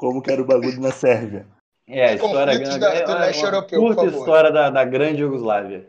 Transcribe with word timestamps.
como 0.00 0.22
que 0.22 0.30
era 0.30 0.40
o 0.40 0.46
bagulho 0.46 0.80
na 0.80 0.90
Sérvia. 0.90 1.46
É, 1.86 2.08
a 2.08 2.14
história 2.14 2.58
grande. 2.58 2.78
da- 2.78 3.04
do 3.04 3.12
é, 3.12 3.14
leste 3.18 3.42
uma 3.42 3.48
europeu, 3.48 3.80
por 3.80 3.94
curta 3.94 4.16
história 4.16 4.50
da, 4.50 4.70
da 4.70 4.82
grande 4.82 5.20
Iugoslávia. 5.20 5.86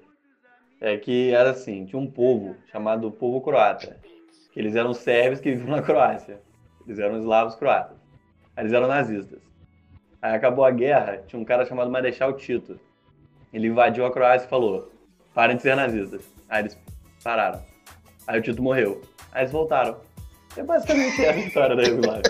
É 0.81 0.97
que 0.97 1.33
era 1.33 1.51
assim, 1.51 1.85
tinha 1.85 1.97
um 1.99 2.11
povo 2.11 2.57
chamado 2.69 3.09
povo 3.09 3.39
croata. 3.39 3.97
Que 4.51 4.59
eles 4.59 4.75
eram 4.75 4.93
sérvios 4.93 5.39
que 5.39 5.51
viviam 5.51 5.73
na 5.73 5.81
Croácia. 5.81 6.41
Eles 6.85 6.99
eram 6.99 7.19
eslavos 7.19 7.55
croatas. 7.55 7.95
Aí 8.53 8.63
eles 8.63 8.73
eram 8.73 8.87
nazistas. 8.87 9.39
Aí 10.21 10.35
acabou 10.35 10.65
a 10.65 10.71
guerra, 10.71 11.23
tinha 11.25 11.41
um 11.41 11.45
cara 11.45 11.65
chamado 11.65 11.89
Marechal 11.89 12.33
Tito. 12.33 12.77
Ele 13.53 13.67
invadiu 13.67 14.05
a 14.05 14.11
Croácia 14.11 14.45
e 14.45 14.49
falou: 14.49 14.91
parem 15.33 15.55
de 15.55 15.61
ser 15.61 15.75
nazistas. 15.75 16.21
Aí 16.49 16.63
eles 16.63 16.77
pararam. 17.23 17.61
Aí 18.27 18.39
o 18.39 18.41
Tito 18.43 18.61
morreu. 18.61 19.01
Aí 19.31 19.43
eles 19.43 19.53
voltaram. 19.53 19.97
É 20.57 20.63
basicamente 20.63 21.23
essa 21.23 21.31
a 21.31 21.37
história 21.37 21.75
da 21.77 21.83
Iugoslávia. 21.83 22.23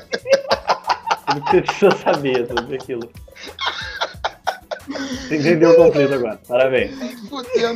Não 1.34 1.42
precisa 1.42 1.92
saber 1.92 2.48
sobre 2.48 2.76
aquilo. 2.76 3.10
Você 4.88 5.38
entendeu 5.38 5.72
o 5.72 5.76
conflito 5.76 6.14
agora. 6.14 6.40
Parabéns. 6.48 6.92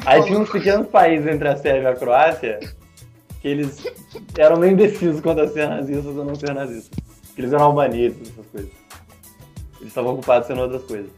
Aí 0.05 0.23
tinha 0.23 0.39
uns 0.39 0.49
pequenos 0.49 0.87
países 0.87 1.27
entre 1.27 1.47
a 1.47 1.55
Sérvia 1.55 1.89
e 1.89 1.91
a 1.91 1.95
Croácia 1.95 2.59
que 3.41 3.47
eles 3.47 3.85
eram 4.37 4.57
meio 4.57 4.73
indecisos 4.73 5.21
quanto 5.21 5.41
a 5.41 5.47
ser 5.47 5.69
nazistas 5.69 6.17
ou 6.17 6.25
não 6.25 6.35
ser 6.35 6.53
nazistas. 6.53 6.97
Eles 7.37 7.53
eram 7.53 7.65
albaneses, 7.65 8.31
essas 8.31 8.45
coisas. 8.47 8.71
Eles 9.79 9.87
estavam 9.87 10.13
ocupados 10.13 10.47
sendo 10.47 10.61
outras 10.61 10.83
coisas. 10.83 11.11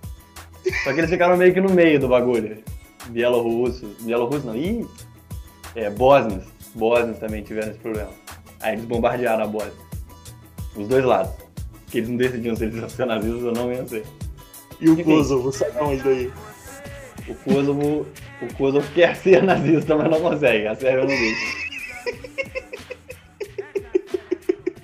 Só 0.83 0.91
que 0.91 0.99
eles 0.99 1.09
ficaram 1.09 1.37
meio 1.37 1.53
que 1.53 1.61
no 1.61 1.69
meio 1.69 1.99
do 1.99 2.07
bagulho. 2.07 2.61
Bielorrussos. 3.07 4.01
Bielorrussos 4.01 4.43
não. 4.43 4.55
Ih! 4.55 4.85
É, 5.75 5.89
bósnios. 5.89 6.43
Bósnios 6.75 7.17
também 7.17 7.43
tiveram 7.43 7.69
esse 7.71 7.79
problema. 7.79 8.11
Aí 8.59 8.73
eles 8.73 8.85
bombardearam 8.85 9.45
a 9.45 9.47
Bósnia. 9.47 9.87
Os 10.75 10.87
dois 10.87 11.05
lados. 11.05 11.46
Porque 11.87 11.99
eles 11.99 12.09
não 12.09 12.17
decidiam 12.17 12.53
se 12.53 12.65
eles 12.65 12.75
iam 12.75 12.89
ser 12.89 13.05
nazistas 13.05 13.43
ou 13.45 13.53
não 13.53 13.71
iam 13.71 13.87
ser. 13.87 14.05
E 14.81 14.89
o 14.89 14.93
Enfim. 14.93 15.03
Kosovo, 15.03 15.51
sai 15.53 15.71
onde 15.79 16.03
daí? 16.03 16.33
O 17.29 17.35
Kosovo, 17.35 18.05
o 18.41 18.53
Kosovo 18.55 18.87
quer 18.93 19.15
ser 19.15 19.41
nazista, 19.41 19.95
mas 19.95 20.09
não 20.09 20.19
consegue. 20.19 20.67
A 20.67 20.75
Sérvia 20.75 20.99
não 20.99 21.07
deixa. 21.07 21.67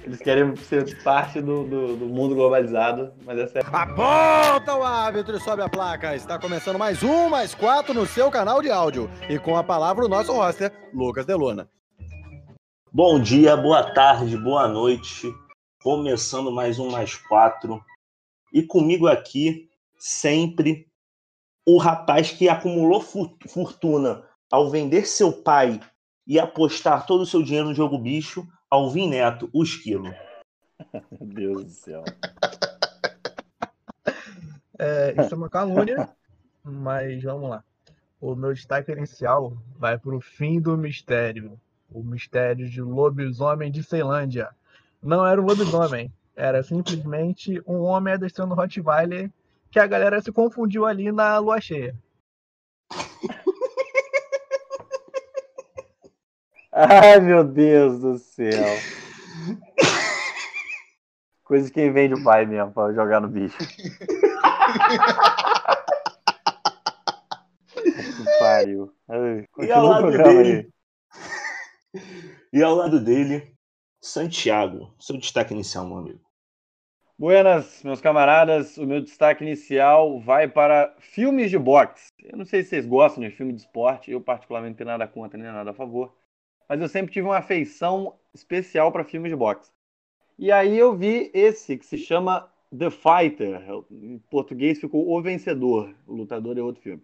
Eles 0.06 0.20
querem 0.20 0.56
ser 0.56 1.04
parte 1.04 1.42
do, 1.42 1.66
do, 1.66 1.98
do 1.98 2.06
mundo 2.06 2.36
globalizado, 2.36 3.12
mas 3.26 3.38
a 3.38 3.48
Sérvia... 3.50 3.70
Aponta 3.74 4.74
o 4.74 4.84
árbitro 4.84 5.36
e 5.36 5.42
sobe 5.42 5.62
a 5.62 5.68
placa. 5.68 6.16
Está 6.16 6.40
começando 6.40 6.80
mais 6.80 7.04
um, 7.04 7.28
mais 7.28 7.54
quatro 7.54 7.94
no 7.94 8.06
seu 8.06 8.32
canal 8.32 8.62
de 8.62 8.72
áudio. 8.72 9.10
E 9.30 9.38
com 9.38 9.58
a 9.58 9.64
palavra 9.64 10.06
o 10.06 10.10
nosso 10.10 10.32
roster, 10.32 10.72
Lucas 10.94 11.26
Deluna. 11.26 11.68
Bom 12.94 13.20
dia, 13.20 13.58
boa 13.58 13.94
tarde, 13.94 14.38
boa 14.38 14.70
noite. 14.70 15.30
Começando 15.84 16.50
mais 16.50 16.80
um 16.80 16.90
mais 16.90 17.18
quatro. 17.18 17.84
E 18.54 18.64
comigo 18.64 19.06
aqui, 19.06 19.70
sempre, 20.00 20.88
o 21.68 21.78
rapaz 21.78 22.32
que 22.32 22.48
acumulou 22.48 23.02
fortuna 23.02 24.24
ao 24.50 24.70
vender 24.70 25.06
seu 25.06 25.34
pai 25.34 25.82
e 26.26 26.40
apostar 26.40 27.06
todo 27.06 27.24
o 27.24 27.26
seu 27.26 27.44
dinheiro 27.44 27.68
no 27.68 27.76
jogo 27.76 27.98
bicho, 27.98 28.48
Alvin 28.70 29.10
Neto, 29.10 29.50
o 29.52 29.62
esquilo. 29.62 30.06
Meu 31.12 31.28
Deus 31.28 31.66
do 31.66 31.72
céu. 31.72 32.04
É, 34.80 35.22
isso 35.22 35.34
é 35.34 35.38
uma 35.38 35.50
calúnia, 35.50 36.10
mas 36.64 37.22
vamos 37.22 37.50
lá. 37.50 37.62
O 38.22 38.36
meu 38.36 38.54
destaque 38.54 38.94
inicial 38.94 39.58
vai 39.78 39.98
para 39.98 40.16
o 40.16 40.22
fim 40.22 40.62
do 40.62 40.78
mistério. 40.78 41.60
O 41.92 42.02
mistério 42.02 42.70
de 42.70 42.82
lobisomem 42.82 43.70
de 43.70 43.84
Ceilândia. 43.84 44.50
Não 45.04 45.26
era 45.26 45.42
um 45.42 45.46
lobisomem, 45.46 46.12
era 46.36 46.64
simplesmente 46.64 47.62
um 47.68 47.82
homem 47.82 48.14
adestrando 48.14 48.56
Rottweiler 48.56 49.30
que 49.70 49.80
a 49.80 49.86
galera 49.88 50.22
se 50.22 50.32
confundiu 50.32 50.86
ali 50.86 51.12
na 51.12 51.38
lua 51.40 51.60
cheia. 51.60 51.94
Ai, 56.72 57.20
meu 57.20 57.44
Deus 57.44 58.00
do 58.00 58.18
céu. 58.18 58.66
Coisa 61.44 61.68
de 61.68 61.74
quem 61.74 61.92
vende 61.92 62.14
o 62.16 62.24
pai 62.24 62.46
mesmo, 62.46 62.72
pra 62.72 62.94
jogar 62.94 63.20
no 63.20 63.28
bicho. 63.28 63.58
que 67.76 68.40
pariu. 68.40 68.92
Ai, 69.08 69.46
E 69.60 69.72
ao 69.72 69.82
Continua 69.82 69.84
o 69.84 69.88
lado 69.90 70.02
programa 70.02 70.44
dele? 70.44 70.74
aí. 71.96 72.02
E 72.52 72.64
ao 72.64 72.76
lado 72.76 73.00
dele, 73.00 73.53
Santiago. 74.04 74.94
Seu 75.00 75.18
destaque 75.18 75.54
inicial, 75.54 75.88
meu 75.88 75.98
amigo. 75.98 76.20
Buenas, 77.18 77.82
meus 77.86 78.02
camaradas. 78.02 78.78
O 78.78 78.86
meu 78.86 79.00
destaque 79.00 79.46
inicial 79.46 80.20
vai 80.20 80.46
para 80.46 80.94
filmes 81.00 81.50
de 81.50 81.58
boxe. 81.58 82.10
Eu 82.22 82.38
não 82.38 82.44
sei 82.44 82.64
se 82.64 82.72
vocês 82.72 82.86
gostam 82.86 83.24
de 83.24 83.30
filme 83.30 83.54
de 83.54 83.62
esporte, 83.62 84.12
eu 84.12 84.20
particularmente 84.20 84.72
não 84.72 84.78
tenho 84.78 84.90
nada 84.90 85.08
contra 85.08 85.40
nem 85.40 85.50
nada 85.50 85.72
a 85.72 85.74
favor, 85.74 86.14
mas 86.68 86.82
eu 86.82 86.90
sempre 86.90 87.14
tive 87.14 87.26
uma 87.26 87.38
afeição 87.38 88.14
especial 88.34 88.92
para 88.92 89.06
filmes 89.06 89.32
de 89.32 89.38
boxe. 89.38 89.72
E 90.38 90.52
aí 90.52 90.78
eu 90.78 90.98
vi 90.98 91.32
esse 91.34 91.78
que 91.78 91.86
se 91.86 91.98
chama 91.98 92.52
The 92.78 92.90
Fighter. 92.90 93.64
Em 93.90 94.20
português 94.30 94.82
ficou 94.82 95.10
O 95.10 95.22
Vencedor. 95.22 95.96
O 96.06 96.14
Lutador 96.14 96.58
é 96.58 96.62
outro 96.62 96.82
filme. 96.82 97.02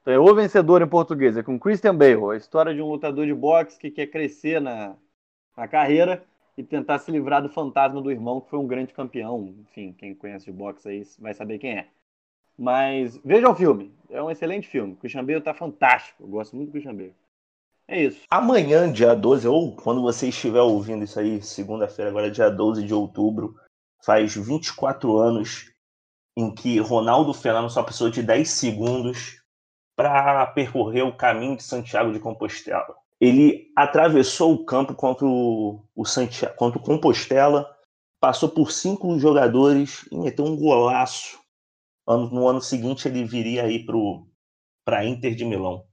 Então 0.00 0.14
é 0.14 0.18
O 0.18 0.32
Vencedor 0.32 0.80
em 0.80 0.88
português, 0.88 1.36
é 1.36 1.42
com 1.42 1.58
Christian 1.58 1.96
Bale. 1.96 2.30
A 2.30 2.36
história 2.36 2.72
de 2.72 2.80
um 2.80 2.88
lutador 2.88 3.26
de 3.26 3.34
boxe 3.34 3.80
que 3.80 3.90
quer 3.90 4.06
crescer 4.06 4.60
na, 4.60 4.96
na 5.60 5.68
carreira 5.68 6.24
e 6.56 6.62
tentar 6.62 6.98
se 6.98 7.10
livrar 7.10 7.42
do 7.42 7.50
fantasma 7.50 8.00
do 8.00 8.10
irmão, 8.10 8.40
que 8.40 8.48
foi 8.48 8.58
um 8.58 8.66
grande 8.66 8.94
campeão. 8.94 9.54
Enfim, 9.60 9.92
quem 9.92 10.14
conhece 10.14 10.46
de 10.46 10.52
boxe 10.52 10.88
aí 10.88 11.06
vai 11.18 11.34
saber 11.34 11.58
quem 11.58 11.72
é. 11.72 11.88
Mas 12.58 13.18
vejam 13.22 13.52
o 13.52 13.54
filme. 13.54 13.94
É 14.08 14.22
um 14.22 14.30
excelente 14.30 14.66
filme. 14.66 14.94
O 14.94 14.96
Christian 14.96 15.40
tá 15.42 15.52
fantástico. 15.52 16.22
Eu 16.22 16.28
gosto 16.28 16.56
muito 16.56 16.70
do 16.70 16.72
Christian. 16.72 17.10
É 17.86 18.02
isso. 18.02 18.22
Amanhã, 18.30 18.90
dia 18.90 19.14
12, 19.14 19.46
ou 19.48 19.76
quando 19.76 20.00
você 20.00 20.28
estiver 20.28 20.62
ouvindo 20.62 21.04
isso 21.04 21.20
aí, 21.20 21.42
segunda-feira, 21.42 22.10
agora 22.10 22.30
dia 22.30 22.48
12 22.48 22.84
de 22.84 22.94
outubro, 22.94 23.54
faz 24.02 24.34
24 24.34 25.18
anos 25.18 25.70
em 26.36 26.54
que 26.54 26.78
Ronaldo 26.78 27.34
Fenômeno 27.34 27.68
só 27.68 27.82
precisou 27.82 28.08
de 28.08 28.22
10 28.22 28.48
segundos 28.48 29.42
para 29.94 30.46
percorrer 30.46 31.02
o 31.02 31.16
caminho 31.16 31.56
de 31.56 31.62
Santiago 31.62 32.12
de 32.12 32.20
Compostela. 32.20 32.99
Ele 33.20 33.70
atravessou 33.76 34.54
o 34.54 34.64
campo 34.64 34.94
contra 34.94 35.26
o, 35.26 35.84
o 35.94 36.04
Santiago, 36.06 36.56
contra 36.56 36.78
o 36.78 36.82
Compostela, 36.82 37.70
passou 38.18 38.48
por 38.48 38.72
cinco 38.72 39.18
jogadores 39.18 40.06
e 40.10 40.16
meteu 40.16 40.44
um 40.44 40.56
golaço. 40.56 41.38
No 42.06 42.48
ano 42.48 42.60
seguinte, 42.60 43.06
ele 43.06 43.24
viria 43.24 43.64
aí 43.64 43.84
para 44.84 44.98
a 44.98 45.04
Inter 45.04 45.34
de 45.34 45.44
Milão. 45.44 45.84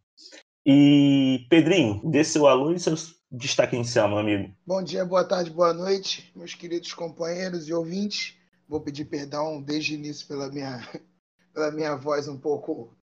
E, 0.65 1.45
Pedrinho, 1.49 2.01
dê 2.09 2.23
seu 2.23 2.47
alô 2.47 2.73
e 2.73 2.79
seu 2.79 2.95
destaque 3.31 3.75
inicial, 3.75 4.09
meu 4.09 4.17
amigo. 4.17 4.53
Bom 4.65 4.81
dia, 4.81 5.05
boa 5.05 5.23
tarde, 5.23 5.51
boa 5.51 5.73
noite, 5.73 6.31
meus 6.35 6.53
queridos 6.53 6.93
companheiros 6.93 7.67
e 7.67 7.73
ouvintes. 7.73 8.35
Vou 8.67 8.81
pedir 8.81 9.05
perdão 9.05 9.61
desde 9.61 9.93
o 9.93 9.95
início 9.95 10.27
pela 10.27 10.49
minha, 10.49 10.79
pela 11.53 11.71
minha 11.71 11.95
voz 11.95 12.27
um 12.27 12.37
pouco 12.37 12.97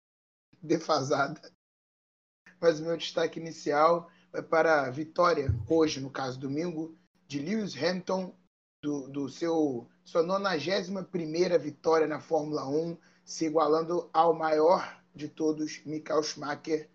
defasada. 0.62 1.40
Mas 2.60 2.78
o 2.78 2.84
meu 2.84 2.96
destaque 2.96 3.40
inicial 3.40 4.10
vai 4.32 4.42
para 4.42 4.82
a 4.82 4.90
vitória, 4.90 5.54
hoje, 5.68 6.00
no 6.00 6.10
caso 6.10 6.38
domingo, 6.38 6.94
de 7.26 7.38
Lewis 7.38 7.76
Hamilton, 7.76 8.34
do, 8.82 9.08
do 9.08 9.28
seu 9.28 9.88
sua 10.04 10.24
91ª 10.24 11.58
vitória 11.58 12.06
na 12.06 12.20
Fórmula 12.20 12.66
1, 12.68 12.96
se 13.24 13.46
igualando 13.46 14.10
ao 14.12 14.34
maior 14.34 15.00
de 15.14 15.28
todos, 15.28 15.80
Michael 15.84 16.22
Schumacher, 16.22 16.88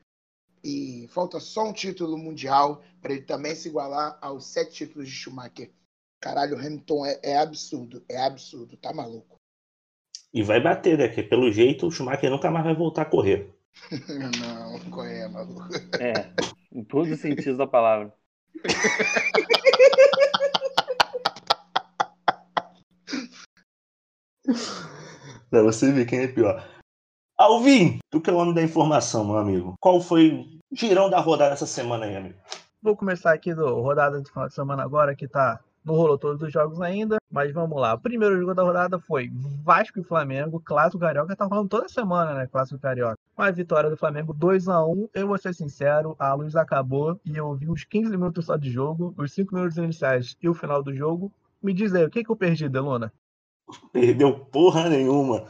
e 0.64 1.08
falta 1.10 1.40
só 1.40 1.70
um 1.70 1.74
título 1.74 2.18
mundial 2.18 2.82
para 3.02 3.14
ele 3.14 3.22
também 3.22 3.56
se 3.56 3.70
igualar 3.70 4.18
aos 4.20 4.48
sete 4.48 4.74
títulos 4.74 5.08
de 5.08 5.14
Schumacher. 5.14 5.72
Caralho, 6.20 6.58
Hamilton 6.58 7.06
é, 7.06 7.20
é 7.24 7.38
absurdo, 7.38 8.04
é 8.10 8.18
absurdo, 8.18 8.76
tá 8.76 8.92
maluco. 8.92 9.36
E 10.34 10.44
vai 10.44 10.60
bater, 10.60 10.98
né? 10.98 11.08
Porque 11.08 11.24
pelo 11.24 11.52
jeito 11.52 11.88
o 11.88 11.92
Schumacher 11.92 12.30
nunca 12.30 12.52
mais 12.52 12.66
vai 12.66 12.76
voltar 12.76 13.04
a 13.04 13.10
correr. 13.10 13.55
Não, 14.40 14.80
qual 14.92 15.06
é, 15.06 15.28
maluco? 15.28 15.68
É, 16.00 16.14
em 16.72 16.84
todos 16.84 17.12
os 17.12 17.20
sentidos 17.20 17.58
da 17.58 17.68
palavra. 17.68 18.14
Pra 25.50 25.62
você 25.62 25.92
ver 25.92 26.06
quem 26.06 26.20
é 26.20 26.28
pior. 26.28 26.68
Alvin, 27.38 28.00
tu 28.10 28.22
que 28.22 28.30
é 28.30 28.34
o 28.34 28.38
homem 28.38 28.54
da 28.54 28.64
informação, 28.64 29.26
meu 29.26 29.38
amigo. 29.38 29.76
Qual 29.80 30.00
foi 30.02 30.32
o 30.32 30.76
girão 30.76 31.10
da 31.10 31.20
rodada 31.20 31.54
essa 31.54 31.66
semana 31.66 32.06
aí, 32.06 32.16
amigo? 32.16 32.40
Vou 32.82 32.96
começar 32.96 33.34
aqui 33.34 33.54
do 33.54 33.82
rodada 33.82 34.22
de 34.22 34.30
final 34.30 34.48
de 34.48 34.54
semana 34.54 34.84
agora, 34.84 35.16
que 35.16 35.28
tá. 35.28 35.60
Não 35.86 35.94
rolou 35.94 36.18
todos 36.18 36.42
os 36.42 36.52
jogos 36.52 36.82
ainda, 36.82 37.18
mas 37.32 37.54
vamos 37.54 37.80
lá. 37.80 37.94
O 37.94 38.00
primeiro 38.00 38.40
jogo 38.40 38.56
da 38.56 38.64
rodada 38.64 38.98
foi 38.98 39.32
Vasco 39.64 40.00
e 40.00 40.04
Flamengo, 40.04 40.60
clássico 40.60 40.98
carioca. 40.98 41.36
Tá 41.36 41.46
rolando 41.46 41.70
toda 41.70 41.88
semana, 41.88 42.34
né? 42.34 42.48
Clássico 42.48 42.80
carioca. 42.80 43.20
Uma 43.38 43.52
vitória 43.52 43.88
do 43.88 43.96
Flamengo 43.96 44.34
2 44.34 44.68
a 44.68 44.84
1 44.84 45.10
Eu 45.14 45.28
vou 45.28 45.38
ser 45.38 45.54
sincero, 45.54 46.16
a 46.18 46.34
luz 46.34 46.56
acabou 46.56 47.20
e 47.24 47.38
eu 47.38 47.54
vi 47.54 47.70
uns 47.70 47.84
15 47.84 48.10
minutos 48.10 48.48
só 48.48 48.58
de 48.58 48.72
jogo, 48.72 49.14
os 49.16 49.32
5 49.32 49.54
minutos 49.54 49.78
iniciais 49.78 50.36
e 50.42 50.50
o 50.50 50.56
final 50.56 50.82
do 50.82 50.96
jogo. 50.96 51.32
Me 51.62 51.72
diz 51.72 51.94
aí, 51.94 52.04
o 52.04 52.10
que, 52.10 52.24
que 52.24 52.32
eu 52.32 52.36
perdi, 52.36 52.68
Delona? 52.68 53.14
Perdeu 53.94 54.40
porra 54.40 54.90
nenhuma. 54.90 55.46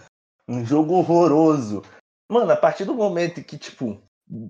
Um 0.45 0.65
jogo 0.65 0.95
horroroso. 0.95 1.81
Mano, 2.29 2.51
a 2.51 2.57
partir 2.57 2.83
do 2.83 2.93
momento 2.93 3.41
que, 3.41 3.57
tipo, 3.57 4.01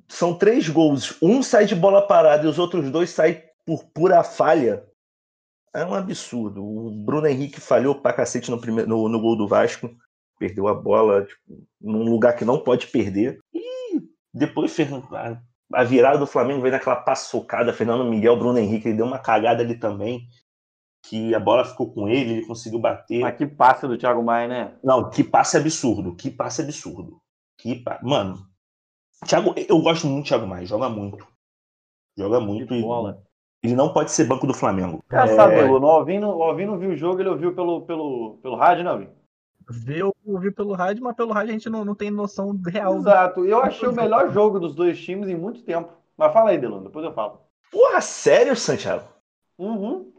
são 0.07 0.35
três 0.35 0.67
gols, 0.67 1.17
um 1.21 1.43
sai 1.43 1.65
de 1.65 1.75
bola 1.75 2.07
parada 2.07 2.45
e 2.45 2.49
os 2.49 2.57
outros 2.57 2.89
dois 2.89 3.11
saem 3.11 3.43
por 3.65 3.83
pura 3.85 4.23
falha, 4.23 4.85
é 5.75 5.85
um 5.85 5.93
absurdo. 5.93 6.63
O 6.63 6.91
Bruno 6.91 7.27
Henrique 7.27 7.59
falhou 7.59 7.95
pra 7.95 8.13
cacete 8.13 8.49
no, 8.49 8.59
primeiro, 8.59 8.89
no, 8.89 9.09
no 9.09 9.19
gol 9.19 9.37
do 9.37 9.47
Vasco. 9.47 9.89
Perdeu 10.39 10.67
a 10.67 10.73
bola 10.73 11.25
tipo, 11.25 11.67
num 11.81 12.09
lugar 12.09 12.35
que 12.35 12.45
não 12.45 12.59
pode 12.59 12.87
perder. 12.87 13.39
E 13.53 14.01
depois 14.33 14.75
a, 14.79 15.41
a 15.73 15.83
virada 15.83 16.17
do 16.17 16.27
Flamengo 16.27 16.61
veio 16.61 16.73
naquela 16.73 16.95
paçocada. 16.95 17.73
Fernando 17.73 18.09
Miguel, 18.09 18.37
Bruno 18.37 18.57
Henrique, 18.57 18.87
ele 18.87 18.97
deu 18.97 19.05
uma 19.05 19.19
cagada 19.19 19.61
ali 19.61 19.77
também. 19.77 20.27
Que 21.07 21.35
a 21.35 21.39
bola 21.39 21.65
ficou 21.65 21.93
com 21.93 22.07
ele, 22.09 22.33
ele 22.33 22.45
conseguiu 22.45 22.79
bater. 22.79 23.19
Mas 23.19 23.37
que 23.37 23.45
passe 23.45 23.87
do 23.87 23.97
Thiago 23.97 24.23
Maia, 24.23 24.47
né? 24.47 24.79
Não, 24.83 25.09
que 25.09 25.23
passe 25.23 25.55
absurdo. 25.57 26.15
Que 26.15 26.31
passe 26.31 26.61
absurdo. 26.61 27.21
Que 27.59 27.75
pa... 27.75 27.99
Mano, 28.01 28.39
Thiago, 29.25 29.53
eu 29.55 29.81
gosto 29.81 30.07
muito 30.07 30.25
do 30.25 30.27
Thiago 30.27 30.47
Maia, 30.47 30.65
joga 30.65 30.89
muito. 30.89 31.25
Joga 32.17 32.39
muito. 32.39 32.67
Que 32.73 32.81
bola. 32.81 33.24
Ele 33.65 33.75
não 33.75 33.91
pode 33.91 34.11
ser 34.11 34.25
banco 34.25 34.47
do 34.47 34.53
Flamengo. 34.53 35.03
Engraçado, 35.07 35.51
é... 35.51 35.65
o 35.65 35.85
Alvin, 35.85 36.19
não 36.19 36.77
viu 36.77 36.91
o 36.91 36.95
jogo, 36.95 37.19
ele 37.19 37.29
ouviu 37.29 37.53
pelo, 37.53 37.81
pelo, 37.81 38.37
pelo 38.41 38.55
rádio, 38.55 38.83
não, 38.83 38.91
Alvin? 38.91 39.09
Viu, 39.69 40.13
ouvi 40.25 40.51
pelo 40.51 40.73
rádio, 40.73 41.03
mas 41.03 41.15
pelo 41.15 41.33
rádio 41.33 41.49
a 41.49 41.53
gente 41.53 41.69
não, 41.69 41.83
não 41.83 41.95
tem 41.95 42.11
noção 42.11 42.59
real. 42.67 42.97
Exato. 42.97 43.45
Eu 43.45 43.59
achei 43.63 43.89
o 43.89 43.95
melhor 43.95 44.31
jogo 44.31 44.59
dos 44.59 44.75
dois 44.75 44.99
times 44.99 45.27
em 45.27 45.35
muito 45.35 45.63
tempo. 45.63 45.91
Mas 46.15 46.31
fala 46.31 46.51
aí, 46.51 46.57
Delon, 46.57 46.83
depois 46.83 47.03
eu 47.03 47.13
falo. 47.13 47.41
Porra, 47.71 47.99
sério, 47.99 48.55
Santiago? 48.55 49.07
Uhum. 49.57 50.11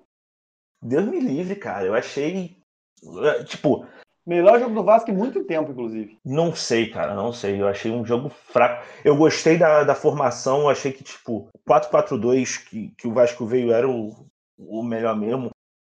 Deus 0.83 1.05
me 1.05 1.21
livre, 1.21 1.55
cara. 1.55 1.87
Eu 1.87 1.95
achei. 1.95 2.57
Tipo, 3.47 3.87
Melhor 4.27 4.59
jogo 4.59 4.75
do 4.75 4.83
Vasco 4.83 5.09
em 5.09 5.15
muito 5.15 5.45
tempo, 5.45 5.71
inclusive. 5.71 6.19
Não 6.25 6.53
sei, 6.53 6.91
cara, 6.91 7.15
não 7.15 7.33
sei. 7.33 7.63
Eu 7.63 7.69
achei 7.69 7.93
um 7.93 8.05
jogo 8.05 8.29
fraco. 8.29 8.85
Eu 9.05 9.17
gostei 9.17 9.57
da, 9.57 9.85
da 9.85 9.95
formação, 9.95 10.69
achei 10.69 10.91
que, 10.91 11.05
tipo, 11.05 11.49
4-4-2 11.69 12.69
que, 12.69 12.89
que 12.99 13.07
o 13.07 13.15
Vasco 13.15 13.47
veio 13.47 13.71
era 13.71 13.89
o, 13.89 14.27
o 14.59 14.83
melhor 14.83 15.15
mesmo. 15.15 15.51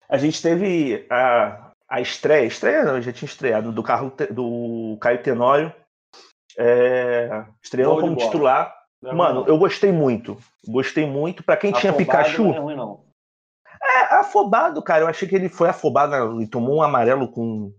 A 0.10 0.18
gente 0.18 0.42
teve 0.42 1.06
a, 1.12 1.72
a 1.88 2.02
estreia, 2.02 2.46
estreia 2.46 2.84
não, 2.84 3.00
já 3.00 3.14
tinha 3.14 3.30
estreado, 3.30 3.72
do, 3.72 3.84
carro, 3.84 4.12
do 4.32 4.98
Caio 5.00 5.22
Tenório, 5.22 5.72
é, 6.58 7.46
estreando 7.62 8.02
como 8.02 8.16
titular. 8.16 8.76
Não, 9.00 9.16
Mano, 9.16 9.42
não. 9.42 9.48
eu 9.48 9.60
gostei 9.60 9.92
muito. 9.92 10.38
Gostei 10.68 11.06
muito. 11.06 11.44
Para 11.44 11.58
quem 11.58 11.70
afobado 11.70 11.82
tinha 11.82 11.94
Pikachu. 11.94 12.44
Não 12.46 12.54
é, 12.54 12.60
ruim, 12.60 12.76
não. 12.76 13.04
é, 13.80 14.16
afobado, 14.16 14.82
cara. 14.82 15.04
Eu 15.04 15.08
achei 15.08 15.28
que 15.28 15.36
ele 15.36 15.50
foi 15.50 15.70
afobado 15.70 16.42
e 16.42 16.48
tomou 16.48 16.78
um 16.78 16.82
amarelo 16.82 17.28
com 17.28 17.72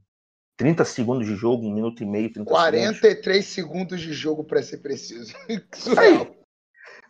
30 0.56 0.84
segundos 0.84 1.26
de 1.26 1.34
jogo, 1.34 1.66
um 1.66 1.74
minuto 1.74 2.02
e 2.02 2.06
meio, 2.06 2.32
30 2.32 2.50
43 2.50 3.44
segundos, 3.44 3.54
segundos 3.54 4.00
de 4.00 4.12
jogo 4.12 4.44
para 4.44 4.62
ser 4.62 4.78
preciso. 4.78 5.34
Surreal. 5.74 6.28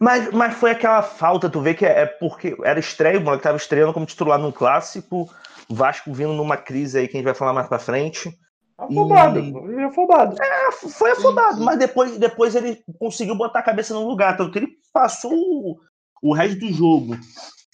Mas, 0.01 0.31
mas 0.33 0.55
foi 0.55 0.71
aquela 0.71 1.03
falta, 1.03 1.49
tu 1.49 1.61
vê 1.61 1.75
que 1.75 1.87
é, 1.87 2.01
é 2.01 2.07
porque 2.07 2.57
era 2.65 2.81
estreia, 2.81 3.19
o 3.19 3.23
moleque 3.23 3.45
tava 3.45 3.57
estreando 3.57 3.93
como 3.93 4.07
titular 4.07 4.39
num 4.39 4.53
clássico, 4.53 5.31
Vasco 5.69 6.13
vindo 6.13 6.33
numa 6.33 6.57
crise 6.57 6.99
aí 6.99 7.09
que 7.09 7.17
a 7.17 7.19
gente 7.19 7.25
vai 7.25 7.35
falar 7.35 7.53
mais 7.53 7.69
pra 7.69 7.79
frente. 7.79 8.31
Afobado, 8.77 9.39
e... 9.39 9.85
afobado. 9.85 10.37
É, 10.43 10.73
foi 10.73 11.13
afobado, 11.13 11.63
mas 11.63 11.79
depois, 11.79 12.19
depois 12.19 12.55
ele 12.55 12.83
conseguiu 12.99 13.37
botar 13.37 13.61
a 13.61 13.65
cabeça 13.65 13.95
no 13.95 14.07
lugar, 14.07 14.37
tanto 14.37 14.51
que 14.51 14.59
ele 14.59 14.69
passou 14.93 15.33
o, 15.33 15.77
o 16.23 16.35
resto 16.35 16.59
do 16.59 16.73
jogo 16.73 17.17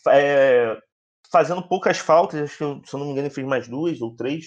é, 0.08 0.76
fazendo 1.32 1.62
poucas 1.62 1.98
faltas, 1.98 2.42
acho 2.42 2.52
que 2.52 2.88
se 2.88 2.94
eu 2.94 2.98
não 2.98 3.06
me 3.06 3.12
engano 3.12 3.26
ele 3.26 3.34
fez 3.34 3.46
mais 3.46 3.66
duas 3.66 4.00
ou 4.00 4.14
três, 4.14 4.46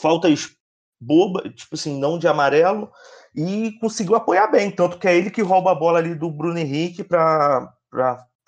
faltas 0.00 0.56
bobas, 1.00 1.54
tipo 1.54 1.74
assim, 1.74 1.98
não 1.98 2.18
de 2.18 2.26
amarelo, 2.26 2.90
e 3.34 3.72
conseguiu 3.80 4.14
apoiar 4.14 4.48
bem. 4.48 4.70
Tanto 4.70 4.98
que 4.98 5.06
é 5.06 5.16
ele 5.16 5.30
que 5.30 5.42
rouba 5.42 5.72
a 5.72 5.74
bola 5.74 5.98
ali 5.98 6.14
do 6.14 6.30
Bruno 6.30 6.58
Henrique 6.58 7.04
para 7.04 7.72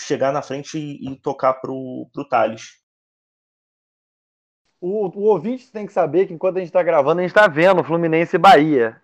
chegar 0.01 0.33
na 0.33 0.43
frente 0.43 0.79
e, 0.79 1.13
e 1.13 1.17
tocar 1.17 1.55
pro, 1.55 2.09
pro 2.13 2.29
Thales. 2.29 2.81
O, 4.81 5.09
o 5.09 5.25
ouvinte 5.25 5.71
tem 5.71 5.87
que 5.87 5.93
saber 5.93 6.27
que 6.27 6.33
enquanto 6.33 6.57
a 6.57 6.61
gente 6.61 6.69
está 6.69 6.83
gravando, 6.83 7.21
a 7.21 7.23
gente 7.23 7.31
está 7.31 7.47
vendo 7.47 7.85
Fluminense 7.85 8.37
e 8.37 8.39
Bahia. 8.39 9.01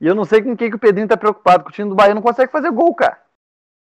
E 0.00 0.06
eu 0.06 0.14
não 0.14 0.24
sei 0.24 0.42
com 0.42 0.56
quem 0.56 0.70
que 0.70 0.76
o 0.76 0.80
Pedrinho 0.80 1.08
tá 1.08 1.16
preocupado, 1.16 1.64
que 1.64 1.70
o 1.70 1.72
time 1.72 1.88
do 1.88 1.96
Bahia 1.96 2.14
não 2.14 2.22
consegue 2.22 2.52
fazer 2.52 2.70
gol, 2.70 2.94
cara. 2.94 3.20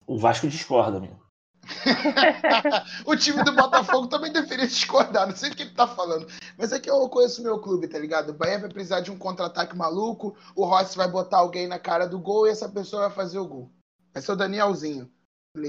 O 0.07 0.19
Vasco 0.19 0.47
discorda, 0.47 1.01
meu. 1.01 1.28
o 3.05 3.17
time 3.17 3.43
do 3.45 3.53
Botafogo 3.53 4.07
também 4.07 4.33
deveria 4.33 4.67
discordar, 4.67 5.27
não 5.27 5.37
sei 5.37 5.51
o 5.51 5.55
que 5.55 5.63
ele 5.63 5.71
tá 5.71 5.87
falando. 5.87 6.27
Mas 6.57 6.73
é 6.73 6.81
que 6.81 6.91
eu 6.91 7.09
conheço 7.09 7.41
o 7.41 7.45
meu 7.45 7.59
clube, 7.59 7.89
tá 7.89 7.99
ligado? 7.99 8.31
O 8.31 8.35
Bahia 8.35 8.59
vai 8.59 8.71
precisar 8.71 9.01
de 9.01 9.11
um 9.11 9.19
contra-ataque 9.19 9.77
maluco, 9.77 10.37
o 10.57 10.65
Rossi 10.65 10.97
vai 10.97 11.09
botar 11.09 11.39
alguém 11.39 11.67
na 11.67 11.79
cara 11.79 12.07
do 12.07 12.19
gol 12.19 12.47
e 12.47 12.51
essa 12.51 12.69
pessoa 12.69 13.03
vai 13.03 13.11
fazer 13.11 13.39
o 13.39 13.47
gol. 13.47 13.71
Vai 14.13 14.23
ser 14.23 14.33
o 14.33 14.37
Danielzinho. 14.37 15.11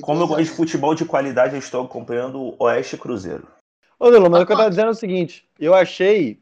Como 0.02 0.22
eu 0.22 0.28
gosto 0.28 0.44
de 0.44 0.50
futebol 0.50 0.94
de 0.94 1.06
qualidade, 1.06 1.54
eu 1.54 1.60
estou 1.60 1.84
acompanhando 1.84 2.40
o 2.40 2.64
Oeste 2.64 2.98
Cruzeiro. 2.98 3.48
Ô, 4.00 4.10
Delo, 4.12 4.30
mas 4.30 4.44
o 4.44 4.46
que 4.46 4.54
eu 4.54 4.58
tava 4.58 4.70
dizendo 4.70 4.88
é 4.88 4.92
o 4.92 4.96
seguinte: 4.96 5.50
eu 5.60 5.74
achei. 5.74 6.42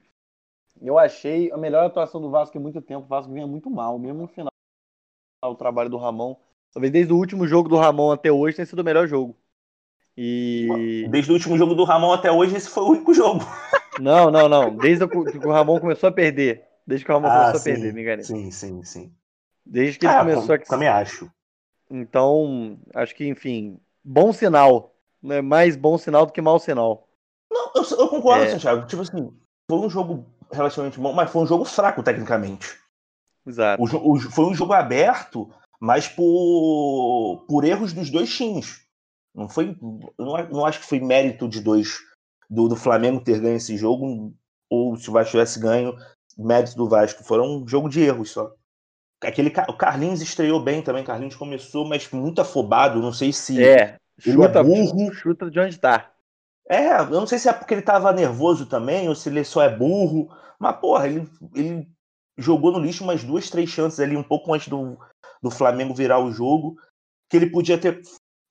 Eu 0.80 1.00
achei 1.00 1.51
a 1.51 1.57
melhor 1.57 1.86
atuação 1.86 2.21
do 2.21 2.30
Vasco 2.30 2.56
em 2.57 2.62
muito 2.62 2.81
tempo. 2.81 3.06
O 3.06 3.07
Vasco 3.07 3.31
vinha 3.31 3.48
muito 3.48 3.69
mal, 3.69 3.98
mesmo 3.98 4.21
no 4.21 4.27
final. 4.27 4.51
O 5.44 5.56
trabalho 5.56 5.89
do 5.89 5.98
Ramon. 5.98 6.36
Talvez 6.71 6.92
desde 6.94 7.13
o 7.13 7.18
último 7.18 7.48
jogo 7.48 7.69
do 7.69 7.77
Ramon 7.77 8.12
até 8.12 8.31
hoje 8.31 8.57
tenha 8.57 8.65
sido 8.65 8.80
o 8.80 8.83
melhor 8.83 9.07
jogo. 9.07 9.36
E. 10.17 11.07
Desde 11.11 11.31
o 11.31 11.35
último 11.35 11.57
jogo 11.57 11.75
do 11.75 11.83
Ramon 11.83 12.11
até 12.11 12.31
hoje, 12.31 12.55
esse 12.55 12.69
foi 12.69 12.83
o 12.83 12.89
único 12.89 13.13
jogo. 13.13 13.45
Não, 13.99 14.29
não, 14.29 14.47
não. 14.47 14.75
Desde 14.75 15.07
que 15.07 15.17
o 15.17 15.51
Ramon 15.51 15.79
começou 15.79 16.09
a 16.09 16.11
perder. 16.11 16.63
Desde 16.85 17.03
que 17.03 17.11
o 17.11 17.15
Ramon 17.15 17.29
ah, 17.29 17.39
começou 17.39 17.61
sim, 17.61 17.71
a 17.71 17.73
perder, 17.73 17.93
me 17.95 18.01
enganei. 18.03 18.23
Sim, 18.23 18.51
sim, 18.51 18.83
sim. 18.83 19.11
Desde 19.65 19.97
que 19.97 20.05
ele 20.05 20.13
ah, 20.13 20.19
começou 20.19 20.53
a. 20.53 20.59
Também 20.59 20.87
acho. 20.87 21.27
Então, 21.89 22.77
acho 22.93 23.15
que, 23.15 23.27
enfim, 23.27 23.79
bom 24.03 24.31
sinal. 24.31 24.93
É 25.25 25.41
mais 25.41 25.75
bom 25.75 25.97
sinal 25.97 26.27
do 26.27 26.31
que 26.31 26.39
mau 26.41 26.59
sinal. 26.59 27.07
Não, 27.51 27.71
eu, 27.75 27.83
eu 27.97 28.07
concordo, 28.07 28.43
é... 28.43 28.49
Santiago. 28.49 28.85
Tipo 28.85 29.01
assim, 29.01 29.33
foi 29.67 29.79
um 29.79 29.89
jogo 29.89 30.23
relativamente 30.51 30.99
bom, 30.99 31.11
mas 31.11 31.31
foi 31.31 31.41
um 31.41 31.47
jogo 31.47 31.65
fraco 31.65 32.03
tecnicamente. 32.03 32.77
Exato. 33.47 33.81
O, 33.81 34.13
o, 34.13 34.19
foi 34.19 34.45
um 34.45 34.53
jogo 34.53 34.73
aberto, 34.73 35.49
mas 35.79 36.07
por, 36.07 37.45
por 37.47 37.63
erros 37.63 37.93
dos 37.93 38.11
dois 38.11 38.29
times. 38.29 38.86
Não 39.37 39.47
foi. 39.47 39.77
Não, 40.17 40.47
não 40.49 40.65
acho 40.65 40.79
que 40.79 40.87
foi 40.87 40.99
mérito 40.99 41.47
de 41.47 41.61
dois 41.61 41.99
do, 42.49 42.67
do 42.67 42.75
Flamengo 42.75 43.23
ter 43.23 43.39
ganho 43.39 43.57
esse 43.57 43.77
jogo, 43.77 44.33
ou 44.67 44.97
se 44.97 45.07
o 45.09 45.13
Vasco 45.13 45.31
tivesse 45.31 45.59
ganho, 45.59 45.95
mérito 46.35 46.75
do 46.75 46.89
Vasco. 46.89 47.23
Foram 47.23 47.57
um 47.57 47.67
jogo 47.67 47.87
de 47.87 48.01
erros 48.01 48.31
só. 48.31 48.51
Aquele, 49.21 49.53
o 49.67 49.73
Carlinhos 49.73 50.21
estreou 50.21 50.59
bem 50.59 50.81
também. 50.81 51.03
Carlinhos 51.03 51.35
começou, 51.35 51.87
mas 51.87 52.09
muito 52.11 52.41
afobado. 52.41 52.99
Não 52.99 53.13
sei 53.13 53.31
se. 53.31 53.63
É, 53.63 53.97
chuta, 54.19 54.59
é 54.59 54.63
burro. 54.63 55.13
Chuta 55.13 55.51
de 55.51 55.59
onde 55.59 55.77
tá. 55.77 56.11
É, 56.67 56.99
eu 56.99 57.06
não 57.11 57.27
sei 57.27 57.37
se 57.37 57.47
é 57.47 57.53
porque 57.53 57.75
ele 57.75 57.81
tava 57.81 58.11
nervoso 58.11 58.65
também, 58.65 59.07
ou 59.07 59.15
se 59.15 59.29
ele 59.29 59.44
só 59.44 59.61
é 59.61 59.69
burro. 59.69 60.29
Mas, 60.59 60.75
porra, 60.77 61.07
ele, 61.07 61.29
ele 61.53 61.87
jogou 62.37 62.71
no 62.71 62.79
lixo 62.79 63.03
umas 63.03 63.23
duas, 63.23 63.49
três 63.49 63.69
chances 63.69 63.99
ali, 63.99 64.17
um 64.17 64.23
pouco 64.23 64.51
antes 64.53 64.67
do, 64.67 64.97
do 65.41 65.51
Flamengo 65.51 65.94
virar 65.94 66.19
o 66.19 66.31
jogo. 66.31 66.75
Que 67.29 67.37
ele 67.37 67.49
podia 67.49 67.77
ter 67.77 68.01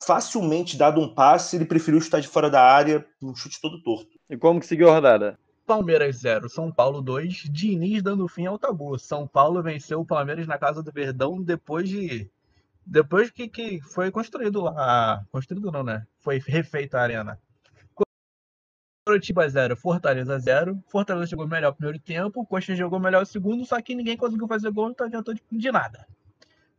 facilmente 0.04 0.76
dado 0.76 1.00
um 1.00 1.12
passe, 1.12 1.56
ele 1.56 1.64
preferiu 1.64 1.98
estar 1.98 2.20
de 2.20 2.28
fora 2.28 2.50
da 2.50 2.62
área, 2.62 3.06
um 3.22 3.34
chute 3.34 3.60
todo 3.60 3.82
torto. 3.82 4.18
E 4.28 4.36
como 4.36 4.60
que 4.60 4.66
seguiu 4.66 4.90
a 4.90 4.94
rodada? 4.94 5.38
Palmeiras 5.66 6.16
0, 6.18 6.48
São 6.48 6.70
Paulo 6.70 7.02
2, 7.02 7.48
Diniz 7.50 8.02
dando 8.02 8.28
fim 8.28 8.46
ao 8.46 8.58
tabu. 8.58 8.98
São 8.98 9.26
Paulo 9.26 9.62
venceu 9.62 10.00
o 10.00 10.06
Palmeiras 10.06 10.46
na 10.46 10.56
Casa 10.58 10.82
do 10.82 10.92
Verdão 10.92 11.42
depois 11.42 11.88
de. 11.88 12.30
Depois 12.84 13.30
que, 13.30 13.48
que 13.48 13.80
foi 13.80 14.12
construído 14.12 14.62
lá. 14.62 15.24
Construído 15.32 15.72
não, 15.72 15.82
né? 15.82 16.06
Foi 16.20 16.38
refeita 16.38 16.98
a 16.98 17.02
arena. 17.02 17.40
Curitiba 19.04 19.48
0, 19.48 19.76
Fortaleza 19.76 20.38
0. 20.38 20.82
Fortaleza 20.88 21.30
jogou 21.30 21.46
melhor 21.46 21.70
o 21.70 21.74
primeiro 21.74 21.98
tempo, 21.98 22.44
Coxa 22.44 22.74
jogou 22.74 22.98
melhor 22.98 23.22
o 23.22 23.26
segundo, 23.26 23.64
só 23.64 23.80
que 23.80 23.94
ninguém 23.94 24.16
conseguiu 24.16 24.48
fazer 24.48 24.70
gol, 24.70 24.90
então 24.90 25.06
adiantou 25.06 25.32
de, 25.32 25.42
de 25.50 25.70
nada. 25.70 26.06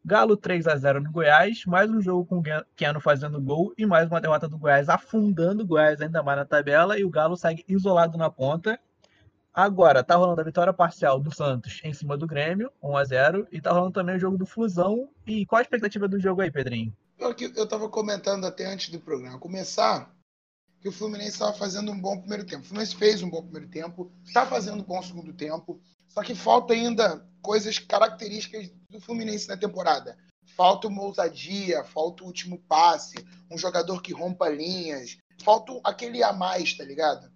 Galo 0.08 0.38
3 0.38 0.66
a 0.68 0.78
0 0.78 1.02
no 1.02 1.12
Goiás, 1.12 1.66
mais 1.66 1.92
um 1.92 2.00
jogo 2.00 2.26
com 2.26 2.40
o 2.40 2.44
Keno 2.78 3.02
fazendo 3.02 3.42
gol 3.42 3.74
e 3.78 3.86
mais 3.86 4.08
uma 4.08 4.22
derrota 4.22 4.48
do 4.48 4.58
Goiás, 4.58 4.88
afundando 4.88 5.64
o 5.64 5.68
Goiás 5.68 6.00
ainda 6.00 6.24
mais 6.24 6.38
na 6.38 6.46
tabela 6.46 6.98
e 6.98 7.04
o 7.04 7.10
Galo 7.10 7.36
segue 7.36 7.66
isolado 7.68 8.18
na 8.18 8.30
ponta. 8.30 8.80
Agora, 9.54 10.02
tá 10.06 10.16
rolando 10.16 10.40
a 10.40 10.46
vitória 10.46 10.72
parcial 10.72 11.20
do 11.20 11.36
Santos 11.36 11.82
em 11.84 11.94
cima 11.94 12.16
do 12.16 12.26
Grêmio, 12.26 12.72
1 12.82 12.96
a 12.96 13.04
0 13.04 13.48
e 13.52 13.60
tá 13.60 13.74
rolando 13.74 13.92
também 13.92 14.16
o 14.16 14.20
jogo 14.20 14.38
do 14.38 14.46
Flusão. 14.46 15.10
E 15.26 15.46
qual 15.46 15.60
a 15.60 15.62
expectativa 15.62 16.08
do 16.08 16.18
jogo 16.22 16.40
aí, 16.40 16.50
Pedrinho? 16.50 16.96
Eu, 17.20 17.36
eu 17.58 17.68
tava 17.68 17.90
comentando 17.90 18.46
até 18.46 18.66
antes 18.66 18.88
do 18.88 19.02
programa 19.02 19.38
começar 19.38 20.16
que 20.80 20.88
o 20.88 20.92
Fluminense 20.94 21.32
estava 21.32 21.52
fazendo 21.52 21.92
um 21.92 22.00
bom 22.00 22.18
primeiro 22.18 22.46
tempo. 22.46 22.64
O 22.64 22.66
Fluminense 22.66 22.96
fez 22.96 23.22
um 23.22 23.30
bom 23.30 23.42
primeiro 23.42 23.68
tempo, 23.68 24.10
está 24.24 24.46
fazendo 24.46 24.80
um 24.80 24.86
bom 24.86 25.02
segundo 25.02 25.34
tempo, 25.34 25.82
só 26.08 26.24
que 26.24 26.34
falta 26.34 26.74
ainda 26.74 27.28
coisas 27.48 27.80
características 27.80 28.70
do 28.90 29.00
Fluminense 29.00 29.48
na 29.48 29.56
temporada. 29.56 30.18
Falta 30.58 30.90
uma 30.90 31.02
ousadia, 31.02 31.82
falta 31.86 32.22
o 32.22 32.28
último 32.28 32.60
passe, 32.68 33.16
um 33.50 33.58
jogador 33.58 34.02
que 34.02 34.12
rompa 34.12 34.50
linhas, 34.50 35.18
falta 35.42 35.80
aquele 35.86 36.22
a 36.22 36.34
mais, 36.34 36.74
tá 36.76 36.84
ligado? 36.84 37.32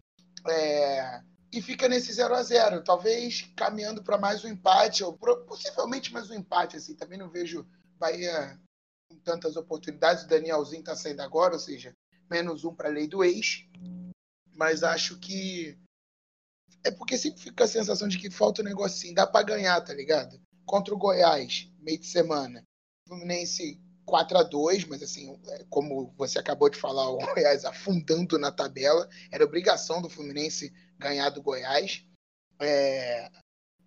É, 0.50 1.22
e 1.54 1.62
fica 1.62 1.88
nesse 1.88 2.12
0 2.12 2.36
a 2.36 2.44
0 2.44 2.84
Talvez 2.84 3.50
caminhando 3.56 4.04
para 4.04 4.18
mais 4.18 4.44
um 4.44 4.50
empate, 4.50 5.02
ou 5.02 5.18
possivelmente 5.48 6.12
mais 6.12 6.30
um 6.30 6.34
empate. 6.34 6.76
assim 6.76 6.94
Também 6.94 7.18
não 7.18 7.30
vejo 7.30 7.66
Bahia 7.98 8.60
com 9.10 9.18
tantas 9.20 9.56
oportunidades. 9.56 10.26
O 10.26 10.28
Danielzinho 10.28 10.82
está 10.82 10.94
saindo 10.94 11.22
agora, 11.22 11.54
ou 11.54 11.60
seja, 11.60 11.96
menos 12.30 12.66
um 12.66 12.76
para 12.76 12.90
a 12.90 12.92
lei 12.92 13.08
do 13.08 13.24
ex. 13.24 13.64
Mas 14.54 14.84
acho 14.84 15.18
que. 15.20 15.80
É 16.84 16.92
porque 16.92 17.18
sempre 17.18 17.42
fica 17.42 17.64
a 17.64 17.68
sensação 17.68 18.08
de 18.08 18.18
que 18.18 18.30
falta 18.30 18.62
um 18.62 18.66
negocinho. 18.66 19.14
Dá 19.14 19.28
para 19.28 19.46
ganhar, 19.46 19.80
tá 19.82 19.94
ligado? 19.94 20.40
Contra 20.66 20.94
o 20.94 20.98
Goiás, 20.98 21.70
meio 21.80 22.00
de 22.00 22.08
semana. 22.08 22.64
Fluminense 23.08 23.80
4 24.06 24.38
a 24.38 24.44
2 24.44 24.86
mas 24.86 25.02
assim, 25.04 25.38
é, 25.48 25.66
como 25.70 26.14
você 26.18 26.40
acabou 26.40 26.70
de 26.70 26.78
falar, 26.78 27.10
o 27.10 27.18
Goiás 27.18 27.66
afundando 27.66 28.38
na 28.38 28.52
tabela. 28.52 29.08
Era 29.32 29.46
obrigação 29.46 30.02
do 30.02 30.10
Fluminense 30.10 30.74
ganhar 30.98 31.30
do 31.30 31.42
Goiás. 31.42 32.06
É... 32.60 33.30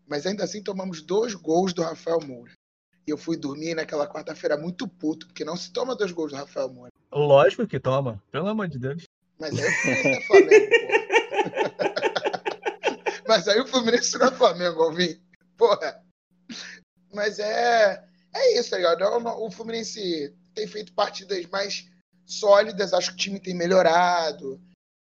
Mas 0.06 0.26
ainda 0.26 0.44
assim 0.44 0.62
tomamos 0.62 1.00
dois 1.00 1.34
gols 1.34 1.72
do 1.72 1.82
Rafael 1.82 2.20
Moura. 2.20 2.52
E 3.06 3.10
eu 3.10 3.18
fui 3.18 3.36
dormir 3.36 3.74
naquela 3.74 4.06
quarta-feira 4.06 4.56
muito 4.56 4.88
puto, 4.88 5.26
porque 5.26 5.44
não 5.44 5.56
se 5.56 5.72
toma 5.72 5.96
dois 5.96 6.10
gols 6.10 6.32
do 6.32 6.38
Rafael 6.38 6.72
Moura. 6.72 6.90
Lógico 7.12 7.66
que 7.66 7.78
toma, 7.78 8.22
pelo 8.30 8.48
amor 8.48 8.68
de 8.68 8.78
Deus. 8.78 9.04
Mas 9.38 9.58
aí 9.58 9.68
o 9.68 9.72
Fluminense 9.82 10.08
é 10.08 10.26
Flamengo, 10.26 10.70
pô. 10.70 10.83
Mas 13.26 13.48
aí 13.48 13.60
o 13.60 13.66
Fluminense 13.66 14.18
não 14.18 14.26
é 14.26 14.30
Flamengo, 14.30 14.82
Alvin. 14.82 15.20
Porra. 15.56 16.04
Mas 17.12 17.38
é. 17.38 18.06
É 18.34 18.58
isso, 18.58 18.70
tá 18.70 18.76
ligado? 18.76 19.02
O 19.40 19.50
Fluminense 19.50 20.34
tem 20.54 20.66
feito 20.66 20.92
partidas 20.92 21.46
mais 21.46 21.88
sólidas, 22.26 22.92
acho 22.92 23.10
que 23.10 23.14
o 23.14 23.18
time 23.18 23.40
tem 23.40 23.54
melhorado. 23.54 24.60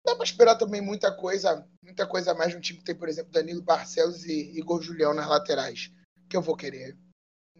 Dá 0.05 0.15
para 0.15 0.25
esperar 0.25 0.57
também 0.57 0.81
muita 0.81 1.15
coisa, 1.15 1.65
muita 1.81 2.05
coisa 2.05 2.33
mais 2.33 2.51
de 2.51 2.57
um 2.57 2.59
time 2.59 2.79
que 2.79 2.85
tem, 2.85 2.95
por 2.95 3.07
exemplo, 3.07 3.31
Danilo 3.31 3.61
Barcelos 3.61 4.25
e 4.25 4.57
Igor 4.57 4.81
Julião 4.81 5.13
nas 5.13 5.27
laterais. 5.27 5.89
Que 6.29 6.35
eu 6.35 6.41
vou 6.41 6.57
querer. 6.57 6.97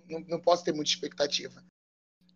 Não, 0.09 0.19
não 0.21 0.41
posso 0.41 0.63
ter 0.63 0.73
muita 0.73 0.91
expectativa. 0.91 1.63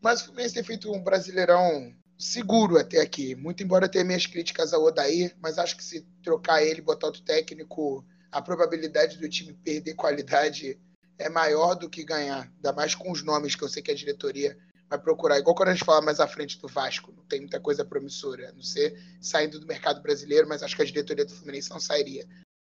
Mas 0.01 0.21
o 0.21 0.25
Fluminense 0.25 0.53
tem 0.53 0.63
feito 0.63 0.91
um 0.91 1.03
brasileirão 1.03 1.93
seguro 2.17 2.77
até 2.77 2.99
aqui. 2.99 3.35
Muito 3.35 3.63
embora 3.63 3.87
tenha 3.87 4.03
minhas 4.03 4.25
críticas 4.25 4.73
ao 4.73 4.83
Odair, 4.83 5.35
mas 5.41 5.57
acho 5.57 5.77
que 5.77 5.83
se 5.83 6.01
trocar 6.23 6.63
ele 6.63 6.81
botar 6.81 7.07
outro 7.07 7.21
técnico, 7.21 8.05
a 8.31 8.41
probabilidade 8.41 9.17
do 9.17 9.29
time 9.29 9.53
perder 9.53 9.93
qualidade 9.93 10.79
é 11.17 11.29
maior 11.29 11.75
do 11.75 11.89
que 11.89 12.03
ganhar. 12.03 12.51
Ainda 12.55 12.73
mais 12.73 12.95
com 12.95 13.11
os 13.11 13.23
nomes 13.23 13.55
que 13.55 13.63
eu 13.63 13.69
sei 13.69 13.81
que 13.81 13.91
a 13.91 13.95
diretoria 13.95 14.57
vai 14.89 14.99
procurar. 14.99 15.37
Igual 15.37 15.55
quando 15.55 15.69
a 15.69 15.73
gente 15.73 15.85
fala 15.85 16.01
mais 16.01 16.19
à 16.19 16.27
frente 16.27 16.59
do 16.59 16.67
Vasco, 16.67 17.11
não 17.15 17.23
tem 17.25 17.41
muita 17.41 17.59
coisa 17.59 17.85
promissora, 17.85 18.49
a 18.49 18.53
não 18.53 18.63
ser 18.63 18.97
saindo 19.21 19.59
do 19.59 19.67
mercado 19.67 20.01
brasileiro, 20.01 20.47
mas 20.47 20.63
acho 20.63 20.75
que 20.75 20.81
a 20.81 20.85
diretoria 20.85 21.25
do 21.25 21.33
Fluminense 21.33 21.69
não 21.69 21.79
sairia. 21.79 22.27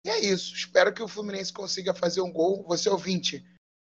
E 0.04 0.10
é 0.10 0.18
isso. 0.20 0.54
Espero 0.54 0.92
que 0.92 1.02
o 1.02 1.08
Fluminense 1.08 1.52
consiga 1.52 1.94
fazer 1.94 2.20
um 2.20 2.32
gol. 2.32 2.64
Você 2.68 2.88
ouvinte 2.88 3.44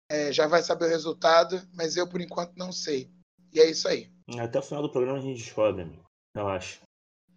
é, 0.09 0.31
já 0.31 0.47
vai 0.47 0.63
saber 0.63 0.85
o 0.85 0.89
resultado, 0.89 1.61
mas 1.73 1.95
eu 1.95 2.07
por 2.07 2.21
enquanto 2.21 2.55
não 2.55 2.71
sei. 2.71 3.11
E 3.54 3.60
é 3.60 3.70
isso 3.70 3.88
aí. 3.88 4.10
Até 4.39 4.60
o 4.60 4.62
final 4.62 4.82
do 4.82 4.89
programa 4.89 5.20
a 5.20 5.22
gente 5.22 5.42
descobre, 5.42 5.84
amigo. 5.84 6.04
Eu 6.36 6.48
acho. 6.48 6.80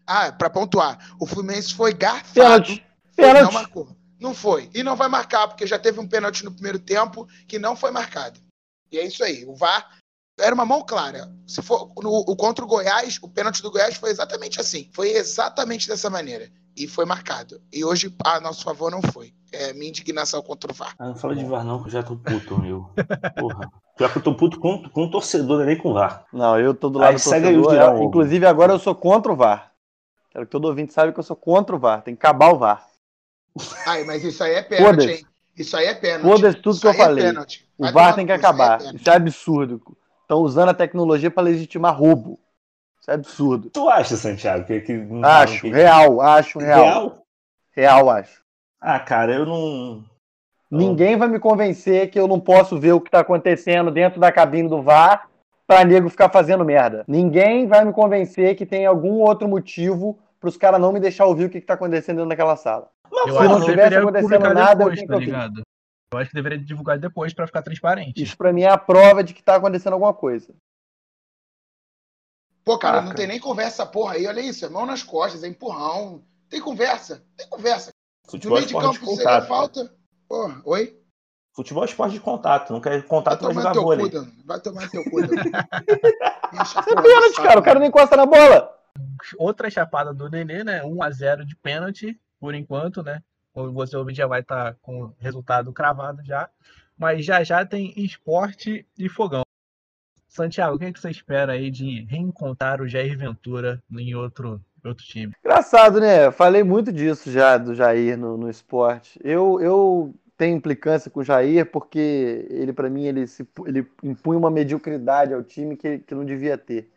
Ah, 0.06 0.32
para 0.32 0.50
pontuar, 0.50 1.14
o 1.20 1.26
Fluminense 1.26 1.74
foi 1.74 1.94
garfado. 1.94 2.34
Pênalti. 2.34 2.86
Pênalti. 3.14 3.44
Não 3.44 3.52
marcou. 3.52 3.96
Não 4.18 4.34
foi. 4.34 4.68
E 4.74 4.82
não 4.82 4.96
vai 4.96 5.08
marcar, 5.08 5.48
porque 5.48 5.66
já 5.66 5.78
teve 5.78 6.00
um 6.00 6.08
pênalti 6.08 6.44
no 6.44 6.52
primeiro 6.52 6.78
tempo 6.78 7.26
que 7.46 7.58
não 7.58 7.76
foi 7.76 7.90
marcado. 7.90 8.40
E 8.90 8.98
é 8.98 9.06
isso 9.06 9.22
aí. 9.22 9.44
O 9.46 9.54
VAR 9.54 9.98
era 10.38 10.54
uma 10.54 10.66
mão 10.66 10.82
clara. 10.82 11.32
Se 11.46 11.62
for 11.62 11.92
no, 12.02 12.10
o 12.10 12.36
contra 12.36 12.64
o 12.64 12.68
Goiás, 12.68 13.18
o 13.22 13.28
pênalti 13.28 13.62
do 13.62 13.70
Goiás 13.70 13.96
foi 13.96 14.10
exatamente 14.10 14.60
assim. 14.60 14.90
Foi 14.92 15.10
exatamente 15.10 15.88
dessa 15.88 16.10
maneira. 16.10 16.50
E 16.80 16.88
foi 16.88 17.04
marcado. 17.04 17.60
E 17.70 17.84
hoje, 17.84 18.10
a 18.24 18.40
nosso 18.40 18.64
favor, 18.64 18.90
não 18.90 19.02
foi. 19.02 19.34
É 19.52 19.74
minha 19.74 19.90
indignação 19.90 20.40
contra 20.40 20.72
o 20.72 20.74
VAR. 20.74 20.94
Ah, 20.98 21.08
não 21.08 21.14
fala 21.14 21.36
de 21.36 21.44
VAR, 21.44 21.62
não, 21.62 21.82
que 21.82 21.88
eu 21.88 21.92
já 21.92 22.02
tô 22.02 22.16
puto, 22.16 22.58
meu. 22.58 22.88
Porra. 23.38 23.70
Pior 23.98 24.10
que 24.10 24.16
eu 24.16 24.22
tô 24.22 24.34
puto 24.34 24.58
com, 24.58 24.88
com 24.88 25.04
o 25.04 25.10
torcedor, 25.10 25.58
não 25.58 25.64
é 25.64 25.66
nem 25.66 25.76
com 25.76 25.90
o 25.90 25.92
VAR. 25.92 26.24
Não, 26.32 26.58
eu 26.58 26.72
tô 26.72 26.88
do 26.88 26.98
lado 26.98 27.10
Aí, 27.10 27.16
do 27.16 27.22
torcedor. 27.22 27.74
É, 27.74 28.02
inclusive, 28.02 28.46
agora 28.46 28.72
eu 28.72 28.78
sou 28.78 28.94
contra 28.94 29.30
o 29.30 29.36
VAR. 29.36 29.72
Quero 30.30 30.46
que 30.46 30.50
todo 30.50 30.64
ouvinte 30.64 30.94
saiba 30.94 31.12
que 31.12 31.18
eu 31.18 31.24
sou 31.24 31.36
contra 31.36 31.76
o 31.76 31.78
VAR. 31.78 32.00
Tem 32.00 32.16
que 32.16 32.24
acabar 32.24 32.50
o 32.50 32.58
VAR. 32.58 32.86
Ai, 33.86 34.04
mas 34.04 34.24
isso 34.24 34.42
aí 34.42 34.54
é 34.54 34.62
pênalti, 34.62 35.06
hein? 35.06 35.26
Isso 35.58 35.76
aí 35.76 35.84
é 35.84 35.94
pênalti. 35.94 36.22
Foda-se 36.22 36.56
tudo 36.62 36.72
isso 36.72 36.80
que 36.80 36.86
eu 36.86 36.92
é 36.92 36.94
falei. 36.94 37.26
É 37.26 37.32
o 37.76 37.92
VAR 37.92 38.14
tem 38.14 38.24
que 38.24 38.32
acabar. 38.32 38.80
Isso 38.80 38.88
é, 38.88 38.94
isso 38.94 39.10
é 39.10 39.14
absurdo. 39.16 39.82
Estão 40.22 40.38
usando 40.38 40.70
a 40.70 40.74
tecnologia 40.74 41.30
para 41.30 41.42
legitimar 41.42 41.94
roubo. 41.94 42.40
É 43.10 43.14
absurdo. 43.14 43.70
Tu 43.70 43.88
acha, 43.88 44.16
Santiago? 44.16 44.64
Que, 44.64 44.80
que 44.82 45.08
acho, 45.24 45.62
que... 45.62 45.68
real, 45.68 46.20
acho 46.20 46.60
real. 46.60 46.84
Real? 46.84 47.26
Real, 47.72 48.10
acho. 48.10 48.40
Ah, 48.80 49.00
cara, 49.00 49.34
eu 49.34 49.44
não. 49.44 50.04
Ninguém 50.70 51.16
vai 51.16 51.26
me 51.26 51.40
convencer 51.40 52.08
que 52.08 52.20
eu 52.20 52.28
não 52.28 52.38
posso 52.38 52.78
ver 52.78 52.92
o 52.92 53.00
que 53.00 53.08
está 53.08 53.18
acontecendo 53.18 53.90
dentro 53.90 54.20
da 54.20 54.30
cabine 54.30 54.68
do 54.68 54.80
VAR 54.80 55.28
para 55.66 55.84
nego 55.84 56.08
ficar 56.08 56.30
fazendo 56.30 56.64
merda. 56.64 57.04
Ninguém 57.08 57.66
vai 57.66 57.84
me 57.84 57.92
convencer 57.92 58.54
que 58.54 58.64
tem 58.64 58.86
algum 58.86 59.14
outro 59.14 59.48
motivo 59.48 60.16
para 60.38 60.48
os 60.48 60.56
caras 60.56 60.80
não 60.80 60.92
me 60.92 61.00
deixar 61.00 61.26
ouvir 61.26 61.46
o 61.46 61.50
que 61.50 61.58
está 61.58 61.74
acontecendo 61.74 62.18
dentro 62.18 62.28
daquela 62.28 62.54
sala. 62.54 62.88
Não, 63.10 63.26
Se 63.26 63.48
não 63.48 63.64
tivesse 63.64 63.96
acontecendo 63.96 64.54
nada, 64.54 64.84
depois, 64.84 65.00
eu 65.00 65.08
tá 65.08 65.16
ligado? 65.16 65.62
Eu 66.12 66.18
acho 66.20 66.30
que 66.30 66.36
deveria 66.36 66.58
divulgar 66.58 66.96
depois 66.96 67.34
para 67.34 67.48
ficar 67.48 67.62
transparente. 67.62 68.22
Isso 68.22 68.36
para 68.36 68.52
mim 68.52 68.62
é 68.62 68.70
a 68.70 68.78
prova 68.78 69.24
de 69.24 69.34
que 69.34 69.42
tá 69.42 69.56
acontecendo 69.56 69.94
alguma 69.94 70.14
coisa. 70.14 70.54
Pô, 72.70 72.78
cara, 72.78 72.98
Caraca. 72.98 73.08
não 73.08 73.16
tem 73.16 73.26
nem 73.26 73.40
conversa, 73.40 73.84
porra 73.84 74.14
aí. 74.14 74.28
Olha 74.28 74.40
isso, 74.40 74.64
é 74.64 74.68
mão 74.68 74.86
nas 74.86 75.02
costas, 75.02 75.42
é 75.42 75.48
empurrão. 75.48 76.22
Tem 76.48 76.60
conversa, 76.60 77.24
tem 77.36 77.48
conversa. 77.48 77.90
Futebol 78.28 78.60
no 78.60 78.64
meio 78.64 78.68
de 78.68 78.74
campo 78.74 78.92
de 78.92 79.00
contato, 79.00 79.48
falta. 79.48 79.92
Porra, 80.28 80.62
oi? 80.64 80.96
Futebol 81.52 81.82
é 81.82 81.86
esporte 81.86 82.12
de 82.12 82.20
contato, 82.20 82.72
não 82.72 82.80
quer 82.80 83.04
contato 83.08 83.42
vai 83.42 83.54
jogar 83.54 83.72
vôlei. 83.72 84.08
Cu, 84.08 84.24
vai 84.46 84.60
tomar 84.60 84.88
teu 84.88 85.02
cu, 85.02 85.16
Você 85.20 86.78
é 86.78 87.02
pênalti, 87.02 87.42
cara, 87.42 87.58
o 87.58 87.62
cara 87.62 87.80
nem 87.80 87.88
encosta 87.88 88.16
na 88.16 88.24
bola. 88.24 88.72
Outra 89.36 89.68
chapada 89.68 90.14
do 90.14 90.30
Nenê, 90.30 90.62
né? 90.62 90.84
1 90.84 91.02
a 91.02 91.10
0 91.10 91.44
de 91.44 91.56
pênalti, 91.56 92.20
por 92.38 92.54
enquanto, 92.54 93.02
né? 93.02 93.20
você 93.52 93.96
já 94.14 94.28
vai 94.28 94.42
estar 94.42 94.74
tá 94.74 94.78
com 94.80 95.06
o 95.06 95.14
resultado 95.18 95.72
cravado 95.72 96.24
já. 96.24 96.48
Mas 96.96 97.24
já 97.24 97.42
já 97.42 97.66
tem 97.66 97.92
esporte 97.96 98.86
e 98.96 99.08
fogão. 99.08 99.42
Santiago, 100.30 100.76
o 100.76 100.78
que, 100.78 100.84
é 100.84 100.92
que 100.92 101.00
você 101.00 101.10
espera 101.10 101.52
aí 101.52 101.70
de 101.70 102.04
reencontrar 102.04 102.80
o 102.80 102.88
Jair 102.88 103.18
Ventura 103.18 103.82
em 103.90 104.14
outro, 104.14 104.60
outro 104.84 105.04
time? 105.04 105.32
Engraçado, 105.44 106.00
né? 106.00 106.30
Falei 106.30 106.62
muito 106.62 106.92
disso 106.92 107.30
já 107.30 107.58
do 107.58 107.74
Jair 107.74 108.16
no, 108.16 108.36
no 108.36 108.48
esporte. 108.48 109.18
Eu, 109.24 109.60
eu 109.60 110.14
tenho 110.36 110.56
implicância 110.56 111.10
com 111.10 111.20
o 111.20 111.24
Jair 111.24 111.70
porque 111.70 112.46
ele, 112.48 112.72
para 112.72 112.88
mim, 112.88 113.04
ele, 113.04 113.26
se, 113.26 113.46
ele 113.66 113.84
impunha 114.04 114.38
uma 114.38 114.50
mediocridade 114.50 115.34
ao 115.34 115.42
time 115.42 115.76
que, 115.76 115.98
que 115.98 116.14
não 116.14 116.24
devia 116.24 116.56
ter. 116.56 116.92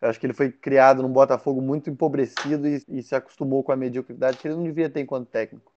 Eu 0.00 0.08
acho 0.08 0.18
que 0.18 0.26
ele 0.26 0.32
foi 0.32 0.50
criado 0.50 1.02
num 1.02 1.12
Botafogo 1.12 1.62
muito 1.62 1.88
empobrecido 1.88 2.66
e, 2.66 2.82
e, 2.88 3.02
se 3.02 3.14
acostumou 3.14 3.62
com 3.62 3.70
a 3.70 3.76
mediocridade 3.76 4.38
que 4.38 4.48
ele 4.48 4.56
não 4.56 4.64
devia 4.64 4.90
ter 4.90 5.00
enquanto 5.00 5.28
técnico. 5.28 5.72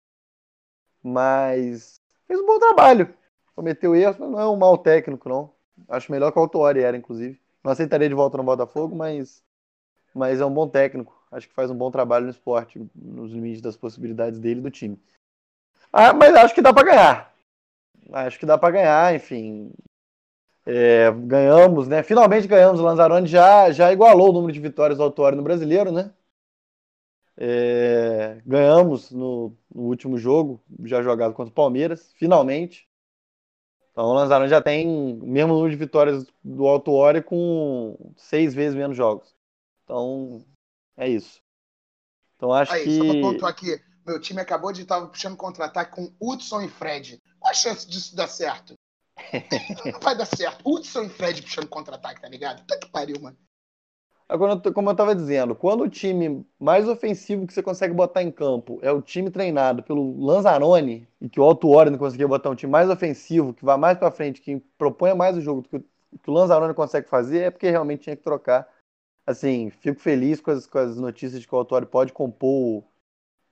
Mas 1.03 2.01
fez 2.25 2.39
um 2.39 2.45
bom 2.45 2.57
trabalho. 2.57 3.13
Cometeu 3.55 3.95
erros, 3.95 4.17
mas 4.17 4.31
não 4.31 4.39
é 4.39 4.49
um 4.49 4.55
mau 4.55 4.77
técnico, 4.77 5.29
não. 5.29 5.53
Acho 5.87 6.11
melhor 6.11 6.31
que 6.31 6.39
o 6.39 6.41
Autuori 6.41 6.81
era, 6.81 6.97
inclusive. 6.97 7.39
Não 7.63 7.71
aceitaria 7.71 8.09
de 8.09 8.15
volta 8.15 8.37
no 8.37 8.43
Botafogo, 8.43 8.95
mas, 8.95 9.43
mas 10.13 10.41
é 10.41 10.45
um 10.45 10.53
bom 10.53 10.67
técnico. 10.67 11.17
Acho 11.31 11.47
que 11.47 11.53
faz 11.53 11.71
um 11.71 11.75
bom 11.75 11.89
trabalho 11.89 12.25
no 12.25 12.31
esporte, 12.31 12.85
nos 12.95 13.31
limites 13.31 13.61
das 13.61 13.77
possibilidades 13.77 14.39
dele 14.39 14.59
e 14.59 14.63
do 14.63 14.71
time. 14.71 14.99
Ah, 15.91 16.13
mas 16.13 16.35
acho 16.35 16.53
que 16.53 16.61
dá 16.61 16.73
para 16.73 16.83
ganhar. 16.83 17.33
Acho 18.11 18.39
que 18.39 18.45
dá 18.45 18.57
para 18.57 18.71
ganhar, 18.71 19.15
enfim. 19.15 19.71
É, 20.65 21.11
ganhamos, 21.11 21.87
né? 21.87 22.03
Finalmente 22.03 22.47
ganhamos. 22.47 22.79
O 22.79 22.83
Lanzarone 22.83 23.27
já, 23.27 23.71
já 23.71 23.91
igualou 23.91 24.29
o 24.29 24.33
número 24.33 24.53
de 24.53 24.59
vitórias 24.59 24.97
do 24.97 25.03
Autório 25.03 25.37
no 25.37 25.43
brasileiro, 25.43 25.91
né? 25.91 26.11
É, 27.35 28.41
ganhamos 28.45 29.11
no, 29.11 29.57
no, 29.73 29.83
último 29.83 30.17
jogo, 30.17 30.61
já 30.83 31.01
jogado 31.01 31.33
contra 31.33 31.51
o 31.51 31.55
Palmeiras, 31.55 32.13
finalmente. 32.13 32.87
Então 33.93 34.05
o 34.05 34.13
Lanzarone 34.13 34.49
já 34.49 34.59
tem 34.59 34.87
o 34.87 35.25
mesmo 35.25 35.53
número 35.53 35.69
de 35.69 35.77
vitórias 35.77 36.25
do 36.43 36.67
Autório 36.67 37.23
com 37.23 37.95
seis 38.17 38.51
vezes 38.53 38.75
menos 38.75 38.97
jogos. 38.97 39.35
Então 39.83 40.43
é 40.97 41.07
isso. 41.07 41.39
Então 42.35 42.51
acho 42.51 42.73
Aí, 42.73 42.83
que. 42.83 42.97
Só 42.97 43.03
pra 43.03 43.21
pontuar 43.21 43.51
aqui, 43.51 43.79
meu 44.05 44.19
time 44.19 44.41
acabou 44.41 44.73
de 44.73 44.81
estar 44.81 45.05
puxando 45.05 45.37
contra-ataque 45.37 45.95
com 45.95 46.11
Hudson 46.19 46.61
e 46.61 46.67
Fred. 46.67 47.21
Qual 47.39 47.51
a 47.51 47.53
chance 47.53 47.87
disso 47.87 48.15
dar 48.15 48.27
certo? 48.27 48.73
não 49.93 49.99
vai 49.99 50.17
dar 50.17 50.25
certo. 50.25 50.67
Hudson 50.67 51.03
e 51.03 51.09
Fred 51.09 51.43
puxando 51.43 51.69
contra-ataque, 51.69 52.19
tá 52.19 52.27
ligado? 52.27 52.61
Puta 52.61 52.79
que 52.79 52.89
pariu, 52.89 53.21
mano. 53.21 53.37
Agora, 54.27 54.57
como 54.71 54.89
eu 54.89 54.93
estava 54.93 55.15
dizendo, 55.15 55.53
quando 55.53 55.81
o 55.83 55.89
time 55.89 56.45
mais 56.59 56.87
ofensivo 56.87 57.45
que 57.45 57.53
você 57.53 57.61
consegue 57.61 57.93
botar 57.93 58.23
em 58.23 58.31
campo 58.31 58.79
é 58.81 58.91
o 58.91 59.01
time 59.01 59.29
treinado 59.29 59.83
pelo 59.83 60.19
Lanzarone, 60.25 61.07
e 61.21 61.29
que 61.29 61.39
o 61.39 61.43
Altuori 61.43 61.89
não 61.89 61.97
conseguia 61.97 62.27
botar 62.27 62.49
um 62.49 62.55
time 62.55 62.71
mais 62.71 62.89
ofensivo, 62.89 63.53
que 63.53 63.65
vá 63.65 63.77
mais 63.77 63.97
para 63.97 64.11
frente, 64.11 64.41
que 64.41 64.59
proponha 64.77 65.13
mais 65.13 65.37
o 65.37 65.41
jogo 65.41 65.61
do 65.61 65.69
que 65.69 65.75
o, 65.77 65.85
que 66.21 66.29
o 66.29 66.33
Lanzarone 66.33 66.73
consegue 66.73 67.07
fazer, 67.09 67.43
é 67.43 67.51
porque 67.51 67.69
realmente 67.69 68.03
tinha 68.03 68.15
que 68.15 68.23
trocar. 68.23 68.67
Assim, 69.25 69.69
fico 69.69 69.99
feliz 70.01 70.41
com 70.41 70.51
as, 70.51 70.67
com 70.67 70.77
as 70.77 70.97
notícias 70.97 71.41
de 71.41 71.47
que 71.47 71.55
o 71.55 71.57
Altuori 71.57 71.85
pode 71.85 72.11
compor 72.13 72.83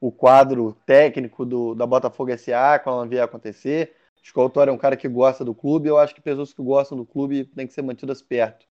o 0.02 0.12
quadro 0.12 0.76
técnico 0.86 1.46
do, 1.46 1.76
da 1.76 1.86
Botafogo 1.86 2.36
SA 2.38 2.80
quando 2.80 3.10
vier 3.10 3.24
acontecer. 3.24 3.96
Acho 4.22 4.34
que 4.34 4.40
o 4.40 4.42
Autório 4.42 4.72
é 4.72 4.74
um 4.74 4.78
cara 4.78 4.98
que 4.98 5.08
gosta 5.08 5.46
do 5.46 5.54
clube. 5.54 5.88
Eu 5.88 5.98
acho 5.98 6.14
que 6.14 6.22
pessoas 6.22 6.54
que 6.54 6.62
gostam 6.62 6.98
do 6.98 7.06
clube 7.06 7.46
têm 7.46 7.68
que 7.68 7.74
ser 7.74 7.82
mantidas 7.84 8.22
perto, 8.22 8.66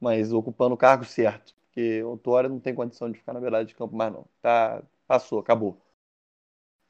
mas 0.00 0.32
ocupando 0.32 0.74
o 0.74 0.78
cargo 0.78 1.04
certo. 1.04 1.54
Porque 1.66 2.02
o 2.02 2.08
Autório 2.08 2.48
não 2.50 2.58
tem 2.58 2.74
condição 2.74 3.10
de 3.10 3.18
ficar 3.18 3.32
na 3.32 3.40
verdade 3.40 3.68
de 3.68 3.74
campo 3.74 3.94
mais, 3.94 4.12
não. 4.12 4.24
Tá, 4.40 4.82
passou, 5.06 5.38
acabou. 5.38 5.80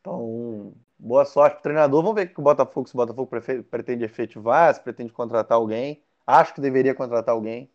Então, 0.00 0.72
boa 0.98 1.24
sorte 1.24 1.54
pro 1.54 1.62
treinador. 1.64 2.02
Vamos 2.02 2.14
ver 2.14 2.28
o 2.28 2.34
que 2.34 2.40
o 2.40 2.42
Botafogo, 2.42 2.88
se 2.88 2.94
o 2.94 2.96
Botafogo 2.96 3.30
pretende 3.70 4.04
efetivar, 4.04 4.74
se 4.74 4.80
pretende 4.80 5.12
contratar 5.12 5.56
alguém. 5.56 6.02
Acho 6.26 6.54
que 6.54 6.60
deveria 6.60 6.94
contratar 6.94 7.34
alguém. 7.34 7.70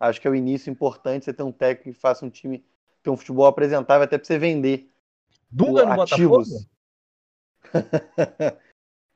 Acho 0.00 0.20
que 0.20 0.26
é 0.26 0.30
o 0.30 0.34
início 0.34 0.70
importante 0.70 1.24
você 1.24 1.32
ter 1.32 1.44
um 1.44 1.52
técnico 1.52 1.92
que 1.92 2.00
faça 2.00 2.26
um 2.26 2.30
time 2.30 2.64
ter 3.02 3.10
um 3.10 3.16
futebol 3.16 3.46
apresentável 3.46 4.04
até 4.04 4.16
para 4.16 4.26
você 4.26 4.38
vender. 4.38 4.90
Dunga 5.50 5.84
no 5.84 6.02
ativos. 6.02 6.48
Botafogo? 6.48 6.72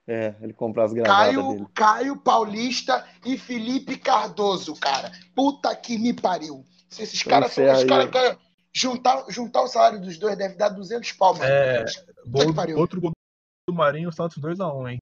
é, 0.06 0.34
ele 0.40 0.52
comprar 0.52 0.84
as 0.84 0.92
gravatas 0.92 1.34
Caio, 1.34 1.48
dele. 1.52 1.66
Caio 1.75 2.16
Paulista 2.16 3.04
e 3.25 3.36
Felipe 3.36 3.96
Cardoso, 3.98 4.75
cara. 4.76 5.10
Puta 5.34 5.75
que 5.75 5.98
me 5.98 6.12
pariu. 6.12 6.64
Se 6.88 7.02
esses 7.02 7.20
Então, 7.20 7.30
caras 7.30 7.52
são. 7.52 7.64
Os 7.72 7.84
caras 7.84 8.10
ganham- 8.10 8.38
juntar, 8.72 9.25
juntar 9.28 9.62
o 9.62 9.68
salário 9.68 10.00
dos 10.00 10.16
dois 10.18 10.36
deve 10.36 10.54
dar 10.54 10.68
200 10.68 11.10
pau, 11.12 11.32
mano. 11.34 11.44
É, 11.44 11.84
gol, 12.26 12.78
outro 12.78 13.00
gol 13.00 13.10
do 13.68 13.75
Marinho, 13.75 14.12
Santos 14.12 14.38
2x1, 14.38 14.88
hein? 14.92 14.98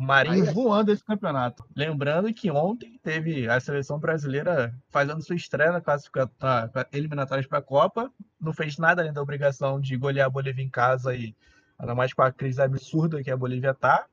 O 0.00 0.04
Marinho 0.04 0.44
Aí 0.44 0.48
é- 0.48 0.52
voando 0.52 0.92
esse 0.92 1.02
campeonato. 1.02 1.64
Lembrando 1.74 2.32
que 2.32 2.48
ontem 2.52 2.96
teve 3.02 3.48
a 3.48 3.58
seleção 3.58 3.98
brasileira 3.98 4.72
fazendo 4.88 5.20
sua 5.24 5.34
estreia 5.34 5.72
na 5.72 5.80
classificatória 5.80 6.70
na 6.72 6.86
eliminatórias 6.92 7.46
para 7.48 7.58
a 7.58 7.62
Copa. 7.62 8.12
Não 8.40 8.52
fez 8.52 8.78
nada 8.78 9.02
além 9.02 9.12
da 9.12 9.20
obrigação 9.20 9.80
de 9.80 9.96
golear 9.96 10.26
a 10.28 10.30
Bolívia 10.30 10.62
em 10.62 10.70
casa 10.70 11.16
e 11.16 11.34
ainda 11.78 11.94
mais 11.94 12.12
com 12.12 12.22
a 12.22 12.32
crise 12.32 12.60
absurda 12.60 13.22
que 13.22 13.30
a 13.30 13.36
Bolívia 13.36 13.74
tá. 13.74 14.06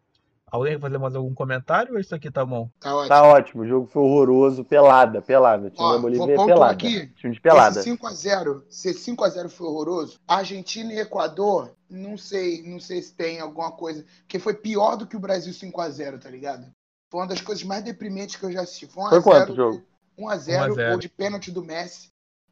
Alguém 0.52 0.74
quer 0.74 0.80
fazer 0.80 0.98
mais 1.00 1.16
algum 1.16 1.34
comentário 1.34 1.94
ou 1.94 2.00
isso 2.00 2.14
aqui 2.14 2.30
tá 2.30 2.46
bom? 2.46 2.70
Tá 2.80 2.96
ótimo. 2.96 3.10
Tá 3.10 3.24
ótimo, 3.24 3.64
o 3.64 3.68
jogo 3.68 3.88
foi 3.88 4.04
horroroso, 4.04 4.64
pelada, 4.64 5.22
pelada. 5.22 5.68
O 5.68 5.70
time 5.72 5.84
Ó, 5.84 5.94
da 5.94 6.00
Bolívia 6.00 6.36
vou 6.36 6.46
é 6.46 6.54
pelada. 6.54 6.72
aqui. 6.72 7.08
Time 7.16 7.34
de 7.34 7.42
pelada. 7.42 7.80
Esse 7.80 7.90
5x0, 7.92 8.64
se 8.70 8.94
5x0 8.94 9.50
foi 9.50 9.68
horroroso, 9.68 10.20
Argentina 10.28 10.94
e 10.94 11.00
Equador, 11.00 11.76
não 11.90 12.16
sei, 12.16 12.62
não 12.64 12.80
sei 12.80 13.02
se 13.02 13.14
tem 13.14 13.40
alguma 13.40 13.72
coisa, 13.72 14.06
que 14.28 14.38
foi 14.38 14.54
pior 14.54 14.96
do 14.96 15.08
que 15.08 15.18
o 15.18 15.20
Brasil 15.20 15.52
5x0, 15.52 16.20
tá 16.20 16.30
ligado? 16.30 16.72
Foi 17.10 17.22
uma 17.22 17.28
das 17.28 17.42
coisas 17.42 17.64
mais 17.64 17.84
deprimentes 17.84 18.36
que 18.36 18.46
eu 18.46 18.52
já 18.52 18.62
assisti. 18.62 18.86
Foi 18.86 19.04
1x0, 19.04 19.10
Foi 19.10 19.22
quanto 19.24 19.52
o 19.52 19.56
jogo? 19.56 19.84
1x0, 20.18 20.20
1 20.20 20.30
a 20.30 20.38
0. 20.38 20.76
gol 20.76 21.00
de 21.00 21.10
pênalti 21.10 21.52
do 21.52 21.64
Messi, 21.64 22.10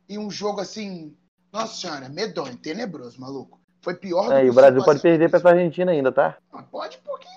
e 0.09 0.17
um 0.17 0.29
jogo 0.29 0.59
assim, 0.59 1.15
nossa 1.51 1.75
senhora, 1.75 2.09
medonho, 2.09 2.57
tenebroso, 2.57 3.21
maluco. 3.21 3.62
Foi 3.83 3.93
pior 3.93 4.27
do 4.27 4.33
É, 4.33 4.39
que 4.41 4.47
e 4.47 4.49
o 4.49 4.53
Brasil 4.53 4.79
5 4.79 4.81
a 4.81 4.85
pode 4.85 4.99
0. 4.99 5.11
perder 5.11 5.29
pra 5.29 5.39
essa 5.39 5.49
Argentina 5.49 5.91
ainda, 5.91 6.11
tá? 6.11 6.37
Ah, 6.51 6.63
Pode 6.63 6.97
porque... 6.99 7.27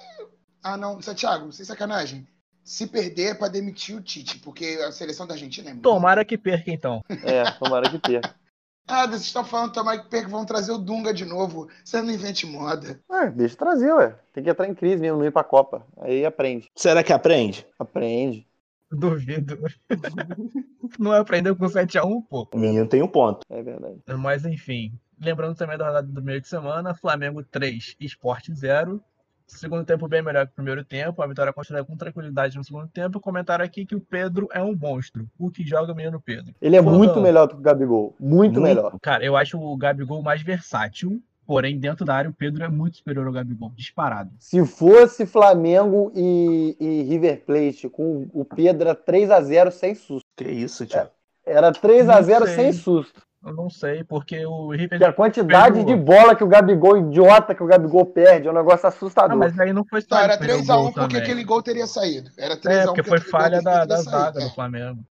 Ah, 0.63 0.77
não, 0.77 1.03
Santiago, 1.03 1.53
sem 1.53 1.67
sacanagem. 1.67 2.27
Se 2.65 2.87
perder 2.87 3.33
é 3.33 3.35
pra 3.35 3.49
demitir 3.49 3.97
o 3.97 4.01
Tite, 4.03 4.39
porque 4.39 4.79
a 4.87 4.91
seleção 4.91 5.27
da 5.27 5.35
Argentina 5.35 5.71
é 5.71 5.73
muito 5.73 5.83
Tomara 5.83 6.25
que 6.25 6.39
perca, 6.39 6.71
então. 6.71 7.03
É, 7.25 7.51
tomara 7.53 7.91
que 7.91 7.99
perca. 7.99 8.35
Ah, 8.89 9.05
vocês 9.05 9.23
estão 9.23 9.45
falando 9.45 9.73
também 9.73 9.99
que 10.01 10.07
perca, 10.07 10.29
vão 10.29 10.45
trazer 10.47 10.71
o 10.71 10.79
Dunga 10.79 11.13
de 11.13 11.25
novo. 11.25 11.69
Você 11.85 12.01
não 12.01 12.09
invente 12.09 12.47
moda. 12.47 13.01
Ah, 13.11 13.25
deixa 13.25 13.55
eu 13.55 13.59
trazer, 13.59 13.93
ué. 13.93 14.15
Tem 14.33 14.45
que 14.45 14.49
entrar 14.51 14.69
em 14.69 14.77
crise 14.77 15.03
mesmo, 15.03 15.19
não 15.19 15.25
ir 15.27 15.33
pra 15.33 15.43
Copa. 15.43 15.85
Aí 16.01 16.25
aprende. 16.25 16.71
Será 16.73 17.03
que 17.03 17.13
aprende? 17.13 17.67
Aprende. 17.81 18.47
Duvido. 18.89 19.59
Não 21.01 21.11
aprendeu 21.11 21.57
com 21.57 21.67
7x1, 21.67 22.23
pô. 22.31 22.49
O 22.55 22.59
menino 22.59 22.87
tem 22.87 23.03
um 23.03 23.09
ponto. 23.09 23.41
É 23.51 23.61
verdade. 23.61 23.97
Mas 24.17 24.45
enfim, 24.45 24.93
lembrando 25.21 25.55
também 25.57 25.77
da 25.79 25.87
rodada 25.87 26.07
do 26.07 26.23
meio 26.23 26.41
de 26.41 26.49
semana, 26.49 26.95
Flamengo 26.95 27.43
3, 27.43 27.97
Esporte 28.01 28.55
0. 28.55 29.01
Segundo 29.47 29.85
tempo 29.85 30.09
bem 30.09 30.23
melhor 30.23 30.45
que 30.47 30.53
o 30.53 30.57
primeiro 30.57 30.85
tempo, 30.85 31.23
a 31.23 31.27
vitória 31.27 31.53
construída 31.53 31.85
com 31.85 31.97
tranquilidade 31.97 32.57
no 32.57 32.65
segundo 32.65 32.89
tempo. 32.89 33.21
Comentaram 33.21 33.65
aqui 33.65 33.87
que 33.87 33.95
o 33.95 34.01
Pedro 34.01 34.49
é 34.53 34.61
um 34.61 34.75
monstro, 34.75 35.29
o 35.39 35.51
que 35.51 35.65
joga 35.65 35.95
menino 35.95 36.21
Pedro. 36.21 36.53
Ele 36.61 36.75
é 36.75 36.83
Pô, 36.83 36.91
muito 36.91 37.21
melhor 37.21 37.47
que 37.47 37.55
o 37.55 37.59
Gabigol. 37.59 38.17
Muito, 38.19 38.55
Muito. 38.55 38.61
melhor. 38.61 38.99
Cara, 39.01 39.25
eu 39.25 39.37
acho 39.37 39.57
o 39.57 39.77
Gabigol 39.77 40.21
mais 40.21 40.43
versátil, 40.43 41.23
porém 41.47 41.79
dentro 41.79 42.05
da 42.05 42.17
área 42.17 42.29
o 42.29 42.35
Pedro 42.35 42.65
é 42.65 42.69
muito 42.69 42.97
superior 42.97 43.25
ao 43.25 43.33
Gabigol, 43.33 43.71
disparado. 43.77 44.33
Se 44.41 44.67
fosse 44.67 45.25
Flamengo 45.25 46.11
e, 46.13 46.77
e 46.81 47.03
River 47.05 47.45
Plate 47.45 47.89
com 47.89 48.29
o 48.33 48.45
Pedro 48.45 48.89
era 48.89 48.97
3x0 48.97 49.71
sem 49.71 49.95
susto. 49.95 50.27
Que 50.37 50.51
isso, 50.51 50.85
Thiago? 50.87 51.11
Era 51.47 51.71
3x0 51.71 52.41
Não 52.41 52.47
sei. 52.47 52.55
sem 52.57 52.73
susto. 52.73 53.23
Eu 53.47 53.55
não 53.55 53.71
sei, 53.71 54.03
porque 54.03 54.45
o 54.45 54.71
River. 54.73 54.89
Porque 54.91 55.05
a 55.05 55.13
quantidade 55.13 55.79
Pedro- 55.79 55.97
de 55.97 56.03
bola 56.03 56.35
que 56.35 56.43
o 56.43 56.49
Gabigol, 56.49 56.97
idiota 56.97 57.55
que 57.55 57.63
o 57.63 57.67
Gabigol 57.67 58.05
perde, 58.07 58.49
é 58.49 58.51
um 58.51 58.55
negócio 58.55 58.87
Ah, 58.87 58.89
assustador. 58.89 59.37
mas 59.37 59.59
aí 59.61 59.73
não 59.73 59.85
foi 59.85 60.01
só 60.03 60.09
Não, 60.11 60.19
ele 60.19 60.25
era 60.25 60.33
que 60.33 60.39
perdeu 60.47 60.57
o 60.57 60.63
3x1 60.67 60.83
gol 60.83 60.93
porque 60.93 61.17
aquele 61.17 61.45
gol 61.45 61.63
teria 61.63 61.87
saído. 61.87 62.29
Era 62.37 62.57
3x1 62.57 62.83
É, 62.83 62.85
porque 62.87 63.03
foi 63.05 63.19
aquele 63.19 63.31
gol 63.31 63.41
falha 63.41 63.63
da, 63.63 63.85
da 63.85 63.97
zaga 64.03 64.41
é. 64.41 64.45
do 64.45 64.51
Flamengo. 64.55 65.05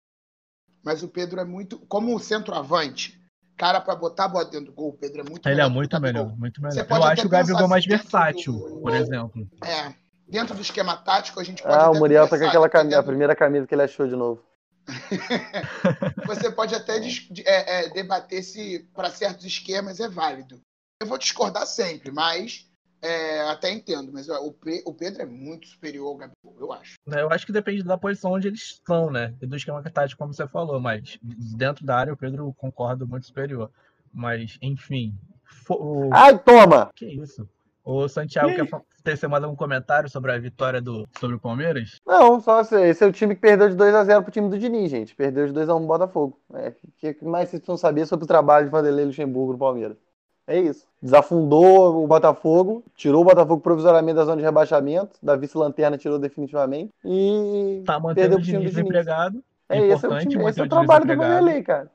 Mas 0.84 1.02
o 1.02 1.08
Pedro 1.08 1.40
é 1.40 1.46
muito. 1.46 1.80
Como 1.88 2.20
centroavante, 2.20 3.18
cara, 3.58 3.80
pra 3.80 3.96
botar 3.96 4.26
a 4.26 4.28
bola 4.28 4.46
dentro 4.46 4.68
do 4.68 4.74
gol, 4.74 4.90
o 4.90 4.94
Pedro 4.98 5.22
é 5.22 5.24
muito 5.24 5.48
Ele 5.48 5.54
é 5.54 5.56
melhor 5.56 5.68
que 5.68 5.72
o 5.72 5.76
muito 5.76 6.02
melhor, 6.02 6.38
muito 6.38 6.62
Você 6.62 6.68
melhor. 6.68 6.88
pode 6.88 7.02
Eu 7.06 7.08
acho 7.12 7.26
o 7.26 7.30
Gabigol 7.30 7.68
mais 7.70 7.86
versátil, 7.86 8.52
do- 8.54 8.82
por 8.82 8.94
exemplo. 8.94 9.48
É. 9.64 9.94
Dentro 10.28 10.56
do 10.56 10.62
esquema 10.62 10.98
tático, 10.98 11.40
a 11.40 11.44
gente 11.44 11.64
pode 11.64 11.74
Ah, 11.76 11.90
o 11.90 11.96
Muriel 12.00 12.28
tá 12.28 12.38
com 12.38 12.46
aquela 12.46 12.68
camisa, 12.68 13.00
a 13.00 13.04
primeira 13.04 13.36
camisa 13.36 13.66
que 13.66 13.74
ele 13.76 13.84
achou 13.84 14.08
de 14.08 14.16
novo. 14.16 14.42
Você 16.28 16.52
pode 16.52 16.76
até 16.76 17.00
de- 17.00 17.44
é, 17.46 17.86
é, 17.86 17.90
debater 17.90 18.44
se 18.44 18.80
para 18.94 19.10
certos 19.10 19.46
esquemas 19.46 20.00
é 20.00 20.08
válido. 20.08 20.60
Eu 21.02 21.08
vou 21.08 21.18
discordar 21.18 21.66
sempre, 21.66 22.12
mas 22.12 22.70
é, 23.02 23.42
até 23.50 23.72
entendo. 23.72 24.12
Mas 24.12 24.30
ó, 24.30 24.40
o, 24.42 24.56
o 24.86 24.94
Pedro 24.94 25.22
é 25.22 25.26
muito 25.26 25.68
superior 25.68 26.08
ao 26.08 26.16
Gabigol, 26.16 26.56
eu 26.60 26.72
acho. 26.74 26.94
Né, 27.06 27.22
Eu 27.22 27.30
acho 27.32 27.46
que 27.46 27.52
depende 27.52 27.84
da 27.84 27.98
posição 27.98 28.32
onde 28.32 28.48
eles 28.48 28.62
estão, 28.62 29.12
né? 29.12 29.34
E 29.42 29.46
do 29.46 29.56
esquema 29.56 29.82
tático, 29.84 30.20
como 30.20 30.34
você 30.34 30.48
falou, 30.48 30.80
mas 30.80 31.18
dentro 31.22 31.86
da 31.86 31.98
área 31.98 32.14
o 32.14 32.18
Pedro 32.18 32.54
concordo 32.58 33.08
muito 33.08 33.26
superior. 33.28 33.72
Mas, 34.14 34.58
enfim. 34.62 35.14
Ai, 36.14 36.40
toma! 36.40 36.90
Que 36.96 37.06
isso? 37.06 37.48
O 37.86 38.08
Santiago 38.08 38.50
quer 38.56 38.68
tecer 39.04 39.30
mais 39.30 39.44
algum 39.44 39.56
comentário 39.56 40.10
sobre 40.10 40.32
a 40.32 40.40
vitória 40.40 40.82
do 40.82 41.08
sobre 41.20 41.36
o 41.36 41.40
Palmeiras? 41.40 42.00
Não, 42.06 42.42
só 42.42 42.62
esse, 42.62 42.76
esse 42.82 43.04
é 43.04 43.08
o 43.08 43.12
time 43.12 43.36
que 43.36 43.42
perdeu 43.42 43.70
de 43.70 43.76
2x0 43.76 44.24
pro 44.24 44.32
time 44.32 44.50
do 44.50 44.58
Diniz, 44.58 44.90
gente. 44.90 45.16
Perdeu 45.16 45.46
de 45.46 45.54
2x1 45.54 45.78
pro 45.78 45.86
Botafogo. 45.86 46.40
É, 46.56 46.70
o 46.70 46.92
que 46.98 47.24
mais 47.24 47.50
vocês 47.50 47.60
precisam 47.62 47.78
saber 47.78 48.08
sobre 48.08 48.26
o 48.26 48.28
trabalho 48.28 48.66
de 48.66 48.72
Vanderlei 48.72 49.06
Luxemburgo 49.06 49.54
no 49.54 49.60
Palmeiras? 49.60 49.98
É 50.48 50.60
isso. 50.60 50.88
Desafundou 51.02 52.04
o 52.04 52.08
Botafogo, 52.08 52.84
tirou 52.96 53.22
o 53.22 53.26
Botafogo 53.26 53.62
provisoriamente 53.62 54.16
da 54.16 54.26
zona 54.26 54.38
de 54.38 54.44
rebaixamento, 54.44 55.18
da 55.22 55.36
vice-lanterna 55.36 55.98
tirou 55.98 56.18
definitivamente 56.18 56.92
e 57.04 57.84
Tá 57.86 58.00
mantendo 58.00 58.16
perdeu 58.16 58.38
o 58.38 58.42
time 58.42 58.58
Diniz 58.60 58.74
do 58.74 58.84
Diniz. 58.84 59.04
desempregado. 59.04 59.44
É, 59.70 59.80
esse 59.88 60.06
é 60.06 60.10
o, 60.10 60.18
time, 60.20 60.50
esse 60.50 60.60
é 60.60 60.64
o 60.64 60.70
trabalho 60.70 61.06
do 61.06 61.14
empregado. 61.14 61.40
Vanderlei, 61.40 61.64
cara. 61.64 61.92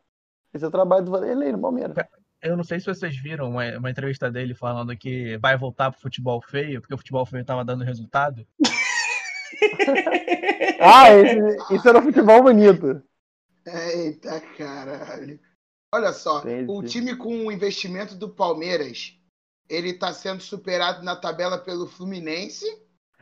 Esse 0.54 0.64
é 0.64 0.68
o 0.68 0.70
trabalho 0.70 1.04
do 1.04 1.10
Vanderlei 1.10 1.52
no 1.52 1.58
Palmeiras. 1.60 1.96
Eu 2.42 2.56
não 2.56 2.64
sei 2.64 2.80
se 2.80 2.86
vocês 2.86 3.16
viram 3.16 3.50
uma, 3.50 3.76
uma 3.76 3.90
entrevista 3.90 4.30
dele 4.30 4.54
falando 4.54 4.96
que 4.96 5.36
vai 5.38 5.56
voltar 5.56 5.90
pro 5.90 6.00
futebol 6.00 6.40
feio, 6.40 6.80
porque 6.80 6.94
o 6.94 6.98
futebol 6.98 7.26
feio 7.26 7.44
tava 7.44 7.64
dando 7.64 7.84
resultado. 7.84 8.46
Ah, 10.82 11.10
esse, 11.10 11.74
isso 11.74 11.86
era 11.86 12.00
futebol 12.00 12.42
bonito. 12.42 13.02
Eita 13.66 14.40
caralho. 14.56 15.38
Olha 15.92 16.12
só, 16.12 16.38
Entendi. 16.38 16.66
o 16.68 16.82
time 16.82 17.16
com 17.16 17.46
o 17.46 17.52
investimento 17.52 18.14
do 18.14 18.30
Palmeiras, 18.30 19.14
ele 19.68 19.92
tá 19.92 20.12
sendo 20.12 20.40
superado 20.40 21.02
na 21.04 21.16
tabela 21.16 21.58
pelo 21.58 21.86
Fluminense. 21.86 22.64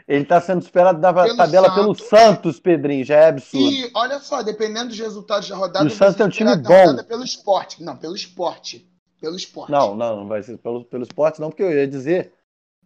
Ele 0.07 0.25
tá 0.25 0.41
sendo 0.41 0.63
superado 0.63 1.01
da 1.01 1.13
Pelo 1.13 1.37
tabela 1.37 1.75
pelo 1.75 1.95
Santos. 1.95 2.09
Santos, 2.09 2.61
Pedrinho. 2.61 3.05
Já 3.05 3.17
é 3.17 3.29
absurdo. 3.29 3.71
E 3.71 3.91
olha 3.95 4.21
só, 4.21 4.43
dependendo 4.43 4.89
dos 4.89 4.99
resultados 4.99 5.49
da 5.49 5.57
rodada, 5.57 5.87
o 5.87 5.91
Santos 5.91 6.21
é 6.21 6.25
um 6.25 6.31
time 6.31 6.49
na 6.49 6.57
bom. 6.57 7.05
pelo 7.05 7.25
esporte. 7.25 7.83
Não, 7.83 7.97
pelo 7.97 8.15
esporte. 8.15 8.89
Pelo 9.21 9.37
esporte. 9.37 9.71
Não, 9.73 9.95
não, 9.97 10.17
não 10.19 10.29
vai 10.29 10.43
ser 10.43 10.57
pelo, 10.59 10.85
pelo 10.85 11.03
esporte, 11.03 11.41
não, 11.41 11.49
porque 11.51 11.63
eu 11.63 11.73
ia 11.73 11.87
dizer. 11.87 12.33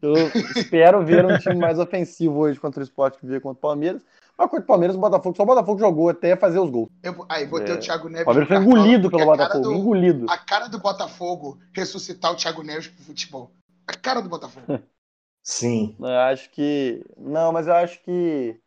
Eu 0.01 0.14
espero 0.57 1.05
ver 1.05 1.25
um 1.25 1.38
time 1.38 1.55
mais 1.55 1.79
ofensivo 1.79 2.40
hoje 2.40 2.59
contra 2.59 2.81
o 2.81 2.83
esporte 2.83 3.18
que 3.18 3.27
veio 3.27 3.40
contra 3.40 3.59
o 3.59 3.61
Palmeiras. 3.61 4.03
Mas 4.37 4.49
contra 4.51 4.64
o 4.64 4.66
Palmeiras, 4.66 4.97
o 4.97 5.01
Botafogo, 5.01 5.37
só 5.37 5.45
o 5.45 5.47
Botafogo 5.47 5.79
jogou 5.79 6.09
até 6.09 6.35
fazer 6.35 6.59
os 6.59 6.71
gols. 6.71 6.88
Eu, 7.03 7.25
aí, 7.29 7.47
vou 7.47 7.61
ter 7.61 7.73
É. 7.73 7.75
o 7.75 7.79
Thiago 7.79 8.09
Neves. 8.09 8.23
O 8.23 8.25
Palmeiras 8.25 8.49
foi 8.49 8.57
engolido 8.57 9.11
pelo 9.11 9.23
a 9.31 9.37
cara 9.37 9.49
Botafogo, 9.55 9.68
do- 9.68 9.81
engolido. 9.81 10.27
A 10.29 10.38
cara 10.38 10.66
do 10.68 10.79
Botafogo 10.81 11.59
ressuscitar 11.73 12.33
o 12.33 12.37
Thiago 12.37 12.62
Neves 12.64 12.88
pro 12.88 13.05
futebol. 13.05 13.53
A 13.87 13.92
cara 13.95 14.21
do 14.21 14.29
Botafogo. 14.29 14.66
Sim. 15.45 15.95
Eu 16.01 16.07
acho 16.07 16.51
que. 16.51 17.05
Não, 17.16 17.53
mas 17.53 17.66
eu 17.68 17.75
acho 17.75 18.03
que 18.03 18.59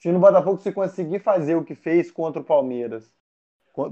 se 0.00 0.10
no 0.10 0.18
Botafogo 0.18 0.60
se 0.60 0.72
conseguir 0.72 1.20
fazer 1.20 1.54
o 1.54 1.64
que 1.64 1.74
fez 1.74 2.10
contra 2.10 2.42
o 2.42 2.44
Palmeiras, 2.44 3.10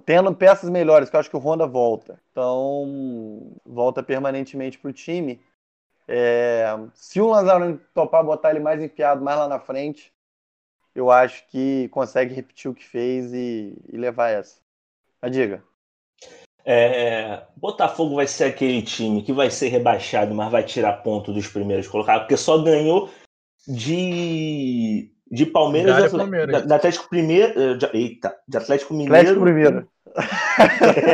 tendo 0.04 0.34
peças 0.34 0.68
melhores, 0.68 1.08
que 1.08 1.16
eu 1.16 1.20
acho 1.20 1.30
que 1.30 1.36
o 1.36 1.40
Honda 1.40 1.66
volta. 1.66 2.20
Então, 2.30 3.56
volta 3.64 4.02
permanentemente 4.02 4.78
pro 4.78 4.92
time. 4.92 5.40
É, 6.06 6.66
se 6.92 7.20
o 7.20 7.28
Lanzarone 7.28 7.78
topar 7.94 8.24
botar 8.24 8.50
ele 8.50 8.60
mais 8.60 8.82
enfiado 8.82 9.22
mais 9.22 9.38
lá 9.38 9.48
na 9.48 9.60
frente, 9.60 10.12
eu 10.94 11.10
acho 11.10 11.46
que 11.48 11.88
consegue 11.88 12.34
repetir 12.34 12.70
o 12.70 12.74
que 12.74 12.84
fez 12.84 13.32
e, 13.32 13.76
e 13.88 13.96
levar 13.96 14.30
essa. 14.30 14.60
Mas 15.22 15.32
diga. 15.32 15.62
É, 16.64 17.42
Botafogo 17.56 18.16
vai 18.16 18.26
ser 18.26 18.44
aquele 18.44 18.82
time 18.82 19.22
que 19.22 19.32
vai 19.32 19.50
ser 19.50 19.68
rebaixado, 19.68 20.34
mas 20.34 20.50
vai 20.50 20.62
tirar 20.62 21.02
ponto 21.02 21.32
dos 21.32 21.46
primeiros 21.48 21.88
colocados, 21.88 22.22
porque 22.22 22.36
só 22.36 22.58
ganhou 22.62 23.10
de, 23.66 25.10
de 25.30 25.46
Palmeiras, 25.46 26.10
Palmeiras. 26.10 26.66
de- 26.66 26.72
Atlético 26.72 27.08
Primeiro. 27.08 27.78
De, 27.78 27.86
eita, 27.94 28.36
de 28.48 28.56
Atlético 28.58 28.94
Mineiro. 28.94 29.14
Atlético 29.14 29.40
primeiro. 29.44 29.90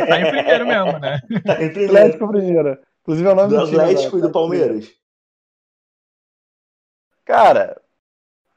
Tá 0.07 0.19
em 0.19 0.29
primeiro 0.31 0.65
mesmo, 0.67 0.99
né? 0.99 1.19
em 1.61 1.69
primeiro. 1.69 1.85
Atlético 1.97 2.27
primeiro. 2.27 2.79
Inclusive 3.01 3.27
é 3.27 3.31
o 3.31 3.35
nome 3.35 3.49
Do 3.49 3.59
do 3.59 3.65
time. 3.67 3.79
Atlético 3.79 4.17
e 4.17 4.21
do 4.21 4.31
Palmeiras. 4.31 4.91
Cara, 7.25 7.79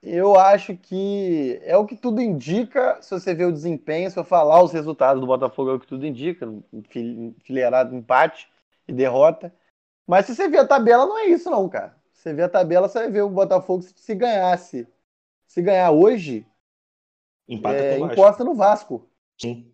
eu 0.03 0.39
acho 0.39 0.77
que 0.77 1.61
é 1.65 1.77
o 1.77 1.85
que 1.85 1.97
tudo 1.97 2.21
indica. 2.21 2.99
Se 3.03 3.11
você 3.11 3.35
ver 3.35 3.47
o 3.47 3.53
desempenho, 3.53 4.11
se 4.11 4.19
eu 4.19 4.25
falar 4.25 4.63
os 4.63 4.73
resultados 4.73 5.21
do 5.21 5.27
Botafogo, 5.27 5.71
é 5.71 5.75
o 5.75 5.81
que 5.81 5.87
tudo 5.87 6.07
indica. 6.07 6.47
enfil- 6.73 7.35
Enfileirado, 7.39 7.95
empate 7.95 8.49
e 8.89 8.93
derrota. 8.93 9.53
Mas 10.07 10.27
se 10.27 10.35
você 10.35 10.49
ver 10.49 10.59
a 10.59 10.67
tabela, 10.67 11.07
não 11.07 11.19
é 11.19 11.27
isso, 11.27 11.51
não, 11.51 11.69
cara. 11.69 11.95
Se 12.13 12.23
você 12.23 12.33
ver 12.35 12.43
a 12.45 12.49
tabela, 12.49 12.89
você 12.89 12.99
vai 13.01 13.11
ver 13.11 13.23
o 13.23 13.29
Botafogo 13.31 13.83
se 13.83 14.15
ganhasse. 14.15 14.87
Se 15.51 15.61
ganhar 15.61 15.91
hoje, 15.91 16.47
Empata 17.49 17.75
é, 17.75 17.99
com 17.99 18.05
o 18.05 18.07
Vasco. 18.07 18.13
encosta 18.21 18.45
no 18.45 18.55
Vasco, 18.55 19.11
Sim. 19.37 19.73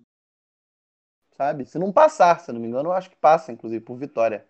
sabe? 1.32 1.66
Se 1.66 1.78
não 1.78 1.92
passar, 1.92 2.40
se 2.40 2.50
eu 2.50 2.54
não 2.54 2.62
me 2.62 2.66
engano, 2.66 2.88
eu 2.88 2.92
acho 2.94 3.10
que 3.10 3.16
passa, 3.16 3.52
inclusive, 3.52 3.84
por 3.84 3.94
vitória. 3.98 4.48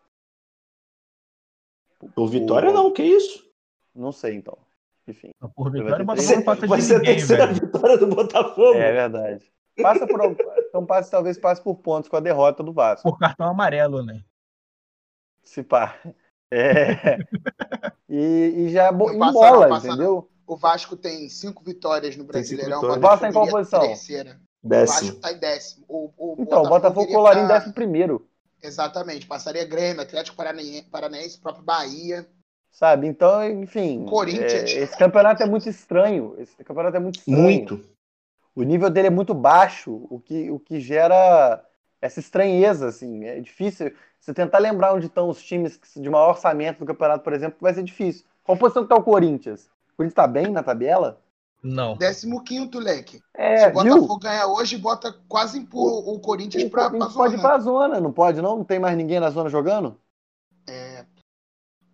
Por 2.14 2.28
vitória, 2.28 2.70
não, 2.72 2.92
que 2.92 3.02
isso? 3.02 3.44
Não 3.92 4.12
sei, 4.12 4.34
então. 4.36 4.56
Enfim. 5.08 5.32
Por 5.56 5.72
vitória, 5.72 6.04
o. 6.04 6.06
Botafogo 6.06 6.44
passa 6.44 6.66
Vai 6.68 6.80
ser 6.80 6.96
a 6.96 7.00
terceira 7.00 7.46
velho. 7.48 7.60
vitória 7.60 7.98
do 7.98 8.06
Botafogo. 8.06 8.74
É 8.78 8.92
verdade. 8.92 9.52
Passa 9.82 10.06
por. 10.06 10.20
então 10.68 10.86
passe, 10.86 11.10
talvez 11.10 11.36
passe 11.36 11.60
por 11.60 11.74
pontos 11.78 12.08
com 12.08 12.16
a 12.16 12.20
derrota 12.20 12.62
do 12.62 12.72
Vasco. 12.72 13.10
Por 13.10 13.18
cartão 13.18 13.48
amarelo, 13.48 14.04
né? 14.04 14.22
Se 15.42 15.64
pá. 15.64 15.98
É. 16.48 17.18
E, 18.08 18.54
e 18.56 18.68
já 18.68 18.92
bo- 18.92 19.06
passa 19.18 19.30
embola, 19.30 19.68
passa 19.68 19.88
entendeu? 19.88 20.30
O 20.46 20.56
Vasco 20.56 20.96
tem 20.96 21.28
cinco 21.28 21.62
vitórias 21.64 22.16
no 22.16 22.24
Brasileirão. 22.24 22.80
vitórias. 22.80 22.96
o 22.96 22.98
O 22.98 23.08
Vasco 23.08 23.26
em 23.26 23.32
qual 23.32 23.48
posição? 23.48 23.80
terceira. 23.80 24.40
O 24.62 24.68
Décimo. 24.68 25.00
Vasco 25.08 25.20
tá 25.20 25.32
em 25.32 25.38
décimo. 25.38 25.84
O, 25.88 26.12
o 26.16 26.36
Então, 26.38 26.62
o 26.62 26.68
Botafogo 26.68 27.12
colaria 27.12 27.42
em 27.42 27.46
décimo 27.46 27.72
primeiro, 27.72 28.26
Exatamente. 28.62 29.26
Passaria 29.26 29.64
Grêmio, 29.64 30.02
Atlético 30.02 30.36
Paranaense, 30.36 31.38
próprio 31.38 31.64
Bahia. 31.64 32.26
sabe? 32.72 33.06
Então, 33.06 33.44
enfim. 33.48 34.04
Corinthians. 34.06 34.52
é, 34.52 34.78
esse 34.82 34.96
campeonato 34.96 35.42
é 35.42 35.46
muito 35.46 35.68
estranho. 35.68 36.34
Esse 36.38 36.56
campeonato 36.64 36.96
é 36.96 37.00
muito 37.00 37.18
estranho. 37.18 37.38
Muito. 37.40 37.84
O 38.54 38.62
nível 38.62 38.88
dele 38.90 39.08
é 39.08 39.10
muito 39.10 39.34
baixo, 39.34 40.06
o 40.10 40.18
que, 40.18 40.50
o 40.50 40.58
que 40.58 40.80
gera 40.80 41.62
essa 42.00 42.18
estranheza, 42.18 42.88
assim. 42.88 43.24
É 43.24 43.38
difícil. 43.40 43.92
Você 44.18 44.32
tentar 44.34 44.58
lembrar 44.58 44.94
onde 44.94 45.06
estão 45.06 45.28
os 45.28 45.42
times 45.42 45.78
de 45.94 46.10
maior 46.10 46.30
orçamento 46.30 46.78
do 46.80 46.86
campeonato, 46.86 47.22
por 47.22 47.32
exemplo, 47.34 47.58
vai 47.60 47.72
ser 47.74 47.82
difícil. 47.84 48.24
Qual 48.42 48.56
posição 48.58 48.82
que 48.82 48.88
tá 48.88 48.96
o 48.96 49.02
Corinthians? 49.02 49.68
O 49.96 50.02
Corinthians 50.02 50.14
tá 50.14 50.26
bem 50.26 50.48
na 50.52 50.62
tabela? 50.62 51.22
Não. 51.62 51.96
Décimo 51.96 52.44
quinto, 52.44 52.78
leque. 52.78 53.16
Se 53.18 53.22
É, 53.34 53.68
o 53.68 53.82
viu? 53.82 53.94
Botafogo 53.94 54.18
ganhar 54.20 54.46
hoje, 54.46 54.76
bota 54.76 55.12
quase 55.26 55.58
empurra 55.58 56.10
o 56.10 56.20
Corinthians 56.20 56.64
O 56.64 56.70
pra, 56.70 56.90
pra 56.90 57.06
pode 57.08 57.34
ir 57.34 57.38
zona. 57.38 57.48
pra 57.48 57.58
zona, 57.58 58.00
não 58.00 58.12
pode 58.12 58.42
não? 58.42 58.58
Não 58.58 58.64
tem 58.64 58.78
mais 58.78 58.96
ninguém 58.96 59.18
na 59.18 59.30
zona 59.30 59.48
jogando? 59.48 59.98
É, 60.68 61.06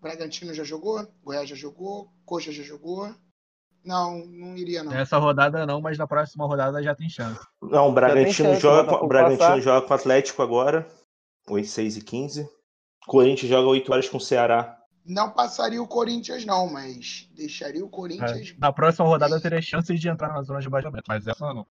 Bragantino 0.00 0.52
já 0.52 0.64
jogou, 0.64 1.06
Goiás 1.22 1.48
já 1.48 1.54
jogou, 1.54 2.08
Coxa 2.26 2.50
já 2.50 2.62
jogou. 2.62 3.14
Não, 3.84 4.18
não 4.26 4.56
iria 4.56 4.82
não. 4.82 4.92
Nessa 4.92 5.16
rodada 5.18 5.64
não, 5.64 5.80
mas 5.80 5.96
na 5.96 6.06
próxima 6.06 6.44
rodada 6.46 6.82
já 6.82 6.94
tem 6.94 7.08
chance. 7.08 7.40
Não, 7.62 7.88
o 7.88 7.92
Bragantino, 7.92 8.32
chance, 8.32 8.58
o 8.58 8.60
joga, 8.60 9.04
o 9.04 9.06
Bragantino 9.08 9.38
passar. 9.38 9.60
joga 9.60 9.86
com 9.86 9.92
o 9.92 9.96
Atlético 9.96 10.42
agora. 10.42 10.86
8, 11.48 11.68
6 11.68 11.96
e 11.96 12.02
15. 12.02 12.48
Corinthians 13.06 13.48
joga 13.50 13.68
8 13.68 13.92
horas 13.92 14.08
com 14.08 14.16
o 14.18 14.20
Ceará. 14.20 14.76
Não 15.04 15.30
passaria 15.30 15.82
o 15.82 15.88
Corinthians 15.88 16.44
não, 16.44 16.68
mas 16.70 17.28
deixaria 17.34 17.84
o 17.84 17.88
Corinthians. 17.88 18.50
É. 18.50 18.54
Na 18.58 18.72
próxima 18.72 19.06
rodada 19.06 19.34
eu 19.34 19.40
teria 19.40 19.60
chances 19.60 19.98
de 20.00 20.08
entrar 20.08 20.32
na 20.32 20.42
zona 20.42 20.60
de 20.60 20.68
baixamento, 20.68 21.04
mas 21.08 21.26
essa 21.26 21.52
não. 21.52 21.66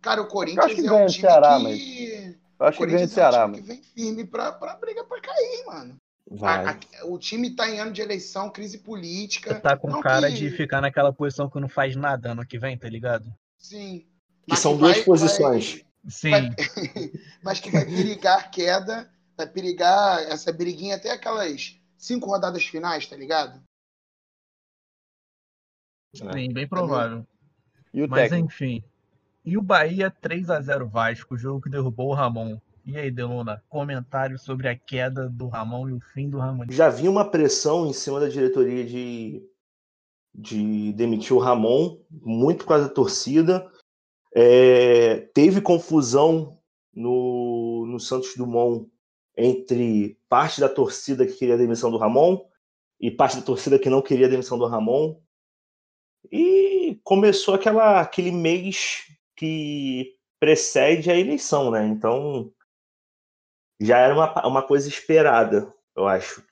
Cara, 0.00 0.20
o 0.20 0.24
Eu 0.24 0.28
Corinthians 0.28 0.66
acho 0.66 0.74
que 0.74 0.80
é 0.80 0.84
ganha 0.84 1.02
um 1.02 1.06
do 1.06 1.12
time 1.12 1.20
Ceará, 1.28 1.56
que... 1.56 1.62
mas- 1.62 1.80
Eu 1.80 2.34
O 2.58 2.64
acho 2.68 2.78
que 2.78 2.86
ganha 2.86 3.08
Ceará, 3.08 3.36
é 3.38 3.44
um 3.44 3.48
mas. 3.48 3.60
time 3.60 3.76
que 3.76 3.82
vem 3.82 3.82
firme 4.06 4.24
pra, 4.26 4.52
pra 4.52 4.74
briga 4.76 5.04
pra 5.04 5.20
cair, 5.20 5.64
mano. 5.66 5.96
Vai. 6.30 6.64
A- 6.64 6.70
a- 7.02 7.06
o 7.06 7.18
time 7.18 7.50
tá 7.50 7.68
em 7.68 7.78
ano 7.78 7.92
de 7.92 8.00
eleição, 8.02 8.50
crise 8.50 8.78
política. 8.78 9.54
Tá 9.60 9.76
com 9.76 9.88
Não 9.90 10.00
cara 10.00 10.28
que- 10.28 10.36
de 10.38 10.50
ficar 10.50 10.80
naquela 10.80 11.12
posição 11.12 11.48
que 11.48 11.60
não 11.60 11.68
faz 11.68 11.94
nada 11.94 12.32
ano 12.32 12.44
que 12.46 12.58
vem, 12.58 12.76
tá 12.76 12.88
ligado? 12.88 13.32
Sim. 13.58 14.00
Que 14.42 14.50
Mas 14.50 14.58
são 14.58 14.72
que 14.74 14.80
duas 14.80 14.96
vai- 14.96 15.04
posições. 15.04 15.84
Sim. 16.08 16.30
vai- 16.30 16.50
mas 17.44 17.60
que 17.60 17.70
vai 17.70 17.84
perigar 17.84 18.50
queda, 18.50 19.08
vai 19.36 19.46
perigar 19.46 20.20
essa 20.24 20.52
briguinha 20.52 20.96
até 20.96 21.10
aquelas 21.12 21.80
cinco 22.02 22.28
rodadas 22.28 22.64
finais, 22.66 23.06
tá 23.06 23.16
ligado? 23.16 23.62
Sim, 26.14 26.52
bem 26.52 26.68
provável. 26.68 27.26
E 27.94 28.02
o 28.02 28.08
Mas 28.08 28.30
técnico? 28.30 28.46
enfim. 28.46 28.84
E 29.44 29.56
o 29.56 29.62
Bahia 29.62 30.10
3 30.10 30.50
a 30.50 30.60
0 30.60 30.88
Vasco, 30.88 31.34
o 31.34 31.38
jogo 31.38 31.62
que 31.62 31.70
derrubou 31.70 32.10
o 32.10 32.14
Ramon. 32.14 32.60
E 32.84 32.98
aí, 32.98 33.10
Deluna, 33.10 33.62
comentários 33.68 34.42
sobre 34.42 34.68
a 34.68 34.76
queda 34.76 35.28
do 35.28 35.46
Ramon 35.48 35.88
e 35.88 35.92
o 35.92 36.00
fim 36.00 36.28
do 36.28 36.38
Ramon. 36.38 36.64
Já 36.68 36.86
havia 36.86 37.10
uma 37.10 37.30
pressão 37.30 37.86
em 37.86 37.92
cima 37.92 38.18
da 38.18 38.28
diretoria 38.28 38.84
de, 38.84 39.48
de 40.34 40.92
demitir 40.92 41.34
o 41.34 41.38
Ramon, 41.38 41.98
muito 42.10 42.64
por 42.64 42.68
causa 42.68 42.88
da 42.88 42.94
torcida. 42.94 43.70
É, 44.34 45.20
teve 45.32 45.60
confusão 45.60 46.58
no, 46.92 47.86
no 47.86 48.00
Santos 48.00 48.34
Dumont 48.36 48.91
entre 49.36 50.18
parte 50.28 50.60
da 50.60 50.68
torcida 50.68 51.26
que 51.26 51.34
queria 51.34 51.54
a 51.54 51.58
demissão 51.58 51.90
do 51.90 51.96
Ramon 51.96 52.44
e 53.00 53.10
parte 53.10 53.36
da 53.36 53.42
torcida 53.42 53.78
que 53.78 53.90
não 53.90 54.02
queria 54.02 54.26
a 54.26 54.30
demissão 54.30 54.58
do 54.58 54.66
Ramon. 54.66 55.20
E 56.30 57.00
começou 57.02 57.54
aquela, 57.54 58.00
aquele 58.00 58.30
mês 58.30 59.04
que 59.36 60.16
precede 60.38 61.10
a 61.10 61.16
eleição, 61.16 61.70
né? 61.70 61.86
Então 61.86 62.52
já 63.80 63.98
era 63.98 64.14
uma, 64.14 64.46
uma 64.46 64.62
coisa 64.62 64.88
esperada, 64.88 65.72
eu 65.96 66.06
acho. 66.06 66.44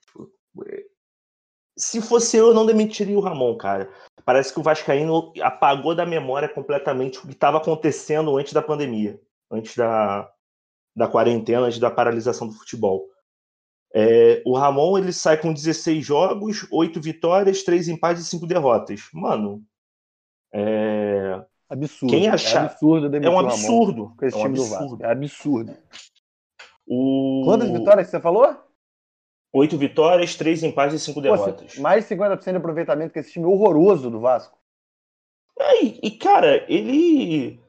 Se 1.78 2.02
fosse 2.02 2.36
eu, 2.36 2.48
eu 2.48 2.54
não 2.54 2.66
demitiria 2.66 3.16
o 3.16 3.20
Ramon, 3.20 3.56
cara. 3.56 3.88
Parece 4.24 4.52
que 4.52 4.58
o 4.58 4.62
Vascaíno 4.62 5.32
apagou 5.40 5.94
da 5.94 6.04
memória 6.04 6.48
completamente 6.48 7.18
o 7.18 7.22
que 7.22 7.32
estava 7.32 7.58
acontecendo 7.58 8.36
antes 8.36 8.52
da 8.52 8.60
pandemia, 8.60 9.20
antes 9.50 9.76
da, 9.76 10.30
da 10.94 11.06
quarentena, 11.08 11.66
antes 11.66 11.78
da 11.78 11.90
paralisação 11.90 12.46
do 12.48 12.54
futebol. 12.54 13.06
É, 13.94 14.42
o 14.46 14.56
Ramon 14.56 14.98
ele 14.98 15.12
sai 15.12 15.36
com 15.40 15.52
16 15.52 16.04
jogos, 16.04 16.66
8 16.70 17.00
vitórias, 17.00 17.62
3 17.62 17.88
empates 17.88 18.22
e 18.24 18.26
5 18.30 18.46
derrotas. 18.46 19.08
Mano, 19.12 19.62
é, 20.52 21.44
Absurdo. 21.68 22.10
Quem 22.10 22.28
achar- 22.28 22.62
É 22.62 22.66
absurdo 22.66 23.16
é 23.16 23.20
um 23.30 23.36
Ramon 23.36 23.48
absurdo. 23.48 24.14
com 24.16 24.26
esse 24.26 24.36
é 24.36 24.40
um 24.40 24.42
time 24.42 24.56
do 24.56 24.62
absurdo. 24.62 24.88
Vasco. 24.90 25.04
É 25.04 25.12
absurdo. 25.12 25.76
O... 26.86 27.42
Quantas 27.44 27.70
vitórias 27.70 28.08
você 28.08 28.20
falou? 28.20 28.56
8 29.52 29.78
vitórias, 29.78 30.34
3 30.34 30.64
empates 30.64 30.96
e 31.00 31.04
5 31.04 31.14
Pô, 31.14 31.20
derrotas. 31.22 31.78
mais 31.78 32.02
de 32.04 32.08
50% 32.08 32.50
de 32.52 32.56
aproveitamento 32.56 33.12
com 33.12 33.20
esse 33.20 33.32
time 33.32 33.46
horroroso 33.46 34.10
do 34.10 34.18
Vasco. 34.20 34.58
É, 35.58 35.82
e, 35.84 36.10
cara, 36.12 36.64
ele 36.72 37.60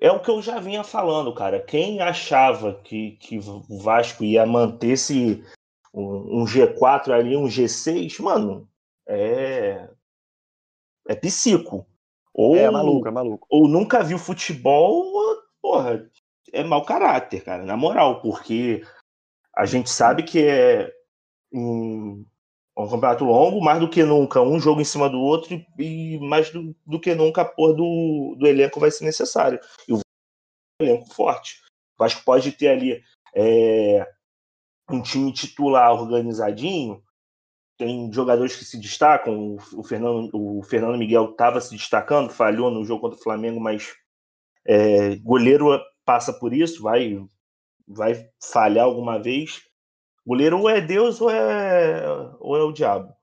é 0.00 0.10
o 0.10 0.20
que 0.20 0.30
eu 0.30 0.40
já 0.40 0.58
vinha 0.58 0.82
falando, 0.82 1.34
cara. 1.34 1.60
Quem 1.60 2.00
achava 2.00 2.74
que, 2.82 3.12
que 3.20 3.38
o 3.38 3.78
Vasco 3.78 4.24
ia 4.24 4.46
manter 4.46 4.92
esse 4.92 5.44
um, 5.92 6.40
um 6.42 6.44
G4 6.46 7.12
ali, 7.12 7.36
um 7.36 7.46
G6, 7.46 8.22
mano, 8.22 8.68
é 9.06 9.88
é 11.06 11.14
psico. 11.14 11.86
Ou, 12.32 12.56
É 12.56 12.70
maluco, 12.70 13.08
é 13.08 13.10
maluco. 13.10 13.46
ou 13.50 13.68
nunca 13.68 14.02
viu 14.02 14.18
futebol, 14.18 15.12
porra, 15.60 16.08
é 16.52 16.62
mau 16.62 16.84
caráter, 16.84 17.42
cara, 17.42 17.64
na 17.64 17.76
moral, 17.76 18.22
porque 18.22 18.82
a 19.54 19.66
gente 19.66 19.90
sabe 19.90 20.22
que 20.22 20.46
é 20.46 20.92
um, 21.52 22.24
um 22.76 22.88
campeonato 22.88 23.24
longo, 23.24 23.60
mais 23.60 23.80
do 23.80 23.88
que 23.88 24.02
nunca, 24.04 24.40
um 24.40 24.58
jogo 24.58 24.80
em 24.80 24.84
cima 24.84 25.08
do 25.08 25.18
outro, 25.18 25.60
e, 25.78 26.18
mais 26.20 26.50
do, 26.50 26.74
do 26.86 27.00
que 27.00 27.14
nunca 27.14 27.42
a 27.42 27.44
porra 27.44 27.74
do, 27.74 28.36
do 28.38 28.46
elenco 28.46 28.80
vai 28.80 28.90
ser 28.90 29.04
necessário. 29.04 29.60
E 29.88 29.92
o 29.92 30.00
elenco 30.80 31.12
forte. 31.14 31.60
O 31.96 32.02
Vasco 32.02 32.22
pode 32.24 32.52
ter 32.52 32.68
ali 32.68 33.02
é, 33.34 34.06
um 34.88 35.02
time 35.02 35.32
titular 35.32 35.92
organizadinho, 35.92 37.02
tem 37.80 38.12
jogadores 38.12 38.54
que 38.56 38.64
se 38.64 38.78
destacam, 38.78 39.56
o 39.72 39.82
Fernando, 39.82 40.30
o 40.34 40.62
Fernando 40.62 40.98
Miguel 40.98 41.30
estava 41.30 41.60
se 41.62 41.74
destacando, 41.74 42.30
falhou 42.30 42.70
no 42.70 42.84
jogo 42.84 43.00
contra 43.00 43.18
o 43.18 43.22
Flamengo, 43.22 43.58
mas 43.58 43.94
é, 44.66 45.16
goleiro 45.16 45.80
passa 46.04 46.30
por 46.30 46.52
isso, 46.52 46.82
vai, 46.82 47.18
vai 47.88 48.28
falhar 48.52 48.84
alguma 48.84 49.18
vez. 49.18 49.62
Goleiro 50.26 50.60
ou 50.60 50.68
é 50.68 50.80
Deus 50.80 51.20
ou 51.20 51.30
é, 51.30 52.02
ou 52.38 52.56
é 52.56 52.62
o 52.62 52.72
diabo. 52.72 53.14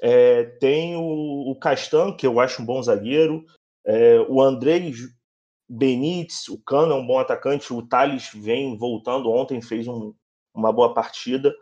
É, 0.00 0.44
tem 0.44 0.96
o, 0.96 1.50
o 1.50 1.56
Castan, 1.58 2.12
que 2.12 2.26
eu 2.26 2.40
acho 2.40 2.60
um 2.60 2.64
bom 2.66 2.82
zagueiro. 2.82 3.44
É, 3.86 4.20
o 4.28 4.40
Andrei 4.40 4.92
Benítez, 5.68 6.48
o 6.48 6.58
Cano 6.62 6.92
é 6.92 6.96
um 6.96 7.06
bom 7.06 7.18
atacante, 7.18 7.72
o 7.72 7.86
Thales 7.86 8.30
vem 8.34 8.76
voltando 8.76 9.30
ontem, 9.30 9.62
fez 9.62 9.86
um, 9.86 10.12
uma 10.54 10.72
boa 10.72 10.92
partida. 10.92 11.54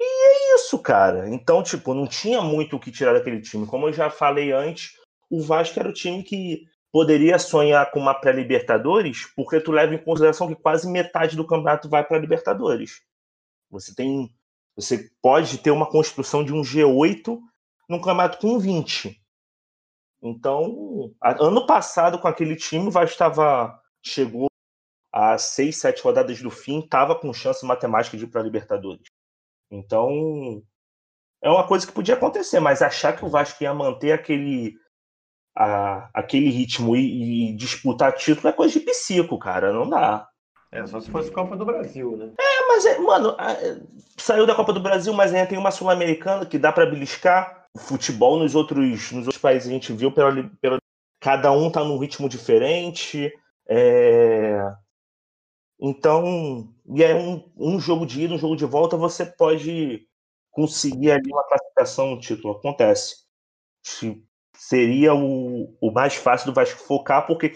E 0.00 0.04
é 0.04 0.54
isso, 0.54 0.78
cara. 0.78 1.28
Então, 1.28 1.62
tipo, 1.62 1.94
não 1.94 2.06
tinha 2.06 2.40
muito 2.40 2.76
o 2.76 2.80
que 2.80 2.90
tirar 2.90 3.12
daquele 3.12 3.40
time. 3.40 3.66
Como 3.66 3.88
eu 3.88 3.92
já 3.92 4.10
falei 4.10 4.50
antes, 4.52 4.98
o 5.30 5.40
Vasco 5.40 5.78
era 5.78 5.88
o 5.88 5.92
time 5.92 6.22
que 6.22 6.64
poderia 6.90 7.38
sonhar 7.38 7.90
com 7.90 8.00
uma 8.00 8.14
pré-Libertadores, 8.14 9.26
porque 9.34 9.60
tu 9.60 9.72
leva 9.72 9.94
em 9.94 10.02
consideração 10.02 10.48
que 10.48 10.54
quase 10.54 10.90
metade 10.90 11.36
do 11.36 11.46
campeonato 11.46 11.88
vai 11.88 12.04
para 12.04 12.18
Libertadores. 12.18 13.02
Você 13.74 13.94
tem, 13.94 14.32
você 14.76 15.10
pode 15.20 15.58
ter 15.58 15.70
uma 15.70 15.90
construção 15.90 16.44
de 16.44 16.52
um 16.52 16.62
G8 16.62 17.38
num 17.88 17.98
campeonato 17.98 18.38
com 18.38 18.58
20. 18.58 19.20
Então, 20.22 21.12
ano 21.20 21.66
passado 21.66 22.18
com 22.18 22.28
aquele 22.28 22.56
time, 22.56 22.86
o 22.86 22.90
Vasco 22.90 23.12
estava 23.12 23.78
chegou 24.02 24.46
a 25.12 25.36
seis, 25.36 25.76
sete 25.76 26.02
rodadas 26.02 26.40
do 26.40 26.50
fim, 26.50 26.80
estava 26.80 27.14
com 27.14 27.32
chance 27.32 27.64
matemática 27.66 28.16
de 28.16 28.24
ir 28.24 28.28
para 28.28 28.42
Libertadores. 28.42 29.06
Então, 29.70 30.62
é 31.42 31.50
uma 31.50 31.66
coisa 31.66 31.86
que 31.86 31.92
podia 31.92 32.14
acontecer, 32.14 32.60
mas 32.60 32.80
achar 32.80 33.16
que 33.16 33.24
o 33.24 33.28
Vasco 33.28 33.62
ia 33.62 33.74
manter 33.74 34.12
aquele 34.12 34.74
a, 35.56 36.08
aquele 36.14 36.48
ritmo 36.48 36.96
e, 36.96 37.50
e, 37.50 37.56
disputar 37.56 38.14
título 38.14 38.48
é 38.48 38.52
coisa 38.52 38.78
de 38.78 38.84
psico, 38.84 39.38
cara. 39.38 39.72
Não 39.72 39.88
dá. 39.88 40.28
É, 40.74 40.84
só 40.88 41.00
se 41.00 41.08
fosse 41.08 41.30
Copa 41.30 41.56
do 41.56 41.64
Brasil, 41.64 42.16
né? 42.16 42.32
É, 42.36 42.66
mas, 42.66 42.84
é, 42.84 42.98
mano, 42.98 43.36
é, 43.38 43.80
saiu 44.16 44.44
da 44.44 44.56
Copa 44.56 44.72
do 44.72 44.80
Brasil, 44.80 45.12
mas 45.12 45.32
ainda 45.32 45.48
tem 45.48 45.56
uma 45.56 45.70
Sul-Americana 45.70 46.44
que 46.44 46.58
dá 46.58 46.72
para 46.72 46.84
beliscar. 46.84 47.64
O 47.72 47.78
futebol 47.78 48.38
nos 48.38 48.56
outros, 48.56 49.12
nos 49.12 49.26
outros 49.26 49.38
países 49.38 49.68
a 49.68 49.72
gente 49.72 49.92
viu 49.92 50.10
pela, 50.10 50.32
pela 50.60 50.78
cada 51.20 51.52
um 51.52 51.70
tá 51.70 51.84
num 51.84 51.96
ritmo 51.96 52.28
diferente. 52.28 53.32
É... 53.68 54.58
Então, 55.80 56.68
e 56.86 57.04
é 57.04 57.14
um, 57.14 57.48
um 57.56 57.78
jogo 57.78 58.04
de 58.04 58.22
ida, 58.22 58.34
um 58.34 58.38
jogo 58.38 58.56
de 58.56 58.64
volta, 58.64 58.96
você 58.96 59.24
pode 59.24 60.08
conseguir 60.50 61.12
ali 61.12 61.30
uma 61.30 61.46
classificação, 61.46 62.14
um 62.14 62.18
título. 62.18 62.54
Acontece. 62.54 63.24
Se 63.80 64.24
seria 64.56 65.14
o, 65.14 65.76
o 65.80 65.90
mais 65.92 66.14
fácil 66.14 66.46
do 66.46 66.54
Vasco 66.54 66.80
focar, 66.80 67.26
porque, 67.26 67.50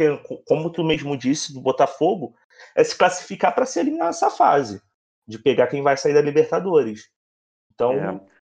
como 0.47 0.71
tu 0.71 0.85
mesmo 0.85 1.17
disse, 1.17 1.53
do 1.53 1.61
Botafogo, 1.61 2.35
é 2.75 2.85
se 2.85 2.97
classificar 2.97 3.55
para 3.55 3.67
se 3.67 3.79
eliminar 3.79 4.09
essa 4.09 4.31
fase, 4.31 4.81
de 5.27 5.39
pegar 5.39 5.67
quem 5.67 5.83
vai 5.83 5.97
sair 5.97 6.15
da 6.15 6.23
Libertadores. 6.23 7.11
Então. 7.73 7.93
É. 7.93 8.39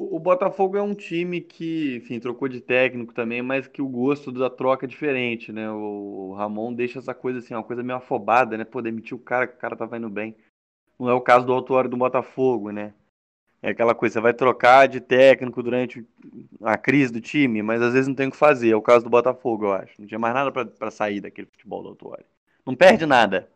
O 0.00 0.20
Botafogo 0.20 0.76
é 0.76 0.82
um 0.82 0.94
time 0.94 1.40
que, 1.40 1.96
enfim, 1.96 2.20
trocou 2.20 2.46
de 2.46 2.60
técnico 2.60 3.12
também, 3.12 3.42
mas 3.42 3.66
que 3.66 3.82
o 3.82 3.88
gosto 3.88 4.30
da 4.30 4.48
troca 4.48 4.86
é 4.86 4.88
diferente, 4.88 5.50
né? 5.50 5.68
O 5.72 6.34
Ramon 6.36 6.72
deixa 6.72 7.00
essa 7.00 7.12
coisa 7.12 7.40
assim, 7.40 7.52
uma 7.52 7.64
coisa 7.64 7.82
meio 7.82 7.98
afobada, 7.98 8.56
né? 8.56 8.62
Pô, 8.64 8.80
demitir 8.80 9.16
o 9.16 9.18
cara 9.18 9.48
que 9.48 9.56
o 9.56 9.58
cara 9.58 9.74
tava 9.74 9.96
indo 9.96 10.08
bem. 10.08 10.36
Não 10.96 11.08
é 11.08 11.14
o 11.14 11.20
caso 11.20 11.44
do 11.44 11.52
autuário 11.52 11.90
do 11.90 11.96
Botafogo, 11.96 12.70
né? 12.70 12.94
É 13.60 13.70
aquela 13.70 13.92
coisa, 13.92 14.14
você 14.14 14.20
vai 14.20 14.32
trocar 14.32 14.86
de 14.86 15.00
técnico 15.00 15.64
durante 15.64 16.06
a 16.62 16.78
crise 16.78 17.12
do 17.12 17.20
time, 17.20 17.60
mas 17.60 17.82
às 17.82 17.92
vezes 17.92 18.06
não 18.06 18.14
tem 18.14 18.28
o 18.28 18.30
que 18.30 18.36
fazer. 18.36 18.70
É 18.70 18.76
o 18.76 18.82
caso 18.82 19.04
do 19.04 19.10
Botafogo, 19.10 19.64
eu 19.64 19.72
acho. 19.72 20.00
Não 20.00 20.06
tinha 20.06 20.18
mais 20.18 20.32
nada 20.32 20.52
para 20.52 20.90
sair 20.92 21.20
daquele 21.20 21.48
futebol 21.48 21.82
do 21.82 21.88
Autuário. 21.88 22.24
Não 22.68 22.76
perde 22.76 23.06
nada. 23.06 23.48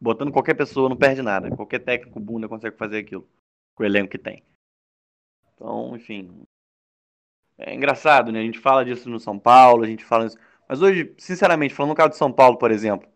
Botando 0.00 0.32
qualquer 0.32 0.54
pessoa, 0.54 0.88
não 0.88 0.96
perde 0.96 1.22
nada. 1.22 1.48
Qualquer 1.54 1.78
técnico 1.78 2.18
bunda 2.18 2.48
consegue 2.48 2.76
fazer 2.76 2.98
aquilo. 2.98 3.24
Com 3.76 3.84
o 3.84 3.86
elenco 3.86 4.10
que 4.10 4.18
tem. 4.18 4.42
Então, 5.54 5.94
enfim. 5.94 6.42
É 7.56 7.72
engraçado, 7.72 8.32
né? 8.32 8.40
A 8.40 8.42
gente 8.42 8.58
fala 8.58 8.84
disso 8.84 9.08
no 9.08 9.20
São 9.20 9.38
Paulo, 9.38 9.84
a 9.84 9.86
gente 9.86 10.04
fala 10.04 10.26
isso. 10.26 10.36
Mas 10.68 10.82
hoje, 10.82 11.14
sinceramente, 11.18 11.72
falando 11.72 11.90
no 11.90 11.94
caso 11.94 12.10
de 12.10 12.16
São 12.16 12.32
Paulo, 12.32 12.58
por 12.58 12.72
exemplo, 12.72 13.08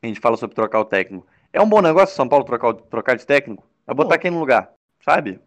a 0.00 0.06
gente 0.06 0.20
fala 0.20 0.36
sobre 0.36 0.54
trocar 0.54 0.78
o 0.78 0.84
técnico. 0.84 1.26
É 1.52 1.60
um 1.60 1.68
bom 1.68 1.82
negócio 1.82 2.14
São 2.14 2.28
Paulo 2.28 2.44
trocar, 2.44 2.72
trocar 2.74 3.16
de 3.16 3.26
técnico? 3.26 3.68
É 3.84 3.92
botar 3.92 4.14
Pô. 4.14 4.22
quem 4.22 4.30
no 4.30 4.38
lugar, 4.38 4.72
sabe? 5.04 5.40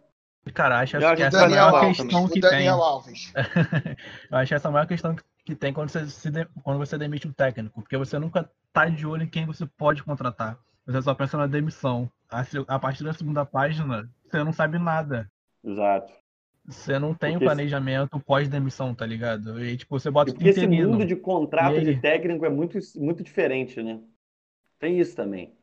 Cara, 0.53 0.79
acho 0.81 0.97
que 0.97 1.23
essa 1.23 1.37
é 1.37 1.43
a 1.45 1.47
maior 1.71 1.87
questão 1.87 2.27
que 2.27 2.41
tem. 2.41 2.65
eu 2.67 4.37
acho 4.37 4.53
essa 4.55 4.67
a 4.67 4.71
maior 4.71 4.87
questão 4.87 5.15
que 5.15 5.23
tem 5.55 5.73
quando 5.73 5.89
você, 5.89 6.07
se 6.07 6.29
de... 6.29 6.45
quando 6.63 6.77
você 6.77 6.97
demite 6.97 7.27
um 7.27 7.33
técnico, 7.33 7.81
porque 7.81 7.97
você 7.97 8.17
nunca 8.19 8.49
tá 8.71 8.87
de 8.87 9.05
olho 9.05 9.23
em 9.23 9.29
quem 9.29 9.45
você 9.45 9.65
pode 9.65 10.03
contratar. 10.03 10.57
Você 10.85 11.01
só 11.01 11.13
pensa 11.13 11.37
na 11.37 11.47
demissão. 11.47 12.09
A, 12.29 12.43
a 12.67 12.79
partir 12.79 13.03
da 13.03 13.13
segunda 13.13 13.45
página, 13.45 14.09
você 14.25 14.43
não 14.43 14.53
sabe 14.53 14.77
nada. 14.77 15.29
Exato. 15.63 16.13
Você 16.65 16.97
não 16.99 17.13
tem 17.13 17.33
porque 17.33 17.45
um 17.45 17.47
planejamento 17.47 18.17
esse... 18.17 18.25
pós-demissão, 18.25 18.93
tá 18.93 19.05
ligado? 19.05 19.63
E 19.63 19.77
tipo, 19.77 19.99
você 19.99 20.09
bota 20.09 20.31
Porque 20.31 20.49
esse 20.49 20.67
mundo 20.67 21.05
de 21.05 21.15
contrato 21.15 21.81
de 21.81 21.99
técnico 21.99 22.45
é 22.45 22.49
muito, 22.49 22.77
muito 22.97 23.23
diferente, 23.23 23.81
né? 23.81 23.99
Tem 24.79 24.99
isso 24.99 25.15
também. 25.15 25.55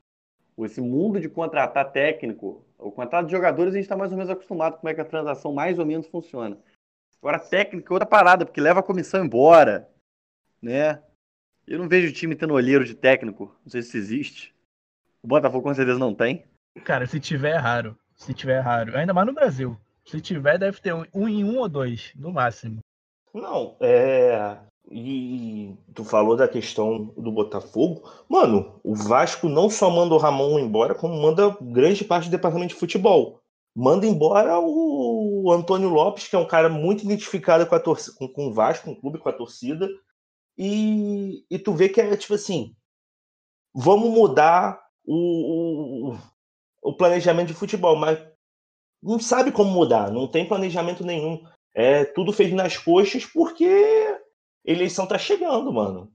Esse 0.59 0.81
mundo 0.81 1.21
de 1.21 1.29
contratar 1.29 1.93
técnico 1.93 2.65
o 2.79 2.93
contrato 2.93 3.27
de 3.27 3.33
jogadores 3.33 3.75
a 3.75 3.77
gente 3.77 3.85
está 3.85 3.97
mais 3.97 4.13
ou 4.13 4.17
menos 4.17 4.31
acostumado 4.31 4.75
com 4.75 4.81
como 4.81 4.91
é 4.91 4.95
que 4.95 5.01
a 5.01 5.05
transação 5.05 5.53
mais 5.53 5.79
ou 5.79 5.87
menos 5.87 6.07
funciona. 6.07 6.57
Agora, 7.21 7.39
técnica 7.39 7.93
é 7.93 7.95
outra 7.95 8.09
parada, 8.09 8.45
porque 8.45 8.61
leva 8.61 8.81
a 8.81 8.83
comissão 8.83 9.25
embora, 9.25 9.89
né? 10.63 11.03
Eu 11.67 11.79
não 11.79 11.89
vejo 11.89 12.09
o 12.09 12.13
time 12.13 12.35
tendo 12.35 12.55
olheiro 12.55 12.85
de 12.85 12.95
técnico. 12.95 13.55
Não 13.65 13.71
sei 13.71 13.83
se 13.83 13.97
existe. 13.97 14.55
O 15.23 15.29
Botafogo 15.29 15.63
com 15.63 15.75
certeza 15.75 15.99
não 15.99 16.15
tem. 16.15 16.45
Cara, 16.85 17.07
se 17.07 17.21
tiver 17.21 17.55
é 17.55 17.59
raro. 17.59 17.99
Se 18.17 18.33
tiver 18.33 18.59
é 18.59 18.61
raro. 18.61 18.97
Ainda 18.97 19.13
mais 19.13 19.27
no 19.27 19.35
Brasil. 19.35 19.77
Se 20.07 20.21
tiver, 20.21 20.59
deve 20.59 20.81
ter 20.81 20.95
um, 20.95 21.05
um 21.13 21.29
em 21.29 21.45
um 21.45 21.59
ou 21.59 21.69
dois, 21.69 22.13
no 22.17 22.33
máximo. 22.33 22.79
Não, 23.35 23.77
é. 23.81 24.57
E 24.91 25.77
tu 25.95 26.03
falou 26.03 26.35
da 26.35 26.49
questão 26.49 27.13
do 27.17 27.31
Botafogo. 27.31 28.11
Mano, 28.29 28.81
o 28.83 28.95
Vasco 28.95 29.49
não 29.49 29.69
só 29.69 29.91
manda 29.91 30.15
o 30.15 30.19
Ramon 30.19 30.59
embora, 30.59 30.95
como 30.95 31.21
manda 31.21 31.55
grande 31.61 32.05
parte 32.05 32.29
do 32.29 32.31
departamento 32.31 32.73
de 32.73 32.81
futebol. 32.81 33.41
Manda 33.77 34.07
embora 34.07 34.59
o 34.59 35.08
Antônio 35.53 35.89
Lopes, 35.89 36.29
que 36.29 36.37
é 36.37 36.39
um 36.39 36.47
cara 36.47 36.69
muito 36.69 37.05
identificado 37.05 37.67
com, 37.67 37.75
a 37.75 37.81
torcida, 37.81 38.17
com, 38.17 38.29
com 38.29 38.47
o 38.49 38.53
Vasco, 38.53 38.85
com 38.85 38.93
o 38.93 39.01
clube, 39.01 39.19
com 39.19 39.29
a 39.29 39.33
torcida. 39.33 39.89
E, 40.57 41.45
e 41.51 41.59
tu 41.59 41.73
vê 41.73 41.89
que 41.89 42.01
é 42.01 42.17
tipo 42.17 42.35
assim: 42.35 42.75
vamos 43.75 44.11
mudar 44.11 44.81
o, 45.05 46.13
o, 46.13 46.19
o 46.83 46.97
planejamento 46.97 47.49
de 47.49 47.55
futebol, 47.55 47.97
mas 47.97 48.19
não 49.03 49.19
sabe 49.21 49.53
como 49.53 49.71
mudar, 49.71 50.11
não 50.11 50.29
tem 50.29 50.49
planejamento 50.49 51.05
nenhum. 51.05 51.43
É 51.75 52.05
tudo 52.05 52.33
feito 52.33 52.55
nas 52.55 52.77
coxas 52.77 53.25
porque 53.25 54.19
eleição 54.65 55.07
tá 55.07 55.17
chegando, 55.17 55.73
mano. 55.73 56.13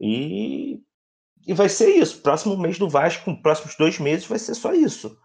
E, 0.00 0.80
e 1.46 1.52
vai 1.52 1.68
ser 1.68 1.90
isso. 1.96 2.22
Próximo 2.22 2.56
mês 2.56 2.78
do 2.78 2.88
Vasco, 2.88 3.40
próximos 3.42 3.76
dois 3.76 3.98
meses, 3.98 4.26
vai 4.26 4.38
ser 4.38 4.54
só 4.54 4.72
isso. 4.72 5.18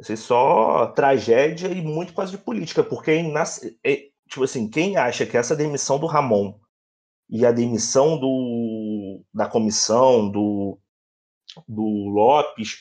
Vai 0.00 0.06
ser 0.06 0.16
só 0.16 0.86
tragédia 0.86 1.68
e 1.68 1.82
muito 1.82 2.14
quase 2.14 2.32
de 2.32 2.38
política. 2.38 2.82
Porque, 2.82 3.10
é, 3.84 3.96
tipo 4.26 4.42
assim, 4.42 4.68
quem 4.68 4.96
acha 4.96 5.26
que 5.26 5.36
essa 5.36 5.54
demissão 5.54 5.98
do 5.98 6.06
Ramon 6.06 6.58
e 7.28 7.44
a 7.44 7.52
demissão 7.52 8.18
do, 8.18 9.22
da 9.32 9.46
comissão, 9.46 10.30
do, 10.30 10.78
do 11.68 11.84
Lopes, 12.08 12.78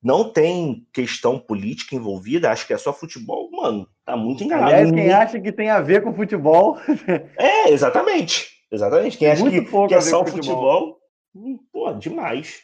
não 0.00 0.32
tem 0.32 0.86
questão 0.92 1.40
política 1.40 1.96
envolvida, 1.96 2.50
acho 2.50 2.66
que 2.66 2.72
é 2.72 2.78
só 2.78 2.92
futebol, 2.92 3.50
mano, 3.50 3.88
tá 4.04 4.16
muito 4.16 4.44
enganado. 4.44 4.72
Aliás, 4.72 4.92
quem 4.92 5.12
acha 5.12 5.40
que 5.40 5.52
tem 5.52 5.70
a 5.70 5.80
ver 5.80 6.04
com 6.04 6.14
futebol. 6.14 6.78
é, 7.36 7.68
exatamente. 7.70 8.48
Exatamente. 8.70 9.18
Quem 9.18 9.28
acha 9.28 9.50
que, 9.50 9.62
que 9.88 9.94
é 9.94 10.00
só 10.00 10.22
o 10.22 10.26
futebol, 10.26 11.00
hum, 11.34 11.58
pô, 11.72 11.92
demais. 11.94 12.62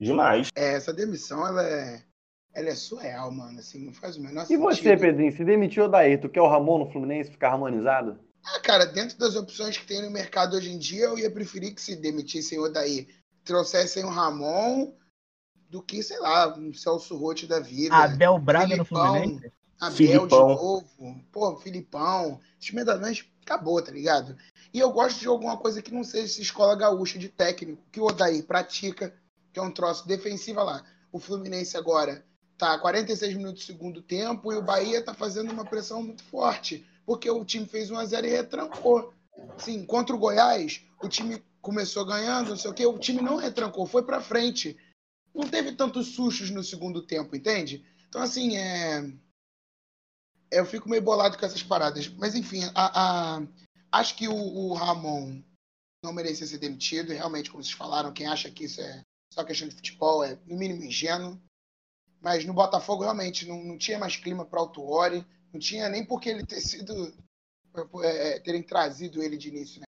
Demais. 0.00 0.48
É, 0.56 0.74
essa 0.74 0.92
demissão, 0.92 1.46
ela 1.46 1.62
é, 1.62 2.02
ela 2.54 2.68
é 2.68 2.74
surreal, 2.74 3.30
mano. 3.32 3.58
Assim, 3.58 3.84
não 3.84 3.92
faz 3.92 4.16
o 4.16 4.22
menor 4.22 4.44
e 4.44 4.46
sentido. 4.46 4.60
E 4.60 4.62
você, 4.62 4.96
Pedrinho, 4.96 5.32
se 5.32 5.44
demitiu 5.44 5.84
o 5.84 5.88
Daí, 5.88 6.16
tu 6.16 6.28
quer 6.28 6.40
o 6.40 6.48
Ramon 6.48 6.78
no 6.78 6.90
Fluminense 6.90 7.30
ficar 7.30 7.52
harmonizado? 7.52 8.18
Ah, 8.44 8.60
cara, 8.60 8.86
dentro 8.86 9.18
das 9.18 9.34
opções 9.36 9.76
que 9.76 9.86
tem 9.86 10.02
no 10.02 10.10
mercado 10.10 10.56
hoje 10.56 10.70
em 10.70 10.78
dia, 10.78 11.06
eu 11.06 11.18
ia 11.18 11.30
preferir 11.30 11.74
que 11.74 11.80
se 11.80 11.96
demitissem 11.96 12.58
o 12.58 12.68
Daí, 12.68 13.08
trouxessem 13.44 14.04
o 14.04 14.10
Ramon 14.10 14.92
do 15.68 15.82
que, 15.82 16.02
sei 16.02 16.18
lá, 16.20 16.56
um 16.56 16.72
Celso 16.72 17.16
Rotti 17.16 17.46
da 17.46 17.58
vida. 17.58 17.94
Abel 17.94 18.38
Braga 18.38 18.68
Filipão, 18.68 19.04
no 19.04 19.12
Fluminense? 19.12 19.52
Abel 19.80 19.96
Filipão. 19.96 20.28
de 20.28 20.54
novo. 20.54 21.24
Pô, 21.32 21.56
Filipão. 21.56 22.40
Da 22.86 22.96
acabou, 23.42 23.82
tá 23.82 23.92
ligado? 23.92 24.36
E 24.72 24.78
eu 24.78 24.90
gosto 24.90 25.20
de 25.20 25.28
alguma 25.28 25.56
coisa 25.56 25.82
que 25.82 25.92
não 25.92 26.02
seja 26.02 26.24
essa 26.24 26.40
escola 26.40 26.74
gaúcha 26.74 27.18
de 27.18 27.28
técnico, 27.28 27.82
que 27.92 28.00
o 28.00 28.04
Odair 28.04 28.44
pratica, 28.44 29.14
que 29.52 29.60
é 29.60 29.62
um 29.62 29.70
troço 29.70 30.06
defensivo 30.06 30.62
lá. 30.62 30.82
O 31.12 31.18
Fluminense 31.18 31.76
agora 31.76 32.24
tá 32.56 32.78
46 32.78 33.36
minutos 33.36 33.62
do 33.62 33.66
segundo 33.66 34.02
tempo 34.02 34.52
e 34.52 34.56
o 34.56 34.62
Bahia 34.62 35.02
tá 35.02 35.14
fazendo 35.14 35.52
uma 35.52 35.64
pressão 35.64 36.02
muito 36.02 36.22
forte, 36.24 36.86
porque 37.04 37.30
o 37.30 37.44
time 37.44 37.66
fez 37.66 37.90
1 37.90 37.98
a 37.98 38.04
0 38.04 38.26
e 38.26 38.30
retrancou. 38.30 39.12
Sim, 39.58 39.84
contra 39.84 40.14
o 40.14 40.18
Goiás, 40.18 40.82
o 41.02 41.08
time 41.08 41.42
começou 41.60 42.04
ganhando, 42.04 42.50
não 42.50 42.56
sei 42.56 42.70
o 42.70 42.74
quê, 42.74 42.86
o 42.86 42.98
time 42.98 43.20
não 43.20 43.36
retrancou, 43.36 43.86
foi 43.86 44.02
para 44.02 44.20
frente. 44.20 44.76
Não 45.34 45.48
teve 45.48 45.72
tantos 45.72 46.14
sustos 46.14 46.50
no 46.50 46.62
segundo 46.62 47.02
tempo, 47.02 47.34
entende? 47.34 47.84
Então, 48.08 48.22
assim, 48.22 48.56
é... 48.56 49.10
Eu 50.50 50.64
fico 50.64 50.88
meio 50.88 51.02
bolado 51.02 51.36
com 51.36 51.44
essas 51.44 51.62
paradas. 51.62 52.06
Mas, 52.08 52.36
enfim, 52.36 52.60
a, 52.74 53.36
a 53.36 53.42
acho 53.90 54.14
que 54.14 54.28
o, 54.28 54.34
o 54.34 54.74
Ramon 54.74 55.42
não 56.04 56.12
merecia 56.12 56.46
ser 56.46 56.58
demitido. 56.58 57.12
Realmente, 57.12 57.50
como 57.50 57.62
vocês 57.62 57.74
falaram, 57.74 58.12
quem 58.12 58.26
acha 58.26 58.50
que 58.50 58.64
isso 58.64 58.80
é 58.80 59.02
só 59.32 59.42
questão 59.42 59.66
de 59.66 59.74
futebol 59.74 60.22
é, 60.22 60.38
no 60.46 60.56
mínimo, 60.56 60.84
ingênuo. 60.84 61.40
Mas 62.24 62.42
no 62.46 62.54
Botafogo, 62.54 63.02
realmente, 63.02 63.46
não, 63.46 63.62
não 63.62 63.76
tinha 63.76 63.98
mais 63.98 64.16
clima 64.16 64.46
para 64.46 64.58
o 64.58 64.62
Autuori. 64.62 65.26
Não 65.52 65.60
tinha 65.60 65.90
nem 65.90 66.02
porque 66.02 66.30
ele 66.30 66.46
ter 66.46 66.62
sido. 66.62 67.14
É, 68.02 68.40
terem 68.40 68.62
trazido 68.62 69.22
ele 69.22 69.36
de 69.36 69.48
início, 69.50 69.80
né? 69.80 69.84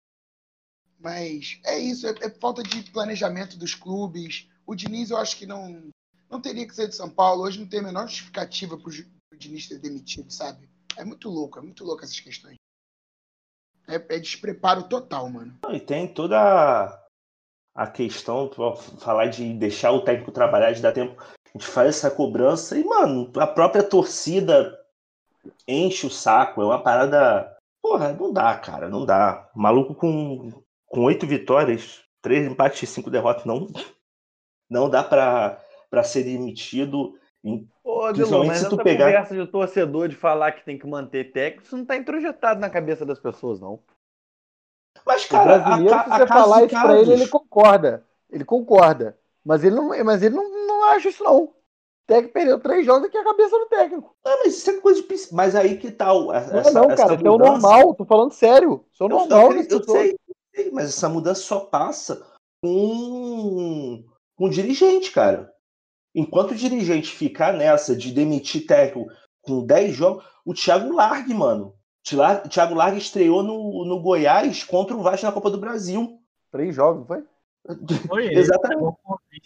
Mas 0.99 1.59
é 1.65 1.77
isso, 1.77 2.07
é, 2.07 2.11
é, 2.21 2.29
falta 2.29 2.63
de 2.63 2.89
planejamento 2.89 3.57
dos 3.57 3.75
clubes. 3.75 4.49
O 4.65 4.73
Diniz, 4.73 5.11
eu 5.11 5.17
acho 5.17 5.37
que 5.37 5.45
não, 5.45 5.91
não 6.29 6.41
teria 6.41 6.65
que 6.65 6.73
ser 6.73 6.87
de 6.87 6.95
São 6.95 7.09
Paulo. 7.09 7.43
Hoje 7.43 7.59
não 7.59 7.67
tem 7.67 7.81
a 7.81 7.83
menor 7.83 8.07
justificativa 8.07 8.77
para 8.77 8.89
o 8.89 9.37
Diniz 9.37 9.67
ser 9.67 9.79
demitido, 9.79 10.31
sabe? 10.31 10.67
É 10.97 11.03
muito 11.03 11.29
louco, 11.29 11.59
é 11.59 11.61
muito 11.61 11.83
louco 11.83 12.03
essas 12.03 12.19
questões. 12.19 12.55
É, 13.87 13.95
é 13.95 14.19
despreparo 14.19 14.83
total, 14.87 15.29
mano. 15.29 15.59
E 15.69 15.79
tem 15.79 16.11
toda 16.11 16.99
a 17.75 17.87
questão, 17.87 18.49
falar 18.97 19.27
de 19.27 19.53
deixar 19.53 19.91
o 19.91 20.03
técnico 20.03 20.31
trabalhar, 20.31 20.71
de 20.71 20.81
dar 20.81 20.93
tempo. 20.93 21.21
A 21.53 21.59
gente 21.59 21.67
faz 21.67 21.89
essa 21.89 22.11
cobrança 22.11 22.77
e, 22.77 22.83
mano, 22.83 23.31
a 23.37 23.47
própria 23.47 23.83
torcida 23.83 24.79
enche 25.67 26.07
o 26.07 26.09
saco. 26.09 26.61
É 26.61 26.65
uma 26.65 26.81
parada. 26.81 27.55
Porra, 27.81 28.13
não 28.13 28.31
dá, 28.33 28.57
cara, 28.57 28.89
não 28.89 29.05
dá. 29.05 29.49
Maluco 29.55 29.93
com 29.93 30.63
com 30.93 31.05
oito 31.05 31.25
vitórias, 31.25 32.03
três 32.21 32.45
empates 32.45 32.83
e 32.83 32.85
cinco 32.85 33.09
derrotas, 33.09 33.45
não, 33.45 33.67
não 34.69 34.87
dá 34.87 35.03
para 35.03 36.03
ser 36.03 36.23
demitido. 36.23 37.17
Ô, 37.83 38.11
Dilon, 38.11 38.45
mas 38.45 38.59
se 38.59 38.69
tu 38.69 38.75
essa 38.75 38.83
pegar... 38.83 39.05
conversa 39.05 39.35
de 39.35 39.47
torcedor 39.47 40.07
de 40.07 40.15
falar 40.15 40.51
que 40.51 40.63
tem 40.63 40.77
que 40.77 40.85
manter 40.85 41.31
técnico, 41.31 41.65
isso 41.65 41.75
não 41.75 41.83
tá 41.83 41.97
introjetado 41.97 42.61
na 42.61 42.69
cabeça 42.69 43.03
das 43.03 43.17
pessoas, 43.17 43.59
não. 43.59 43.79
Mas, 45.03 45.25
cara, 45.25 45.57
o 45.57 45.63
brasileiro, 45.63 45.95
a, 45.95 46.03
se 46.03 46.09
você 46.09 46.27
falar 46.27 46.63
isso 46.63 46.81
pra 46.81 46.99
ele, 46.99 47.13
ele 47.13 47.27
concorda. 47.27 48.05
Ele 48.29 48.45
concorda. 48.45 49.17
Mas 49.43 49.63
ele 49.63 49.75
não, 49.75 50.03
mas 50.05 50.21
ele 50.21 50.35
não, 50.35 50.43
não 50.83 50.89
acha 50.91 51.09
isso, 51.09 51.23
não. 51.23 51.43
O 51.43 51.53
técnico 52.07 52.33
perdeu 52.33 52.59
três 52.59 52.85
jogos 52.85 53.07
aqui 53.07 53.17
a 53.17 53.23
cabeça 53.23 53.57
do 53.57 53.65
técnico. 53.67 54.15
Não, 54.25 54.39
mas 54.39 54.57
isso 54.57 54.69
é 54.69 54.79
coisa 54.79 55.01
de... 55.01 55.07
Mas 55.31 55.55
aí 55.55 55.77
que 55.77 55.91
tal? 55.91 56.27
Tá, 56.27 56.37
essa, 56.37 56.71
não, 56.71 56.87
não, 56.87 56.95
cara, 56.95 57.13
é 57.13 57.29
o 57.29 57.37
normal. 57.37 57.95
Tô 57.95 58.05
falando 58.05 58.33
sério. 58.33 58.85
Isso 58.93 59.03
é 59.03 59.07
normal. 59.07 59.53
Eu, 59.53 59.61
eu, 59.61 59.67
eu 59.69 59.83
sei, 59.83 60.17
mas 60.71 60.89
essa 60.89 61.09
mudança 61.09 61.41
só 61.41 61.61
passa 61.61 62.25
com, 62.61 64.03
com 64.35 64.45
o 64.45 64.49
dirigente, 64.49 65.11
cara. 65.11 65.51
Enquanto 66.13 66.51
o 66.51 66.55
dirigente 66.55 67.15
ficar 67.15 67.53
nessa 67.53 67.95
de 67.95 68.11
demitir 68.11 68.67
técnico 68.67 69.11
com 69.41 69.65
10 69.65 69.95
jogos, 69.95 70.23
o 70.45 70.53
Thiago 70.53 70.93
Largue, 70.93 71.33
mano. 71.33 71.75
O 72.45 72.49
Thiago 72.49 72.75
Largue 72.75 72.97
estreou 72.97 73.41
no, 73.41 73.85
no 73.85 74.01
Goiás 74.01 74.63
contra 74.63 74.95
o 74.95 75.01
Vasco 75.01 75.25
na 75.25 75.31
Copa 75.31 75.49
do 75.49 75.57
Brasil. 75.57 76.19
Três 76.51 76.75
jogos, 76.75 77.07
foi? 77.07 77.23
Foi 78.07 78.25
ele. 78.27 78.39
Exatamente. 78.39 78.97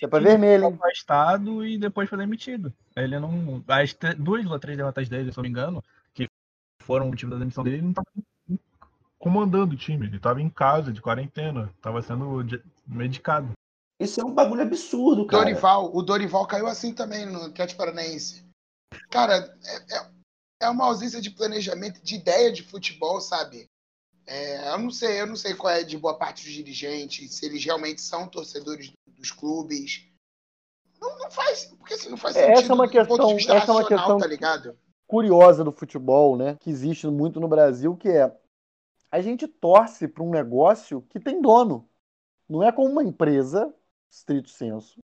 É 0.01 0.07
pra 0.07 0.19
vermelho, 0.19 0.65
hein? 0.65 0.73
afastado 0.73 1.65
e 1.65 1.77
depois 1.77 2.09
foi 2.09 2.17
demitido. 2.17 2.73
Ele 2.95 3.19
não. 3.19 3.63
As 3.67 3.95
duas 4.17 4.45
ou 4.45 4.59
três 4.59 4.77
derrotas 4.77 5.07
dele, 5.07 5.31
se 5.31 5.37
eu 5.37 5.43
não 5.43 5.49
me 5.49 5.51
engano, 5.51 5.83
que 6.13 6.27
foram 6.79 7.05
o 7.05 7.09
motivo 7.09 7.31
da 7.31 7.37
demissão 7.37 7.63
dele, 7.63 7.77
ele 7.77 7.85
não 7.85 7.93
tava 7.93 8.07
comandando 9.19 9.73
o 9.73 9.77
time. 9.77 10.07
Ele 10.07 10.17
estava 10.17 10.41
em 10.41 10.49
casa, 10.49 10.91
de 10.91 11.01
quarentena, 11.01 11.71
estava 11.75 12.01
sendo 12.01 12.43
medicado. 12.87 13.51
Isso 13.99 14.21
é 14.21 14.23
um 14.23 14.33
bagulho 14.33 14.61
absurdo, 14.61 15.25
cara. 15.25 15.43
Dorival, 15.43 15.95
o 15.95 16.01
Dorival 16.03 16.45
caiu 16.45 16.67
assim 16.67 16.93
também 16.93 17.25
no 17.25 17.45
Atlético 17.45 17.79
Paranaense. 17.79 18.45
Cara, 19.09 19.33
é, 19.65 19.95
é, 19.97 20.09
é, 20.61 20.69
uma 20.69 20.85
ausência 20.85 21.19
de 21.19 21.31
planejamento, 21.31 22.01
de 22.03 22.15
ideia 22.15 22.51
de 22.51 22.63
futebol, 22.63 23.19
sabe? 23.19 23.67
É, 24.27 24.69
eu 24.73 24.77
não 24.77 24.91
sei, 24.91 25.21
eu 25.21 25.25
não 25.25 25.35
sei 25.35 25.55
qual 25.55 25.73
é 25.73 25.83
de 25.83 25.97
boa 25.97 26.17
parte 26.17 26.43
dos 26.43 26.53
dirigentes, 26.53 27.33
se 27.33 27.45
eles 27.45 27.63
realmente 27.63 28.01
são 28.01 28.27
torcedores 28.27 28.91
dos 29.07 29.31
clubes. 29.31 30.05
Não, 30.99 31.17
não 31.17 31.31
faz, 31.31 31.65
porque 31.65 31.93
assim, 31.93 32.09
não 32.09 32.17
faz 32.17 32.35
é, 32.35 32.41
sentido 32.41 32.59
essa 32.59 32.71
é 32.71 32.75
uma 32.75 32.89
questão, 32.89 33.37
essa 33.37 33.71
é 33.71 33.73
uma 33.73 33.87
questão 33.87 34.17
tá 34.17 34.27
ligado? 34.27 34.77
curiosa 35.07 35.63
do 35.63 35.71
futebol, 35.71 36.35
né? 36.35 36.57
Que 36.59 36.69
existe 36.69 37.07
muito 37.07 37.39
no 37.39 37.47
Brasil, 37.47 37.95
que 37.95 38.09
é 38.09 38.35
a 39.09 39.21
gente 39.21 39.47
torce 39.47 40.07
para 40.07 40.23
um 40.23 40.29
negócio 40.29 41.01
que 41.09 41.19
tem 41.19 41.41
dono. 41.41 41.89
Não 42.47 42.61
é 42.61 42.71
como 42.71 42.89
uma 42.89 43.03
empresa, 43.03 43.73
estrito 44.09 44.49
senso, 44.49 44.99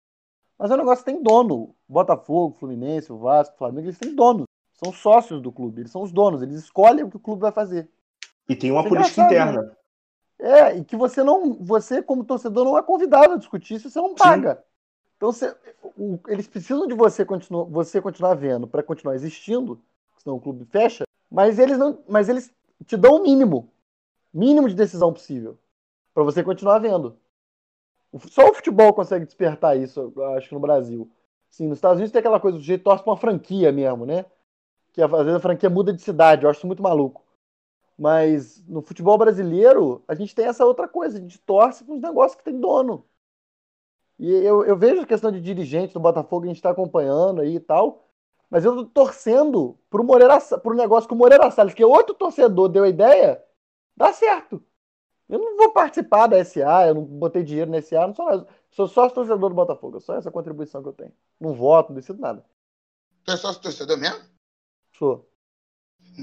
mas 0.57 0.71
é 0.71 0.73
um 0.73 0.77
negócio 0.77 1.03
que 1.03 1.11
tem 1.11 1.21
dono. 1.21 1.75
Botafogo, 1.87 2.57
Fluminense, 2.57 3.11
Vasco, 3.11 3.57
Flamengo, 3.57 3.87
eles 3.87 3.99
têm 3.99 4.15
donos. 4.15 4.45
São 4.73 4.93
sócios 4.93 5.41
do 5.41 5.51
clube, 5.51 5.81
eles 5.81 5.91
são 5.91 6.01
os 6.01 6.11
donos, 6.11 6.41
eles 6.41 6.55
escolhem 6.55 7.03
o 7.03 7.09
que 7.09 7.17
o 7.17 7.19
clube 7.19 7.41
vai 7.41 7.51
fazer. 7.51 7.89
E 8.49 8.55
tem 8.55 8.71
uma 8.71 8.81
é 8.81 8.89
política 8.89 9.21
interna. 9.21 9.61
Né? 9.61 9.71
É, 10.39 10.77
e 10.77 10.83
que 10.83 10.95
você 10.95 11.23
não, 11.23 11.53
você 11.53 12.01
como 12.01 12.23
torcedor 12.23 12.65
não 12.65 12.77
é 12.77 12.83
convidado 12.83 13.33
a 13.33 13.37
discutir 13.37 13.75
isso, 13.75 13.89
você 13.89 14.01
não 14.01 14.15
paga. 14.15 14.55
Sim. 14.55 14.61
Então 15.17 15.31
você, 15.31 15.55
o, 15.95 16.19
eles 16.27 16.47
precisam 16.47 16.87
de 16.87 16.93
você 16.93 17.23
continuar, 17.23 17.65
você 17.65 18.01
continuar 18.01 18.33
vendo 18.35 18.67
para 18.67 18.81
continuar 18.81 19.15
existindo, 19.15 19.79
senão 20.17 20.37
o 20.37 20.41
clube 20.41 20.65
fecha. 20.65 21.05
Mas 21.29 21.59
eles 21.59 21.77
não, 21.77 21.99
mas 22.07 22.27
eles 22.27 22.51
te 22.85 22.97
dão 22.97 23.17
o 23.17 23.23
mínimo 23.23 23.69
mínimo 24.33 24.69
de 24.69 24.75
decisão 24.75 25.11
possível 25.11 25.57
para 26.13 26.23
você 26.23 26.43
continuar 26.43 26.79
vendo. 26.79 27.17
Só 28.29 28.49
o 28.49 28.53
futebol 28.53 28.93
consegue 28.93 29.25
despertar 29.25 29.77
isso, 29.77 30.13
acho 30.35 30.49
que 30.49 30.53
no 30.53 30.59
Brasil. 30.59 31.09
Sim, 31.49 31.67
nos 31.67 31.77
Estados 31.77 31.97
Unidos 31.97 32.11
tem 32.11 32.19
aquela 32.19 32.39
coisa, 32.39 32.57
o 32.57 32.61
jeito 32.61 32.83
torce 32.83 33.03
pra 33.03 33.11
uma 33.11 33.19
franquia 33.19 33.71
mesmo, 33.71 34.05
né? 34.05 34.25
Que 34.93 35.01
às 35.01 35.09
vezes 35.11 35.35
a 35.35 35.39
franquia 35.39 35.69
muda 35.69 35.93
de 35.93 36.01
cidade, 36.01 36.43
eu 36.43 36.49
acho 36.49 36.59
isso 36.59 36.67
muito 36.67 36.81
maluco. 36.81 37.23
Mas 37.99 38.65
no 38.65 38.81
futebol 38.81 39.17
brasileiro, 39.17 40.01
a 40.07 40.15
gente 40.15 40.33
tem 40.33 40.45
essa 40.45 40.65
outra 40.65 40.87
coisa, 40.87 41.17
a 41.17 41.21
gente 41.21 41.37
torce 41.39 41.83
para 41.83 41.93
os 41.93 42.01
negócios 42.01 42.37
que 42.37 42.45
tem 42.45 42.57
dono. 42.57 43.05
E 44.17 44.31
eu, 44.31 44.63
eu 44.63 44.77
vejo 44.77 45.01
a 45.01 45.05
questão 45.05 45.29
de 45.29 45.41
dirigente 45.41 45.93
do 45.93 45.99
Botafogo, 45.99 46.45
a 46.45 46.47
gente 46.47 46.55
está 46.55 46.69
acompanhando 46.69 47.41
aí 47.41 47.55
e 47.55 47.59
tal, 47.59 48.07
mas 48.49 48.63
eu 48.63 48.73
tô 48.73 48.85
torcendo 48.85 49.77
pro, 49.89 50.01
Moreira, 50.01 50.39
pro 50.63 50.73
negócio 50.73 51.09
com 51.09 51.15
o 51.15 51.17
Moreira 51.17 51.51
Salles, 51.51 51.73
que 51.73 51.83
outro 51.83 52.15
torcedor 52.15 52.69
deu 52.69 52.85
a 52.85 52.89
ideia 52.89 53.43
dá 53.97 54.13
certo. 54.13 54.63
Eu 55.27 55.37
não 55.37 55.57
vou 55.57 55.73
participar 55.73 56.27
da 56.27 56.43
SA, 56.43 56.87
eu 56.87 56.95
não 56.95 57.03
botei 57.03 57.43
dinheiro 57.43 57.69
na 57.69 57.81
SA, 57.81 58.07
não 58.07 58.15
sou, 58.15 58.47
sou 58.71 58.87
sócio 58.87 59.15
torcedor 59.15 59.49
do 59.49 59.55
Botafogo, 59.55 59.97
é 59.97 59.99
só 59.99 60.15
essa 60.15 60.31
contribuição 60.31 60.81
que 60.81 60.87
eu 60.87 60.93
tenho. 60.93 61.13
Não 61.37 61.53
voto, 61.53 61.89
não 61.89 61.95
decido 61.97 62.19
nada. 62.19 62.45
Tu 63.25 63.31
é 63.33 63.37
sócio 63.37 63.61
torcedor 63.61 63.97
mesmo? 63.97 64.23
Sou. 64.97 65.28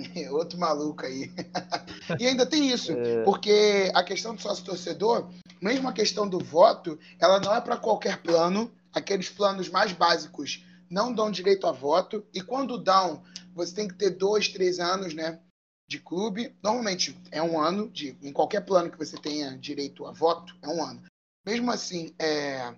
Outro 0.30 0.58
maluco 0.58 1.04
aí. 1.04 1.30
e 2.18 2.26
ainda 2.26 2.46
tem 2.46 2.70
isso, 2.70 2.92
é... 2.92 3.22
porque 3.24 3.90
a 3.94 4.02
questão 4.02 4.34
do 4.34 4.40
sócio 4.40 4.64
torcedor, 4.64 5.28
mesmo 5.60 5.88
a 5.88 5.92
questão 5.92 6.28
do 6.28 6.38
voto, 6.38 6.98
ela 7.18 7.40
não 7.40 7.54
é 7.54 7.60
para 7.60 7.76
qualquer 7.76 8.22
plano. 8.22 8.72
Aqueles 8.92 9.28
planos 9.28 9.68
mais 9.68 9.92
básicos 9.92 10.64
não 10.88 11.12
dão 11.12 11.30
direito 11.30 11.66
a 11.66 11.72
voto, 11.72 12.24
e 12.32 12.40
quando 12.40 12.78
dão, 12.78 13.22
você 13.54 13.74
tem 13.74 13.88
que 13.88 13.94
ter 13.94 14.10
dois, 14.10 14.48
três 14.48 14.78
anos, 14.78 15.12
né? 15.14 15.40
de 15.88 16.00
clube. 16.00 16.54
Normalmente 16.62 17.16
é 17.30 17.42
um 17.42 17.60
ano, 17.60 17.88
de, 17.88 18.16
em 18.22 18.32
qualquer 18.32 18.62
plano 18.62 18.90
que 18.90 18.98
você 18.98 19.16
tenha 19.16 19.56
direito 19.56 20.04
a 20.06 20.12
voto, 20.12 20.56
é 20.62 20.68
um 20.68 20.82
ano. 20.82 21.02
Mesmo 21.44 21.70
assim, 21.70 22.12
é, 22.18 22.74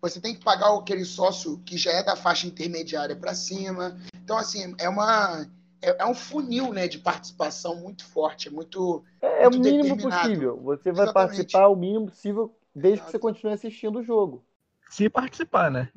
você 0.00 0.20
tem 0.20 0.34
que 0.34 0.44
pagar 0.44 0.74
aquele 0.76 1.04
sócio 1.04 1.58
que 1.64 1.78
já 1.78 1.90
é 1.90 2.02
da 2.02 2.14
faixa 2.14 2.46
intermediária 2.46 3.16
para 3.16 3.34
cima. 3.34 3.98
Então, 4.16 4.36
assim, 4.36 4.74
é 4.78 4.88
uma. 4.88 5.46
É, 5.84 6.02
é, 6.02 6.06
um 6.06 6.14
funil 6.14 6.72
né, 6.72 6.88
de 6.88 6.98
participação 6.98 7.76
muito 7.76 8.06
forte, 8.06 8.48
é 8.48 8.50
muito. 8.50 9.04
É, 9.20 9.44
é 9.44 9.48
o 9.48 9.50
mínimo 9.50 9.98
possível. 9.98 10.58
Você 10.62 10.90
vai 10.90 11.04
Exatamente. 11.04 11.12
participar 11.12 11.68
o 11.68 11.76
mínimo 11.76 12.06
possível 12.06 12.56
desde 12.74 13.00
Exato. 13.00 13.06
que 13.06 13.12
você 13.12 13.18
continue 13.18 13.52
assistindo 13.52 13.98
o 13.98 14.02
jogo. 14.02 14.42
Se 14.88 15.10
participar, 15.10 15.70
né? 15.70 15.90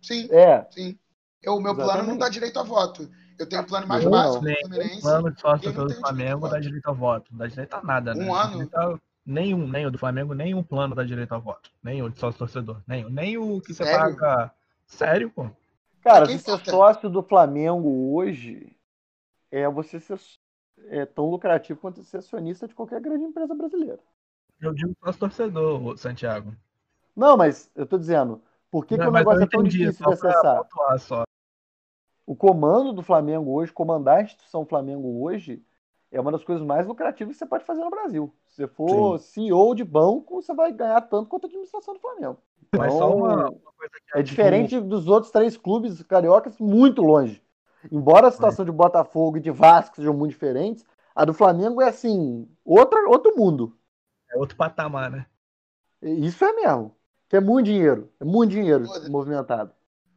Sim. 0.00 0.28
É. 0.30 0.64
Sim. 0.70 0.96
Eu, 1.42 1.56
o 1.56 1.60
meu 1.60 1.72
Exatamente. 1.72 1.96
plano 1.96 2.08
não 2.10 2.18
dá 2.18 2.28
direito 2.28 2.60
a 2.60 2.62
voto. 2.62 3.10
Eu 3.36 3.48
tenho 3.48 3.62
o 3.62 3.66
plano 3.66 3.88
mais 3.88 4.04
básico 4.04 4.44
do 4.44 4.54
Fluminense. 4.60 5.00
plano 5.00 5.32
de 5.32 5.40
sócio 5.40 5.72
do 5.72 5.94
Flamengo 5.94 6.48
dá 6.48 6.60
direito 6.60 6.86
ao 6.86 6.94
voto. 6.94 7.32
Não 7.32 7.38
dá 7.38 7.46
direito 7.48 7.74
a 7.74 7.82
nada, 7.82 8.14
né? 8.14 8.24
Um 8.24 8.32
ano. 8.32 9.00
nenhum, 9.26 9.66
nem 9.66 9.86
o 9.86 9.90
do 9.90 9.98
Flamengo, 9.98 10.32
nenhum 10.32 10.62
plano 10.62 10.94
dá 10.94 11.02
direito 11.02 11.32
ao 11.32 11.40
voto. 11.40 11.70
Nem 11.82 12.00
o 12.02 12.08
de 12.08 12.20
sócio 12.20 12.38
torcedor. 12.38 12.80
Nem, 12.86 13.10
nem 13.10 13.36
o 13.36 13.60
que 13.60 13.74
você 13.74 13.84
Sério? 13.84 14.16
paga. 14.16 14.52
Sério, 14.86 15.30
pô? 15.30 15.50
Cara, 16.04 16.26
se 16.26 16.38
ser 16.38 16.64
sócio 16.64 17.10
do 17.10 17.22
Flamengo 17.22 18.14
hoje 18.14 18.70
é 19.54 19.68
você 19.68 20.00
ser 20.00 20.18
é 20.88 21.06
tão 21.06 21.30
lucrativo 21.30 21.80
quanto 21.80 22.02
ser 22.02 22.18
acionista 22.18 22.66
de 22.66 22.74
qualquer 22.74 23.00
grande 23.00 23.24
empresa 23.24 23.54
brasileira. 23.54 24.00
Eu 24.60 24.74
digo 24.74 24.94
sócio 25.02 25.20
torcedor, 25.20 25.96
Santiago. 25.96 26.54
Não, 27.14 27.36
mas 27.36 27.70
eu 27.76 27.86
tô 27.86 27.96
dizendo, 27.96 28.42
por 28.70 28.84
que, 28.84 28.96
não, 28.96 29.04
que 29.04 29.10
o 29.10 29.12
negócio 29.12 29.42
é 29.42 29.46
tão 29.46 29.62
difícil 29.62 30.04
de 30.04 30.12
acessar? 30.12 30.62
O 32.26 32.34
comando 32.34 32.92
do 32.92 33.02
Flamengo 33.02 33.52
hoje, 33.52 33.72
comandar 33.72 34.18
a 34.18 34.22
instituição 34.22 34.66
Flamengo 34.66 35.22
hoje, 35.22 35.62
é 36.10 36.20
uma 36.20 36.32
das 36.32 36.42
coisas 36.42 36.64
mais 36.64 36.86
lucrativas 36.86 37.34
que 37.34 37.38
você 37.38 37.46
pode 37.46 37.64
fazer 37.64 37.84
no 37.84 37.90
Brasil. 37.90 38.34
Se 38.46 38.56
você 38.56 38.68
for 38.68 39.18
Sim. 39.18 39.46
CEO 39.46 39.74
de 39.74 39.84
banco, 39.84 40.42
você 40.42 40.54
vai 40.54 40.72
ganhar 40.72 41.00
tanto 41.02 41.28
quanto 41.28 41.44
a 41.44 41.48
administração 41.48 41.94
do 41.94 42.00
Flamengo. 42.00 42.38
Então, 42.72 43.16
uma, 43.16 43.48
uma 43.48 43.60
é 44.14 44.22
diferente 44.22 44.80
dos 44.80 45.06
outros 45.06 45.30
três 45.30 45.56
clubes 45.56 46.02
cariocas, 46.02 46.58
muito 46.58 47.02
longe. 47.02 47.44
Embora 47.90 48.28
a 48.28 48.30
situação 48.30 48.64
de 48.64 48.72
Botafogo 48.72 49.36
e 49.36 49.40
de 49.40 49.50
Vasco 49.50 49.96
sejam 49.96 50.14
muito 50.14 50.32
diferentes, 50.32 50.84
a 51.14 51.24
do 51.24 51.34
Flamengo 51.34 51.80
é 51.80 51.88
assim, 51.88 52.48
outra, 52.64 53.08
outro 53.08 53.36
mundo. 53.36 53.76
É 54.32 54.36
outro 54.38 54.56
patamar, 54.56 55.10
né? 55.10 55.26
Isso 56.02 56.44
é 56.44 56.52
mesmo. 56.52 56.94
Que 57.28 57.36
é 57.36 57.40
muito 57.40 57.66
dinheiro. 57.66 58.10
É 58.20 58.24
muito 58.24 58.50
dinheiro 58.50 58.84
movimentado. 59.10 59.72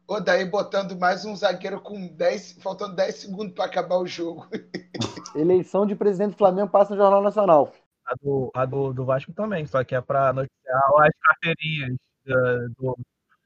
Ou 0.06 0.22
daí 0.22 0.44
botando 0.44 0.98
mais 0.98 1.24
um 1.24 1.36
zagueiro 1.36 1.80
com 1.80 2.08
10, 2.08 2.58
faltando 2.62 2.96
10 2.96 3.14
segundos 3.14 3.54
para 3.54 3.66
acabar 3.66 3.96
o 3.98 4.06
jogo. 4.06 4.46
Eleição 5.34 5.86
de 5.86 5.94
presidente 5.94 6.32
do 6.32 6.38
Flamengo 6.38 6.68
passa 6.70 6.94
no 6.94 6.96
Jornal 7.00 7.22
Nacional. 7.22 7.72
A 8.06 8.14
do, 8.22 8.50
a 8.54 8.64
do, 8.64 8.92
do 8.94 9.04
Vasco 9.04 9.32
também, 9.34 9.66
só 9.66 9.84
que 9.84 9.94
é 9.94 10.00
pra 10.00 10.32
noticiar 10.32 10.80
as 11.02 11.10
carteirinhas 11.22 11.96
da- 12.24 12.66
do 12.78 12.96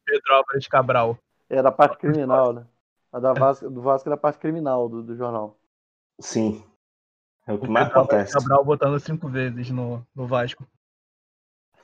Pedro 0.04 0.34
Álvares 0.34 0.68
Cabral. 0.68 1.18
É 1.50 1.60
da 1.60 1.72
parte 1.72 1.98
criminal, 1.98 2.52
né? 2.52 2.64
A 3.12 3.20
da 3.20 3.32
Vasco, 3.34 3.68
do 3.68 3.82
Vasco 3.82 4.08
é 4.08 4.10
da 4.10 4.16
parte 4.16 4.38
criminal 4.38 4.88
do, 4.88 5.02
do 5.02 5.14
jornal. 5.16 5.58
Sim. 6.20 6.64
É 7.46 7.52
o 7.52 7.58
que 7.58 7.66
O 7.66 7.70
mais 7.70 7.88
acontece. 7.88 8.32
Cabral 8.32 8.64
botando 8.64 8.98
cinco 9.00 9.28
vezes 9.28 9.70
no, 9.70 10.06
no 10.14 10.26
Vasco. 10.26 10.66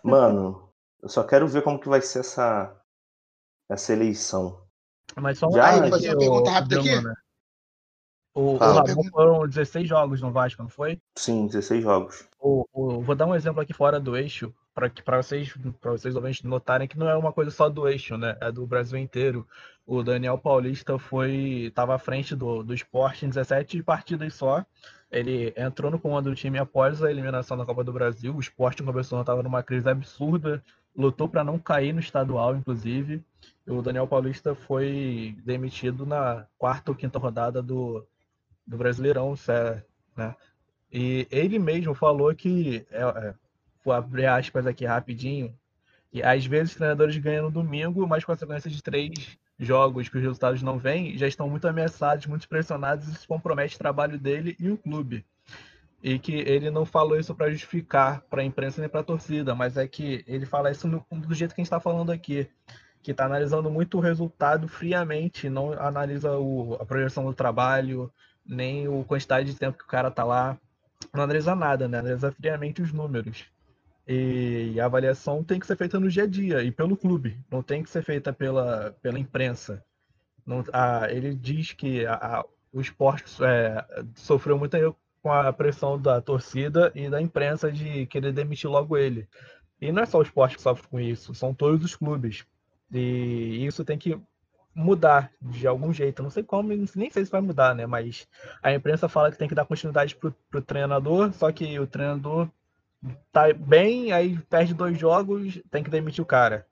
Mano, 0.02 0.70
eu 1.02 1.08
só 1.08 1.24
quero 1.24 1.46
ver 1.48 1.62
como 1.62 1.78
que 1.78 1.88
vai 1.88 2.00
ser 2.00 2.20
essa, 2.20 2.74
essa 3.68 3.92
eleição. 3.92 4.62
Mas 5.16 5.38
só 5.38 5.48
um 5.48 5.52
Já, 5.52 5.82
Aí, 5.82 5.90
fazer 5.90 6.10
uma 6.10 6.18
pergunta 6.18 6.50
rápida 6.50 6.78
aqui? 6.80 6.90
Bruna. 6.90 7.14
O, 8.34 8.54
o 8.54 8.58
Fala. 8.58 8.82
Ramon 8.86 9.04
foram 9.10 9.48
16 9.48 9.88
jogos 9.88 10.20
no 10.20 10.30
Vasco, 10.30 10.62
não 10.62 10.70
foi? 10.70 11.00
Sim, 11.16 11.46
16 11.48 11.82
jogos. 11.82 12.28
O, 12.38 12.64
o- 12.72 13.00
vou 13.02 13.16
dar 13.16 13.26
um 13.26 13.34
exemplo 13.34 13.60
aqui 13.60 13.72
fora 13.72 13.98
do 13.98 14.16
eixo, 14.16 14.54
para 15.04 15.22
vocês, 15.22 15.54
para 15.80 15.92
vocês 15.92 16.14
ouvintes 16.14 16.42
notarem 16.42 16.86
que 16.86 16.98
não 16.98 17.08
é 17.08 17.16
uma 17.16 17.32
coisa 17.32 17.50
só 17.50 17.68
do 17.68 17.88
eixo, 17.88 18.16
né? 18.16 18.36
É 18.40 18.52
do 18.52 18.66
Brasil 18.66 18.98
inteiro. 18.98 19.46
O 19.86 20.02
Daniel 20.02 20.38
Paulista 20.38 20.98
foi 20.98 21.66
estava 21.66 21.94
à 21.94 21.98
frente 21.98 22.36
do, 22.36 22.62
do 22.62 22.74
esporte 22.74 23.26
em 23.26 23.28
17 23.28 23.82
partidas 23.82 24.34
só. 24.34 24.64
Ele 25.10 25.54
entrou 25.56 25.90
no 25.90 25.98
comando 25.98 26.28
do 26.30 26.36
time 26.36 26.58
após 26.58 27.02
a 27.02 27.10
eliminação 27.10 27.56
da 27.56 27.64
Copa 27.64 27.82
do 27.82 27.92
Brasil. 27.92 28.34
O 28.34 28.40
esporte 28.40 28.82
começou, 28.82 29.20
estava 29.20 29.42
numa 29.42 29.62
crise 29.62 29.88
absurda, 29.88 30.62
lutou 30.94 31.28
para 31.28 31.42
não 31.42 31.58
cair 31.58 31.92
no 31.92 32.00
estadual, 32.00 32.54
inclusive. 32.54 33.24
O 33.66 33.82
Daniel 33.82 34.06
Paulista 34.06 34.54
foi 34.54 35.36
demitido 35.44 36.04
na 36.04 36.46
quarta 36.58 36.90
ou 36.90 36.96
quinta 36.96 37.18
rodada 37.18 37.62
do, 37.62 38.06
do 38.66 38.76
Brasileirão, 38.76 39.34
né? 40.16 40.36
E 40.92 41.26
ele 41.30 41.58
mesmo 41.58 41.94
falou 41.94 42.34
que, 42.34 42.86
é, 42.90 43.02
é, 43.02 43.34
vou 43.84 43.94
abrir 43.94 44.26
aspas 44.26 44.66
aqui 44.66 44.84
rapidinho, 44.84 45.54
que 46.10 46.22
às 46.22 46.44
vezes 46.46 46.70
os 46.70 46.76
treinadores 46.76 47.16
ganham 47.18 47.44
no 47.44 47.50
domingo, 47.50 48.06
mas 48.06 48.24
consequências 48.24 48.72
de 48.72 48.82
três 48.82 49.38
jogos 49.58 50.08
que 50.08 50.16
os 50.16 50.22
resultados 50.22 50.62
não 50.62 50.78
vêm, 50.78 51.16
já 51.18 51.26
estão 51.26 51.48
muito 51.48 51.66
ameaçados, 51.66 52.26
muito 52.26 52.48
pressionados, 52.48 53.08
e 53.08 53.12
isso 53.12 53.26
compromete 53.26 53.74
o 53.74 53.78
trabalho 53.78 54.18
dele 54.18 54.56
e 54.58 54.70
o 54.70 54.78
clube. 54.78 55.24
E 56.00 56.18
que 56.18 56.32
ele 56.32 56.70
não 56.70 56.86
falou 56.86 57.18
isso 57.18 57.34
para 57.34 57.50
justificar 57.50 58.22
para 58.30 58.42
a 58.42 58.44
imprensa 58.44 58.80
nem 58.80 58.88
para 58.88 59.00
a 59.00 59.04
torcida, 59.04 59.54
mas 59.54 59.76
é 59.76 59.86
que 59.88 60.24
ele 60.28 60.46
fala 60.46 60.70
isso 60.70 60.86
no- 60.86 61.04
do 61.10 61.34
jeito 61.34 61.54
que 61.54 61.60
a 61.60 61.62
gente 61.62 61.66
está 61.66 61.80
falando 61.80 62.12
aqui, 62.12 62.48
que 63.02 63.10
está 63.10 63.24
analisando 63.24 63.68
muito 63.68 63.98
o 63.98 64.00
resultado 64.00 64.68
friamente, 64.68 65.48
não 65.48 65.72
analisa 65.72 66.38
o- 66.38 66.74
a 66.80 66.86
projeção 66.86 67.24
do 67.24 67.34
trabalho, 67.34 68.12
nem 68.46 68.86
a 68.86 69.04
quantidade 69.04 69.52
de 69.52 69.58
tempo 69.58 69.76
que 69.76 69.84
o 69.84 69.88
cara 69.88 70.10
tá 70.10 70.22
lá, 70.24 70.56
não 71.12 71.24
analisa 71.24 71.54
nada, 71.54 71.88
né? 71.88 71.98
Analisa 71.98 72.30
friamente 72.30 72.80
os 72.80 72.92
números. 72.92 73.46
E 74.08 74.80
a 74.80 74.86
avaliação 74.86 75.44
tem 75.44 75.60
que 75.60 75.66
ser 75.66 75.76
feita 75.76 76.00
no 76.00 76.08
dia 76.10 76.24
a 76.24 76.26
dia 76.26 76.62
e 76.62 76.72
pelo 76.72 76.96
clube, 76.96 77.38
não 77.50 77.62
tem 77.62 77.82
que 77.82 77.90
ser 77.90 78.02
feita 78.02 78.32
pela, 78.32 78.92
pela 79.02 79.18
imprensa. 79.18 79.84
Não, 80.46 80.64
a- 80.72 81.10
ele 81.10 81.34
diz 81.34 81.72
que 81.72 82.06
a- 82.06 82.14
a- 82.40 82.44
o 82.72 82.80
esporte 82.80 83.24
é, 83.44 83.84
sofreu 84.16 84.58
muito 84.58 84.76
com 85.22 85.32
a 85.32 85.52
pressão 85.52 86.00
da 86.00 86.20
torcida 86.20 86.92
e 86.94 87.08
da 87.10 87.20
imprensa 87.20 87.70
de 87.72 88.06
querer 88.06 88.32
demitir 88.32 88.70
logo 88.70 88.96
ele. 88.96 89.28
E 89.80 89.92
não 89.92 90.02
é 90.02 90.06
só 90.06 90.18
o 90.18 90.22
esporte 90.22 90.56
que 90.56 90.62
sofre 90.62 90.88
com 90.88 91.00
isso, 91.00 91.34
são 91.34 91.54
todos 91.54 91.84
os 91.84 91.96
clubes. 91.96 92.46
E 92.92 93.64
isso 93.66 93.84
tem 93.84 93.98
que 93.98 94.20
mudar 94.74 95.32
de 95.42 95.66
algum 95.66 95.92
jeito. 95.92 96.22
Não 96.22 96.30
sei 96.30 96.42
como, 96.42 96.68
nem 96.96 97.10
sei 97.10 97.24
se 97.24 97.30
vai 97.30 97.40
mudar, 97.40 97.74
né? 97.74 97.86
Mas 97.86 98.28
a 98.62 98.72
imprensa 98.72 99.08
fala 99.08 99.30
que 99.30 99.38
tem 99.38 99.48
que 99.48 99.54
dar 99.54 99.66
continuidade 99.66 100.14
pro, 100.16 100.32
pro 100.50 100.62
treinador, 100.62 101.32
só 101.32 101.50
que 101.52 101.78
o 101.78 101.86
treinador 101.86 102.48
tá 103.32 103.52
bem, 103.54 104.12
aí 104.12 104.38
perde 104.38 104.74
dois 104.74 104.98
jogos, 104.98 105.60
tem 105.70 105.82
que 105.82 105.90
demitir 105.90 106.22
o 106.22 106.26
cara. 106.26 106.66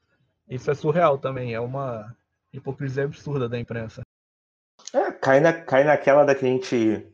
Isso 0.49 0.70
é 0.70 0.74
surreal 0.74 1.18
também, 1.18 1.55
é 1.55 1.61
uma 1.61 2.14
hipocrisia 2.53 3.05
absurda 3.05 3.49
da 3.49 3.59
imprensa. 3.59 4.03
É, 4.93 5.11
cai, 5.12 5.41
na, 5.41 5.53
cai 5.53 5.85
naquela 5.85 6.24
da 6.24 6.35
que 6.35 6.45
a 6.45 6.49
gente 6.49 7.07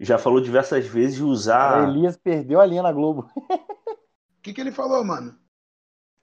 já 0.00 0.18
falou 0.18 0.40
diversas 0.40 0.86
vezes 0.86 1.16
de 1.16 1.22
A 1.22 1.26
usar. 1.26 1.88
Elias 1.88 2.16
perdeu 2.16 2.60
a 2.60 2.66
linha 2.66 2.82
na 2.82 2.92
Globo. 2.92 3.30
O 4.38 4.42
que, 4.46 4.54
que 4.54 4.60
ele 4.60 4.70
falou, 4.70 5.04
mano? 5.04 5.36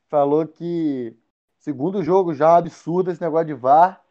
Falou 0.07 0.47
que 0.47 1.13
segundo 1.57 2.01
jogo 2.01 2.33
já 2.33 2.55
absurdo 2.55 3.11
esse 3.11 3.19
negócio 3.19 3.47
de 3.47 3.53
VAR. 3.53 4.01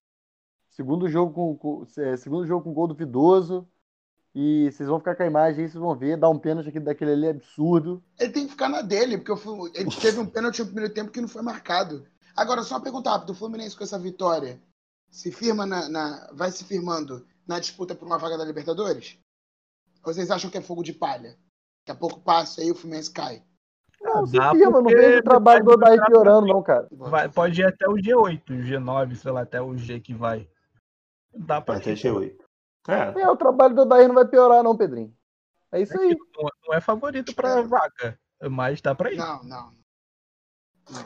Segundo 0.69 1.09
jogo 1.09 1.33
com, 1.33 1.57
com- 1.57 1.87
é, 1.99 2.15
segundo 2.19 2.47
jogo 2.47 2.63
com 2.63 2.75
gol 2.75 2.89
duvidoso. 2.89 3.67
E 4.35 4.71
vocês 4.73 4.89
vão 4.89 4.99
ficar 4.99 5.15
com 5.15 5.23
a 5.23 5.27
imagem 5.27 5.65
aí, 5.65 5.69
vocês 5.71 5.81
vão 5.83 5.95
ver, 5.95 6.17
dar 6.17 6.31
um 6.31 6.39
pênalti 6.39 6.69
aqui 6.71 6.81
daquele 6.81 7.13
ali 7.13 7.29
absurdo. 7.29 8.03
Ele 8.19 8.33
tem 8.33 8.45
que 8.47 8.53
ficar 8.53 8.69
na 8.69 8.81
dele, 8.81 9.19
porque 9.19 9.37
Flu- 9.37 9.69
ele 9.75 9.91
teve 10.01 10.19
um 10.19 10.27
pênalti 10.27 10.61
no 10.61 10.67
primeiro 10.67 10.93
tempo 10.95 11.11
que 11.11 11.21
não 11.21 11.29
foi 11.29 11.43
marcado. 11.43 12.07
Agora, 12.35 12.63
só 12.63 12.77
uma 12.77 12.83
pergunta 12.83 13.11
rápida: 13.11 13.33
o 13.33 13.35
Fluminense 13.35 13.77
com 13.77 13.85
essa 13.85 13.99
vitória 13.99 14.59
se 15.11 15.31
firma 15.31 15.67
na, 15.67 15.89
na- 15.89 16.31
vai 16.33 16.51
se 16.51 16.65
firmando 16.65 17.27
na 17.47 17.59
disputa 17.59 17.95
por 17.95 18.07
uma 18.07 18.17
vaga 18.19 18.39
da 18.39 18.45
Libertadores? 18.45 19.19
Ou 20.05 20.13
vocês 20.15 20.31
acham 20.31 20.51
que 20.51 20.57
é 20.57 20.63
fogo 20.63 20.83
de 20.83 20.95
palha? 20.95 21.37
Daqui 21.85 21.91
a 21.91 21.95
pouco 21.95 22.21
passa 22.21 22.63
aí 22.63 22.71
o 22.71 22.75
Fluminense 22.75 23.11
cai. 23.13 23.43
Não, 24.01 24.27
se 24.27 24.37
dá 24.37 24.51
firma, 24.53 24.81
não 24.81 24.91
vejo 24.91 25.19
o 25.19 25.23
trabalho 25.23 25.65
do 25.65 25.73
Odair 25.73 26.05
piorando, 26.07 26.47
não, 26.49 26.63
cara. 26.63 26.89
Vai, 26.91 27.29
pode 27.29 27.61
ir 27.61 27.65
até 27.67 27.87
o 27.87 27.93
G8, 27.95 28.51
o 28.51 28.53
G9, 28.55 29.15
sei 29.15 29.31
lá, 29.31 29.43
até 29.43 29.61
o 29.61 29.77
G 29.77 30.01
que 30.01 30.13
vai. 30.15 30.49
Dá 31.33 31.61
pra 31.61 31.77
Até 31.77 31.93
ir. 31.93 31.97
G8. 31.97 32.37
É, 32.89 33.21
É, 33.21 33.31
o 33.31 33.37
trabalho 33.37 33.75
do 33.75 33.83
Odair 33.83 34.09
não 34.09 34.15
vai 34.15 34.27
piorar, 34.27 34.63
não, 34.63 34.77
Pedrinho. 34.77 35.15
É 35.71 35.81
isso 35.81 35.99
aí. 35.99 36.17
Não, 36.67 36.75
é 36.75 36.81
favorito 36.81 37.35
pra 37.35 37.63
vaga, 37.63 38.19
mas 38.51 38.81
dá 38.81 38.95
pra 38.95 39.13
ir. 39.13 39.17
Não, 39.17 39.43
não. 39.45 39.73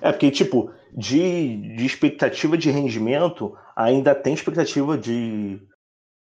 é 0.00 0.10
porque, 0.10 0.30
tipo, 0.30 0.72
de, 0.92 1.76
de 1.76 1.86
expectativa 1.86 2.58
de 2.58 2.70
rendimento, 2.70 3.56
ainda 3.76 4.14
tem 4.14 4.34
expectativa 4.34 4.98
de, 4.98 5.60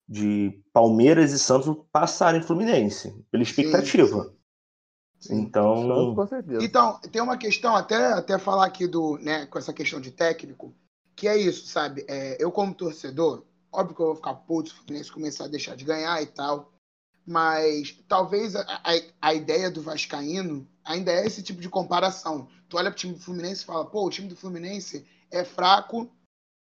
de 0.07 0.63
Palmeiras 0.73 1.33
e 1.33 1.39
Santos 1.39 1.75
passarem 1.91 2.43
Fluminense, 2.43 3.25
pela 3.31 3.43
expectativa. 3.43 4.25
Sim, 4.25 5.37
sim. 5.37 5.41
Então, 5.41 5.87
Santos, 5.87 6.15
com 6.15 6.27
certeza. 6.27 6.65
Então, 6.65 7.01
tem 7.01 7.23
uma 7.23 7.39
questão, 7.39 7.75
até, 7.75 8.13
até 8.13 8.39
falar 8.39 8.67
aqui 8.67 8.87
do, 8.87 9.17
né, 9.19 9.47
com 9.47 9.59
essa 9.59 9.73
questão 9.73 10.01
de 10.01 10.11
técnico, 10.11 10.75
que 11.17 11.27
é 11.29 11.37
isso, 11.37 11.67
sabe? 11.67 12.05
É, 12.09 12.37
eu, 12.39 12.53
como 12.53 12.75
torcedor, 12.75 13.45
óbvio 13.75 13.97
que 13.97 14.03
eu 14.03 14.07
vou 14.07 14.17
ficar 14.17 14.35
puto 14.35 14.71
se 14.71 14.75
o 14.75 14.79
Fluminense 14.79 15.13
começar 15.13 15.45
a 15.45 15.49
deixar 15.49 15.77
de 15.77 15.85
ganhar 15.85 16.23
e 16.23 16.27
tal, 16.27 16.73
mas 17.27 17.99
talvez 18.07 18.55
a, 18.55 18.63
a, 18.63 18.93
a 19.21 19.35
ideia 19.35 19.71
do 19.71 19.83
Vascaíno 19.83 20.69
ainda 20.85 21.11
é 21.11 21.27
esse 21.27 21.43
tipo 21.43 21.61
de 21.61 21.69
comparação. 21.69 22.49
Tu 22.69 22.77
olha 22.77 22.91
pro 22.91 23.01
time 23.01 23.15
do 23.15 23.21
Fluminense 23.21 23.63
e 23.63 23.67
fala, 23.67 23.85
pô, 23.85 24.07
o 24.07 24.11
time 24.11 24.29
do 24.29 24.37
Fluminense 24.37 25.07
é 25.31 25.45
fraco, 25.45 26.11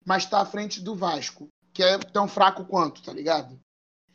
mas 0.05 0.27
tá 0.27 0.41
à 0.41 0.47
frente 0.47 0.81
do 0.81 0.97
Vasco, 0.97 1.49
que 1.73 1.83
é 1.83 1.99
tão 1.99 2.27
fraco 2.27 2.65
quanto, 2.65 3.03
tá 3.03 3.12
ligado? 3.12 3.59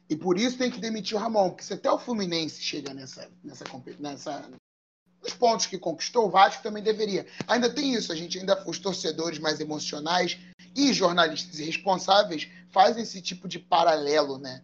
E 0.10 0.16
por 0.16 0.40
isso 0.40 0.58
tem 0.58 0.72
que 0.72 0.80
demitir 0.80 1.16
o 1.16 1.20
Ramon, 1.20 1.50
porque 1.50 1.64
se 1.64 1.74
até 1.74 1.90
o 1.92 2.00
Fluminense 2.00 2.62
chega 2.62 2.94
nessa, 2.94 3.30
nessa, 3.44 3.66
nessa, 4.00 4.50
os 5.26 5.34
pontos 5.34 5.66
que 5.66 5.78
conquistou, 5.78 6.28
o 6.28 6.30
Vasco 6.30 6.64
também 6.64 6.82
deveria. 6.84 7.26
Ainda 7.48 7.70
tem 7.70 7.94
isso, 7.94 8.12
a 8.12 8.16
gente 8.16 8.40
ainda, 8.40 8.64
os 8.68 8.80
torcedores 8.80 9.38
mais 9.40 9.60
emocionais 9.60 10.38
e 10.76 10.94
jornalistas 10.94 11.60
irresponsáveis 11.60 12.48
fazem 12.72 13.04
esse 13.04 13.22
tipo 13.22 13.48
de 13.48 13.60
paralelo, 13.60 14.38
né? 14.38 14.64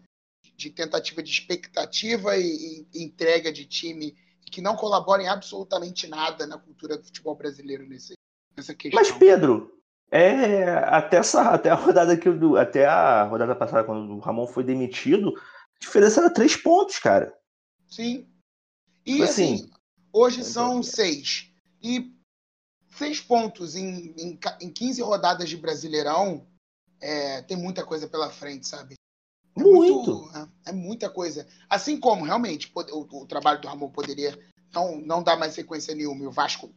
De 0.56 0.70
tentativa 0.70 1.22
de 1.22 1.30
expectativa 1.32 2.38
e, 2.38 2.86
e 2.94 3.04
entrega 3.04 3.52
de 3.52 3.66
time 3.66 4.16
que 4.52 4.62
não 4.62 4.76
colabora 4.76 5.22
em 5.22 5.28
absolutamente 5.28 6.08
nada 6.08 6.48
na 6.48 6.58
cultura 6.58 6.98
do 6.98 7.04
futebol 7.04 7.36
brasileiro 7.36 7.86
nesse, 7.86 8.14
nessa 8.56 8.74
questão. 8.74 9.02
Mas, 9.02 9.12
Pedro, 9.12 9.78
é, 10.10 10.64
até, 10.86 11.18
essa, 11.18 11.42
até 11.50 11.70
a 11.70 11.76
rodada 11.76 12.16
que 12.16 12.30
o- 12.30 12.56
até 12.56 12.86
a 12.86 13.24
rodada 13.24 13.54
passada, 13.56 13.84
quando 13.84 14.14
o 14.14 14.20
Ramon 14.20 14.48
foi 14.48 14.64
demitido, 14.64 15.34
a 15.36 15.80
diferença 15.80 16.22
era 16.22 16.30
três 16.34 16.56
pontos, 16.56 17.00
cara. 17.00 17.38
Sim. 17.90 18.26
E 19.06 19.22
assim, 19.22 19.56
Assim, 19.56 19.70
hoje 20.16 20.44
são 20.44 20.82
seis. 20.82 21.52
E 21.84 22.16
seis 22.98 23.20
pontos 23.20 23.76
em, 23.76 24.16
em, 24.18 24.40
em 24.62 24.72
15 24.72 25.02
rodadas 25.02 25.50
de 25.50 25.58
Brasileirão 25.58 26.48
é, 27.02 27.42
tem 27.42 27.58
muita 27.58 27.86
coisa 27.86 28.08
pela 28.08 28.30
frente, 28.30 28.68
sabe? 28.68 28.96
É 29.58 29.62
Muito. 29.62 30.30
é, 30.66 30.70
é 30.70 30.72
muita 30.72 31.10
coisa. 31.10 31.48
Assim 31.70 32.00
como, 32.00 32.24
realmente, 32.24 32.72
o, 32.74 33.22
o 33.22 33.28
trabalho 33.28 33.62
do 33.62 33.68
Ramon 33.68 33.90
poderia 33.90 34.38
não, 34.74 35.00
não 35.00 35.24
dar 35.24 35.38
mais 35.38 35.54
sequência 35.54 35.94
nenhuma 35.94 36.24
e 36.24 36.28
o 36.28 36.32
Vasco 36.32 36.74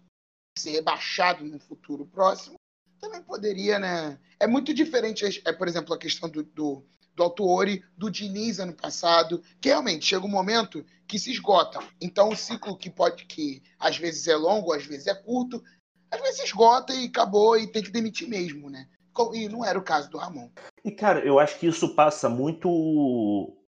ser 0.59 0.73
rebaixado 0.73 1.45
no 1.45 1.59
futuro 1.61 2.05
próximo, 2.07 2.57
também 3.01 3.23
poderia, 3.23 3.79
né? 3.79 4.19
É 4.41 4.47
muito 4.47 4.75
diferente, 4.75 5.41
é, 5.45 5.53
por 5.53 5.69
exemplo, 5.69 5.95
a 5.95 5.99
questão 5.99 6.29
do, 6.29 6.43
do, 6.43 6.85
do 7.19 7.25
Autuori, 7.25 7.83
do 7.97 8.11
Diniz 8.11 8.61
ano 8.61 8.73
passado, 8.73 9.43
que 9.61 9.69
realmente 9.69 10.07
chega 10.07 10.25
um 10.25 10.31
momento 10.31 10.85
que 11.07 11.19
se 11.19 11.33
esgota. 11.33 11.81
Então, 12.01 12.29
o 12.29 12.37
ciclo 12.37 12.77
que 12.77 12.89
pode, 12.89 13.25
que 13.27 13.61
às 13.79 13.97
vezes 13.97 14.29
é 14.29 14.37
longo, 14.37 14.73
às 14.73 14.87
vezes 14.87 15.09
é 15.09 15.15
curto, 15.15 15.63
às 16.11 16.21
vezes 16.21 16.45
esgota 16.45 16.95
e 16.95 17.07
acabou 17.07 17.59
e 17.59 17.67
tem 17.67 17.83
que 17.83 17.91
demitir 17.91 18.29
mesmo, 18.29 18.71
né? 18.71 18.87
E 19.35 19.49
não 19.49 19.65
era 19.65 19.77
o 19.77 19.83
caso 19.83 20.09
do 20.09 20.17
Ramon. 20.17 20.49
E, 20.85 20.93
cara, 20.93 21.19
eu 21.27 21.41
acho 21.41 21.59
que 21.59 21.67
isso 21.67 21.93
passa 21.97 22.29
muito 22.29 22.69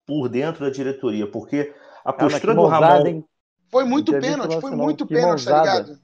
por 0.04 0.28
dentro 0.28 0.66
da 0.66 0.72
diretoria, 0.72 1.30
porque 1.30 1.72
a 2.04 2.12
postura 2.12 2.56
do 2.56 2.66
Ramon. 2.66 3.06
Hein? 3.06 3.26
Foi 3.70 3.84
muito 3.84 4.12
pênalti, 4.12 4.60
foi 4.60 4.72
muito 4.72 5.06
pênalti, 5.06 5.46
tá 5.46 5.60
ligado? 5.60 6.00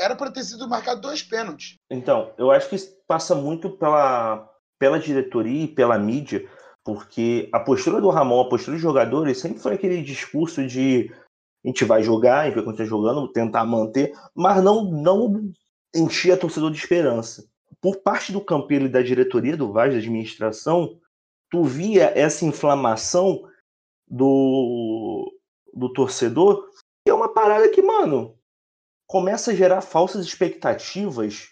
Era 0.00 0.16
para 0.16 0.30
ter 0.30 0.44
sido 0.44 0.66
marcado 0.66 1.02
dois 1.02 1.22
pênaltis. 1.22 1.74
Então, 1.90 2.32
eu 2.38 2.50
acho 2.50 2.70
que 2.70 2.76
isso 2.76 2.96
passa 3.06 3.34
muito 3.34 3.70
pela, 3.70 4.48
pela 4.78 4.98
diretoria 4.98 5.64
e 5.64 5.68
pela 5.68 5.98
mídia, 5.98 6.48
porque 6.86 7.48
a 7.52 7.58
postura 7.58 8.00
do 8.00 8.10
Ramon, 8.10 8.42
a 8.42 8.48
postura 8.48 8.76
dos 8.76 8.82
jogadores, 8.82 9.38
sempre 9.38 9.58
foi 9.58 9.74
aquele 9.74 10.00
discurso 10.00 10.64
de 10.64 11.12
a 11.64 11.68
gente 11.68 11.84
vai 11.84 12.00
jogar, 12.00 12.42
a 12.42 12.44
gente 12.44 12.54
vai 12.54 12.64
continuar 12.64 12.88
jogando, 12.88 13.32
tentar 13.32 13.64
manter, 13.64 14.12
mas 14.32 14.62
não, 14.62 14.84
não 14.84 15.50
enchia 15.92 16.36
torcedor 16.36 16.70
de 16.70 16.78
esperança. 16.78 17.44
Por 17.80 17.96
parte 17.96 18.30
do 18.30 18.40
campeiro 18.40 18.86
e 18.86 18.88
da 18.88 19.02
diretoria 19.02 19.56
do 19.56 19.72
Vaz, 19.72 19.92
da 19.92 19.98
administração, 19.98 20.96
tu 21.50 21.64
via 21.64 22.12
essa 22.14 22.44
inflamação 22.44 23.42
do, 24.06 25.36
do 25.74 25.92
torcedor, 25.92 26.68
que 27.04 27.10
é 27.10 27.14
uma 27.14 27.34
parada 27.34 27.68
que, 27.68 27.82
mano, 27.82 28.38
começa 29.08 29.50
a 29.50 29.54
gerar 29.56 29.80
falsas 29.80 30.24
expectativas 30.24 31.48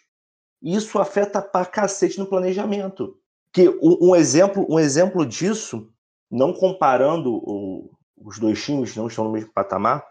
e 0.63 0.77
isso 0.77 0.97
afeta 1.01 1.43
pra 1.43 1.67
cacete 1.67 2.21
no 2.21 2.27
planejamento. 2.27 3.19
Que 3.55 3.69
um, 3.69 4.11
um 4.11 4.17
exemplo, 4.17 4.67
um 4.69 4.79
exemplo 4.79 5.25
disso, 5.25 5.91
não 6.31 6.53
comparando 6.53 7.33
o, 7.33 7.91
os 8.19 8.39
dois 8.39 8.63
times, 8.63 8.95
não 8.95 9.07
estão 9.07 9.25
no 9.25 9.33
mesmo 9.33 9.53
patamar, 9.53 10.05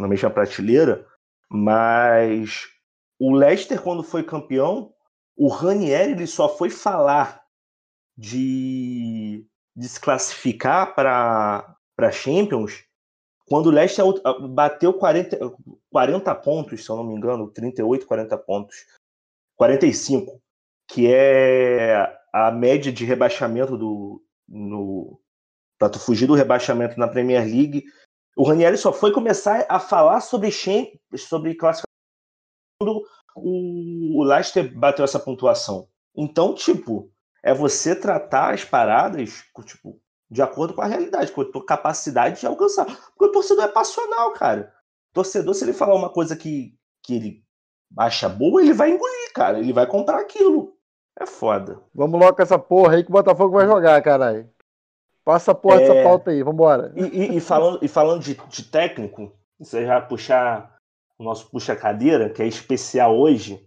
na 0.00 0.08
mesma 0.08 0.30
prateleira, 0.30 1.06
mas 1.48 2.62
o 3.18 3.32
Leicester, 3.32 3.80
quando 3.80 4.02
foi 4.02 4.24
campeão, 4.24 4.92
o 5.36 5.48
Ranieri 5.48 6.12
ele 6.12 6.26
só 6.26 6.48
foi 6.48 6.70
falar 6.70 7.42
de, 8.16 9.46
de 9.76 9.88
se 9.88 10.00
classificar 10.00 10.94
para 10.94 12.10
Champions 12.10 12.86
quando 13.46 13.66
o 13.66 13.70
Leicester 13.70 14.04
bateu 14.48 14.92
40, 14.92 15.38
40 15.90 16.34
pontos, 16.36 16.84
se 16.84 16.90
eu 16.90 16.96
não 16.96 17.04
me 17.04 17.14
engano, 17.14 17.48
38, 17.50 18.04
40 18.04 18.38
pontos, 18.38 18.86
45, 19.54 20.42
que 20.88 21.06
é 21.06 22.12
a 22.36 22.50
média 22.50 22.92
de 22.92 23.04
rebaixamento 23.04 23.78
do 23.78 24.22
no 24.46 25.18
para 25.78 25.88
tu 25.88 25.98
fugir 25.98 26.26
do 26.26 26.34
rebaixamento 26.34 26.98
na 27.00 27.08
Premier 27.08 27.42
League. 27.42 27.84
O 28.36 28.44
Ranieri 28.44 28.76
só 28.76 28.92
foi 28.92 29.10
começar 29.10 29.64
a 29.68 29.80
falar 29.80 30.20
sobre 30.20 30.50
sobre 31.16 31.54
classificação 31.54 31.86
quando 32.78 33.02
o 33.36 34.22
Leicester 34.22 34.78
bateu 34.78 35.04
essa 35.04 35.18
pontuação. 35.18 35.88
Então, 36.14 36.54
tipo, 36.54 37.10
é 37.42 37.54
você 37.54 37.94
tratar 37.94 38.52
as 38.52 38.64
paradas, 38.64 39.42
tipo, 39.64 39.98
de 40.30 40.42
acordo 40.42 40.74
com 40.74 40.82
a 40.82 40.86
realidade, 40.86 41.32
com 41.32 41.40
a 41.40 41.50
tua 41.50 41.64
capacidade 41.64 42.40
de 42.40 42.46
alcançar. 42.46 42.84
Porque 42.84 43.24
o 43.24 43.32
torcedor 43.32 43.64
é 43.64 43.68
passional, 43.68 44.32
cara. 44.32 44.74
O 45.10 45.14
torcedor, 45.14 45.54
se 45.54 45.64
ele 45.64 45.72
falar 45.72 45.94
uma 45.94 46.10
coisa 46.10 46.36
que, 46.36 46.74
que 47.02 47.14
ele 47.14 47.44
acha 47.98 48.28
boa, 48.28 48.60
ele 48.60 48.74
vai 48.74 48.90
engolir, 48.90 49.32
cara. 49.34 49.58
Ele 49.58 49.72
vai 49.72 49.86
comprar 49.86 50.20
aquilo. 50.20 50.75
É 51.18 51.26
foda. 51.26 51.80
Vamos 51.94 52.20
logo 52.20 52.34
com 52.34 52.42
essa 52.42 52.58
porra 52.58 52.94
aí 52.94 53.02
que 53.02 53.10
o 53.10 53.12
Botafogo 53.12 53.56
vai 53.56 53.66
jogar, 53.66 54.00
caralho. 54.02 54.48
Passa 55.24 55.52
a 55.52 55.54
porra 55.54 55.80
é... 55.80 55.88
dessa 55.88 56.02
pauta 56.02 56.30
aí, 56.30 56.42
vambora. 56.42 56.92
E, 56.94 57.02
e, 57.02 57.36
e, 57.36 57.40
falando, 57.40 57.78
e 57.82 57.88
falando 57.88 58.22
de, 58.22 58.34
de 58.34 58.62
técnico, 58.64 59.32
você 59.58 59.84
já 59.86 60.00
puxar 60.00 60.76
o 61.18 61.24
nosso 61.24 61.50
puxa-cadeira, 61.50 62.28
que 62.28 62.42
é 62.42 62.46
especial 62.46 63.18
hoje, 63.18 63.66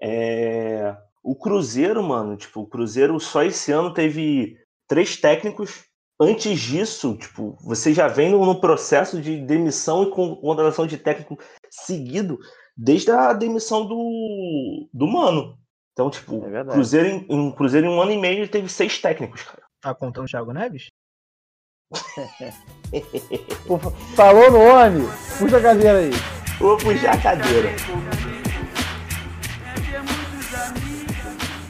é... 0.00 0.94
o 1.22 1.34
Cruzeiro, 1.34 2.02
mano, 2.02 2.36
tipo, 2.36 2.60
o 2.60 2.66
Cruzeiro 2.66 3.18
só 3.18 3.42
esse 3.42 3.72
ano 3.72 3.94
teve 3.94 4.58
três 4.86 5.16
técnicos. 5.16 5.84
Antes 6.20 6.60
disso, 6.60 7.16
tipo, 7.16 7.56
você 7.60 7.92
já 7.92 8.06
vem 8.06 8.30
no, 8.30 8.46
no 8.46 8.60
processo 8.60 9.20
de 9.20 9.36
demissão 9.38 10.04
e 10.04 10.10
contratação 10.10 10.86
de 10.86 10.96
técnico 10.96 11.36
seguido 11.68 12.38
desde 12.76 13.10
a 13.10 13.32
demissão 13.32 13.84
do, 13.84 14.88
do 14.92 15.06
Mano. 15.08 15.58
Então, 15.94 16.10
tipo, 16.10 16.44
é 16.46 16.64
Cruzeiro 16.64 17.08
em, 17.08 17.26
em, 17.30 17.50
Cruzeiro 17.52 17.86
em 17.86 17.90
um 17.90 18.02
ano 18.02 18.12
e 18.12 18.18
meio 18.18 18.46
teve 18.48 18.68
seis 18.68 19.00
técnicos, 19.00 19.42
cara. 19.42 19.62
Tá 19.80 19.94
contando 19.94 20.26
o 20.26 20.28
Thiago 20.28 20.52
Neves? 20.52 20.90
Falou 24.14 24.50
no 24.50 24.60
homem! 24.60 25.08
Puxa 25.38 25.56
a 25.56 25.62
cadeira 25.62 25.98
aí. 25.98 26.10
Vou 26.58 26.76
puxar 26.76 27.14
a 27.14 27.22
cadeira. 27.22 27.70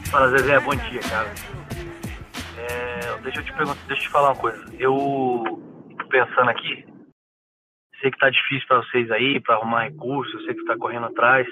Fala, 0.09 0.37
Zezé, 0.37 0.59
bom 0.59 0.75
dia, 0.75 0.99
cara 1.01 1.33
deixa 3.25 3.39
eu 3.39 3.43
te 3.43 3.53
perguntar, 3.53 3.87
deixa 3.87 4.03
eu 4.03 4.07
te 4.07 4.11
falar 4.11 4.29
uma 4.29 4.41
coisa. 4.41 4.63
Eu 4.79 5.43
tô 5.97 6.07
pensando 6.07 6.49
aqui, 6.49 6.85
sei 7.99 8.11
que 8.11 8.17
tá 8.17 8.29
difícil 8.29 8.67
para 8.67 8.77
vocês 8.77 9.11
aí, 9.11 9.41
para 9.41 9.55
arrumar 9.55 9.85
recursos, 9.85 10.33
eu 10.33 10.41
sei 10.41 10.53
que 10.53 10.65
tá 10.65 10.77
correndo 10.77 11.07
atrás, 11.07 11.47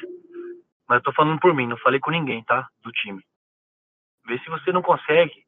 mas 0.88 0.98
eu 0.98 1.04
tô 1.04 1.14
falando 1.14 1.40
por 1.40 1.54
mim, 1.54 1.68
não 1.68 1.78
falei 1.78 2.00
com 2.00 2.12
ninguém, 2.12 2.44
tá? 2.44 2.68
Do 2.84 2.92
time. 2.92 3.22
Vê 4.26 4.40
se 4.40 4.50
você 4.50 4.72
não 4.72 4.82
consegue, 4.82 5.44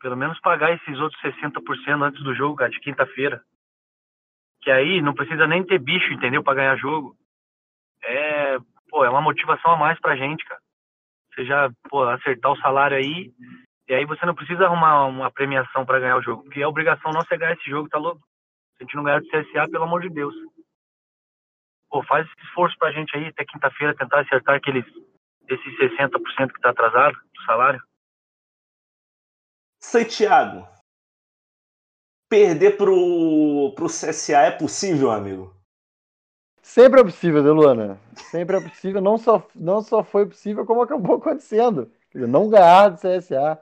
pelo 0.00 0.16
menos 0.16 0.40
pagar 0.40 0.72
esses 0.72 0.98
outros 0.98 1.20
60% 1.22 2.02
antes 2.02 2.22
do 2.22 2.34
jogo, 2.34 2.56
cara, 2.56 2.70
de 2.70 2.80
quinta-feira. 2.80 3.42
Que 4.62 4.70
aí 4.70 5.00
não 5.00 5.14
precisa 5.14 5.46
nem 5.46 5.64
ter 5.64 5.78
bicho, 5.78 6.12
entendeu? 6.12 6.42
Pra 6.42 6.54
ganhar 6.54 6.76
jogo. 6.76 7.16
É, 8.02 8.58
pô, 8.88 9.04
é 9.04 9.10
uma 9.10 9.22
motivação 9.22 9.72
a 9.72 9.76
mais 9.76 9.98
pra 10.00 10.16
gente, 10.16 10.44
cara. 10.44 10.60
Você 11.34 11.44
já, 11.44 11.70
pô, 11.88 12.04
acertar 12.04 12.52
o 12.52 12.60
salário 12.60 12.96
aí 12.96 13.32
e 13.88 13.94
aí 13.94 14.04
você 14.04 14.24
não 14.24 14.36
precisa 14.36 14.66
arrumar 14.66 15.06
uma 15.06 15.32
premiação 15.32 15.84
para 15.84 15.98
ganhar 15.98 16.16
o 16.16 16.22
jogo, 16.22 16.44
porque 16.44 16.62
a 16.62 16.68
obrigação 16.68 17.10
nossa 17.10 17.34
é 17.34 17.36
ganhar 17.36 17.54
esse 17.54 17.68
jogo, 17.68 17.88
tá 17.88 17.98
louco? 17.98 18.20
Se 18.76 18.82
a 18.82 18.84
gente 18.84 18.94
não 18.94 19.02
ganhar 19.02 19.20
do 19.20 19.28
CSA, 19.28 19.68
pelo 19.68 19.82
amor 19.82 20.02
de 20.02 20.10
Deus. 20.10 20.32
Pô, 21.90 22.02
faz 22.04 22.26
esse 22.26 22.46
esforço 22.46 22.78
pra 22.78 22.92
gente 22.92 23.14
aí, 23.16 23.26
até 23.26 23.44
quinta-feira, 23.44 23.96
tentar 23.96 24.20
acertar 24.20 24.54
aqueles, 24.54 24.86
esses 25.48 25.78
60% 25.78 26.52
que 26.52 26.60
tá 26.60 26.70
atrasado 26.70 27.14
do 27.14 27.42
salário. 27.44 27.82
Santiago, 29.82 30.68
perder 32.28 32.76
pro, 32.76 33.72
pro 33.74 33.86
CSA 33.86 34.42
é 34.42 34.50
possível, 34.52 35.10
amigo? 35.10 35.52
Sempre 36.62 37.00
é 37.00 37.04
possível, 37.04 37.42
Luana. 37.52 37.98
Sempre 38.14 38.58
é 38.58 38.60
possível. 38.60 39.00
Não 39.00 39.18
só, 39.18 39.44
não 39.54 39.82
só 39.82 40.04
foi 40.04 40.26
possível, 40.26 40.64
como 40.64 40.82
acabou 40.82 41.16
acontecendo. 41.18 41.90
Não 42.14 42.48
ganhar 42.48 42.90
do 42.90 42.98
CSA. 42.98 43.60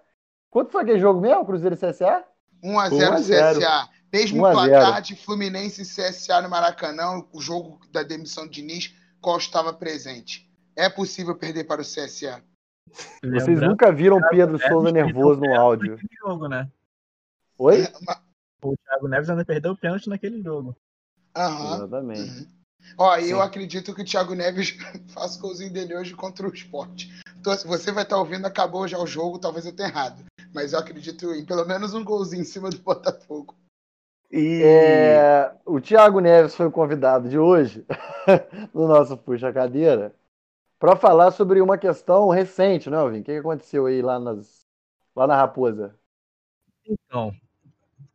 Quanto 0.50 0.72
foi 0.72 0.82
aquele 0.82 0.98
jogo 0.98 1.20
mesmo, 1.20 1.46
Cruzeiro 1.46 1.74
e 1.74 1.78
CSA? 1.78 2.24
1x0 2.62 3.58
CSA. 3.58 3.88
Mesmo 4.12 4.40
placar 4.40 5.02
de 5.02 5.14
Fluminense 5.14 5.82
e 5.82 5.84
CSA 5.84 6.40
no 6.40 6.48
Maracanã, 6.48 7.22
o 7.32 7.40
jogo 7.40 7.80
da 7.92 8.02
demissão 8.02 8.46
de 8.46 8.62
Diniz, 8.62 8.94
qual 9.20 9.36
estava 9.36 9.72
presente. 9.72 10.50
É 10.74 10.88
possível 10.88 11.36
perder 11.36 11.64
para 11.64 11.82
o 11.82 11.84
CSA. 11.84 12.42
Vocês 13.22 13.60
nunca 13.60 13.92
viram 13.92 14.20
Pedro 14.30 14.58
Souza 14.58 14.90
nervoso 14.90 15.40
no 15.40 15.54
áudio. 15.54 15.98
Jogo, 16.24 16.48
né? 16.48 16.70
Oi? 17.58 17.82
É, 17.82 17.92
o 18.62 18.74
Thiago 18.76 19.08
Neves 19.08 19.28
ainda 19.28 19.44
perdeu 19.44 19.72
o 19.72 19.76
pênalti 19.76 20.08
naquele 20.08 20.42
jogo. 20.42 20.76
Aham. 21.36 21.76
Exatamente. 21.76 22.20
Uhum. 22.20 22.46
Ó, 22.96 23.16
e 23.18 23.30
eu 23.30 23.42
acredito 23.42 23.94
que 23.94 24.02
o 24.02 24.04
Thiago 24.04 24.34
Neves 24.34 24.70
faça 25.12 25.38
o 25.38 25.42
golzinho 25.42 25.72
dele 25.72 25.94
hoje 25.94 26.14
contra 26.14 26.48
o 26.48 26.54
esporte. 26.54 27.12
Então, 27.38 27.56
se 27.56 27.66
você 27.66 27.92
vai 27.92 28.04
estar 28.04 28.16
ouvindo, 28.16 28.46
acabou 28.46 28.88
já 28.88 28.98
o 28.98 29.06
jogo, 29.06 29.38
talvez 29.38 29.66
eu 29.66 29.74
tenha 29.74 29.88
errado. 29.88 30.24
Mas 30.54 30.72
eu 30.72 30.78
acredito 30.78 31.32
em 31.34 31.44
pelo 31.44 31.64
menos 31.66 31.94
um 31.94 32.02
golzinho 32.04 32.42
em 32.42 32.44
cima 32.44 32.70
do 32.70 32.78
Botafogo. 32.82 33.54
E 34.30 34.62
é, 34.62 35.54
o 35.64 35.80
Thiago 35.80 36.20
Neves 36.20 36.54
foi 36.54 36.66
o 36.66 36.72
convidado 36.72 37.28
de 37.30 37.38
hoje, 37.38 37.86
no 38.74 38.86
nosso 38.86 39.16
Puxa 39.16 39.50
Cadeira, 39.52 40.14
para 40.78 40.94
falar 40.96 41.30
sobre 41.30 41.60
uma 41.62 41.78
questão 41.78 42.28
recente, 42.28 42.90
né, 42.90 42.98
Alvin? 42.98 43.20
O 43.20 43.24
que 43.24 43.32
aconteceu 43.32 43.86
aí 43.86 44.02
lá, 44.02 44.20
nas, 44.20 44.66
lá 45.16 45.26
na 45.26 45.34
Raposa? 45.34 45.98
Então, 46.86 47.32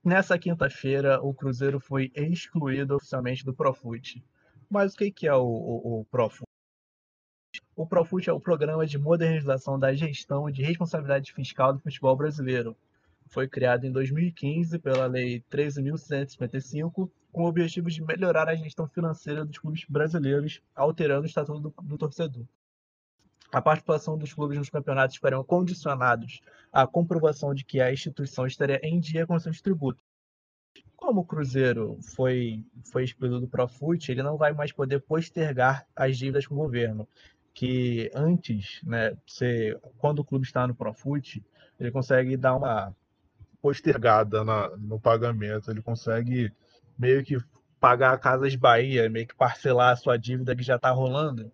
nessa 0.04 0.38
quinta-feira, 0.38 1.20
o 1.22 1.34
Cruzeiro 1.34 1.80
foi 1.80 2.12
excluído 2.16 2.96
oficialmente 2.96 3.44
do 3.44 3.54
Profut. 3.54 4.24
Mas 4.70 4.94
o 4.94 4.98
que, 4.98 5.12
que 5.12 5.28
é 5.28 5.36
o, 5.36 5.44
o, 5.44 6.00
o 6.02 6.06
Profut? 6.06 6.48
O 7.76 7.88
Profut 7.88 8.30
é 8.30 8.34
o 8.34 8.40
Programa 8.40 8.86
de 8.86 9.00
Modernização 9.00 9.80
da 9.80 9.94
Gestão 9.94 10.50
de 10.50 10.62
Responsabilidade 10.64 11.34
Fiscal 11.34 11.74
do 11.74 11.80
Futebol 11.80 12.16
Brasileiro. 12.16 12.76
Foi 13.28 13.48
criado 13.48 13.86
em 13.86 13.92
2015 13.92 14.78
pela 14.80 15.06
Lei 15.06 15.44
13.155, 15.52 17.10
com 17.32 17.44
o 17.44 17.48
objetivo 17.48 17.90
de 17.90 18.04
melhorar 18.04 18.48
a 18.48 18.56
gestão 18.56 18.88
financeira 18.88 19.44
dos 19.44 19.58
clubes 19.58 19.86
brasileiros, 19.88 20.62
alterando 20.76 21.24
o 21.24 21.26
estatuto 21.26 21.60
do, 21.60 21.74
do 21.84 21.98
torcedor. 21.98 22.46
A 23.52 23.62
participação 23.62 24.18
dos 24.18 24.34
clubes 24.34 24.58
nos 24.58 24.70
campeonatos 24.70 25.16
estarão 25.16 25.44
condicionados 25.44 26.42
à 26.72 26.88
comprovação 26.88 27.54
de 27.54 27.64
que 27.64 27.80
a 27.80 27.92
instituição 27.92 28.48
estaria 28.48 28.80
em 28.84 29.00
dia 29.00 29.28
com 29.28 29.38
seus 29.40 29.62
tributos. 29.62 30.02
Como 30.96 31.22
o 31.22 31.26
Cruzeiro 31.26 32.00
foi, 32.16 32.66
foi 32.92 33.04
excluído 33.04 33.40
do 33.40 33.48
Profut, 33.48 34.12
ele 34.12 34.24
não 34.24 34.38
vai 34.38 34.54
mais 34.54 34.72
poder 34.72 35.02
postergar 35.02 35.86
as 35.96 36.18
dívidas 36.18 36.48
com 36.48 36.56
o 36.56 36.58
governo 36.58 37.08
que 37.54 38.10
antes, 38.16 38.82
né, 38.84 39.16
você, 39.26 39.80
quando 40.00 40.20
o 40.20 40.26
clube 40.26 40.46
está 40.46 40.68
no 40.68 40.74
Profut, 40.74 41.44
ele 41.80 41.92
consegue 41.92 42.36
dar 42.36 42.56
uma 42.56 42.96
postergada 43.64 44.44
na, 44.44 44.70
no 44.76 45.00
pagamento, 45.00 45.72
ele 45.72 45.82
consegue 45.82 46.52
meio 47.00 47.24
que 47.24 47.38
pagar 47.80 48.14
a 48.14 48.18
Casas 48.18 48.54
Bahia, 48.56 49.10
meio 49.10 49.26
que 49.26 49.34
parcelar 49.34 49.94
a 49.94 49.96
sua 49.96 50.18
dívida 50.18 50.54
que 50.54 50.62
já 50.62 50.76
está 50.76 50.92
rolando. 50.92 51.50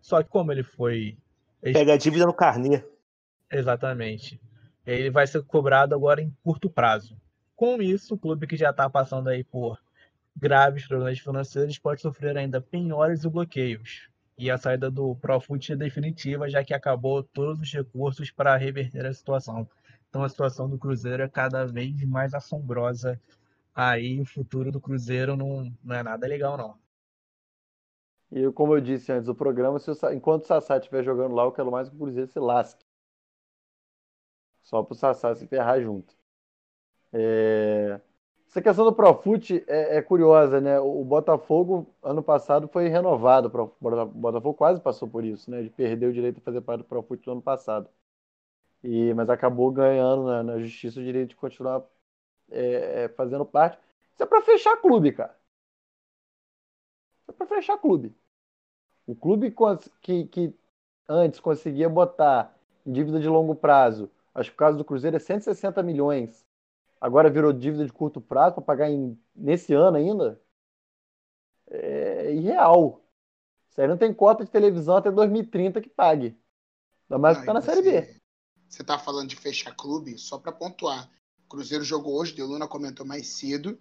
Só 0.00 0.20
que 0.20 0.28
como 0.28 0.50
ele 0.50 0.64
foi. 0.64 1.16
Pega 1.62 1.94
a 1.94 1.96
dívida 1.96 2.26
no 2.26 2.34
carnê. 2.34 2.84
Exatamente. 3.48 4.40
Ele 4.84 5.08
vai 5.08 5.24
ser 5.24 5.40
cobrado 5.44 5.94
agora 5.94 6.20
em 6.20 6.36
curto 6.42 6.68
prazo. 6.68 7.16
Com 7.54 7.80
isso, 7.80 8.14
o 8.14 8.18
clube 8.18 8.48
que 8.48 8.56
já 8.56 8.70
está 8.70 8.90
passando 8.90 9.28
aí 9.28 9.44
por 9.44 9.78
graves 10.36 10.88
problemas 10.88 11.20
financeiros 11.20 11.78
pode 11.78 12.00
sofrer 12.00 12.36
ainda 12.36 12.60
penhores 12.60 13.22
e 13.22 13.28
bloqueios. 13.28 14.08
E 14.36 14.50
a 14.50 14.58
saída 14.58 14.90
do 14.90 15.14
Profut 15.14 15.72
é 15.72 15.76
definitiva, 15.76 16.50
já 16.50 16.64
que 16.64 16.74
acabou 16.74 17.22
todos 17.22 17.60
os 17.60 17.72
recursos 17.72 18.32
para 18.32 18.56
reverter 18.56 19.06
a 19.06 19.14
situação. 19.14 19.68
Então 20.12 20.22
a 20.22 20.28
situação 20.28 20.68
do 20.68 20.76
Cruzeiro 20.76 21.22
é 21.22 21.28
cada 21.28 21.64
vez 21.64 22.04
mais 22.04 22.34
assombrosa 22.34 23.18
aí 23.74 24.20
o 24.20 24.26
futuro 24.26 24.70
do 24.70 24.78
Cruzeiro 24.78 25.38
não, 25.38 25.74
não 25.82 25.96
é 25.96 26.02
nada 26.02 26.26
legal, 26.26 26.58
não. 26.58 26.76
E 28.30 28.52
como 28.52 28.76
eu 28.76 28.80
disse 28.82 29.10
antes 29.10 29.24
do 29.24 29.34
programa, 29.34 29.78
se 29.78 29.90
o, 29.90 29.94
enquanto 30.12 30.42
o 30.44 30.46
Sassá 30.46 30.76
estiver 30.76 31.02
jogando 31.02 31.34
lá, 31.34 31.44
eu 31.44 31.52
quero 31.52 31.70
mais 31.70 31.88
que 31.88 31.96
o 31.96 31.98
Cruzeiro 31.98 32.30
se 32.30 32.38
lasque. 32.38 32.84
Só 34.62 34.82
para 34.82 34.92
o 34.92 34.96
Sassá 34.96 35.34
se 35.34 35.46
ferrar 35.46 35.80
junto. 35.80 36.14
É... 37.10 37.98
Essa 38.46 38.60
questão 38.60 38.84
do 38.84 38.92
Profut 38.92 39.64
é, 39.66 39.96
é, 39.96 40.02
curiosa, 40.02 40.60
né? 40.60 40.78
O 40.78 41.02
Botafogo, 41.02 41.86
ano 42.02 42.22
passado, 42.22 42.68
foi 42.68 42.88
renovado. 42.88 43.50
O 43.80 43.86
Botafogo 44.08 44.52
quase 44.52 44.78
passou 44.78 45.08
por 45.08 45.24
isso, 45.24 45.50
né? 45.50 45.62
De 45.62 45.70
perder 45.70 46.08
o 46.08 46.12
direito 46.12 46.34
de 46.34 46.42
fazer 46.42 46.60
parte 46.60 46.80
do 46.80 46.84
Profut 46.84 47.26
no 47.26 47.32
ano 47.32 47.42
passado. 47.42 47.88
E, 48.82 49.14
mas 49.14 49.30
acabou 49.30 49.70
ganhando 49.70 50.24
na, 50.24 50.42
na 50.42 50.58
justiça 50.58 50.98
o 51.00 51.04
direito 51.04 51.30
de 51.30 51.36
continuar 51.36 51.84
é, 52.50 53.04
é, 53.04 53.08
fazendo 53.10 53.44
parte. 53.44 53.78
Isso 54.12 54.22
é 54.22 54.26
para 54.26 54.42
fechar 54.42 54.76
clube, 54.76 55.12
cara. 55.12 55.36
Isso 57.22 57.30
é 57.30 57.32
para 57.32 57.46
fechar 57.46 57.78
clube. 57.78 58.14
O 59.06 59.14
clube 59.14 59.54
que, 60.00 60.24
que 60.26 60.54
antes 61.08 61.40
conseguia 61.40 61.88
botar 61.88 62.56
dívida 62.84 63.20
de 63.20 63.28
longo 63.28 63.54
prazo, 63.54 64.10
acho 64.34 64.50
que 64.50 64.54
o 64.54 64.58
caso 64.58 64.78
do 64.78 64.84
Cruzeiro 64.84 65.16
é 65.16 65.20
160 65.20 65.82
milhões. 65.82 66.46
Agora 67.00 67.30
virou 67.30 67.52
dívida 67.52 67.84
de 67.84 67.92
curto 67.92 68.20
prazo 68.20 68.54
para 68.56 68.64
pagar 68.64 68.90
em, 68.90 69.18
nesse 69.34 69.74
ano 69.74 69.96
ainda. 69.96 70.40
É 71.68 72.32
irreal. 72.32 73.00
Isso 73.70 73.80
aí 73.80 73.88
não 73.88 73.96
tem 73.96 74.12
cota 74.12 74.44
de 74.44 74.50
televisão 74.50 74.96
até 74.96 75.10
2030 75.10 75.80
que 75.80 75.88
pague. 75.88 76.36
Ainda 77.08 77.18
mais 77.18 77.38
que 77.38 77.46
tá 77.46 77.54
na 77.54 77.60
Série 77.60 77.82
B. 77.82 78.21
Você 78.72 78.82
tá 78.82 78.98
falando 78.98 79.28
de 79.28 79.36
fechar 79.36 79.76
clube, 79.76 80.16
só 80.16 80.38
para 80.38 80.50
pontuar. 80.50 81.10
Cruzeiro 81.46 81.84
jogou 81.84 82.18
hoje, 82.18 82.34
Deluna 82.34 82.66
comentou 82.66 83.04
mais 83.04 83.26
cedo. 83.26 83.78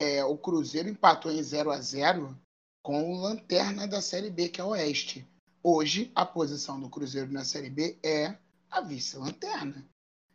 É, 0.00 0.24
o 0.24 0.36
Cruzeiro 0.36 0.88
empatou 0.88 1.30
em 1.30 1.40
0 1.40 1.70
a 1.70 1.80
0 1.80 2.36
com 2.82 3.12
o 3.14 3.20
Lanterna 3.20 3.86
da 3.86 4.00
Série 4.00 4.30
B, 4.30 4.48
que 4.48 4.60
é 4.60 4.64
o 4.64 4.70
Oeste. 4.70 5.24
Hoje, 5.62 6.10
a 6.12 6.26
posição 6.26 6.80
do 6.80 6.90
Cruzeiro 6.90 7.30
na 7.30 7.44
Série 7.44 7.70
B 7.70 7.96
é 8.02 8.36
a 8.68 8.80
vice-lanterna. 8.80 9.88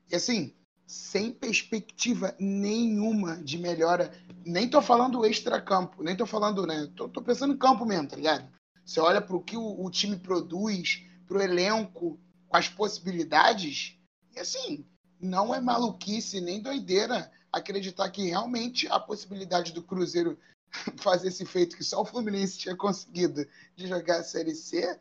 E 0.09 0.15
assim, 0.15 0.55
sem 0.85 1.33
perspectiva 1.33 2.33
nenhuma 2.39 3.35
de 3.43 3.57
melhora. 3.57 4.13
Nem 4.45 4.69
tô 4.69 4.81
falando 4.81 5.25
extra-campo, 5.25 6.01
nem 6.01 6.15
tô 6.15 6.25
falando, 6.25 6.65
né? 6.65 6.89
Tô, 6.95 7.09
tô, 7.09 7.21
pensando 7.21 7.55
em 7.55 7.57
campo 7.57 7.85
mesmo, 7.85 8.07
tá 8.07 8.15
ligado? 8.15 8.49
Você 8.85 9.01
olha 9.01 9.19
para 9.19 9.35
o 9.35 9.43
que 9.43 9.57
o, 9.57 9.83
o 9.83 9.91
time 9.91 10.15
produz, 10.15 11.03
para 11.27 11.39
o 11.39 11.41
elenco, 11.41 12.17
com 12.47 12.55
as 12.55 12.69
possibilidades, 12.69 13.96
assim, 14.39 14.85
não 15.19 15.53
é 15.53 15.59
maluquice 15.59 16.39
nem 16.41 16.61
doideira 16.61 17.31
acreditar 17.51 18.09
que 18.09 18.29
realmente 18.29 18.87
a 18.87 18.99
possibilidade 18.99 19.73
do 19.73 19.83
Cruzeiro 19.83 20.37
fazer 20.97 21.29
esse 21.29 21.45
feito 21.45 21.77
que 21.77 21.83
só 21.83 22.01
o 22.01 22.05
Fluminense 22.05 22.57
tinha 22.57 22.75
conseguido 22.75 23.47
de 23.75 23.87
jogar 23.87 24.19
a 24.19 24.23
Série 24.23 24.55
C 24.55 24.99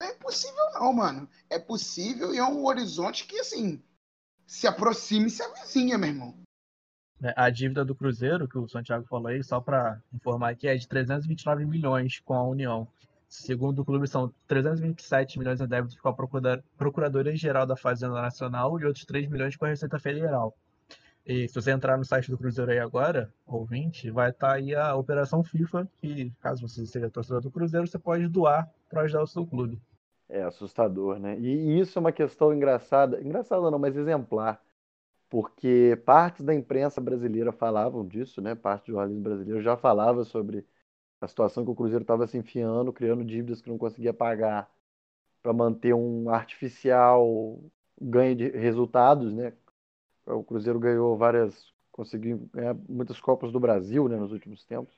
não 0.00 0.08
é 0.08 0.14
possível 0.14 0.64
não, 0.74 0.92
mano. 0.92 1.28
É 1.48 1.58
possível 1.58 2.34
e 2.34 2.38
é 2.38 2.44
um 2.44 2.64
horizonte 2.66 3.26
que, 3.26 3.40
assim, 3.40 3.82
se 4.46 4.66
aproxime 4.66 5.26
e 5.26 5.30
se 5.30 5.42
avizinha, 5.42 5.98
meu 5.98 6.10
irmão. 6.10 6.34
É, 7.22 7.32
a 7.34 7.48
dívida 7.48 7.84
do 7.84 7.94
Cruzeiro, 7.94 8.46
que 8.46 8.58
o 8.58 8.68
Santiago 8.68 9.06
falou 9.06 9.28
aí, 9.28 9.42
só 9.42 9.58
para 9.58 10.02
informar 10.12 10.50
aqui, 10.50 10.68
é 10.68 10.76
de 10.76 10.86
329 10.86 11.64
milhões 11.64 12.20
com 12.20 12.34
a 12.34 12.46
União. 12.46 12.86
Segundo 13.28 13.80
o 13.80 13.84
clube, 13.84 14.06
são 14.06 14.32
327 14.46 15.38
milhões 15.38 15.58
de 15.58 15.66
débitos 15.66 15.98
com 15.98 16.08
a 16.08 16.14
Procuradoria-Geral 16.76 17.66
da 17.66 17.76
Fazenda 17.76 18.14
Nacional 18.14 18.78
e 18.80 18.84
outros 18.84 19.04
3 19.04 19.28
milhões 19.28 19.56
com 19.56 19.64
a 19.64 19.68
Receita 19.68 19.98
Federal. 19.98 20.56
E 21.26 21.48
se 21.48 21.54
você 21.54 21.72
entrar 21.72 21.98
no 21.98 22.04
site 22.04 22.30
do 22.30 22.38
Cruzeiro 22.38 22.70
aí 22.70 22.78
agora, 22.78 23.34
ouvinte, 23.44 24.12
vai 24.12 24.30
estar 24.30 24.50
tá 24.50 24.54
aí 24.54 24.74
a 24.76 24.94
Operação 24.94 25.42
FIFA, 25.42 25.88
que 25.96 26.32
caso 26.40 26.66
você 26.68 26.86
seja 26.86 27.10
torcedor 27.10 27.42
do 27.42 27.50
Cruzeiro, 27.50 27.84
você 27.84 27.98
pode 27.98 28.28
doar 28.28 28.70
para 28.88 29.02
ajudar 29.02 29.24
o 29.24 29.26
seu 29.26 29.44
clube. 29.44 29.80
É 30.28 30.42
assustador, 30.42 31.18
né? 31.18 31.36
E 31.38 31.80
isso 31.80 31.98
é 31.98 32.00
uma 32.00 32.12
questão 32.12 32.54
engraçada, 32.54 33.20
engraçada 33.20 33.70
não, 33.70 33.78
mas 33.78 33.96
exemplar, 33.96 34.60
porque 35.28 36.00
partes 36.04 36.44
da 36.44 36.54
imprensa 36.54 37.00
brasileira 37.00 37.50
falavam 37.50 38.06
disso, 38.06 38.40
né? 38.40 38.54
Parte 38.54 38.86
do 38.86 38.92
jornalismo 38.92 39.22
brasileiro 39.22 39.60
já 39.60 39.76
falava 39.76 40.24
sobre 40.24 40.64
a 41.20 41.28
situação 41.28 41.64
que 41.64 41.70
o 41.70 41.74
Cruzeiro 41.74 42.02
estava 42.02 42.26
se 42.26 42.36
enfiando, 42.38 42.92
criando 42.92 43.24
dívidas 43.24 43.60
que 43.60 43.70
não 43.70 43.78
conseguia 43.78 44.12
pagar 44.14 44.70
para 45.42 45.52
manter 45.52 45.94
um 45.94 46.28
artificial 46.30 47.60
ganho 48.00 48.36
de 48.36 48.48
resultados, 48.50 49.32
né? 49.32 49.52
O 50.26 50.42
Cruzeiro 50.44 50.78
ganhou 50.80 51.16
várias, 51.16 51.72
conseguiu 51.92 52.48
ganhar 52.52 52.74
muitas 52.88 53.20
Copas 53.20 53.52
do 53.52 53.60
Brasil, 53.60 54.08
né, 54.08 54.16
nos 54.16 54.32
últimos 54.32 54.64
tempos. 54.64 54.94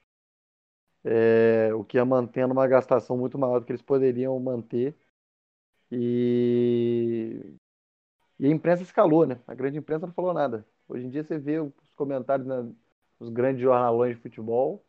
É, 1.04 1.72
o 1.74 1.84
que 1.84 1.96
ia 1.96 2.04
mantendo 2.04 2.52
uma 2.52 2.66
gastação 2.66 3.16
muito 3.16 3.38
maior 3.38 3.60
do 3.60 3.66
que 3.66 3.72
eles 3.72 3.82
poderiam 3.82 4.38
manter. 4.40 4.96
E, 5.90 7.54
e 8.38 8.46
a 8.46 8.50
imprensa 8.50 8.82
escalou, 8.82 9.26
né? 9.26 9.40
A 9.46 9.54
grande 9.54 9.78
imprensa 9.78 10.06
não 10.06 10.14
falou 10.14 10.34
nada. 10.34 10.66
Hoje 10.88 11.06
em 11.06 11.10
dia 11.10 11.24
você 11.24 11.38
vê 11.38 11.60
os 11.60 11.72
comentários 11.96 12.46
nos 13.20 13.28
grandes 13.30 13.62
jornalões 13.62 14.16
de 14.16 14.22
futebol, 14.22 14.84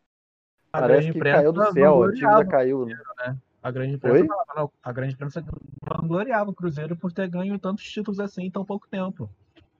a 0.72 0.80
Parece 0.80 1.12
que 1.12 1.18
caiu 1.18 1.52
do 1.52 1.72
céu, 1.72 2.02
a 2.02 2.10
dívida 2.12 2.44
caiu. 2.46 2.86
Né? 2.86 3.36
A 3.62 3.70
grande 3.70 3.94
imprensa, 3.94 4.34
não, 4.56 4.70
a 4.82 4.92
grande 4.92 5.14
imprensa 5.14 5.44
vangloriava 5.82 6.50
o 6.50 6.54
Cruzeiro 6.54 6.96
por 6.96 7.12
ter 7.12 7.28
ganho 7.28 7.58
tantos 7.58 7.84
títulos 7.84 8.20
assim 8.20 8.44
em 8.44 8.50
tão 8.50 8.64
pouco 8.64 8.88
tempo. 8.88 9.28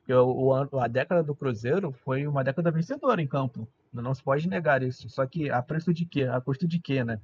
Porque 0.00 0.12
o, 0.12 0.70
o, 0.72 0.80
a 0.80 0.88
década 0.88 1.22
do 1.22 1.34
Cruzeiro 1.34 1.92
foi 2.04 2.26
uma 2.26 2.42
década 2.42 2.70
vencedora 2.70 3.22
em 3.22 3.26
campo. 3.26 3.68
Não 3.92 4.14
se 4.14 4.22
pode 4.22 4.48
negar 4.48 4.82
isso. 4.82 5.08
Só 5.08 5.24
que 5.26 5.50
a 5.50 5.62
preço 5.62 5.94
de 5.94 6.04
quê? 6.04 6.24
A 6.24 6.40
custo 6.40 6.66
de 6.66 6.80
quê, 6.80 7.04
né? 7.04 7.20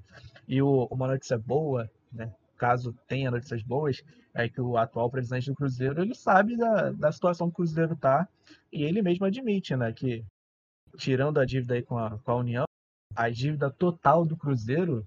E 0.47 0.63
o, 0.63 0.87
uma 0.91 1.09
notícia 1.09 1.37
boa, 1.37 1.91
né? 2.13 2.33
Caso 2.57 2.95
tenha 3.07 3.31
notícias 3.31 3.63
boas, 3.63 4.03
é 4.33 4.49
que 4.49 4.61
o 4.61 4.79
atual 4.79 5.11
presidente 5.11 5.51
do 5.51 5.57
Cruzeiro 5.57 6.01
ele 6.01 6.15
sabe 6.15 6.57
da, 6.57 6.91
da 6.93 7.13
situação 7.13 7.49
que 7.49 7.55
o 7.55 7.57
Cruzeiro 7.57 7.97
tá 7.97 8.27
e 8.73 8.85
ele 8.85 9.03
mesmo 9.03 9.27
admite, 9.27 9.77
né? 9.77 9.93
Que 9.93 10.25
tirando 10.97 11.39
a 11.39 11.45
dívida 11.45 11.75
aí 11.75 11.83
com 11.83 11.99
a, 11.99 12.19
com 12.19 12.31
a 12.31 12.37
União, 12.37 12.66
a 13.17 13.31
dívida 13.31 13.71
total 13.71 14.25
do 14.27 14.37
Cruzeiro, 14.37 15.07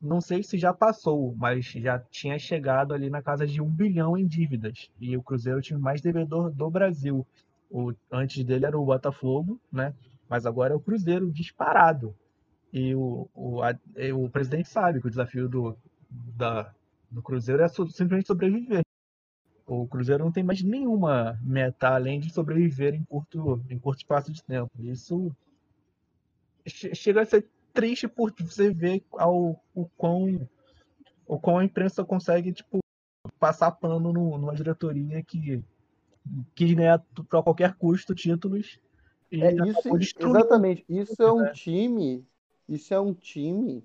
não 0.00 0.20
sei 0.20 0.42
se 0.42 0.58
já 0.58 0.74
passou, 0.74 1.34
mas 1.36 1.64
já 1.64 1.98
tinha 1.98 2.38
chegado 2.38 2.92
ali 2.92 3.08
na 3.08 3.22
casa 3.22 3.46
de 3.46 3.60
um 3.62 3.68
bilhão 3.68 4.16
em 4.16 4.26
dívidas. 4.26 4.90
E 5.00 5.16
o 5.16 5.22
Cruzeiro 5.22 5.60
é 5.70 5.74
o 5.74 5.80
mais 5.80 6.00
devedor 6.00 6.50
do 6.50 6.70
Brasil. 6.70 7.26
O, 7.70 7.92
antes 8.10 8.44
dele 8.44 8.66
era 8.66 8.78
o 8.78 8.84
Botafogo, 8.84 9.58
né? 9.72 9.94
Mas 10.28 10.44
agora 10.44 10.74
é 10.74 10.76
o 10.76 10.80
Cruzeiro 10.80 11.30
disparado. 11.30 12.14
E 12.72 12.94
o, 12.94 13.28
o, 13.34 13.62
a, 13.62 13.74
o 14.14 14.28
presidente 14.28 14.68
sabe 14.68 15.00
que 15.00 15.06
o 15.06 15.10
desafio 15.10 15.48
do, 15.48 15.76
da, 16.10 16.72
do 17.10 17.22
Cruzeiro 17.22 17.62
é 17.62 17.68
simplesmente 17.68 18.26
sobreviver. 18.26 18.84
O 19.66 19.86
Cruzeiro 19.86 20.24
não 20.24 20.32
tem 20.32 20.42
mais 20.42 20.62
nenhuma 20.62 21.38
meta 21.42 21.88
além 21.88 22.18
de 22.18 22.32
sobreviver 22.32 22.94
em 22.94 23.04
curto, 23.04 23.62
em 23.70 23.78
curto 23.78 23.98
espaço 23.98 24.32
de 24.32 24.42
tempo. 24.42 24.70
Isso 24.80 25.34
chega 26.66 27.22
a 27.22 27.26
ser 27.26 27.46
triste 27.72 28.06
por 28.06 28.32
você 28.38 28.70
ver 28.70 29.02
ao, 29.12 29.62
o, 29.74 29.86
quão, 29.96 30.48
o 31.26 31.38
quão 31.38 31.58
a 31.58 31.64
imprensa 31.64 32.04
consegue 32.04 32.52
tipo, 32.52 32.78
passar 33.38 33.72
pano 33.72 34.12
no, 34.12 34.38
numa 34.38 34.54
diretoria 34.54 35.22
que 35.22 35.62
quis 36.54 36.74
ganhar 36.74 37.04
para 37.28 37.42
qualquer 37.42 37.74
custo 37.74 38.14
títulos. 38.14 38.78
é 39.30 39.52
isso, 39.68 39.88
exatamente. 40.18 40.84
Isso 40.88 41.22
é 41.22 41.32
um 41.32 41.52
time. 41.52 42.26
Isso 42.68 42.94
é 42.94 43.00
um 43.00 43.12
time 43.12 43.84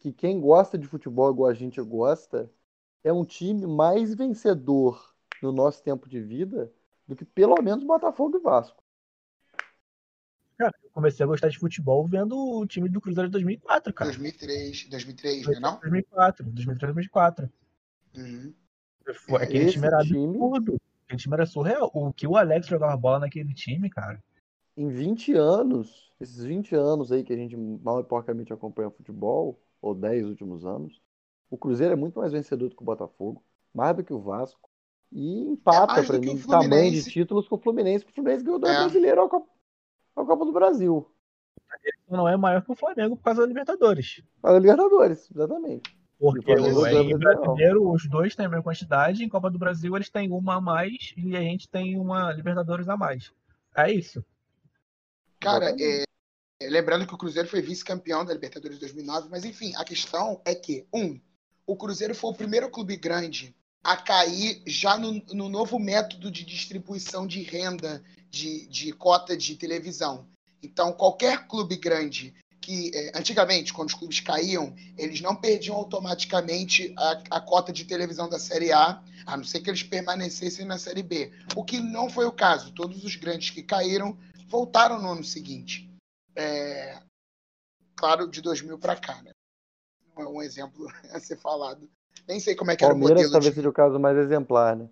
que 0.00 0.12
quem 0.12 0.40
gosta 0.40 0.76
de 0.76 0.86
futebol 0.86 1.30
igual 1.30 1.50
a 1.50 1.54
gente 1.54 1.80
gosta 1.80 2.50
é 3.02 3.12
um 3.12 3.24
time 3.24 3.66
mais 3.66 4.14
vencedor 4.14 5.14
no 5.42 5.52
nosso 5.52 5.82
tempo 5.82 6.08
de 6.08 6.20
vida 6.20 6.72
do 7.06 7.16
que 7.16 7.24
pelo 7.24 7.60
menos 7.62 7.84
Botafogo 7.84 8.36
e 8.36 8.40
Vasco. 8.40 8.82
Cara, 10.58 10.74
eu 10.82 10.90
comecei 10.90 11.22
a 11.24 11.26
gostar 11.26 11.48
de 11.48 11.58
futebol 11.58 12.04
vendo 12.06 12.36
o 12.36 12.66
time 12.66 12.88
do 12.88 13.00
Cruzeiro 13.00 13.28
de 13.28 13.32
2004, 13.32 13.92
cara. 13.94 14.10
2003, 14.10 14.88
2003, 14.90 15.46
né, 15.46 15.60
não? 15.60 15.78
2004, 15.80 16.44
2003, 16.44 16.94
2004. 16.94 17.50
Uhum. 18.16 18.52
Foi- 19.26 19.42
Aquele 19.42 19.64
Esse 19.64 19.72
time 19.74 19.86
era 19.86 19.98
time- 19.98 20.26
absurdo. 20.26 20.76
Aquele 21.06 21.20
time 21.20 21.34
era 21.34 21.46
surreal. 21.46 21.90
O 21.94 22.12
que 22.12 22.26
o 22.26 22.36
Alex 22.36 22.66
jogava 22.66 22.96
bola 22.96 23.20
naquele 23.20 23.54
time, 23.54 23.88
cara. 23.88 24.22
Em 24.76 24.88
20 24.88 25.32
anos, 25.32 26.12
esses 26.20 26.42
20 26.44 26.74
anos 26.74 27.10
aí 27.12 27.22
que 27.24 27.32
a 27.32 27.36
gente 27.36 27.56
mal 27.56 28.00
e 28.00 28.04
porcamente 28.04 28.52
acompanha 28.52 28.90
futebol, 28.90 29.58
ou 29.80 29.94
10 29.94 30.26
últimos 30.26 30.66
anos, 30.66 31.00
o 31.48 31.56
Cruzeiro 31.56 31.92
é 31.92 31.96
muito 31.96 32.18
mais 32.18 32.32
vencedor 32.32 32.68
do 32.68 32.76
que 32.76 32.82
o 32.82 32.84
Botafogo, 32.84 33.42
mais 33.72 33.96
do 33.96 34.04
que 34.04 34.12
o 34.12 34.20
Vasco, 34.20 34.68
e 35.10 35.40
empata 35.40 35.94
mais 35.94 36.06
do 36.06 36.10
pra 36.12 36.20
que 36.20 36.26
mim 36.34 36.42
tamanho 36.42 36.90
de 36.92 37.02
títulos 37.04 37.48
com 37.48 37.54
o 37.56 37.58
Fluminense, 37.58 38.04
que 38.04 38.10
o 38.10 38.14
Fluminense 38.14 38.44
ganhou 38.44 38.58
dois 38.58 38.74
É. 38.74 38.80
brasileiros 38.80 39.24
ao 40.20 40.26
Copa, 40.26 40.44
do 40.44 40.52
Brasil. 40.52 41.10
Não 42.08 42.28
é 42.28 42.36
maior 42.36 42.62
que 42.62 42.72
o 42.72 42.76
Flamengo 42.76 43.16
por 43.16 43.22
causa 43.22 43.42
da 43.42 43.46
Libertadores. 43.46 44.22
A 44.42 44.52
Libertadores, 44.52 45.30
exatamente. 45.30 45.96
Porque 46.18 46.52
o 46.52 46.56
Brasileirão. 46.56 47.18
brasileiro, 47.18 47.92
os 47.92 48.08
dois 48.08 48.34
têm 48.34 48.46
a 48.46 48.48
mesma 48.48 48.64
quantidade. 48.64 49.22
Em 49.22 49.28
Copa 49.28 49.50
do 49.50 49.58
Brasil, 49.58 49.94
eles 49.94 50.10
têm 50.10 50.32
uma 50.32 50.56
a 50.56 50.60
mais 50.60 51.14
e 51.16 51.36
a 51.36 51.40
gente 51.40 51.68
tem 51.68 51.96
uma 51.96 52.32
Libertadores 52.32 52.88
a 52.88 52.96
mais. 52.96 53.32
É 53.76 53.92
isso. 53.92 54.24
Cara, 55.38 55.74
é, 55.78 56.04
é, 56.60 56.68
lembrando 56.68 57.06
que 57.06 57.14
o 57.14 57.18
Cruzeiro 57.18 57.48
foi 57.48 57.62
vice-campeão 57.62 58.24
da 58.24 58.32
Libertadores 58.32 58.78
de 58.78 58.80
2009, 58.80 59.28
mas 59.30 59.44
enfim, 59.44 59.72
a 59.76 59.84
questão 59.84 60.40
é 60.44 60.54
que, 60.54 60.86
um, 60.92 61.20
o 61.64 61.76
Cruzeiro 61.76 62.14
foi 62.14 62.30
o 62.30 62.34
primeiro 62.34 62.68
clube 62.68 62.96
grande 62.96 63.54
a 63.84 63.96
cair 63.96 64.60
já 64.66 64.98
no, 64.98 65.22
no 65.32 65.48
novo 65.48 65.78
método 65.78 66.30
de 66.30 66.44
distribuição 66.44 67.26
de 67.26 67.42
renda 67.42 68.02
de, 68.30 68.66
de 68.66 68.92
cota 68.92 69.36
de 69.36 69.54
televisão. 69.56 70.26
Então, 70.62 70.92
qualquer 70.92 71.46
clube 71.46 71.76
grande 71.76 72.34
que, 72.60 72.90
é, 72.94 73.18
antigamente, 73.18 73.72
quando 73.72 73.88
os 73.88 73.94
clubes 73.94 74.20
caíam, 74.20 74.74
eles 74.96 75.20
não 75.20 75.34
perdiam 75.34 75.76
automaticamente 75.76 76.92
a, 76.98 77.22
a 77.30 77.40
cota 77.40 77.72
de 77.72 77.84
televisão 77.84 78.28
da 78.28 78.38
Série 78.38 78.72
A, 78.72 79.02
a 79.24 79.36
não 79.36 79.44
ser 79.44 79.60
que 79.60 79.70
eles 79.70 79.82
permanecessem 79.82 80.66
na 80.66 80.78
Série 80.78 81.02
B. 81.02 81.32
O 81.56 81.64
que 81.64 81.80
não 81.80 82.10
foi 82.10 82.26
o 82.26 82.32
caso. 82.32 82.72
Todos 82.72 83.04
os 83.04 83.16
grandes 83.16 83.50
que 83.50 83.62
caíram 83.62 84.18
voltaram 84.48 85.00
no 85.00 85.12
ano 85.12 85.24
seguinte. 85.24 85.88
É, 86.34 87.00
claro, 87.96 88.28
de 88.28 88.40
2000 88.42 88.78
para 88.78 88.96
cá, 88.96 89.22
né? 89.22 89.30
Não 90.16 90.24
é 90.24 90.28
um 90.28 90.42
exemplo 90.42 90.86
a 91.12 91.20
ser 91.20 91.38
falado. 91.38 91.88
Nem 92.26 92.40
sei 92.40 92.54
como 92.54 92.70
é 92.70 92.76
que 92.76 92.84
era 92.84 92.92
o 92.92 92.96
Palmeiras 92.96 93.22
modelo. 93.22 93.32
talvez 93.32 93.54
De... 93.54 93.60
seja 93.60 93.68
o 93.68 93.72
caso 93.72 93.98
mais 93.98 94.16
exemplar, 94.18 94.76
né? 94.76 94.90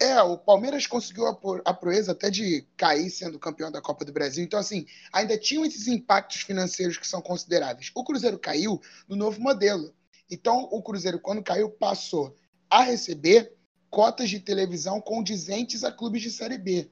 É, 0.00 0.20
o 0.22 0.36
Palmeiras 0.36 0.86
conseguiu 0.86 1.26
a, 1.26 1.34
pro- 1.34 1.62
a 1.64 1.72
proeza 1.72 2.12
até 2.12 2.28
de 2.28 2.66
cair 2.76 3.08
sendo 3.08 3.38
campeão 3.38 3.70
da 3.70 3.80
Copa 3.80 4.04
do 4.04 4.12
Brasil. 4.12 4.42
Então, 4.42 4.58
assim, 4.58 4.84
ainda 5.12 5.38
tinham 5.38 5.64
esses 5.64 5.86
impactos 5.86 6.42
financeiros 6.42 6.98
que 6.98 7.06
são 7.06 7.22
consideráveis. 7.22 7.90
O 7.94 8.02
Cruzeiro 8.02 8.38
caiu 8.38 8.80
no 9.08 9.14
novo 9.14 9.40
modelo. 9.40 9.94
Então, 10.28 10.68
o 10.72 10.82
Cruzeiro, 10.82 11.20
quando 11.20 11.42
caiu, 11.42 11.70
passou 11.70 12.34
a 12.68 12.82
receber 12.82 13.52
cotas 13.90 14.28
de 14.30 14.40
televisão 14.40 15.00
condizentes 15.00 15.84
a 15.84 15.92
clubes 15.92 16.22
de 16.22 16.30
Série 16.30 16.58
B. 16.58 16.90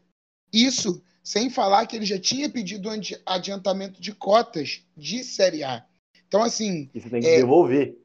Isso 0.53 1.03
sem 1.23 1.51
falar 1.51 1.87
que 1.87 1.97
ele 1.97 2.07
já 2.07 2.19
tinha 2.19 2.49
pedido 2.49 2.89
adi- 2.91 3.21
adiantamento 3.27 4.01
de 4.01 4.13
cotas 4.13 4.85
de 4.97 5.25
Série 5.25 5.65
A. 5.65 5.85
Então, 6.29 6.43
assim, 6.43 6.89
você 6.95 7.11
tem 7.11 7.21
que 7.21 7.27
É. 7.27 7.37
devolver. 7.39 7.99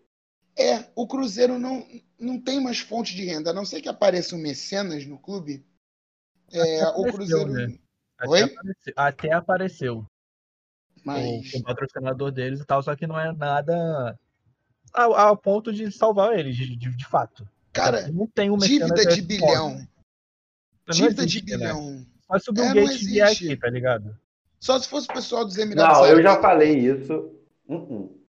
é, 0.57 0.85
o 0.95 1.05
Cruzeiro 1.05 1.59
não, 1.59 1.85
não 2.19 2.39
tem 2.39 2.61
mais 2.61 2.79
fonte 2.79 3.15
de 3.15 3.25
renda, 3.25 3.51
a 3.51 3.53
não 3.53 3.65
ser 3.65 3.81
que 3.81 3.89
apareçam 3.89 4.37
mecenas 4.39 5.05
no 5.05 5.17
clube. 5.17 5.65
É, 6.51 6.87
o 6.89 7.03
Cruzeiro. 7.11 7.51
né? 7.51 7.77
Até 8.17 8.29
Oi? 8.29 8.41
apareceu. 8.43 8.93
Até 8.95 9.33
apareceu. 9.33 10.05
Mas. 11.03 11.53
o, 11.53 11.57
o 11.59 11.63
patrocinador 11.63 12.31
deles 12.31 12.59
e 12.61 12.65
tal, 12.65 12.81
só 12.81 12.95
que 12.95 13.05
não 13.05 13.19
é 13.19 13.31
nada 13.33 14.17
ao, 14.93 15.13
ao 15.13 15.37
ponto 15.37 15.71
de 15.73 15.91
salvar 15.91 16.37
eles, 16.37 16.55
de, 16.55 16.75
de, 16.75 16.89
de 16.95 17.05
fato. 17.05 17.47
Cara, 17.73 18.07
não 18.07 18.25
tem 18.27 18.49
uma 18.49 18.65
dívida 18.65 19.05
de 19.05 19.21
bilhão. 19.21 19.85
Dívida 20.89 21.25
de 21.25 21.39
Né? 21.39 21.45
bilhão. 21.57 22.05
Só 22.25 22.39
se 22.39 22.49
o 22.49 22.53
Bill 22.53 22.63
É, 22.63 22.73
não 22.73 22.83
Gates 22.85 23.05
vier 23.05 23.27
existe. 23.27 23.45
aqui, 23.51 23.57
tá 23.57 23.69
ligado? 23.69 24.17
Só 24.59 24.79
se 24.79 24.87
fosse 24.87 25.07
o 25.09 25.13
pessoal 25.13 25.43
dos 25.45 25.57
Emirados 25.57 25.97
Não, 25.99 26.07
eu 26.07 26.21
já 26.23 26.41
falei 26.41 26.79
isso. 26.79 27.13
Uh-uh. 27.67 28.25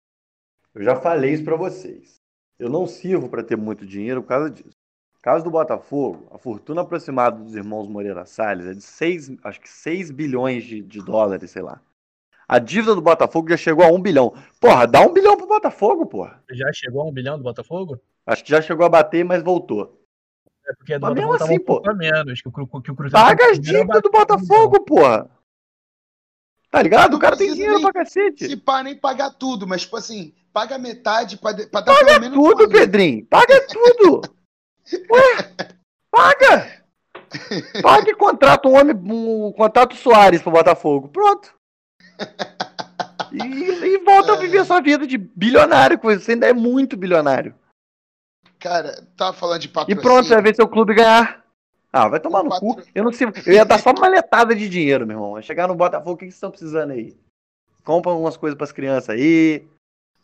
Eu 0.73 0.83
já 0.83 0.95
falei 0.95 1.33
isso 1.33 1.43
pra 1.43 1.55
vocês. 1.57 2.22
Eu 2.57 2.69
não 2.69 2.85
sirvo 2.87 3.29
pra 3.29 3.43
ter 3.43 3.57
muito 3.57 3.85
dinheiro 3.85 4.21
por 4.21 4.29
causa 4.29 4.49
disso. 4.49 4.77
No 5.15 5.21
caso 5.21 5.43
do 5.43 5.51
Botafogo, 5.51 6.27
a 6.31 6.37
fortuna 6.37 6.81
aproximada 6.81 7.37
dos 7.37 7.55
irmãos 7.55 7.87
Moreira 7.87 8.25
Salles 8.25 8.67
é 8.67 8.73
de 8.73 8.81
6, 8.81 9.31
acho 9.43 9.61
que 9.61 9.69
6 9.69 10.11
bilhões 10.11 10.63
de, 10.63 10.81
de 10.81 11.01
dólares, 11.01 11.51
sei 11.51 11.61
lá. 11.61 11.81
A 12.47 12.59
dívida 12.59 12.93
do 12.93 13.01
Botafogo 13.01 13.49
já 13.49 13.57
chegou 13.57 13.85
a 13.85 13.91
1 13.91 14.01
bilhão. 14.01 14.33
Porra, 14.59 14.85
dá 14.85 15.01
1 15.01 15.13
bilhão 15.13 15.37
pro 15.37 15.47
Botafogo, 15.47 16.05
porra. 16.05 16.43
Já 16.51 16.71
chegou 16.73 17.01
a 17.01 17.05
um 17.05 17.11
bilhão 17.11 17.37
do 17.37 17.43
Botafogo? 17.43 17.99
Acho 18.25 18.43
que 18.43 18.51
já 18.51 18.61
chegou 18.61 18.85
a 18.85 18.89
bater, 18.89 19.23
mas 19.23 19.41
voltou. 19.41 19.99
É 20.65 20.73
porque 20.75 20.97
do 20.97 21.01
Mas 21.01 21.13
mesmo 21.13 21.33
assim, 21.33 21.57
a 21.85 21.93
menos, 21.93 22.41
que 22.41 22.47
o, 22.47 22.51
que 22.51 22.91
o 22.91 22.95
Cruzeiro... 22.95 23.25
Paga 23.25 23.51
as 23.51 23.59
dívidas 23.59 24.01
do 24.01 24.11
Botafogo, 24.11 24.83
porra. 24.85 25.29
Tá 26.69 26.81
ligado? 26.81 27.15
O 27.15 27.19
cara 27.19 27.37
tem 27.37 27.53
dinheiro 27.53 27.75
nem- 27.75 27.83
pra 27.83 27.93
cacete. 27.93 28.47
Se 28.47 28.57
pá, 28.57 28.81
nem 28.81 28.97
pagar 28.97 29.31
tudo, 29.31 29.67
mas, 29.67 29.81
tipo 29.81 29.95
assim, 29.97 30.33
paga 30.53 30.77
metade 30.77 31.37
pra, 31.37 31.53
pra 31.53 31.81
dar 31.81 31.93
Paga 31.93 32.05
pelo 32.05 32.21
menos. 32.21 32.37
um 32.37 32.41
tudo, 32.43 32.69
Pedrinho. 32.69 33.25
Paga 33.25 33.67
tudo. 33.67 34.21
Ué, 35.11 35.51
paga. 36.11 36.83
Paga 37.81 38.09
e 38.11 38.15
contrata 38.15 38.67
um 38.67 38.75
homem, 38.79 38.95
um, 38.95 39.51
contrata 39.53 39.95
o 39.95 39.97
Soares 39.97 40.41
pro 40.41 40.51
Botafogo. 40.51 41.07
Pronto. 41.09 41.53
E, 43.31 43.37
e 43.41 43.97
volta 43.99 44.33
a 44.33 44.37
viver 44.37 44.63
sua 44.65 44.79
vida 44.81 45.07
de 45.07 45.17
bilionário, 45.17 45.97
coisa. 45.97 46.21
Você 46.23 46.33
ainda 46.33 46.47
é 46.47 46.53
muito 46.53 46.95
bilionário. 46.95 47.55
Cara, 48.59 49.05
tava 49.17 49.33
falando 49.33 49.61
de 49.61 49.67
E 49.67 49.71
patrocínio. 49.71 50.01
pronto, 50.01 50.27
você 50.27 50.33
vai 50.35 50.43
ver 50.43 50.55
seu 50.55 50.67
clube 50.67 50.93
ganhar. 50.93 51.43
Ah, 51.91 52.07
vai 52.07 52.19
tomar 52.19 52.41
O 52.41 52.43
no 52.43 52.49
cu. 52.59 52.75
patro- 52.75 52.91
Eu 52.93 53.03
não 53.03 53.11
sei. 53.11 53.27
Eu 53.45 53.53
ia 53.53 53.65
dar 53.65 53.79
só 53.79 53.91
uma 53.91 54.07
letada 54.07 54.55
de 54.55 54.69
dinheiro, 54.69 55.05
meu 55.07 55.17
irmão. 55.17 55.41
Chegar 55.41 55.67
no 55.67 55.75
Botafogo, 55.75 56.11
o 56.13 56.17
que 56.17 56.25
que 56.25 56.31
vocês 56.31 56.35
estão 56.35 56.51
precisando 56.51 56.91
aí? 56.91 57.15
Compra 57.83 58.11
umas 58.11 58.37
coisas 58.37 58.55
pras 58.57 58.71
crianças 58.71 59.09
aí. 59.09 59.67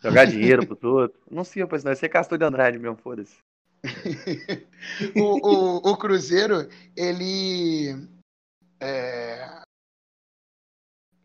Jogar 0.02 0.26
dinheiro 0.26 0.66
pros 0.66 0.84
outros. 0.84 1.22
Não 1.30 1.44
sirva 1.44 1.68
pra 1.68 1.78
isso, 1.78 1.86
não. 1.86 1.94
Isso 1.94 2.06
é 2.06 2.10
Castor 2.10 2.38
de 2.38 2.46
Andrade 2.46 2.80
mesmo, 2.80 2.98
foda-se. 2.98 3.38
o, 5.16 5.22
o, 5.22 5.92
o 5.92 5.98
Cruzeiro, 5.98 6.70
ele. 6.96 8.08
é, 8.80 9.62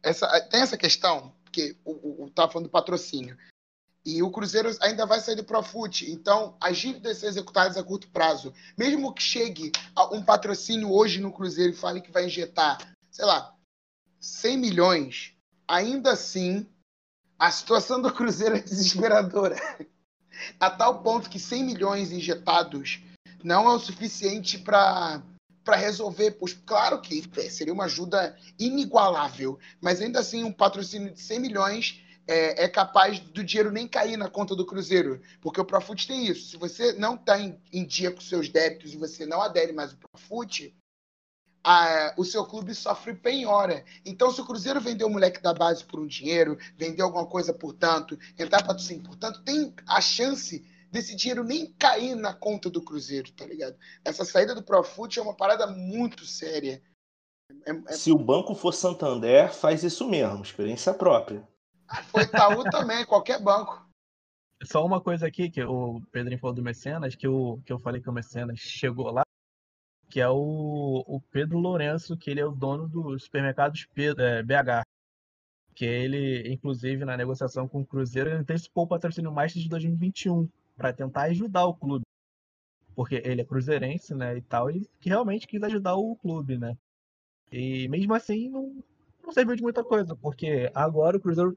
essa, 0.03 0.41
tem 0.43 0.61
essa 0.61 0.77
questão, 0.77 1.33
porque 1.45 1.77
o, 1.85 2.25
o, 2.25 2.31
tava 2.31 2.53
falando 2.53 2.67
do 2.67 2.71
patrocínio. 2.71 3.37
E 4.05 4.23
o 4.23 4.31
Cruzeiro 4.31 4.71
ainda 4.83 5.07
vai 5.07 5.19
sair 5.19 5.37
do 5.37 5.45
Profut. 5.45 6.11
Então, 6.11 6.57
as 6.61 6.77
dívidas 6.77 7.19
são 7.19 7.29
executadas 7.29 7.79
a 7.79 7.83
curto 7.83 8.11
prazo. 8.11 8.53
Mesmo 8.77 9.15
que 9.15 9.23
chegue 9.23 9.73
um 10.13 10.23
patrocínio 10.23 10.93
hoje 10.93 11.21
no 11.21 11.33
Cruzeiro 11.33 11.73
e 11.73 11.77
fale 11.77 12.03
que 12.03 12.13
vai 12.13 12.27
injetar, 12.27 12.79
sei 13.11 13.25
lá, 13.25 13.57
100 14.21 14.59
milhões, 14.59 15.35
ainda 15.67 16.13
assim, 16.13 16.67
a 17.39 17.51
situação 17.51 18.01
do 18.01 18.13
Cruzeiro 18.13 18.57
é 18.57 18.61
desesperadora. 18.61 19.57
A 20.59 20.69
tal 20.69 21.03
ponto 21.03 21.31
que 21.31 21.39
100 21.39 21.65
milhões 21.65 22.13
injetados 22.13 23.01
não 23.43 23.69
é 23.69 23.75
o 23.75 23.79
suficiente 23.79 24.59
para 24.59 25.23
para 25.65 25.77
resolver. 25.77 26.33
Pois, 26.33 26.53
claro 26.53 27.01
que 27.01 27.25
é, 27.39 27.49
seria 27.49 27.73
uma 27.73 27.85
ajuda 27.85 28.37
inigualável, 28.59 29.59
mas 29.81 30.01
ainda 30.01 30.21
assim 30.21 30.45
um 30.45 30.53
patrocínio 30.53 31.11
de 31.11 31.21
100 31.21 31.41
milhões 31.41 32.05
é, 32.27 32.65
é 32.65 32.69
capaz 32.69 33.19
do 33.19 33.43
dinheiro 33.43 33.73
nem 33.73 33.89
cair 33.89 34.17
na 34.17 34.29
conta 34.29 34.55
do 34.55 34.67
Cruzeiro, 34.67 35.21
porque 35.41 35.61
o 35.61 35.65
Profut 35.65 36.07
tem 36.07 36.27
isso. 36.27 36.51
Se 36.51 36.57
você 36.57 36.93
não 36.95 37.15
está 37.15 37.39
em, 37.39 37.59
em 37.73 37.85
dia 37.85 38.11
com 38.11 38.21
seus 38.21 38.49
débitos 38.49 38.93
e 38.93 38.99
você 38.99 39.27
não 39.27 39.43
adere 39.43 39.73
mais 39.73 39.93
ao 39.93 39.99
Profut, 40.11 40.75
a- 41.65 42.15
o 42.19 42.25
seu 42.25 42.45
clube 42.45 42.75
sofre 42.75 43.15
penhora. 43.15 43.85
Então, 44.05 44.31
se 44.31 44.41
o 44.41 44.45
Cruzeiro 44.45 44.81
vender 44.81 45.05
o 45.05 45.11
moleque 45.11 45.41
da 45.41 45.55
base 45.55 45.83
por 45.83 45.99
um 45.99 46.07
dinheiro, 46.07 46.59
vender 46.77 47.01
alguma 47.01 47.27
coisa 47.27 47.55
por 47.55 47.73
tanto, 47.73 48.19
entrar 48.39 48.63
patrocínio 48.63 49.03
por 49.03 49.17
tanto, 49.17 49.43
tem 49.43 49.75
a 49.89 50.01
chance 50.01 50.63
desse 50.91 51.17
dinheiro 51.17 51.43
nem 51.43 51.73
cair 51.73 52.15
na 52.15 52.35
conta 52.35 52.69
do 52.71 52.83
Cruzeiro, 52.83 53.33
tá 53.33 53.47
ligado? 53.47 53.77
Essa 54.05 54.25
saída 54.25 54.55
do 54.55 54.63
Profut 54.63 55.19
é 55.19 55.23
uma 55.23 55.35
parada 55.35 55.67
muito 55.67 56.25
séria. 56.27 56.83
É- 57.67 57.93
é- 57.93 57.93
Se 57.97 58.13
o 58.13 58.19
banco 58.19 58.55
for 58.55 58.73
Santander, 58.73 59.53
faz 59.53 59.83
isso 59.83 60.07
mesmo, 60.09 60.43
experiência 60.43 60.93
própria. 60.93 61.47
foi 62.09 62.23
Itaú 62.23 62.63
também, 62.71 63.05
qualquer 63.07 63.43
banco. 63.43 63.83
Só 64.63 64.85
uma 64.85 65.01
coisa 65.01 65.27
aqui, 65.27 65.51
que 65.51 65.63
o 65.63 66.01
Pedrinho 66.13 66.39
falou 66.39 66.55
do 66.55 66.63
Mecenas, 66.63 67.15
que 67.15 67.27
eu, 67.27 67.61
que 67.67 67.73
eu 67.73 67.79
falei 67.79 68.01
que 68.01 68.09
o 68.09 68.13
Mecenas 68.13 68.59
chegou 68.61 69.11
lá, 69.11 69.23
que 70.15 70.21
é 70.21 70.29
o, 70.29 71.05
o 71.09 71.21
Pedro 71.33 71.59
Lourenço, 71.59 72.17
que 72.17 72.31
ele 72.31 72.39
é 72.41 72.47
o 72.47 72.53
dono 72.53 72.89
dos 72.89 73.25
supermercados 73.25 73.85
Pe- 73.87 74.15
é, 74.17 74.45
BH. 74.45 74.85
Que 75.75 75.85
ele, 75.87 76.53
inclusive, 76.53 77.05
na 77.05 77.17
negociação 77.17 77.69
com 77.69 77.81
o 77.83 77.87
Cruzeiro, 77.87 78.31
ele 78.31 78.39
antecipou 78.39 78.85
o 78.85 78.89
patrocínio 78.89 79.33
Master 79.33 79.63
de 79.63 79.69
2021, 79.69 80.49
para 80.77 80.93
tentar 80.93 81.23
ajudar 81.25 81.67
o 81.67 81.75
clube. 81.75 82.05
Porque 82.97 83.23
ele 83.25 83.43
é 83.43 83.45
cruzeirense, 83.45 84.15
né, 84.15 84.37
e 84.37 84.43
tal, 84.43 84.71
e 84.71 84.87
que 85.01 85.09
realmente 85.11 85.47
quis 85.49 85.63
ajudar 85.63 85.97
o 85.97 86.17
clube, 86.17 86.59
né. 86.59 86.77
E 87.53 87.89
mesmo 87.89 88.15
assim, 88.15 88.51
não, 88.51 88.75
não 89.25 89.33
serviu 89.33 89.57
de 89.57 89.63
muita 89.63 89.85
coisa, 89.85 90.17
porque 90.17 90.71
agora 90.75 91.17
o 91.17 91.21
Cruzeiro, 91.21 91.57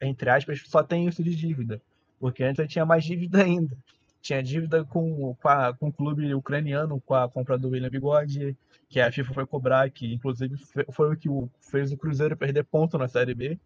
entre 0.00 0.30
aspas, 0.30 0.62
só 0.66 0.82
tem 0.82 1.08
isso 1.08 1.24
de 1.24 1.34
dívida. 1.36 1.82
Porque 2.20 2.44
antes 2.44 2.60
eu 2.60 2.68
tinha 2.68 2.86
mais 2.86 3.04
dívida 3.04 3.42
ainda. 3.44 3.76
Tinha 4.24 4.42
dívida 4.42 4.82
com, 4.86 5.34
com, 5.34 5.48
a, 5.48 5.74
com 5.74 5.88
o 5.88 5.92
clube 5.92 6.34
ucraniano, 6.34 6.98
com 6.98 7.14
a 7.14 7.28
compra 7.28 7.58
do 7.58 7.68
William 7.68 7.90
Bigode, 7.90 8.56
que 8.88 8.98
a 8.98 9.12
FIFA 9.12 9.34
foi 9.34 9.46
cobrar, 9.46 9.90
que 9.90 10.14
inclusive 10.14 10.56
foi 10.90 11.12
o 11.12 11.16
que 11.16 11.28
fez 11.60 11.92
o 11.92 11.96
Cruzeiro 11.98 12.34
perder 12.34 12.64
ponto 12.64 12.96
na 12.96 13.06
Série 13.06 13.34
B. 13.34 13.60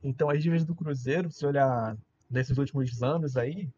Então 0.00 0.30
as 0.30 0.40
dívidas 0.40 0.64
do 0.64 0.76
Cruzeiro, 0.76 1.28
se 1.28 1.44
olhar 1.44 1.98
nesses 2.30 2.56
últimos 2.56 3.02
anos 3.02 3.36
aí, 3.36 3.68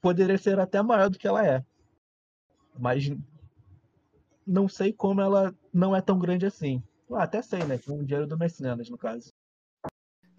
poderia 0.00 0.36
ser 0.36 0.58
até 0.58 0.82
maior 0.82 1.08
do 1.08 1.18
que 1.18 1.28
ela 1.28 1.46
é. 1.46 1.64
Mas 2.76 3.08
não 4.44 4.68
sei 4.68 4.92
como 4.92 5.20
ela 5.20 5.54
não 5.72 5.94
é 5.94 6.00
tão 6.00 6.18
grande 6.18 6.44
assim. 6.44 6.82
Ah, 7.12 7.22
até 7.22 7.40
sei, 7.40 7.62
né? 7.62 7.78
Com 7.78 8.00
o 8.00 8.04
dinheiro 8.04 8.26
do 8.26 8.36
Messianas, 8.36 8.90
no 8.90 8.98
caso. 8.98 9.32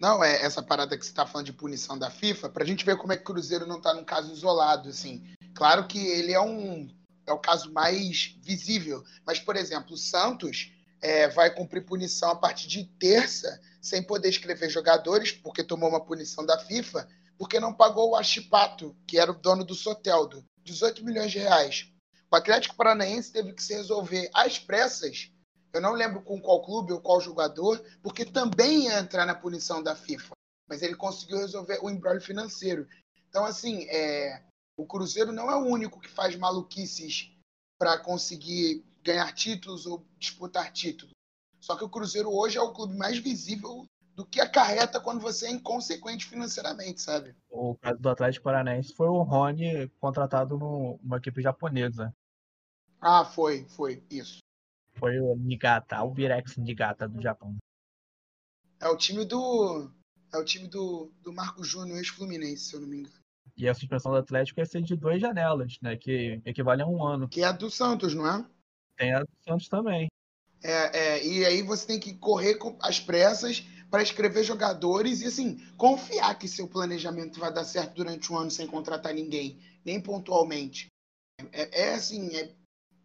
Não, 0.02 0.24
é 0.24 0.42
essa 0.42 0.64
parada 0.64 0.98
que 0.98 1.06
você 1.06 1.12
está 1.12 1.28
falando 1.28 1.46
de 1.46 1.54
punição 1.54 1.96
da 1.96 2.10
FIFA, 2.10 2.50
para 2.50 2.64
a 2.64 2.66
gente 2.66 2.84
ver 2.84 2.98
como 2.98 3.14
é 3.14 3.16
que 3.16 3.22
o 3.22 3.26
Cruzeiro 3.26 3.68
não 3.68 3.78
está 3.78 3.94
num 3.94 4.04
caso 4.04 4.34
isolado, 4.34 4.90
assim. 4.90 5.24
Claro 5.54 5.86
que 5.88 6.00
ele 6.00 6.34
é 6.34 6.42
um 6.42 6.90
é 7.28 7.32
o 7.32 7.38
caso 7.38 7.72
mais 7.72 8.36
visível, 8.42 9.04
mas 9.24 9.40
por 9.40 9.56
exemplo, 9.56 9.94
o 9.94 9.98
Santos 9.98 10.74
é, 11.00 11.28
vai 11.28 11.54
cumprir 11.54 11.86
punição 11.86 12.32
a 12.32 12.36
partir 12.36 12.68
de 12.68 12.84
terça, 12.98 13.62
sem 13.80 14.02
poder 14.02 14.30
escrever 14.30 14.72
jogadores, 14.72 15.34
porque 15.34 15.64
tomou 15.64 15.88
uma 15.88 16.04
punição 16.04 16.44
da 16.44 16.58
FIFA, 16.58 17.08
porque 17.38 17.60
não 17.60 17.72
pagou 17.72 18.10
o 18.10 18.16
Achipato, 18.16 18.98
que 19.06 19.20
era 19.20 19.32
o 19.32 19.40
dono 19.40 19.64
do 19.64 19.76
Soteldo, 19.76 20.44
18 20.64 21.06
milhões 21.06 21.32
de 21.32 21.38
reais. 21.38 21.92
O 22.32 22.36
Atlético 22.36 22.76
Paranaense 22.76 23.32
teve 23.32 23.54
que 23.54 23.62
se 23.62 23.76
resolver 23.76 24.32
às 24.34 24.58
pressas 24.58 25.32
eu 25.74 25.82
não 25.82 25.94
lembro 25.94 26.22
com 26.22 26.42
qual 26.42 26.64
clube 26.64 26.94
ou 26.94 27.02
qual 27.02 27.22
jogador, 27.22 27.84
porque 28.02 28.26
também 28.26 28.88
entra 28.88 29.26
na 29.26 29.36
punição 29.36 29.82
da 29.82 29.96
FIFA. 29.96 30.34
Mas 30.68 30.82
ele 30.82 30.96
conseguiu 30.96 31.38
resolver 31.38 31.80
o 31.82 31.90
embrólio 31.90 32.22
financeiro. 32.22 32.88
Então, 33.30 33.46
assim, 33.46 33.86
é, 33.90 34.44
o 34.78 34.86
Cruzeiro 34.86 35.32
não 35.32 35.50
é 35.50 35.56
o 35.56 35.66
único 35.66 36.00
que 36.00 36.10
faz 36.10 36.36
maluquices 36.36 37.32
para 37.78 37.98
conseguir 37.98 38.84
ganhar 39.04 39.34
títulos 39.34 39.86
ou 39.86 40.06
disputar 40.18 40.72
títulos. 40.72 41.14
Só 41.60 41.76
que 41.76 41.84
o 41.84 41.90
Cruzeiro 41.90 42.32
hoje 42.32 42.58
é 42.58 42.62
o 42.62 42.74
clube 42.74 42.96
mais 42.98 43.18
visível 43.18 43.86
do 44.16 44.26
que 44.26 44.42
acarreta 44.42 45.00
quando 45.00 45.22
você 45.22 45.48
é 45.48 45.52
inconsequente 45.52 46.26
financeiramente, 46.26 47.02
sabe? 47.02 47.36
O 47.50 47.76
caso 47.76 48.00
do 48.00 48.10
Atlético 48.10 48.44
Paranaense 48.44 48.94
foi 48.94 49.08
o 49.08 49.22
Rony 49.22 49.88
contratado 50.00 50.58
numa 50.58 51.18
equipe 51.18 51.42
japonesa. 51.42 52.14
Ah, 53.00 53.26
foi, 53.26 53.66
foi, 53.70 54.04
isso. 54.10 54.40
Foi 55.02 55.20
o 55.20 55.36
Nigata, 55.36 56.04
o 56.04 56.14
Virex 56.14 56.58
Nigata 56.58 57.10
do 57.10 57.20
Japão. 57.20 57.58
É 58.80 58.88
o 58.88 58.96
time 58.96 59.26
do. 59.26 59.90
É 60.32 60.38
o 60.38 60.46
time 60.46 60.68
do, 60.68 61.12
do 61.24 61.34
Marco 61.34 61.64
Júnior, 61.64 61.98
ex-Fluminense, 61.98 62.66
se 62.66 62.76
eu 62.76 62.82
não 62.82 62.88
me 62.88 62.98
engano. 62.98 63.16
E 63.58 63.68
a 63.68 63.74
suspensão 63.74 64.12
do 64.12 64.20
Atlético 64.20 64.60
ia 64.60 64.66
ser 64.68 64.84
de 64.84 64.96
duas 64.96 65.20
janelas, 65.20 65.80
né? 65.82 65.98
Que 65.98 66.40
equivale 66.46 66.84
a 66.84 66.86
um 66.86 67.04
ano. 67.04 67.28
Que 67.28 67.42
é 67.42 67.46
a 67.46 67.52
do 67.52 67.68
Santos, 67.72 68.14
não 68.14 68.28
é? 68.28 68.46
Tem 68.96 69.12
a 69.16 69.22
do 69.22 69.30
Santos 69.44 69.68
também. 69.68 70.08
É, 70.64 71.00
é, 71.00 71.26
e 71.26 71.46
aí 71.46 71.64
você 71.64 71.88
tem 71.88 72.00
que 72.00 72.14
correr 72.14 72.56
com 72.56 72.78
as 72.80 73.00
pressas 73.00 73.66
para 73.90 74.04
escrever 74.04 74.44
jogadores 74.44 75.22
e 75.22 75.26
assim, 75.26 75.58
confiar 75.78 76.38
que 76.38 76.48
seu 76.48 76.68
planejamento 76.68 77.40
vai 77.40 77.52
dar 77.52 77.64
certo 77.64 77.96
durante 77.96 78.32
um 78.32 78.38
ano 78.38 78.52
sem 78.52 78.68
contratar 78.68 79.16
ninguém, 79.16 79.60
nem 79.84 80.00
pontualmente. 80.00 80.90
É, 81.52 81.88
é 81.88 81.94
assim, 81.96 82.36
é, 82.36 82.56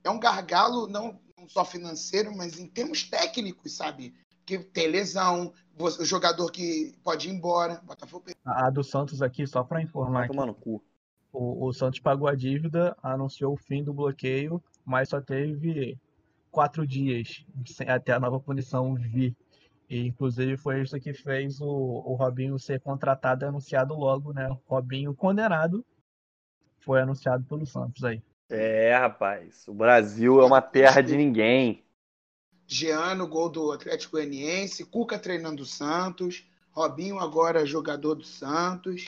é 0.05 0.11
um 0.11 0.21
gargalo 0.21 0.87
não 0.87 1.25
não 1.47 1.49
só 1.49 1.65
financeiro, 1.65 2.37
mas 2.37 2.59
em 2.59 2.67
termos 2.67 3.05
técnicos, 3.05 3.73
sabe? 3.73 4.15
Que 4.45 4.59
tem 4.59 4.89
lesão, 4.89 5.53
o 5.79 6.05
jogador 6.05 6.51
que 6.51 6.95
pode 7.03 7.29
ir 7.29 7.33
embora. 7.33 7.81
Botafogo. 7.85 8.27
A 8.45 8.69
do 8.71 8.83
Santos 8.83 9.23
aqui, 9.23 9.47
só 9.47 9.63
para 9.63 9.81
informar. 9.81 10.29
Tomar 10.29 10.47
no 10.47 10.55
cu. 10.55 10.83
O, 11.33 11.67
o 11.67 11.73
Santos 11.73 12.01
pagou 12.01 12.29
a 12.29 12.35
dívida, 12.35 12.97
anunciou 13.03 13.55
o 13.55 13.57
fim 13.57 13.83
do 13.83 13.95
bloqueio, 13.95 14.63
mas 14.85 15.09
só 15.09 15.21
teve 15.21 15.99
quatro 16.51 16.87
dias 16.87 17.45
até 17.87 18.13
a 18.13 18.21
nova 18.21 18.41
punição 18.41 18.95
vir. 18.95 19.37
E, 19.89 20.07
inclusive, 20.07 20.57
foi 20.57 20.83
isso 20.83 20.99
que 20.99 21.13
fez 21.13 21.61
o, 21.61 21.67
o 21.67 22.15
Robinho 22.15 22.59
ser 22.59 22.81
contratado 22.81 23.45
e 23.45 23.49
anunciado 23.49 23.95
logo, 23.95 24.33
né? 24.33 24.49
O 24.49 24.59
Robinho 24.67 25.15
condenado 25.15 25.85
foi 26.81 27.01
anunciado 27.01 27.45
pelo 27.45 27.67
Santos 27.67 28.03
aí. 28.03 28.23
É, 28.49 28.97
rapaz. 28.97 29.67
O 29.67 29.75
Brasil 29.75 30.41
é 30.41 30.45
uma 30.45 30.63
terra 30.63 31.01
de 31.01 31.17
ninguém. 31.17 31.85
Jean 32.67 33.15
no 33.15 33.27
gol 33.27 33.49
do 33.49 33.73
Atlético 33.73 34.13
Goianiense, 34.13 34.85
Cuca 34.85 35.19
treinando 35.19 35.63
o 35.63 35.67
Santos, 35.67 36.45
Robinho 36.73 37.19
agora 37.19 37.65
jogador 37.65 38.15
do 38.15 38.25
Santos. 38.25 39.07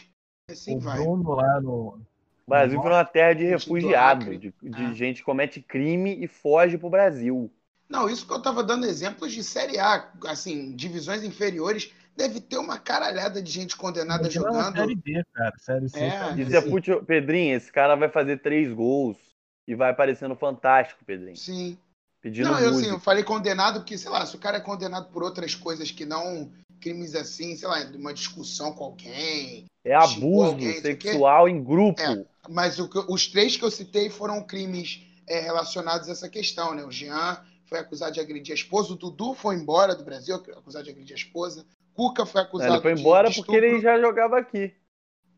Assim 0.51 0.77
o 0.77 0.81
vai. 0.81 0.99
Bruno 0.99 1.35
lá 1.35 1.61
no. 1.61 2.01
O 2.47 2.51
Brasil 2.51 2.81
virou 2.81 2.97
uma 2.97 3.05
terra 3.05 3.35
de 3.35 3.45
refugiados, 3.45 4.41
de, 4.41 4.55
de 4.63 4.85
É. 4.85 4.95
gente 4.95 5.19
que 5.19 5.25
comete 5.25 5.61
crime 5.61 6.17
e 6.19 6.27
foge 6.27 6.79
pro 6.79 6.89
Brasil. 6.89 7.51
Não, 7.89 8.09
isso 8.09 8.27
que 8.27 8.33
eu 8.33 8.41
tava 8.41 8.65
dando 8.65 8.87
exemplos 8.87 9.33
de 9.33 9.45
Série 9.45 9.79
A, 9.79 10.11
assim, 10.27 10.75
divisões 10.75 11.23
inferiores, 11.23 11.93
deve 12.17 12.41
ter 12.41 12.57
uma 12.57 12.79
caralhada 12.79 13.43
de 13.43 13.51
gente 13.51 13.77
condenada 13.77 14.29
é 14.29 14.31
jogando. 14.31 14.77
Série 14.77 14.95
B, 14.95 15.25
cara. 15.35 15.55
Série 15.59 15.89
C. 15.91 15.99
É, 15.99 16.11
série 16.11 16.57
é. 16.57 17.01
Pedrinho, 17.05 17.57
esse 17.57 17.71
cara 17.71 17.95
vai 17.95 18.09
fazer 18.09 18.39
três 18.39 18.73
gols 18.73 19.28
e 19.69 19.75
vai 19.75 19.91
aparecendo 19.91 20.35
fantástico, 20.35 21.05
Pedrinho. 21.05 21.37
Sim. 21.37 21.79
Pedindo 22.23 22.49
Não, 22.49 22.59
eu, 22.59 22.71
assim, 22.71 22.77
música. 22.79 22.95
eu 22.95 22.99
falei 23.01 23.23
condenado 23.23 23.81
porque, 23.81 23.97
sei 23.97 24.11
lá, 24.11 24.25
se 24.27 24.35
o 24.35 24.39
cara 24.41 24.57
é 24.57 24.61
condenado 24.61 25.09
por 25.13 25.23
outras 25.23 25.55
coisas 25.55 25.91
que 25.91 26.05
não 26.05 26.51
crimes 26.81 27.15
assim, 27.15 27.55
sei 27.55 27.69
lá, 27.69 27.85
de 27.85 27.97
uma 27.97 28.13
discussão 28.15 28.73
com 28.73 28.85
alguém. 28.85 29.67
É 29.85 29.95
abuso 29.95 30.53
alguém, 30.53 30.81
sexual 30.81 31.49
em 31.49 31.63
grupo. 31.63 32.01
É. 32.01 32.25
Mas 32.49 32.79
o 32.79 32.89
os 33.09 33.27
três 33.29 33.57
que 33.57 33.65
eu 33.65 33.71
citei 33.71 34.09
foram 34.11 34.43
crimes 34.43 35.03
é, 35.29 35.39
relacionados 35.41 36.09
a 36.09 36.13
essa 36.13 36.29
questão, 36.29 36.75
né? 36.75 36.83
O 36.85 36.91
Jean 36.91 37.41
foi 37.67 37.79
acusado 37.79 38.13
de 38.13 38.21
agredir 38.21 38.53
a 38.53 38.55
esposa, 38.55 38.95
o 38.95 38.97
Dudu 38.97 39.35
foi 39.35 39.55
embora 39.57 39.95
do 39.95 40.03
Brasil, 40.03 40.35
acusado 40.35 40.85
de 40.85 40.91
agredir 40.91 41.15
a 41.15 41.19
esposa, 41.19 41.67
Cuca 41.93 42.25
foi 42.25 42.41
acusado 42.41 42.73
ele 42.75 42.81
foi 42.83 42.95
de- 42.95 43.01
embora 43.01 43.29
de 43.29 43.37
porque 43.37 43.55
ele 43.55 43.81
já 43.81 44.01
jogava 44.01 44.39
aqui. 44.39 44.73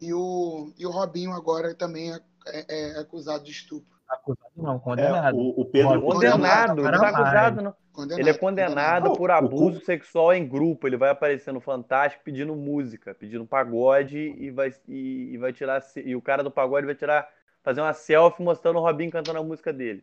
e, 0.00 0.14
o, 0.14 0.72
e 0.78 0.86
o 0.86 0.90
Robinho 0.90 1.32
agora 1.32 1.74
também 1.74 2.12
é, 2.12 2.20
é- 2.46 2.90
é 2.92 2.98
acusado 3.00 3.44
de 3.44 3.50
estupro. 3.50 3.98
Acusado 4.10 4.50
não, 4.56 4.76
É, 4.76 4.78
condenado. 4.80 5.36
o, 5.36 5.60
o 5.60 5.64
Pedro. 5.64 6.02
Condenado, 6.02 6.80
ele 6.80 6.90
não 6.90 6.98
tá 7.00 7.08
acusado, 7.08 7.62
não. 7.62 7.74
Condenado, 7.92 8.20
Ele 8.20 8.30
é 8.30 8.34
condenado 8.34 9.04
Não, 9.10 9.12
por 9.16 9.30
o 9.30 9.32
abuso 9.32 9.78
Cu- 9.80 9.84
sexual 9.86 10.32
em 10.34 10.46
grupo. 10.48 10.86
Ele 10.86 10.96
vai 10.96 11.10
aparecer 11.10 11.52
no 11.52 11.60
Fantástico 11.60 12.22
pedindo 12.24 12.54
música, 12.56 13.14
pedindo 13.14 13.44
pagode 13.46 14.18
e 14.18 14.50
vai, 14.50 14.72
e, 14.88 15.30
e 15.32 15.38
vai 15.38 15.52
tirar. 15.52 15.82
E 15.96 16.14
o 16.16 16.22
cara 16.22 16.42
do 16.42 16.50
pagode 16.50 16.86
vai 16.86 16.94
tirar. 16.94 17.28
Fazer 17.62 17.80
uma 17.82 17.92
selfie 17.92 18.42
mostrando 18.42 18.78
o 18.78 18.82
Robinho 18.82 19.10
cantando 19.10 19.38
a 19.38 19.42
música 19.44 19.72
dele. 19.72 20.02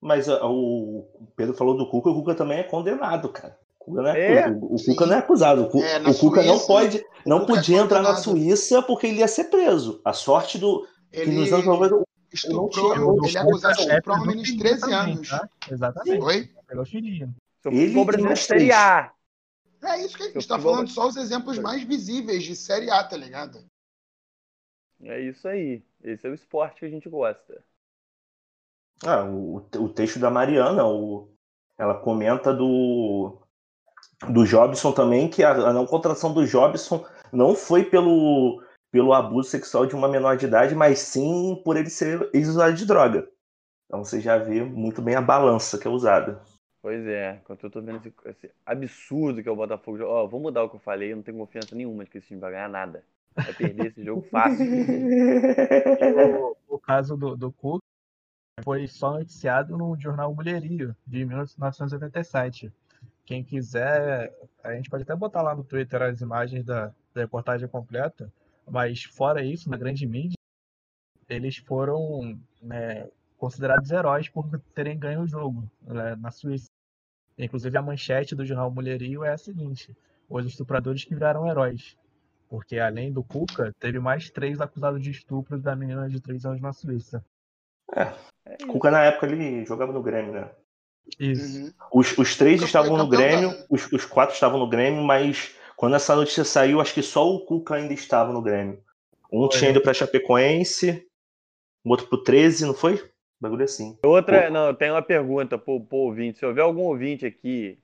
Mas 0.00 0.28
ó, 0.28 0.46
o 0.52 1.08
Pedro 1.34 1.54
falou 1.54 1.76
do 1.76 1.88
Cuca, 1.88 2.10
o 2.10 2.14
Cuca 2.14 2.34
também 2.34 2.58
é 2.58 2.62
condenado, 2.64 3.28
cara. 3.30 3.56
O 3.80 3.84
Cuca 3.86 4.02
não 4.02 4.10
é, 4.10 4.32
É? 4.34 4.38
acusado. 4.44 4.66
O. 4.66 4.84
Cuca 4.84 5.06
não 5.06 5.14
é 5.14 5.18
acusado. 5.18 5.70
O, 5.72 5.82
É, 5.82 5.98
o 6.10 6.14
Cuca 6.18 6.42
não 6.42 6.58
pode, 6.60 7.04
não 7.26 7.38
é 7.42 7.46
podia 7.46 7.78
entrar 7.78 8.02
na 8.02 8.14
condenado. 8.14 8.22
Suíça 8.24 8.82
porque 8.82 9.06
ele 9.06 9.20
ia 9.20 9.28
ser 9.28 9.44
preso. 9.44 10.00
A 10.04 10.12
sorte 10.12 10.58
do 10.58 10.86
que 11.10 11.20
Ele 11.20 11.34
nos 11.38 11.52
anos 11.52 11.64
90 11.64 11.94
não 11.96 12.04
estuprou, 12.32 12.94
ele 13.24 13.36
é 13.36 13.40
acusado 13.40 13.76
de 13.76 13.82
estuprar 13.82 14.22
um 14.22 14.26
menino 14.26 14.42
de 14.42 14.58
13 14.58 14.80
pedofilia 14.80 14.98
também, 14.98 15.14
anos. 15.14 15.28
tá? 15.28 15.48
Exatamente. 15.70 16.22
Oi? 16.24 16.54
Pedofilia. 16.66 17.28
Se 17.60 17.68
eu 17.68 17.72
Ele 17.72 17.94
for 17.94 18.00
e 18.00 18.04
brasileiro 18.04 18.24
mais 18.26 18.44
Série. 18.44 18.72
A. 18.72 19.12
É 19.82 20.04
isso 20.04 20.16
que 20.16 20.22
a 20.24 20.26
gente 20.26 20.38
está 20.38 20.58
falando, 20.58 20.88
só 20.88 21.06
os 21.06 21.16
exemplos 21.16 21.58
mais 21.58 21.82
visíveis 21.84 22.42
de 22.42 22.56
Série 22.56 22.90
A, 22.90 23.02
tá 23.04 23.16
ligado? 23.16 23.64
É 25.02 25.20
isso 25.20 25.46
aí. 25.46 25.82
Esse 26.02 26.26
é 26.26 26.30
o 26.30 26.34
esporte 26.34 26.80
que 26.80 26.86
a 26.86 26.90
gente 26.90 27.08
gosta. 27.08 27.62
Ah, 29.04 29.24
o, 29.24 29.56
o 29.76 29.88
texto 29.88 30.18
da 30.18 30.30
Mariana, 30.30 30.84
o, 30.84 31.28
ela 31.78 31.94
comenta 32.00 32.52
do 32.52 33.38
do 34.28 34.44
Jobson 34.44 34.90
também, 34.92 35.28
que 35.28 35.44
a, 35.44 35.52
a 35.52 35.72
não 35.72 35.86
contratação 35.86 36.32
do 36.32 36.44
Jobson 36.44 37.06
não 37.32 37.54
foi 37.54 37.84
pelo, 37.84 38.60
pelo 38.90 39.12
abuso 39.12 39.50
sexual 39.50 39.86
de 39.86 39.94
uma 39.94 40.08
menor 40.08 40.36
de 40.36 40.46
idade, 40.46 40.74
mas 40.74 40.98
sim 40.98 41.60
por 41.64 41.76
ele 41.76 41.90
ser 41.90 42.28
ex-usuário 42.32 42.76
de 42.76 42.86
droga. 42.86 43.28
Então 43.86 44.04
você 44.04 44.20
já 44.20 44.38
vê 44.38 44.62
muito 44.62 45.00
bem 45.00 45.14
a 45.14 45.20
balança 45.20 45.78
que 45.78 45.86
é 45.86 45.90
usada. 45.90 46.40
Pois 46.80 47.04
é, 47.06 47.40
enquanto 47.42 47.64
eu 47.64 47.70
tô 47.70 47.82
vendo 47.82 47.98
esse, 47.98 48.12
esse 48.26 48.50
absurdo 48.64 49.42
que 49.42 49.48
é 49.48 49.52
o 49.52 49.56
Botafogo. 49.56 49.98
Ó, 50.04 50.26
vou 50.26 50.40
mudar 50.40 50.62
o 50.62 50.70
que 50.70 50.76
eu 50.76 50.80
falei, 50.80 51.12
eu 51.12 51.16
não 51.16 51.22
tenho 51.22 51.38
confiança 51.38 51.74
nenhuma 51.74 52.04
de 52.04 52.10
que 52.10 52.18
esse 52.18 52.28
time 52.28 52.40
vai 52.40 52.52
ganhar 52.52 52.68
nada. 52.68 53.04
Vai 53.34 53.52
perder 53.52 53.86
esse 53.86 54.04
jogo 54.04 54.22
fácil. 54.30 54.66
O, 56.68 56.76
o 56.76 56.78
caso 56.78 57.16
do, 57.16 57.36
do 57.36 57.50
Cook 57.52 57.82
foi 58.62 58.86
só 58.86 59.12
noticiado 59.12 59.76
no 59.76 59.96
jornal 59.98 60.34
Mulherio, 60.34 60.94
de 61.06 61.24
1987. 61.24 62.72
Quem 63.24 63.44
quiser, 63.44 64.32
a 64.62 64.72
gente 64.74 64.88
pode 64.88 65.02
até 65.02 65.14
botar 65.14 65.42
lá 65.42 65.54
no 65.54 65.64
Twitter 65.64 66.00
as 66.02 66.20
imagens 66.20 66.64
da, 66.64 66.92
da 67.12 67.20
reportagem 67.20 67.68
completa, 67.68 68.32
mas 68.70 69.04
fora 69.04 69.44
isso, 69.44 69.70
na 69.70 69.76
grande 69.76 70.06
mídia, 70.06 70.36
eles 71.28 71.56
foram 71.58 72.38
né, 72.62 73.08
considerados 73.36 73.90
heróis 73.90 74.28
por 74.28 74.48
terem 74.74 74.98
ganho 74.98 75.22
o 75.22 75.26
jogo 75.26 75.70
né, 75.82 76.16
na 76.16 76.30
Suíça. 76.30 76.68
Inclusive, 77.36 77.78
a 77.78 77.82
manchete 77.82 78.34
do 78.34 78.44
jornal 78.44 78.70
Mulherio 78.70 79.24
é 79.24 79.32
a 79.32 79.38
seguinte: 79.38 79.96
os 80.28 80.44
estupradores 80.46 81.04
que 81.04 81.14
viraram 81.14 81.46
heróis. 81.46 81.96
Porque 82.48 82.78
além 82.78 83.12
do 83.12 83.22
Cuca, 83.22 83.74
teve 83.78 83.98
mais 83.98 84.30
três 84.30 84.60
acusados 84.60 85.02
de 85.02 85.10
estupro 85.10 85.58
da 85.58 85.76
menina 85.76 86.08
de 86.08 86.18
três 86.18 86.46
anos 86.46 86.60
na 86.60 86.72
Suíça. 86.72 87.24
É. 87.94 88.12
Cuca 88.66 88.90
na 88.90 89.02
época 89.02 89.26
ele 89.26 89.64
jogava 89.66 89.92
no 89.92 90.02
Grêmio, 90.02 90.32
né? 90.32 90.50
Isso. 91.18 91.66
Uhum. 91.66 91.72
Os, 91.92 92.16
os 92.18 92.36
três 92.36 92.56
Cuca 92.56 92.66
estavam 92.66 92.96
no 92.96 93.06
Grêmio, 93.06 93.50
os, 93.68 93.90
os 93.92 94.04
quatro 94.06 94.34
estavam 94.34 94.58
no 94.58 94.68
Grêmio, 94.68 95.02
mas 95.04 95.54
quando 95.78 95.94
essa 95.94 96.16
notícia 96.16 96.42
saiu, 96.44 96.80
acho 96.80 96.92
que 96.92 97.02
só 97.04 97.24
o 97.24 97.46
Cuca 97.46 97.76
ainda 97.76 97.94
estava 97.94 98.32
no 98.32 98.42
Grêmio. 98.42 98.82
Um 99.32 99.48
Foi. 99.48 99.50
tinha 99.50 99.70
ido 99.70 99.80
pra 99.80 99.94
Chapecoense, 99.94 101.08
o 101.84 101.90
outro 101.90 102.08
pro 102.08 102.20
13, 102.20 102.66
não 102.66 102.74
foi? 102.74 103.08
Bagulho 103.40 103.62
assim. 103.62 103.96
Outra, 104.04 104.50
não, 104.50 104.66
eu 104.66 104.74
tenho 104.74 104.94
uma 104.94 105.02
pergunta 105.02 105.56
pro, 105.56 105.80
pro 105.80 105.98
ouvinte. 105.98 106.40
Se 106.40 106.44
houver 106.44 106.62
algum 106.62 106.82
ouvinte 106.82 107.24
aqui 107.24 107.78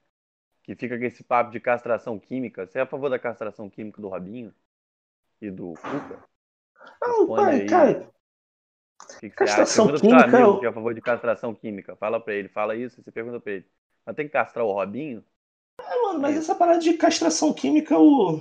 que 0.64 0.74
fica 0.74 0.98
com 0.98 1.04
esse 1.04 1.22
papo 1.22 1.52
de 1.52 1.60
castração 1.60 2.18
química, 2.18 2.66
você 2.66 2.80
é 2.80 2.82
a 2.82 2.86
favor 2.86 3.08
da 3.08 3.18
castração 3.18 3.70
química 3.70 4.02
do 4.02 4.08
Rabinho 4.08 4.52
e 5.40 5.52
do 5.52 5.74
Cuca? 5.74 6.24
Não, 7.00 7.18
Responde 7.18 7.42
pai, 7.44 7.60
aí. 7.60 7.66
cara, 7.66 8.10
que, 9.20 9.30
que 9.30 9.36
Castração 9.36 9.86
química, 9.94 10.24
amigo 10.24 10.36
eu- 10.38 10.58
que 10.58 10.66
é 10.66 10.68
a 10.68 10.72
favor 10.72 10.92
de 10.94 11.00
castração 11.00 11.54
química. 11.54 11.94
Fala 11.94 12.18
pra 12.18 12.34
ele, 12.34 12.48
fala 12.48 12.74
isso, 12.74 13.00
você 13.00 13.12
pergunta 13.12 13.38
pra 13.38 13.52
ele. 13.52 13.66
Mas 14.04 14.16
tem 14.16 14.26
que 14.26 14.32
castrar 14.32 14.64
o 14.64 14.72
Robinho? 14.72 15.24
É, 15.80 16.02
mano, 16.02 16.20
mas 16.20 16.36
É. 16.36 16.38
essa 16.38 16.54
parada 16.54 16.78
de 16.78 16.94
castração 16.94 17.52
química, 17.52 17.98
o... 17.98 18.40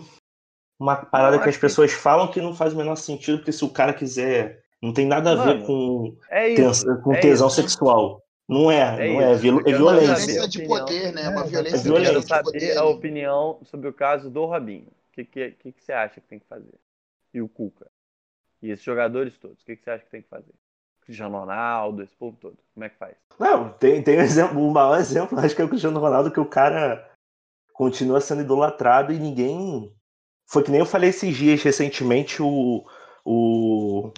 uma 0.80 0.96
parada 0.98 1.38
que 1.38 1.44
as 1.44 1.50
acho 1.50 1.58
que- 1.58 1.62
pessoas 1.62 1.92
falam 1.92 2.30
que 2.30 2.42
não 2.42 2.54
faz 2.56 2.74
o 2.74 2.78
menor 2.78 2.96
sentido, 2.96 3.38
porque 3.40 3.52
se 3.52 3.64
o 3.66 3.70
cara 3.70 3.94
quiser, 3.94 4.64
não 4.82 4.94
tem 4.94 5.06
nada 5.06 5.32
a 5.32 5.36
ver 5.36 5.56
Mano, 5.60 5.66
com, 5.66 6.18
É 6.30 6.56
tens- 6.56 6.78
isso. 6.80 7.02
com 7.02 7.14
é 7.14 7.20
tesão 7.20 7.48
isso. 7.48 7.56
sexual. 7.62 8.22
Não 8.48 8.70
é, 8.70 9.08
É 9.08 9.14
não 9.14 9.22
é, 9.22 9.36
viol- 9.36 9.62
é 9.66 9.70
Uma 9.70 9.78
violência. 9.78 10.48
de 10.50 10.68
poder, 10.68 11.14
né? 11.14 11.24
É, 11.24 11.30
Uma 11.30 11.46
é 11.46 11.48
violência, 11.48 11.78
violência. 11.80 12.10
Eu 12.10 12.14
quero 12.14 12.22
de 12.22 12.28
saber 12.28 12.44
poder. 12.52 12.78
a 12.78 12.84
opinião 12.86 13.60
sobre 13.64 13.88
o 13.88 13.94
caso 13.94 14.30
do 14.30 14.46
Robinho. 14.46 14.88
O 14.88 15.14
que, 15.14 15.24
que, 15.24 15.52
que, 15.52 15.72
que 15.72 15.84
você 15.84 15.94
acha 15.94 16.20
que 16.20 16.28
tem 16.28 16.40
que 16.40 16.46
fazer? 16.48 16.74
E 17.34 17.42
o 17.42 17.48
Cuca? 17.48 17.88
E 18.62 18.70
esses 18.70 18.84
jogadores 18.84 19.38
todos, 19.38 19.62
o 19.62 19.66
que, 19.66 19.76
que 19.78 19.84
você 19.84 19.92
acha 19.92 20.04
que 20.04 20.12
tem 20.12 20.22
que 20.22 20.28
fazer? 20.28 20.54
Cristiano 21.06 21.38
Ronaldo, 21.40 22.02
esse 22.04 22.16
povo 22.16 22.38
todo. 22.40 22.58
Como 22.74 22.84
é 22.86 22.90
que 22.90 22.98
faz? 22.98 23.16
Não, 23.40 23.70
tem, 23.74 24.02
tem 24.04 24.18
um 24.18 24.22
exemplo, 24.22 24.62
o 24.68 24.72
maior 24.72 25.00
exemplo, 25.00 25.38
acho 25.40 25.56
que 25.56 25.62
é 25.62 25.66
o 25.66 25.70
Cristiano 25.70 26.00
Ronaldo, 26.00 26.32
que 26.32 26.40
o 26.40 26.46
cara 26.46 27.10
continua 27.74 28.22
sendo 28.22 28.42
idolatrado 28.42 29.12
e 29.12 29.20
ninguém. 29.20 29.92
Foi 30.46 30.64
que 30.64 30.72
nem 30.72 30.80
eu 30.80 30.86
falei 30.86 31.10
esses 31.10 31.36
dias, 31.36 31.62
recentemente, 31.62 32.42
o. 32.42 32.86
O, 33.26 34.12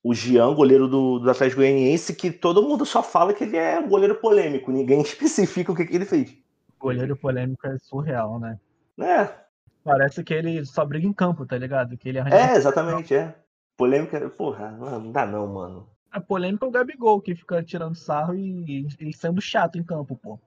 o 0.00 0.14
Jean, 0.14 0.54
goleiro 0.54 0.86
do, 0.86 1.18
do 1.18 1.28
Atlético 1.28 1.60
Goianiense, 1.60 2.14
que 2.14 2.30
todo 2.30 2.62
mundo 2.62 2.86
só 2.86 3.02
fala 3.02 3.34
que 3.34 3.42
ele 3.42 3.56
é 3.56 3.80
um 3.80 3.88
goleiro 3.88 4.14
polêmico, 4.14 4.70
ninguém 4.70 5.00
especifica 5.02 5.72
o 5.72 5.74
que, 5.74 5.84
que 5.84 5.96
ele 5.96 6.04
fez. 6.04 6.32
Goleiro 6.78 7.16
polêmico 7.16 7.66
é 7.66 7.76
surreal, 7.78 8.38
né? 8.38 8.60
É, 9.00 9.44
Parece 9.84 10.24
que 10.24 10.32
ele 10.32 10.64
só 10.64 10.82
briga 10.82 11.06
em 11.06 11.12
campo, 11.12 11.44
tá 11.44 11.58
ligado? 11.58 11.96
Que 11.98 12.08
ele 12.08 12.18
é 12.18 12.56
exatamente, 12.56 13.14
é. 13.14 13.34
Polêmica, 13.76 14.30
porra, 14.30 14.70
não, 14.70 14.98
não 14.98 15.12
dá 15.12 15.26
não, 15.26 15.46
mano. 15.46 15.86
A 16.10 16.20
polêmica 16.20 16.64
é 16.64 16.68
o 16.68 16.72
Gabigol, 16.72 17.20
que 17.20 17.34
fica 17.34 17.62
tirando 17.62 17.94
sarro 17.94 18.34
e, 18.34 18.86
e 18.98 19.12
sendo 19.12 19.42
chato 19.42 19.76
em 19.76 19.82
campo, 19.82 20.16
pô. 20.16 20.40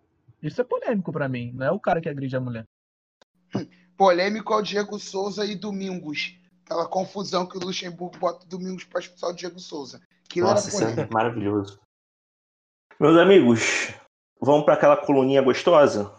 Isso 0.47 0.61
é 0.61 0.63
polêmico 0.63 1.11
pra 1.11 1.27
mim, 1.27 1.51
não 1.53 1.65
é 1.65 1.71
o 1.71 1.79
cara 1.79 2.01
que 2.01 2.09
agride 2.09 2.35
a 2.35 2.39
mulher. 2.39 2.65
Polêmico 3.97 4.53
é 4.53 4.57
o 4.57 4.61
Diego 4.61 4.99
Souza 4.99 5.45
e 5.45 5.55
Domingos. 5.55 6.35
Aquela 6.65 6.87
confusão 6.87 7.45
que 7.45 7.57
o 7.57 7.61
Luxemburgo 7.61 8.17
bota 8.17 8.45
o 8.45 8.49
Domingos 8.49 8.83
pra 8.83 8.99
expulsar 8.99 9.29
o 9.29 9.35
Diego 9.35 9.59
Souza. 9.59 10.01
Aquilo 10.25 10.47
Nossa, 10.47 10.83
era 10.83 10.91
isso 10.91 10.99
é 11.01 11.07
maravilhoso. 11.11 11.79
Meus 12.99 13.17
amigos, 13.17 13.93
vamos 14.41 14.65
para 14.65 14.73
aquela 14.73 14.97
coluninha 14.97 15.41
gostosa? 15.41 16.13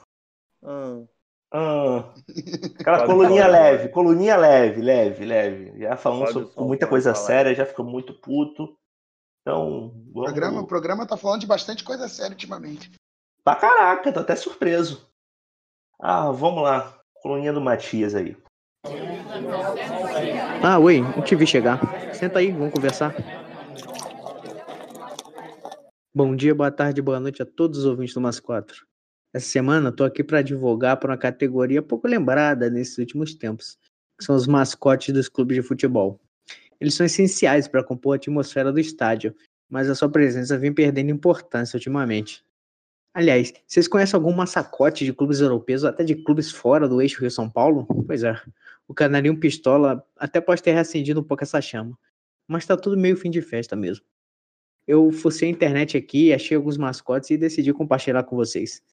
Hum, 0.62 1.06
Ah, 1.52 2.12
aquela 2.80 2.98
Pode 2.98 3.12
coluninha 3.12 3.44
falar. 3.44 3.58
leve, 3.58 3.88
coluninha 3.90 4.36
leve, 4.36 4.80
leve, 4.80 5.24
leve. 5.24 5.78
Já 5.80 5.96
falamos 5.96 6.30
sobre 6.30 6.50
muita 6.60 6.86
coisa 6.86 7.12
fala 7.14 7.24
aí. 7.24 7.26
séria, 7.26 7.54
já 7.54 7.66
ficou 7.66 7.84
muito 7.84 8.14
puto. 8.14 8.76
Então, 9.42 9.86
O 9.86 10.12
vamos... 10.12 10.24
programa, 10.24 10.60
o 10.60 10.66
programa 10.66 11.06
tá 11.06 11.16
falando 11.16 11.40
de 11.40 11.46
bastante 11.46 11.84
coisa 11.84 12.08
séria 12.08 12.32
ultimamente. 12.32 12.90
Pra 13.48 13.56
caraca, 13.56 14.12
tô 14.12 14.20
até 14.20 14.36
surpreso. 14.36 15.08
Ah, 15.98 16.30
vamos 16.30 16.62
lá. 16.62 17.00
Coluninha 17.22 17.50
do 17.50 17.62
Matias 17.62 18.14
aí. 18.14 18.36
Ah, 20.62 20.78
oi, 20.78 21.00
não 21.00 21.22
te 21.22 21.34
vi 21.34 21.46
chegar. 21.46 21.80
Senta 22.12 22.40
aí, 22.40 22.52
vamos 22.52 22.74
conversar. 22.74 23.14
Bom 26.14 26.36
dia, 26.36 26.54
boa 26.54 26.70
tarde, 26.70 27.00
boa 27.00 27.18
noite 27.18 27.40
a 27.40 27.46
todos 27.46 27.78
os 27.78 27.84
ouvintes 27.86 28.12
do 28.12 28.20
Mais 28.20 28.38
4. 28.38 28.86
Essa 29.32 29.46
semana 29.46 29.90
tô 29.90 30.04
aqui 30.04 30.22
para 30.22 30.40
advogar 30.40 31.00
por 31.00 31.08
uma 31.08 31.16
categoria 31.16 31.80
pouco 31.80 32.06
lembrada 32.06 32.68
nesses 32.68 32.98
últimos 32.98 33.34
tempos, 33.34 33.78
que 34.18 34.26
são 34.26 34.36
os 34.36 34.46
mascotes 34.46 35.14
dos 35.14 35.26
clubes 35.26 35.54
de 35.54 35.62
futebol. 35.62 36.20
Eles 36.78 36.92
são 36.92 37.06
essenciais 37.06 37.66
para 37.66 37.82
compor 37.82 38.12
a 38.12 38.16
atmosfera 38.16 38.70
do 38.70 38.78
estádio, 38.78 39.34
mas 39.70 39.88
a 39.88 39.94
sua 39.94 40.10
presença 40.10 40.58
vem 40.58 40.70
perdendo 40.70 41.10
importância 41.10 41.78
ultimamente. 41.78 42.46
Aliás, 43.18 43.52
vocês 43.66 43.88
conhecem 43.88 44.16
algum 44.16 44.32
mascote 44.32 45.04
de 45.04 45.12
clubes 45.12 45.40
europeus 45.40 45.82
até 45.84 46.04
de 46.04 46.14
clubes 46.14 46.52
fora 46.52 46.88
do 46.88 47.02
eixo 47.02 47.20
Rio-São 47.20 47.50
Paulo? 47.50 47.84
Pois 48.06 48.22
é, 48.22 48.40
o 48.86 48.94
Canarinho 48.94 49.36
Pistola 49.36 50.06
até 50.16 50.40
pode 50.40 50.62
ter 50.62 50.70
reacendido 50.70 51.18
um 51.18 51.24
pouco 51.24 51.42
essa 51.42 51.60
chama, 51.60 51.98
mas 52.46 52.64
tá 52.64 52.76
tudo 52.76 52.96
meio 52.96 53.16
fim 53.16 53.28
de 53.28 53.42
festa 53.42 53.74
mesmo. 53.74 54.06
Eu 54.86 55.10
fucei 55.10 55.48
a 55.48 55.50
internet 55.50 55.96
aqui, 55.96 56.32
achei 56.32 56.56
alguns 56.56 56.76
mascotes 56.76 57.28
e 57.30 57.36
decidi 57.36 57.72
compartilhar 57.72 58.22
com 58.22 58.36
vocês. 58.36 58.84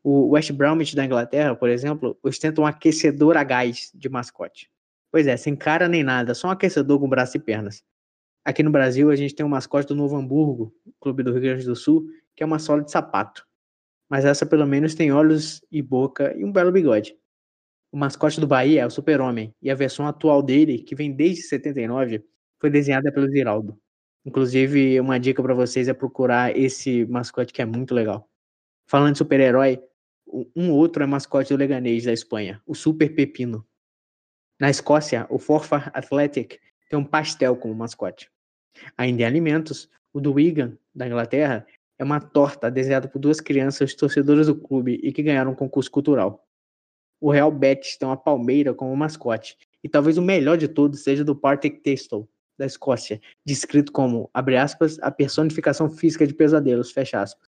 O 0.00 0.28
West 0.28 0.52
Bromwich 0.52 0.94
da 0.94 1.04
Inglaterra, 1.04 1.56
por 1.56 1.68
exemplo, 1.68 2.16
ostenta 2.22 2.60
um 2.60 2.66
aquecedor 2.66 3.36
a 3.36 3.42
gás 3.42 3.90
de 3.92 4.08
mascote. 4.08 4.70
Pois 5.10 5.26
é, 5.26 5.36
sem 5.36 5.56
cara 5.56 5.88
nem 5.88 6.04
nada, 6.04 6.34
só 6.34 6.46
um 6.46 6.50
aquecedor 6.52 7.00
com 7.00 7.08
braço 7.08 7.36
e 7.36 7.40
pernas. 7.40 7.82
Aqui 8.44 8.62
no 8.62 8.70
Brasil, 8.70 9.10
a 9.10 9.16
gente 9.16 9.34
tem 9.34 9.44
um 9.44 9.48
mascote 9.48 9.88
do 9.88 9.96
Novo 9.96 10.14
Hamburgo, 10.14 10.72
clube 11.00 11.24
do 11.24 11.32
Rio 11.32 11.40
Grande 11.40 11.66
do 11.66 11.74
Sul, 11.74 12.06
que 12.36 12.44
é 12.44 12.46
uma 12.46 12.60
sola 12.60 12.80
de 12.80 12.92
sapato. 12.92 13.44
Mas 14.12 14.26
essa 14.26 14.44
pelo 14.44 14.66
menos 14.66 14.94
tem 14.94 15.10
olhos 15.10 15.64
e 15.72 15.80
boca 15.80 16.36
e 16.36 16.44
um 16.44 16.52
belo 16.52 16.70
bigode. 16.70 17.16
O 17.90 17.96
mascote 17.96 18.38
do 18.38 18.46
Bahia 18.46 18.82
é 18.82 18.86
o 18.86 18.90
Super-Homem, 18.90 19.54
e 19.62 19.70
a 19.70 19.74
versão 19.74 20.06
atual 20.06 20.42
dele, 20.42 20.80
que 20.80 20.94
vem 20.94 21.10
desde 21.10 21.44
79, 21.44 22.22
foi 22.60 22.68
desenhada 22.68 23.10
pelo 23.10 23.26
Ziraldo. 23.30 23.80
Inclusive, 24.22 25.00
uma 25.00 25.18
dica 25.18 25.42
para 25.42 25.54
vocês 25.54 25.88
é 25.88 25.94
procurar 25.94 26.54
esse 26.54 27.06
mascote 27.06 27.54
que 27.54 27.62
é 27.62 27.64
muito 27.64 27.94
legal. 27.94 28.28
Falando 28.86 29.12
de 29.12 29.18
super-herói, 29.18 29.82
um 30.54 30.70
outro 30.72 31.02
é 31.02 31.06
mascote 31.06 31.54
do 31.54 31.58
Leganês 31.58 32.04
da 32.04 32.12
Espanha, 32.12 32.60
o 32.66 32.74
Super 32.74 33.14
Pepino. 33.14 33.66
Na 34.60 34.68
Escócia, 34.68 35.26
o 35.30 35.38
Forfar 35.38 35.90
Athletic 35.94 36.58
tem 36.90 36.98
um 36.98 37.04
pastel 37.04 37.56
como 37.56 37.74
mascote. 37.74 38.30
Ainda 38.94 39.22
em 39.22 39.24
alimentos, 39.24 39.88
o 40.12 40.20
do 40.20 40.34
Wigan, 40.34 40.76
da 40.94 41.06
Inglaterra, 41.06 41.66
é 42.02 42.04
uma 42.04 42.20
torta 42.20 42.68
desenhada 42.68 43.06
por 43.06 43.20
duas 43.20 43.40
crianças 43.40 43.94
torcedoras 43.94 44.48
do 44.48 44.56
clube 44.56 44.98
e 45.04 45.12
que 45.12 45.22
ganharam 45.22 45.52
um 45.52 45.54
concurso 45.54 45.88
cultural. 45.88 46.44
O 47.20 47.30
Real 47.30 47.52
Betis 47.52 47.96
tem 47.96 48.08
uma 48.08 48.16
palmeira 48.16 48.74
como 48.74 48.96
mascote, 48.96 49.56
e 49.84 49.88
talvez 49.88 50.18
o 50.18 50.22
melhor 50.22 50.58
de 50.58 50.66
todos 50.66 51.04
seja 51.04 51.22
do 51.22 51.36
Partick 51.36 51.80
Thistle, 51.80 52.28
da 52.58 52.66
Escócia, 52.66 53.20
descrito 53.46 53.92
como, 53.92 54.28
abre 54.34 54.56
aspas, 54.56 54.98
a 55.00 55.12
personificação 55.12 55.88
física 55.88 56.26
de 56.26 56.34
pesadelos, 56.34 56.90
fecha 56.90 57.22
aspas. 57.22 57.48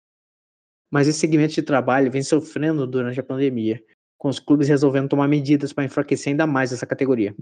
Mas 0.91 1.09
esse 1.09 1.21
segmento 1.21 1.55
de 1.55 1.63
trabalho 1.63 2.11
vem 2.11 2.23
sofrendo 2.23 2.87
durante 2.87 3.19
a 3.19 3.25
pandemia, 3.25 3.83
com 4.19 4.29
os 4.29 4.39
clubes 4.39 4.69
resolvendo 4.69 5.09
tomar 5.09 5.27
medidas 5.27 5.73
para 5.73 5.85
enfraquecer 5.85 6.33
ainda 6.33 6.47
mais 6.47 6.71
essa 6.71 6.85
categoria. 6.85 7.35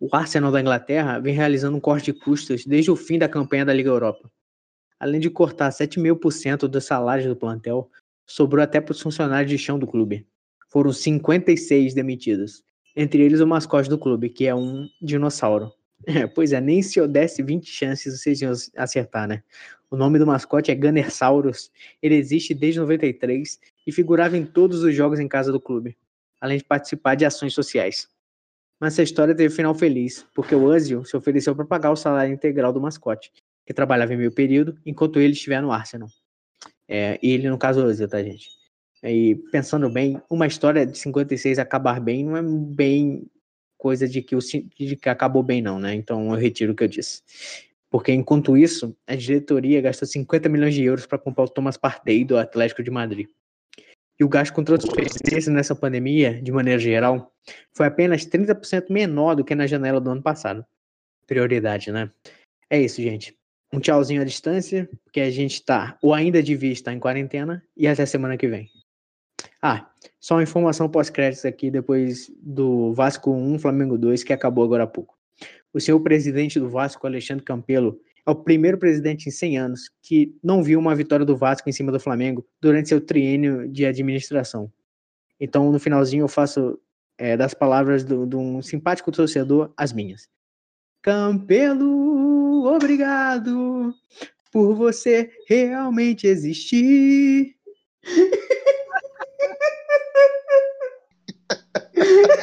O 0.00 0.08
Arsenal 0.10 0.50
da 0.50 0.60
Inglaterra 0.60 1.20
vem 1.20 1.32
realizando 1.32 1.76
um 1.76 1.80
corte 1.80 2.12
de 2.12 2.18
custos 2.18 2.66
desde 2.66 2.90
o 2.90 2.96
fim 2.96 3.20
da 3.20 3.28
campanha 3.28 3.64
da 3.64 3.72
Liga 3.72 3.90
Europa. 3.90 4.28
Além 4.98 5.20
de 5.20 5.28
cortar 5.28 5.70
7,5% 5.70 6.66
dos 6.66 6.84
salários 6.84 7.26
do 7.26 7.36
plantel, 7.36 7.90
sobrou 8.26 8.62
até 8.62 8.80
para 8.80 8.92
os 8.92 9.00
funcionários 9.00 9.50
de 9.50 9.58
chão 9.58 9.78
do 9.78 9.86
clube. 9.86 10.26
Foram 10.68 10.92
56 10.92 11.94
demitidos, 11.94 12.62
entre 12.94 13.22
eles 13.22 13.40
o 13.40 13.46
mascote 13.46 13.88
do 13.88 13.98
clube, 13.98 14.30
que 14.30 14.46
é 14.46 14.54
um 14.54 14.88
dinossauro. 15.00 15.72
pois 16.34 16.52
é, 16.52 16.60
nem 16.60 16.82
se 16.82 16.98
eu 16.98 17.06
desse 17.06 17.42
20 17.42 17.66
chances 17.66 18.20
vocês 18.20 18.40
iam 18.40 18.52
acertar, 18.76 19.28
né? 19.28 19.42
O 19.90 19.96
nome 19.96 20.18
do 20.18 20.26
mascote 20.26 20.70
é 20.70 20.74
Gunnersaurus. 20.74 21.70
Ele 22.02 22.16
existe 22.16 22.52
desde 22.52 22.80
93 22.80 23.60
e 23.86 23.92
figurava 23.92 24.36
em 24.36 24.44
todos 24.44 24.82
os 24.82 24.94
jogos 24.94 25.20
em 25.20 25.28
casa 25.28 25.52
do 25.52 25.60
clube, 25.60 25.96
além 26.40 26.58
de 26.58 26.64
participar 26.64 27.14
de 27.14 27.24
ações 27.24 27.54
sociais. 27.54 28.08
Mas 28.80 28.94
essa 28.94 29.02
história 29.02 29.34
teve 29.34 29.54
final 29.54 29.74
feliz, 29.74 30.26
porque 30.34 30.54
o 30.54 30.64
Ozil 30.64 31.04
se 31.04 31.16
ofereceu 31.16 31.54
para 31.54 31.64
pagar 31.64 31.92
o 31.92 31.96
salário 31.96 32.34
integral 32.34 32.72
do 32.72 32.80
mascote, 32.80 33.32
que 33.66 33.74
trabalhava 33.74 34.14
em 34.14 34.16
meio 34.16 34.32
período, 34.32 34.78
enquanto 34.86 35.20
ele 35.20 35.32
estiver 35.32 35.60
no 35.60 35.72
Arsenal. 35.72 36.08
É, 36.88 37.18
ele, 37.20 37.50
no 37.50 37.58
caso, 37.58 37.84
Ozil, 37.84 38.08
tá, 38.08 38.22
gente? 38.22 38.48
E 39.02 39.34
pensando 39.50 39.90
bem, 39.90 40.20
uma 40.30 40.46
história 40.46 40.86
de 40.86 40.96
56 40.96 41.58
acabar 41.58 42.00
bem 42.00 42.24
não 42.24 42.36
é 42.36 42.42
bem 42.42 43.26
coisa 43.76 44.08
de 44.08 44.22
que, 44.22 44.34
o, 44.34 44.38
de 44.38 44.96
que 44.96 45.08
acabou 45.08 45.42
bem, 45.42 45.60
não, 45.60 45.78
né? 45.78 45.94
Então 45.94 46.32
eu 46.32 46.38
retiro 46.38 46.72
o 46.72 46.76
que 46.76 46.84
eu 46.84 46.88
disse. 46.88 47.22
Porque 47.90 48.12
enquanto 48.12 48.56
isso, 48.56 48.96
a 49.06 49.14
diretoria 49.14 49.80
gastou 49.80 50.08
50 50.08 50.48
milhões 50.48 50.74
de 50.74 50.82
euros 50.82 51.06
para 51.06 51.18
comprar 51.18 51.44
o 51.44 51.48
Thomas 51.48 51.76
Partey 51.76 52.24
do 52.24 52.38
Atlético 52.38 52.82
de 52.82 52.90
Madrid. 52.90 53.28
e 54.18 54.24
o 54.24 54.28
gasto 54.28 54.54
com 54.54 54.64
transferências 54.64 55.48
nessa 55.48 55.74
pandemia, 55.74 56.40
de 56.42 56.50
maneira 56.50 56.80
geral, 56.80 57.32
foi 57.74 57.86
apenas 57.86 58.24
30% 58.26 58.86
menor 58.90 59.36
do 59.36 59.44
que 59.44 59.54
na 59.54 59.66
janela 59.66 60.00
do 60.00 60.10
ano 60.10 60.22
passado. 60.22 60.64
Prioridade, 61.26 61.92
né? 61.92 62.10
É 62.70 62.80
isso, 62.80 63.02
gente. 63.02 63.36
Um 63.72 63.80
tchauzinho 63.80 64.22
à 64.22 64.24
distância, 64.24 64.88
porque 65.04 65.20
a 65.20 65.30
gente 65.30 65.64
tá, 65.64 65.98
ou 66.02 66.14
ainda 66.14 66.42
devia 66.42 66.72
estar 66.72 66.92
em 66.92 67.00
quarentena, 67.00 67.62
e 67.76 67.86
até 67.86 68.06
semana 68.06 68.36
que 68.36 68.46
vem. 68.46 68.68
Ah, 69.60 69.90
só 70.20 70.36
uma 70.36 70.42
informação 70.42 70.88
pós-créditos 70.88 71.44
aqui, 71.44 71.70
depois 71.70 72.30
do 72.40 72.92
Vasco 72.94 73.32
1, 73.32 73.58
Flamengo 73.58 73.98
2, 73.98 74.22
que 74.22 74.32
acabou 74.32 74.64
agora 74.64 74.84
há 74.84 74.86
pouco. 74.86 75.16
O 75.72 75.80
senhor 75.80 76.00
presidente 76.00 76.58
do 76.58 76.68
Vasco, 76.68 77.06
Alexandre 77.06 77.44
Campelo, 77.44 78.00
é 78.26 78.30
o 78.30 78.34
primeiro 78.34 78.78
presidente 78.78 79.28
em 79.28 79.32
100 79.32 79.58
anos 79.58 79.90
que 80.02 80.34
não 80.42 80.62
viu 80.62 80.78
uma 80.78 80.94
vitória 80.94 81.24
do 81.24 81.36
Vasco 81.36 81.68
em 81.68 81.72
cima 81.72 81.92
do 81.92 82.00
Flamengo 82.00 82.46
durante 82.60 82.88
seu 82.88 83.00
triênio 83.00 83.68
de 83.68 83.84
administração. 83.86 84.72
Então, 85.38 85.70
no 85.70 85.78
finalzinho, 85.78 86.24
eu 86.24 86.28
faço 86.28 86.78
é, 87.18 87.36
das 87.36 87.54
palavras 87.54 88.04
de 88.04 88.14
um 88.14 88.60
simpático 88.62 89.12
torcedor 89.12 89.72
as 89.76 89.92
minhas. 89.92 90.28
Campelo, 91.06 92.66
obrigado 92.66 93.94
por 94.50 94.74
você 94.74 95.30
realmente 95.48 96.26
existir. 96.26 97.54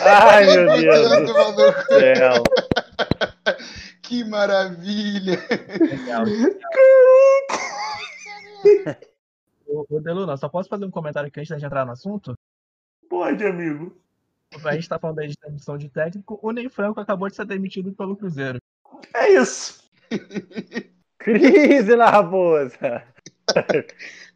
Ai, 0.01 0.45
meu 0.45 0.65
Deus 0.77 1.09
do 1.57 1.73
céu. 1.87 2.43
Que 4.01 4.23
maravilha! 4.23 5.37
Legal. 5.81 6.23
Ô, 9.67 9.85
ô 9.89 9.99
Deluna, 9.99 10.37
só 10.37 10.47
posso 10.47 10.69
fazer 10.69 10.85
um 10.85 10.91
comentário 10.91 11.27
aqui 11.27 11.41
antes 11.41 11.49
da 11.49 11.57
gente 11.57 11.65
entrar 11.65 11.85
no 11.85 11.91
assunto? 11.91 12.33
Pode, 13.09 13.45
amigo. 13.45 14.01
A 14.63 14.75
gente 14.75 14.89
tá 14.89 14.99
falando 14.99 15.19
aí 15.19 15.27
de 15.27 15.35
demissão 15.41 15.77
de 15.77 15.89
técnico. 15.89 16.39
O 16.41 16.51
Ney 16.51 16.69
Franco 16.69 16.99
acabou 16.99 17.29
de 17.29 17.35
ser 17.35 17.45
demitido 17.45 17.93
pelo 17.93 18.15
Cruzeiro. 18.15 18.59
É 19.13 19.33
isso. 19.33 19.83
Crise 21.17 21.95
na 21.95 22.09
raposa. 22.09 23.03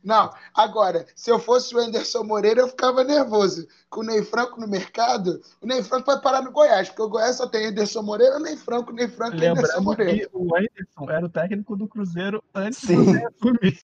Não, 0.03 0.31
agora, 0.53 1.05
se 1.15 1.29
eu 1.29 1.39
fosse 1.39 1.75
o 1.75 1.79
Anderson 1.79 2.23
Moreira, 2.23 2.61
eu 2.61 2.67
ficava 2.67 3.03
nervoso. 3.03 3.67
Com 3.89 4.01
o 4.01 4.03
Ney 4.03 4.23
Franco 4.23 4.59
no 4.59 4.67
mercado, 4.67 5.41
o 5.61 5.67
Ney 5.67 5.83
Franco 5.83 6.05
vai 6.05 6.21
parar 6.21 6.41
no 6.41 6.51
Goiás, 6.51 6.87
porque 6.87 7.01
o 7.01 7.09
Goiás 7.09 7.35
só 7.35 7.47
tem 7.47 7.67
Anderson 7.67 8.03
Moreira, 8.03 8.39
Ney 8.39 8.55
Franco, 8.55 8.93
Ney 8.93 9.07
Franco 9.07 9.35
e 9.37 9.45
Anderson 9.45 9.79
Lembrando 9.79 9.83
Moreira. 9.83 10.29
que 10.29 10.29
o 10.33 10.55
Anderson 10.55 11.11
era 11.11 11.25
o 11.25 11.29
técnico 11.29 11.75
do 11.75 11.87
Cruzeiro 11.87 12.43
antes 12.53 12.79
Sim. 12.79 12.95
assumir. 13.25 13.79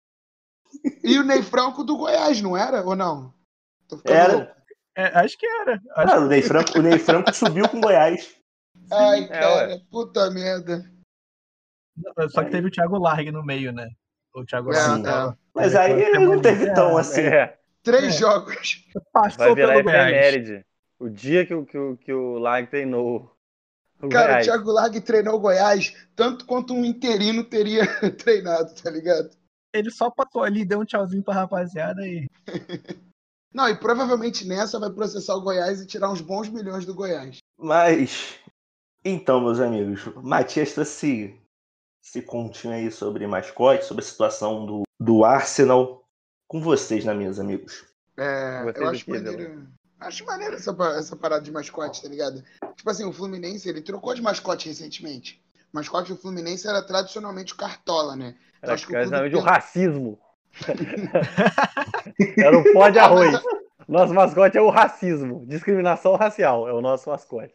E 1.04 1.18
o 1.18 1.24
Ney 1.24 1.42
Franco 1.42 1.84
do 1.84 1.98
Goiás, 1.98 2.42
não 2.42 2.56
era? 2.58 2.84
Ou 2.86 2.96
não? 2.96 3.34
Tô 3.88 3.98
ficando 3.98 4.16
Era. 4.16 4.34
louco. 4.34 4.59
É, 5.00 5.20
acho 5.20 5.38
que 5.38 5.46
era. 5.46 5.82
Acho 5.96 6.14
Ah, 6.16 6.20
o, 6.20 6.28
Ney 6.28 6.42
Franco, 6.42 6.80
o 6.80 6.82
Ney 6.82 7.00
Franco 7.00 7.34
subiu 7.34 7.68
com 7.70 7.80
Goiás. 7.80 8.36
Ai, 8.92 9.24
É, 9.24 9.28
cara, 9.28 9.82
puta 9.90 10.30
merda. 10.32 10.84
Só 12.30 12.44
que 12.44 12.52
teve 12.52 12.68
o 12.68 12.72
Thiago 12.72 12.98
Largue 12.98 13.32
no 13.32 13.44
meio, 13.44 13.72
né? 13.72 13.90
O 14.34 14.44
Thiago 14.46 14.72
É, 14.74 14.78
Largue 14.78 15.02
é. 15.02 15.04
tava- 15.04 15.38
Mas 15.54 15.76
aí 15.76 15.92
ele 16.02 16.20
não 16.20 16.42
teve 16.42 16.74
tão 16.74 16.98
é, 16.98 17.02
assim. 17.02 17.22
É, 17.22 17.58
Três 17.84 18.16
É. 18.16 18.20
jogos. 18.20 18.86
vai 18.94 19.04
Passou 19.12 19.56
virar 19.56 19.74
pelo 19.74 19.84
Goiás. 19.84 20.64
O 21.00 21.10
dia 21.10 21.46
que, 21.46 21.54
o- 21.54 21.66
que, 21.66 21.78
o- 21.78 21.98
que 21.98 22.12
o 22.14 22.38
Lag 22.38 22.68
treinou 22.68 23.34
o 24.02 24.10
Cara, 24.10 24.26
o 24.26 24.28
Goiás. 24.32 24.46
Thiago 24.46 24.72
Largue 24.72 25.02
treinou 25.02 25.36
o 25.36 25.40
Goiás 25.40 25.96
tanto 26.16 26.46
quanto 26.46 26.74
um 26.74 26.84
interino 26.84 27.44
teria 27.44 27.84
treinado, 28.18 28.74
tá 28.76 28.90
ligado? 28.90 29.30
Ele 29.74 29.92
só 29.92 30.10
passou 30.10 30.44
ali, 30.44 30.66
deu 30.66 30.80
um 30.82 30.86
tchauzinho 30.86 31.24
pra 31.24 31.34
rapaziada 31.36 32.02
e. 32.06 32.28
Não, 33.54 33.68
e 33.68 33.76
provavelmente 33.76 34.48
nessa 34.48 34.80
vai 34.80 34.92
processar 34.92 35.36
o 35.36 35.42
Goiás 35.42 35.82
e 35.82 35.88
tirar 35.88 36.12
uns 36.12 36.22
bons 36.22 36.50
milhões 36.50 36.86
do 36.86 36.94
Goiás. 36.94 37.38
Mas, 37.58 38.36
então, 39.04 39.42
meus 39.42 39.60
amigos, 39.60 40.06
Matias 40.18 40.74
trouxe 40.74 41.40
esse 42.04 42.22
continho 42.22 42.74
aí 42.74 42.92
sobre 42.92 43.26
mascote, 43.28 43.86
sobre 43.86 44.04
a 44.04 44.08
situação 44.08 44.66
do, 44.66 44.84
do 45.00 45.26
Arsenal. 45.26 46.06
Com 46.48 46.62
vocês 46.62 47.06
na 47.06 47.14
mesa, 47.14 47.44
amigos. 47.44 47.86
É, 48.18 48.64
eu 48.76 48.90
acho 48.90 49.06
quê, 49.06 49.12
maneiro. 49.12 49.68
Acho 50.00 50.26
maneiro 50.26 50.56
essa, 50.56 50.76
essa 50.98 51.16
parada 51.16 51.44
de 51.44 51.52
mascote, 51.52 52.02
tá 52.02 52.08
ligado? 52.08 52.44
Tipo 52.76 52.90
assim, 52.90 53.06
o 53.06 53.14
Fluminense, 53.14 53.68
ele 53.68 53.82
trocou 53.82 54.14
de 54.14 54.22
mascote 54.22 54.68
recentemente. 54.68 55.44
O 55.72 55.78
mascote 55.78 56.12
do 56.12 56.18
Fluminense 56.18 56.68
era 56.68 56.82
tradicionalmente 56.82 57.54
o 57.54 57.58
Cartola, 57.58 58.16
né? 58.16 58.36
Era 58.62 58.74
acho 58.74 58.88
que 58.88 58.96
o 58.96 59.10
clube 59.10 59.36
o 59.36 59.42
racismo. 59.42 60.20
Era 62.38 62.58
o 62.58 62.74
pó 62.74 62.90
de 62.90 63.00
arroz. 63.00 63.42
Nosso 63.88 64.14
mascote 64.14 64.58
é 64.58 64.62
o 64.62 64.70
racismo. 64.70 65.46
Discriminação 65.48 66.16
racial 66.16 66.68
é 66.68 66.74
o 66.74 66.82
nosso 66.82 67.10
mascote. 67.10 67.54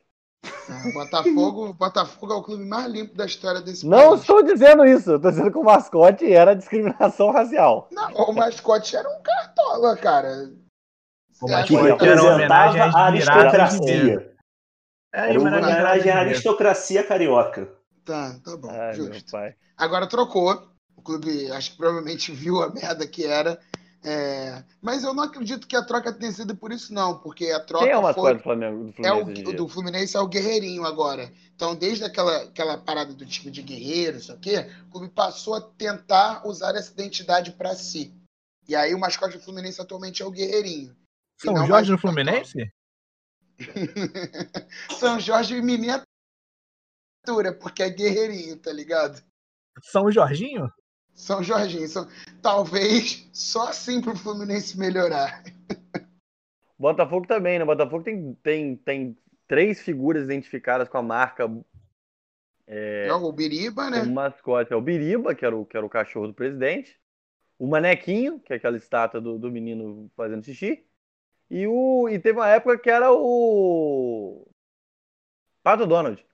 O 0.89 0.93
Botafogo, 0.93 1.67
o 1.69 1.75
Botafogo 1.75 2.33
é 2.33 2.37
o 2.37 2.43
clube 2.43 2.65
mais 2.65 2.87
limpo 2.91 3.15
da 3.17 3.25
história 3.27 3.61
desse 3.61 3.87
Não 3.87 4.11
país. 4.11 4.21
estou 4.23 4.43
dizendo 4.43 4.85
isso. 4.85 5.15
Estou 5.15 5.31
dizendo 5.31 5.51
que 5.53 5.59
o 5.59 5.63
mascote 5.65 6.31
era 6.33 6.55
discriminação 6.55 7.31
racial. 7.31 7.89
Não, 7.93 8.11
o 8.15 8.33
mascote 8.33 8.97
era 8.97 9.09
um 9.09 9.23
Cartola, 9.23 9.97
cara. 9.97 10.51
O 11.43 11.49
mascote 11.49 11.75
acha- 11.93 12.07
era 12.07 12.23
uma 12.23 12.33
representava 12.35 12.35
homenagem 12.35 12.73
viradas 12.73 12.95
aristocracia. 13.55 14.35
É, 15.13 15.31
Era 15.31 15.39
uma 15.41 15.49
homenagem 15.49 16.11
à 16.13 16.19
aristocracia 16.19 17.05
carioca. 17.05 17.69
Tá, 18.05 18.35
tá 18.45 18.57
bom, 18.57 18.69
Ai, 18.71 18.97
meu 18.97 19.13
justo. 19.13 19.31
pai. 19.33 19.55
Agora 19.77 20.09
trocou. 20.09 20.74
O 21.05 21.07
clube, 21.07 21.51
acho 21.53 21.73
que 21.73 21.77
provavelmente 21.77 22.33
viu 22.33 22.63
a 22.63 22.71
merda 22.71 23.07
que 23.07 23.25
era. 23.25 23.61
É, 24.07 24.63
Mas 24.83 25.03
eu 25.03 25.15
não 25.15 25.25
acredito 25.25 25.67
que 25.67 25.75
a 25.75 25.83
troca 25.83 26.13
tenha 26.13 26.31
sido 26.31 26.55
por 26.55 26.71
isso, 26.71 26.93
não, 26.93 27.19
porque 27.19 27.51
a 27.51 27.61
troca 27.61 27.85
Quem 27.85 27.93
é 27.95 27.99
o 27.99 28.03
mascote 28.03 28.27
foi. 28.27 28.35
do 28.35 28.43
Flamengo? 28.43 28.85
Do 28.85 28.91
É 28.91 29.11
Fluminense 29.11 29.41
em 29.41 29.49
o 29.49 29.57
do 29.57 29.69
Fluminense 29.69 30.17
é 30.17 30.21
o 30.21 30.29
Guerreirinho 30.29 30.85
agora. 30.85 31.33
Então, 31.55 31.75
desde 31.75 32.05
aquela, 32.05 32.43
aquela 32.43 32.77
parada 32.77 33.15
do 33.15 33.25
time 33.25 33.51
de 33.51 33.63
guerreiro, 33.63 34.19
isso 34.19 34.33
aqui, 34.33 34.57
o 34.59 34.91
clube 34.91 35.09
passou 35.09 35.55
a 35.55 35.61
tentar 35.61 36.47
usar 36.47 36.75
essa 36.75 36.93
identidade 36.93 37.53
para 37.53 37.75
si. 37.75 38.15
E 38.69 38.75
aí 38.75 38.95
o 38.95 38.99
mascote 38.99 39.39
do 39.39 39.43
Fluminense 39.45 39.81
atualmente 39.81 40.23
é 40.23 40.27
o 40.27 40.31
Guerreirinho. 40.31 40.95
São 41.41 41.55
não 41.55 41.67
Jorge 41.67 41.91
do. 41.91 41.99
Fluminense? 41.99 42.71
São 44.99 45.19
Jorge 45.19 45.55
em 45.55 45.63
miniatura, 45.63 46.07
porque 47.59 47.83
é 47.83 47.89
Guerreirinho, 47.89 48.59
tá 48.59 48.73
ligado? 48.73 49.23
São 49.83 50.11
Jorginho? 50.11 50.71
São 51.15 51.43
Jorginho. 51.43 51.89
São... 51.89 52.09
Talvez 52.43 53.29
só 53.33 53.69
assim 53.69 54.01
pro 54.01 54.17
Fluminense 54.17 54.79
melhorar. 54.79 55.43
Botafogo 56.79 57.27
também, 57.27 57.59
né? 57.59 57.65
Botafogo 57.65 58.03
tem, 58.03 58.35
tem, 58.43 58.77
tem 58.77 59.19
três 59.47 59.81
figuras 59.81 60.25
identificadas 60.25 60.89
com 60.89 60.99
a 60.99 61.03
marca 61.03 61.45
É, 62.67 63.09
o 63.13 63.33
Biriba, 63.33 63.91
né? 63.91 64.01
como 64.01 64.15
mascote. 64.15 64.73
É 64.73 64.77
o 64.77 64.81
Biriba, 64.81 65.35
que 65.35 65.45
era 65.45 65.57
o, 65.57 65.65
que 65.65 65.77
era 65.77 65.87
o 65.87 65.91
cachorro 65.91 66.27
do 66.29 66.35
presidente. 66.35 66.99
O 67.59 67.67
Manequinho, 67.67 68.41
que 68.41 68.53
é 68.53 68.57
aquela 68.57 68.77
estátua 68.77 69.21
do, 69.21 69.39
do 69.39 69.51
menino 69.51 70.11
fazendo 70.17 70.45
xixi. 70.45 70.85
E, 71.49 71.67
o, 71.67 72.09
e 72.09 72.19
teve 72.19 72.39
uma 72.39 72.49
época 72.49 72.79
que 72.79 72.91
era 72.91 73.13
o 73.13 74.47
Pato 75.63 75.87
Donald. 75.87 76.25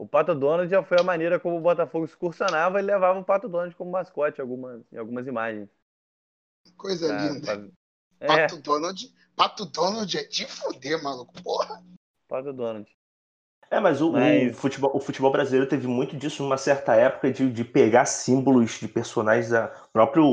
O 0.00 0.08
Pato 0.08 0.34
Donald 0.34 0.70
já 0.70 0.82
foi 0.82 0.98
a 0.98 1.02
maneira 1.02 1.38
como 1.38 1.58
o 1.58 1.60
Botafogo 1.60 2.06
excursionava 2.06 2.78
e 2.80 2.82
levava 2.82 3.18
o 3.18 3.24
Pato 3.24 3.50
Donald 3.50 3.74
como 3.76 3.90
mascote 3.90 4.38
em 4.38 4.42
algumas, 4.42 4.80
em 4.90 4.96
algumas 4.96 5.26
imagens. 5.26 5.68
Coisa 6.74 7.08
Pra- 7.08 7.28
linda. 7.28 7.46
pra- 7.46 7.68
É, 8.20 8.26
Pato 8.26 8.56
Donald. 8.62 9.14
Pato 9.36 9.66
Donald 9.66 10.16
é 10.18 10.24
de 10.24 10.46
fuder, 10.46 11.02
maluco. 11.02 11.34
Porra. 11.42 11.82
Pato 12.26 12.50
Donald. 12.52 12.88
É, 13.70 13.78
mas 13.78 14.00
o, 14.00 14.08
o 14.08 14.12
Mas- 14.12 14.56
futebol, 14.58 14.90
o 14.96 15.00
futebol 15.00 15.30
brasileiro 15.30 15.68
teve 15.68 15.86
muito 15.86 16.16
disso 16.16 16.42
numa 16.42 16.56
certa 16.56 16.94
época 16.96 17.30
de, 17.30 17.50
de 17.52 17.62
pegar 17.64 18.06
símbolos 18.06 18.80
de 18.80 18.88
personagens, 18.88 19.50
da, 19.50 19.68
próprio, 19.92 20.24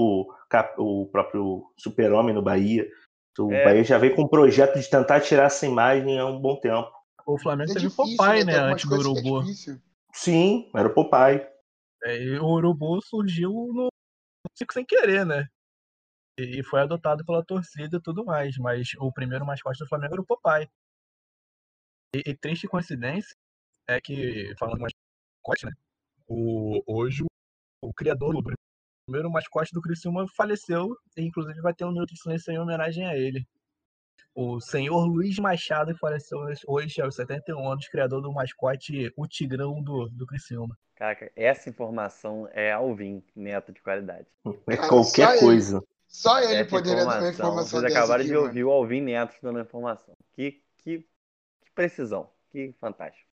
o 0.78 1.06
próprio 1.12 1.70
Super-Homem 1.78 2.34
no 2.34 2.42
Bahia. 2.42 2.90
O 3.38 3.52
É. 3.52 3.66
Bahia 3.66 3.84
já 3.84 3.98
veio 3.98 4.16
com 4.16 4.24
um 4.24 4.28
projeto 4.30 4.80
de 4.80 4.90
tentar 4.90 5.20
tirar 5.20 5.44
essa 5.48 5.66
imagem 5.68 6.18
há 6.20 6.26
um 6.26 6.40
bom 6.40 6.56
tempo. 6.56 6.90
O 7.28 7.38
Flamengo 7.38 7.72
É 7.72 7.74
teve 7.74 7.88
o 7.88 7.90
difícil, 7.90 8.18
Popeye, 8.18 8.46
né? 8.46 8.54
né? 8.54 8.60
Antes 8.72 8.88
do 8.88 8.96
é 8.96 9.00
Urubu. 9.00 9.42
difícil. 9.42 9.82
Sim, 10.14 10.72
era 10.74 10.88
o 10.88 10.94
Popeye. 10.94 11.46
É, 12.04 12.24
e 12.24 12.40
o 12.40 12.46
Urubu 12.46 13.02
surgiu 13.02 13.52
no 13.52 13.90
Cico 14.58 14.74
sem 14.74 14.86
querer, 14.86 15.26
né? 15.26 15.46
E 16.40 16.60
e 16.60 16.64
foi 16.64 16.80
adotado 16.80 17.26
pela 17.26 17.44
torcida 17.44 17.98
e 17.98 18.02
tudo 18.02 18.24
mais. 18.24 18.58
Mas 18.58 18.94
o 18.98 19.12
primeiro 19.12 19.46
mascote 19.46 19.80
do 19.80 19.88
Flamengo 19.90 20.14
era 20.14 20.22
o 20.22 20.26
Popeye. 20.26 20.70
E, 22.16 22.24
e 22.32 22.38
triste 22.38 22.66
coincidência 22.66 23.36
é 23.90 24.00
que, 24.00 24.56
falando 24.58 24.80
mais 24.80 24.94
mascote, 25.46 25.66
né? 25.66 25.74
O, 26.30 26.82
hoje 26.88 27.24
o, 27.24 27.90
o 27.90 27.94
criador 27.94 28.34
do 28.34 28.56
primeiro 29.06 29.30
mascote 29.30 29.74
do 29.74 29.82
Criciúma 29.82 30.26
faleceu. 30.34 30.96
E 31.18 31.24
inclusive 31.24 31.60
vai 31.60 31.74
ter 31.74 31.84
um 31.84 31.92
minuto 31.92 32.14
de 32.14 32.22
silêncio 32.22 32.54
em 32.54 32.60
homenagem 32.60 33.06
a 33.06 33.18
ele. 33.18 33.46
O 34.36 34.60
senhor 34.60 35.06
Luiz 35.06 35.38
Machado 35.40 35.94
que 35.94 36.00
faleceu 36.00 36.40
hoje 36.68 37.02
aos 37.02 37.16
71 37.16 37.68
anos, 37.72 37.88
criador 37.88 38.22
do 38.22 38.32
mascote 38.32 39.12
O 39.18 39.28
Tigrão 39.28 39.82
do, 39.82 40.08
do 40.10 40.26
Criciúma. 40.28 40.78
Caraca, 40.96 41.32
essa 41.36 41.70
informação 41.70 42.48
é 42.52 42.72
Alvin, 42.72 43.24
neto 43.36 43.72
de 43.72 43.82
qualidade. 43.82 44.26
É 44.68 44.76
Cara, 44.76 44.84
só 44.84 44.90
qualquer 44.90 45.30
ele. 45.32 45.40
coisa. 45.40 45.84
Só 46.08 46.40
ele 46.40 46.54
Essa 46.56 46.70
poderia 46.70 46.96
dar 46.98 47.04
uma 47.06 47.18
informação. 47.18 47.30
informação 47.34 47.80
Vocês 47.82 47.92
acabaram 47.96 48.22
aqui, 48.22 48.28
de 48.30 48.34
mano. 48.36 48.48
ouvir 48.48 48.64
o 48.64 48.72
Alvin 48.72 49.02
Neto 49.02 49.36
dando 49.44 49.60
a 49.60 49.62
informação. 49.62 50.16
Que, 50.34 50.62
que, 50.78 51.00
que 51.00 51.72
precisão. 51.76 52.30
Que 52.50 52.74
fantástico. 52.80 53.28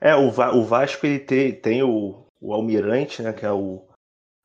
É, 0.00 0.14
o, 0.14 0.30
Va- 0.30 0.52
o 0.54 0.62
Vasco 0.64 1.04
ele 1.04 1.18
tem, 1.18 1.52
tem 1.54 1.82
o, 1.82 2.26
o 2.40 2.52
Almirante, 2.54 3.22
né? 3.22 3.32
Que 3.32 3.44
é 3.44 3.50
o, 3.52 3.86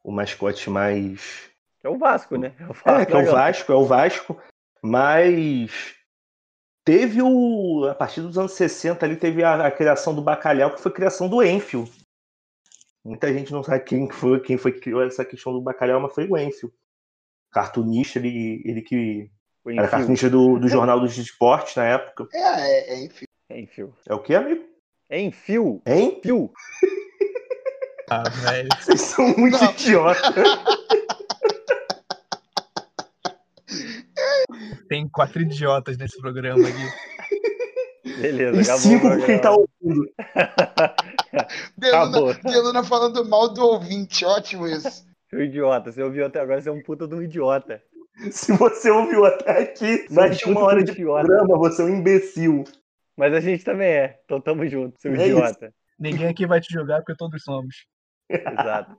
o 0.04 0.12
mascote 0.12 0.70
mais. 0.70 1.50
É 1.84 1.90
o 1.90 1.98
Vasco, 1.98 2.36
né? 2.38 2.54
É 2.60 2.64
o 2.66 2.74
Vasco. 2.74 2.90
É, 2.90 3.06
que 3.06 3.14
é 3.14 3.18
o. 3.18 3.32
Vasco, 3.32 3.72
é 3.72 3.76
o 3.76 3.86
Vasco, 3.86 4.42
mas 4.82 5.96
teve 6.84 7.22
o. 7.22 7.88
A 7.90 7.96
partir 7.96 8.22
dos 8.22 8.38
anos 8.38 8.54
60 8.54 9.06
ali 9.06 9.16
teve 9.16 9.44
a, 9.44 9.68
a 9.68 9.72
criação 9.72 10.14
do 10.16 10.22
bacalhau, 10.22 10.74
que 10.74 10.82
foi 10.82 10.92
a 10.92 10.96
criação 10.96 11.30
do 11.30 11.44
Enfield. 11.44 11.92
Muita 13.04 13.34
gente 13.34 13.52
não 13.52 13.64
sabe 13.64 13.84
quem 13.84 14.08
que 14.08 14.16
foi, 14.16 14.40
quem 14.40 14.58
foi 14.58 14.72
que 14.72 14.80
criou 14.80 15.04
essa 15.04 15.26
questão 15.26 15.54
do 15.54 15.62
bacalhau, 15.62 16.00
mas 16.00 16.14
foi 16.14 16.28
o 16.28 16.38
Enfield. 16.38 16.76
Cartunista, 17.52 18.20
ele, 18.20 18.62
ele 18.66 18.82
que. 18.82 19.30
O 19.64 19.70
Era 19.70 19.88
cartunista 19.88 20.30
do, 20.30 20.58
do 20.58 20.68
Jornal 20.68 21.00
dos 21.00 21.18
Esportes 21.18 21.76
na 21.76 21.86
época. 21.86 22.28
É, 22.34 22.40
é, 22.40 22.94
é, 22.94 23.04
enfim. 23.06 23.26
É 23.52 23.60
Enfio. 23.60 23.94
É 24.08 24.14
o 24.14 24.20
que, 24.20 24.34
amigo? 24.34 24.64
É 25.10 25.20
Enfio. 25.20 25.82
Hein? 25.86 26.20
Fio. 26.24 26.52
Ah, 28.10 28.24
velho. 28.30 28.70
Vocês 28.80 29.02
são 29.02 29.28
muito 29.38 29.62
idiotas. 29.64 30.22
Tem 34.92 35.08
quatro 35.08 35.42
idiotas 35.42 35.98
nesse 35.98 36.20
programa 36.20 36.68
aqui. 36.68 38.20
Beleza, 38.20 38.58
E 38.58 38.62
acabou. 38.62 38.78
cinco 38.82 39.10
com 39.10 39.26
quem 39.26 39.40
tá 39.40 39.52
ouvindo. 39.52 40.06
Deluna, 41.78 42.34
Deluna 42.44 42.84
falando 42.84 43.24
mal 43.24 43.54
do 43.54 43.62
ouvinte, 43.62 44.26
ótimo 44.26 44.68
isso. 44.68 45.06
Seu 45.30 45.42
idiota. 45.42 45.94
Você 45.94 46.04
ouviu 46.04 46.26
até 46.26 46.42
agora, 46.42 46.62
você 46.62 46.68
é 46.68 46.74
um 46.74 46.84
puta 46.84 47.08
de 47.08 47.16
um 47.16 47.22
idiota. 47.22 47.82
Se 48.32 48.52
você 48.52 48.92
ouviu 48.92 49.24
até 49.24 49.62
aqui, 49.62 50.08
mais 50.12 50.38
de 50.38 50.44
uma 50.44 50.60
hora 50.60 50.84
de 50.84 50.92
idiota. 50.92 51.26
programa, 51.26 51.58
você 51.58 51.84
é 51.84 51.86
um 51.86 51.96
imbecil. 51.96 52.66
Mas 53.16 53.34
a 53.34 53.40
gente 53.40 53.64
também 53.64 53.88
é. 53.88 54.20
Então 54.26 54.42
tamo 54.42 54.68
junto, 54.68 55.00
seu 55.00 55.16
É 55.16 55.26
idiota. 55.30 55.74
Ninguém 55.98 56.28
aqui 56.28 56.46
vai 56.46 56.60
te 56.60 56.74
julgar 56.74 57.00
porque 57.00 57.16
todos 57.16 57.42
somos. 57.42 57.86
Exato. 58.30 58.98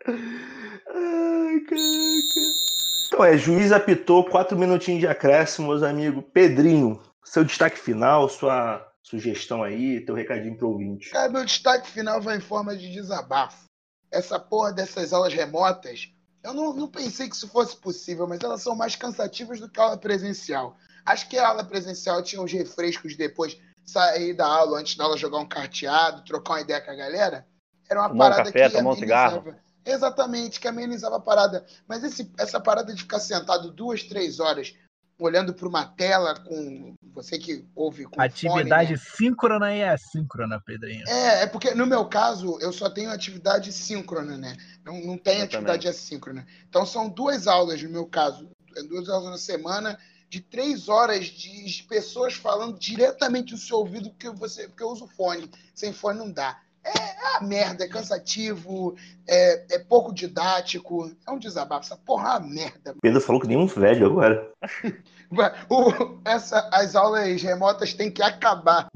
Ai, 0.08 1.60
caraca. 1.60 2.73
Então 3.14 3.24
é, 3.24 3.38
juiz 3.38 3.70
apitou, 3.70 4.24
quatro 4.24 4.58
minutinhos 4.58 4.98
de 4.98 5.06
acréscimo, 5.06 5.68
meus 5.68 5.84
amigos. 5.84 6.24
Pedrinho, 6.32 7.00
seu 7.22 7.44
destaque 7.44 7.78
final, 7.78 8.28
sua 8.28 8.84
sugestão 9.04 9.62
aí, 9.62 10.00
teu 10.00 10.16
recadinho 10.16 10.56
pro 10.56 10.70
ouvinte. 10.70 11.10
Cara, 11.10 11.30
meu 11.30 11.44
destaque 11.44 11.88
final 11.88 12.20
vai 12.20 12.38
em 12.38 12.40
forma 12.40 12.76
de 12.76 12.90
desabafo. 12.90 13.66
Essa 14.10 14.36
porra 14.40 14.72
dessas 14.72 15.12
aulas 15.12 15.32
remotas, 15.32 16.08
eu 16.42 16.52
não, 16.52 16.74
não 16.74 16.88
pensei 16.88 17.28
que 17.28 17.36
isso 17.36 17.46
fosse 17.46 17.76
possível, 17.76 18.26
mas 18.26 18.40
elas 18.42 18.62
são 18.62 18.74
mais 18.74 18.96
cansativas 18.96 19.60
do 19.60 19.68
que 19.68 19.78
a 19.78 19.84
aula 19.84 19.96
presencial. 19.96 20.76
Acho 21.06 21.28
que 21.28 21.38
a 21.38 21.46
aula 21.46 21.62
presencial 21.62 22.20
tinha 22.20 22.42
uns 22.42 22.50
refrescos 22.50 23.14
depois, 23.14 23.56
sair 23.84 24.34
da 24.34 24.46
aula, 24.48 24.80
antes 24.80 24.96
da 24.96 25.04
aula 25.04 25.16
jogar 25.16 25.38
um 25.38 25.46
carteado, 25.46 26.24
trocar 26.24 26.54
uma 26.54 26.62
ideia 26.62 26.80
com 26.80 26.90
a 26.90 26.96
galera. 26.96 27.46
Era 27.88 28.00
uma 28.00 28.08
Tomar 28.08 28.26
um 28.26 28.30
parada 28.30 28.52
café, 28.52 28.68
que 28.68 28.76
tomar 28.76 28.90
um 28.90 28.96
cigarro. 28.96 29.54
Exatamente, 29.84 30.58
que 30.60 30.68
amenizava 30.68 31.16
a 31.16 31.20
parada. 31.20 31.64
Mas 31.86 32.02
esse- 32.04 32.30
essa 32.38 32.60
parada 32.60 32.94
de 32.94 33.02
ficar 33.02 33.20
sentado 33.20 33.70
duas, 33.70 34.02
três 34.02 34.40
horas 34.40 34.74
olhando 35.18 35.54
para 35.54 35.68
uma 35.68 35.86
tela 35.86 36.34
com 36.40 36.94
você 37.12 37.38
que 37.38 37.64
ouve 37.74 38.04
com 38.04 38.20
Atividade 38.20 38.68
fone, 38.68 38.90
né? 38.90 38.96
síncrona 38.96 39.74
e 39.74 39.84
assíncrona, 39.84 40.60
Pedrinho. 40.60 41.04
É, 41.06 41.42
é 41.42 41.46
porque 41.46 41.74
no 41.74 41.86
meu 41.86 42.06
caso 42.06 42.58
eu 42.60 42.72
só 42.72 42.90
tenho 42.90 43.10
atividade 43.10 43.72
síncrona, 43.72 44.36
né? 44.36 44.56
Não, 44.84 45.00
não 45.00 45.16
tem 45.16 45.38
Eu 45.38 45.44
atividade 45.44 45.86
assíncrona. 45.86 46.46
Então 46.68 46.84
são 46.84 47.08
duas 47.08 47.46
aulas 47.46 47.82
no 47.82 47.90
meu 47.90 48.06
caso, 48.06 48.50
é 48.76 48.82
duas 48.82 49.08
aulas 49.08 49.30
na 49.30 49.38
semana 49.38 49.98
de 50.28 50.40
três 50.40 50.88
horas 50.88 51.26
de 51.26 51.84
pessoas 51.88 52.34
falando 52.34 52.76
diretamente 52.76 53.52
no 53.52 53.58
seu 53.58 53.76
ouvido 53.78 54.10
porque 54.10 54.30
você, 54.30 54.66
porque 54.66 54.82
eu 54.82 54.88
uso 54.90 55.06
fone. 55.06 55.48
Sem 55.72 55.92
fone 55.92 56.18
não 56.18 56.30
dá. 56.32 56.60
É, 56.84 56.90
é 56.90 57.38
uma 57.38 57.48
merda, 57.48 57.84
é 57.84 57.88
cansativo, 57.88 58.94
é, 59.26 59.76
é 59.76 59.78
pouco 59.78 60.12
didático, 60.12 61.10
é 61.26 61.30
um 61.30 61.38
desabafo. 61.38 61.86
Essa 61.86 61.96
porra 61.96 62.28
é 62.28 62.38
uma 62.38 62.40
merda. 62.40 62.94
Pedro 63.00 63.20
falou 63.20 63.40
que 63.40 63.46
nem 63.48 63.56
um 63.56 63.66
velho 63.66 64.06
agora. 64.06 64.50
O- 65.68 66.20
essa, 66.24 66.68
as 66.72 66.94
aulas 66.94 67.42
remotas 67.42 67.94
têm 67.94 68.10
que 68.10 68.22
acabar. 68.22 68.88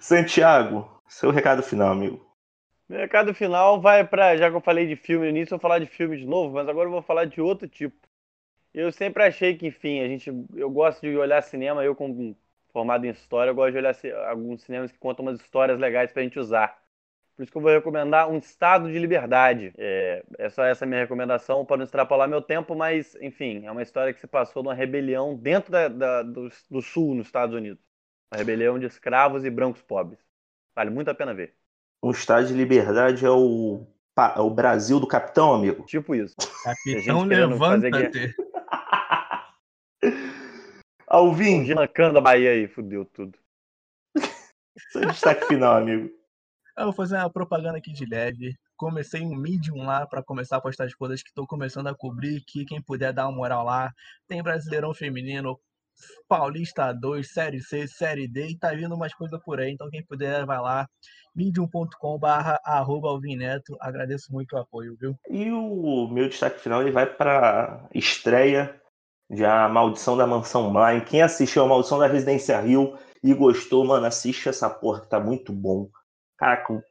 Santiago, 0.00 0.88
seu 1.08 1.30
recado 1.30 1.62
final, 1.62 1.92
amigo. 1.92 2.24
Meu 2.88 3.00
recado 3.00 3.34
final 3.34 3.80
vai 3.80 4.06
pra. 4.06 4.36
Já 4.36 4.48
que 4.50 4.56
eu 4.56 4.60
falei 4.60 4.86
de 4.86 4.96
filme 4.96 5.24
no 5.24 5.30
início, 5.30 5.54
eu 5.54 5.58
vou 5.58 5.62
falar 5.62 5.78
de 5.78 5.86
filme 5.86 6.16
de 6.16 6.24
novo, 6.24 6.54
mas 6.54 6.68
agora 6.68 6.86
eu 6.88 6.92
vou 6.92 7.02
falar 7.02 7.24
de 7.26 7.40
outro 7.40 7.68
tipo. 7.68 7.96
Eu 8.72 8.92
sempre 8.92 9.22
achei 9.24 9.56
que, 9.56 9.66
enfim, 9.66 10.00
a 10.00 10.08
gente. 10.08 10.30
Eu 10.54 10.70
gosto 10.70 11.00
de 11.00 11.16
olhar 11.16 11.42
cinema, 11.42 11.82
eu 11.84 11.94
como 11.96 12.36
formado 12.76 13.06
em 13.06 13.08
história, 13.08 13.48
eu 13.50 13.54
gosto 13.54 13.72
de 13.72 13.78
olhar 13.78 13.96
alguns 14.28 14.62
cinemas 14.62 14.92
que 14.92 14.98
contam 14.98 15.24
umas 15.24 15.40
histórias 15.40 15.78
legais 15.78 16.12
pra 16.12 16.22
gente 16.22 16.38
usar. 16.38 16.76
Por 17.34 17.42
isso 17.42 17.50
que 17.50 17.56
eu 17.56 17.62
vou 17.62 17.70
recomendar 17.70 18.28
Um 18.30 18.36
Estado 18.36 18.92
de 18.92 18.98
Liberdade. 18.98 19.72
É, 19.78 20.22
é 20.38 20.50
só 20.50 20.62
essa 20.62 20.84
minha 20.84 21.00
recomendação 21.00 21.64
para 21.64 21.78
não 21.78 21.84
extrapolar 21.84 22.28
meu 22.28 22.42
tempo, 22.42 22.74
mas, 22.76 23.14
enfim, 23.22 23.64
é 23.64 23.72
uma 23.72 23.80
história 23.80 24.12
que 24.12 24.20
se 24.20 24.26
passou 24.26 24.62
numa 24.62 24.74
rebelião 24.74 25.34
dentro 25.34 25.72
da- 25.72 25.88
da- 25.88 26.22
do, 26.22 26.50
do 26.70 26.82
sul, 26.82 27.14
nos 27.14 27.24
Estados 27.24 27.54
Unidos. 27.56 27.82
Uma 28.30 28.36
rebelião 28.40 28.78
de 28.78 28.84
escravos 28.84 29.42
e 29.42 29.48
brancos 29.48 29.80
pobres. 29.80 30.20
Vale 30.74 30.90
muito 30.90 31.10
a 31.10 31.14
pena 31.14 31.32
ver. 31.32 31.54
Um 32.02 32.10
estado 32.10 32.46
de 32.46 32.52
liberdade 32.52 33.24
é 33.24 33.30
o, 33.30 33.86
é 34.36 34.40
o 34.40 34.50
Brasil 34.50 35.00
do 35.00 35.06
capitão, 35.06 35.54
amigo. 35.54 35.82
Tipo 35.86 36.14
isso. 36.14 36.36
Capitão, 36.62 37.24
levanta-te. 37.24 38.34
Alvin, 41.06 41.64
Ginacan 41.64 42.12
da 42.12 42.20
Bahia 42.20 42.50
aí, 42.50 42.66
fudeu 42.66 43.04
tudo. 43.04 43.38
seu 44.90 45.06
destaque 45.06 45.46
final, 45.46 45.76
amigo. 45.76 46.10
Eu 46.76 46.84
vou 46.86 46.92
fazer 46.92 47.16
uma 47.16 47.30
propaganda 47.30 47.78
aqui 47.78 47.92
de 47.92 48.04
leve. 48.04 48.54
Comecei 48.76 49.22
um 49.22 49.34
Medium 49.34 49.84
lá 49.84 50.06
para 50.06 50.22
começar 50.22 50.56
a 50.56 50.60
postar 50.60 50.84
as 50.84 50.94
coisas 50.94 51.22
que 51.22 51.28
estou 51.30 51.46
começando 51.46 51.86
a 51.86 51.94
cobrir. 51.94 52.42
Que 52.46 52.64
quem 52.64 52.82
puder 52.82 53.12
dar 53.12 53.28
uma 53.28 53.36
moral 53.36 53.64
lá. 53.64 53.90
Tem 54.28 54.42
Brasileirão 54.42 54.92
Feminino, 54.92 55.58
Paulista 56.28 56.92
2, 56.92 57.32
Série 57.32 57.60
C, 57.60 57.86
Série 57.86 58.28
D 58.28 58.48
e 58.48 58.58
tá 58.58 58.72
vindo 58.72 58.94
umas 58.94 59.14
coisas 59.14 59.40
por 59.42 59.60
aí. 59.60 59.70
Então 59.70 59.88
quem 59.88 60.04
puder 60.04 60.44
vai 60.44 60.58
lá. 60.58 60.86
medium.com/barra 61.34 62.60
arroba 62.64 63.08
Alvineto. 63.08 63.76
Agradeço 63.80 64.30
muito 64.32 64.54
o 64.54 64.58
apoio, 64.58 64.96
viu? 65.00 65.16
E 65.30 65.50
o 65.50 66.08
meu 66.08 66.28
destaque 66.28 66.60
final 66.60 66.82
ele 66.82 66.90
vai 66.90 67.06
para 67.06 67.88
estreia 67.94 68.78
de 69.30 69.44
A 69.44 69.68
Maldição 69.68 70.16
da 70.16 70.26
Mansão 70.26 70.72
Bly. 70.72 71.04
Quem 71.04 71.22
assistiu 71.22 71.62
A 71.64 71.68
Maldição 71.68 71.98
da 71.98 72.06
Residência 72.06 72.60
Rio 72.60 72.96
e 73.22 73.34
gostou, 73.34 73.84
mano, 73.84 74.06
assiste 74.06 74.48
essa 74.48 74.68
porra 74.70 75.00
que 75.00 75.08
tá 75.08 75.18
muito 75.18 75.52
bom. 75.52 75.88
Caraca, 76.38 76.84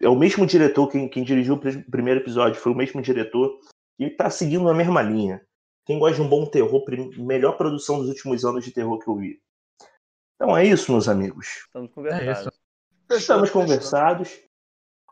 é 0.00 0.08
o 0.08 0.16
mesmo 0.16 0.46
diretor, 0.46 0.88
quem, 0.88 1.08
quem 1.08 1.22
dirigiu 1.24 1.54
o 1.54 1.58
pr- 1.58 1.84
primeiro 1.90 2.20
episódio 2.20 2.60
foi 2.60 2.72
o 2.72 2.74
mesmo 2.74 3.00
diretor 3.02 3.58
e 3.98 4.08
tá 4.10 4.30
seguindo 4.30 4.68
a 4.68 4.74
mesma 4.74 5.02
linha. 5.02 5.40
Quem 5.84 5.98
gosta 5.98 6.16
de 6.16 6.22
um 6.22 6.28
bom 6.28 6.44
terror, 6.46 6.84
melhor 7.18 7.56
produção 7.56 7.98
dos 7.98 8.08
últimos 8.08 8.44
anos 8.44 8.64
de 8.64 8.70
terror 8.72 8.98
que 8.98 9.08
eu 9.08 9.16
vi. 9.16 9.40
Então 10.36 10.56
é 10.56 10.64
isso, 10.64 10.92
meus 10.92 11.08
amigos. 11.08 11.46
Estamos 11.66 11.90
conversados. 11.92 12.40
isso. 12.40 12.52
Fechou, 13.08 13.16
Estamos 13.18 13.48
fechou. 13.48 13.62
conversados. 13.62 14.38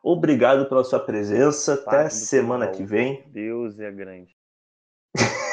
Obrigado 0.03 0.69
pela 0.69 0.85
sua 0.85 1.01
presença. 1.01 1.75
Até 1.75 2.09
semana 2.11 2.67
futebol. 2.67 2.87
que 2.87 2.91
vem. 2.91 3.25
Deus 3.29 3.79
é 3.81 3.91
grande. 3.91 4.37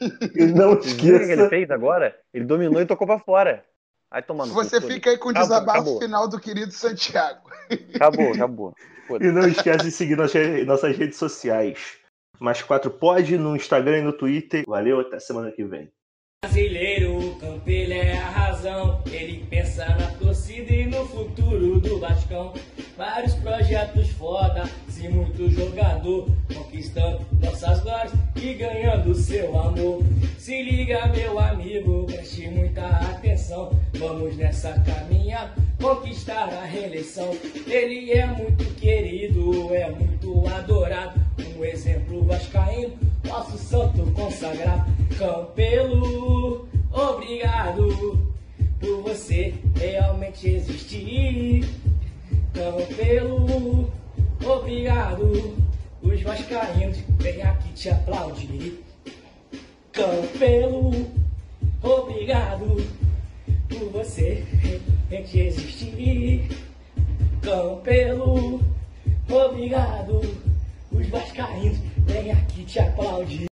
E 0.00 0.46
não 0.46 0.74
viram 0.76 0.80
o 0.80 0.80
que 0.80 1.06
ele 1.06 1.16
esqueça. 1.24 1.48
fez 1.48 1.70
agora? 1.70 2.16
Ele 2.32 2.44
dominou 2.44 2.80
e 2.80 2.86
tocou 2.86 3.06
pra 3.06 3.18
fora. 3.18 3.64
Vai 4.10 4.22
tomando. 4.22 4.52
Você 4.54 4.80
fica 4.80 5.10
aí 5.10 5.18
com 5.18 5.28
o 5.28 5.30
Acabou, 5.30 5.48
desabafo 5.48 5.80
acabou. 5.80 6.00
final 6.00 6.28
do 6.28 6.38
querido 6.38 6.72
Santiago. 6.72 7.50
Acabou, 7.94 8.32
acabou. 8.32 8.74
E 9.20 9.26
não 9.30 9.46
esquece 9.48 9.84
de 9.84 9.90
seguir 9.90 10.16
nossas, 10.16 10.96
redes 10.96 11.16
sociais. 11.18 11.98
Mais 12.38 12.62
quatro 12.62 12.90
pode 12.90 13.38
no 13.38 13.56
Instagram 13.56 13.98
e 13.98 14.02
no 14.02 14.12
Twitter. 14.12 14.64
Valeu, 14.66 15.00
até 15.00 15.18
semana 15.18 15.50
que 15.50 15.64
vem. 15.64 15.90
Brasileiro, 16.44 17.16
o 17.16 17.38
Campelo 17.40 17.92
é 17.92 18.18
a 18.18 18.28
razão. 18.28 19.02
Ele 19.06 19.44
pensa 19.48 19.84
na 19.86 20.10
torcida 20.18 20.72
e 20.72 20.86
no 20.86 21.06
futuro 21.06 21.80
do 21.80 21.98
Vascão. 21.98 22.54
Vários 22.96 23.34
projetos 23.34 24.08
foda, 24.12 24.64
se 24.88 25.06
muito 25.06 25.50
jogador, 25.50 26.30
conquistando 26.54 27.26
nossas 27.42 27.80
glórias 27.80 28.12
e 28.36 28.54
ganhando 28.54 29.14
seu 29.14 29.58
amor. 29.60 30.02
Se 30.38 30.62
liga, 30.62 31.06
meu 31.08 31.38
amigo, 31.38 32.06
preste 32.06 32.48
muita 32.48 32.86
atenção. 32.86 33.78
Vamos 33.98 34.34
nessa 34.38 34.72
caminhada, 34.80 35.52
conquistar 35.78 36.48
a 36.48 36.64
reeleição. 36.64 37.36
Ele 37.66 38.12
é 38.12 38.26
muito 38.26 38.64
querido, 38.76 39.74
é 39.74 39.90
muito 39.90 40.48
adorado. 40.48 41.20
Um 41.54 41.62
exemplo 41.66 42.24
vascaíno, 42.24 42.96
nosso 43.26 43.58
santo 43.58 44.10
consagrado. 44.12 44.90
Campelo, 45.18 46.66
obrigado 46.90 48.34
por 48.80 49.02
você 49.02 49.52
realmente 49.74 50.48
existir. 50.48 51.68
Campelo, 52.56 53.92
obrigado 54.42 55.66
os 56.02 56.22
vascaínos 56.22 56.96
vem 57.18 57.42
aqui 57.42 57.72
te 57.74 57.90
aplaudir. 57.90 58.82
Campelo, 59.92 61.06
obrigado 61.82 62.76
por 63.68 63.90
você 63.90 64.42
gente 65.10 65.38
existir. 65.38 66.48
Campelo, 67.42 68.60
obrigado. 69.28 70.20
Os 70.90 71.06
vascaínos 71.08 71.78
vem 72.06 72.30
aqui 72.30 72.64
te 72.64 72.78
aplaudir. 72.78 73.44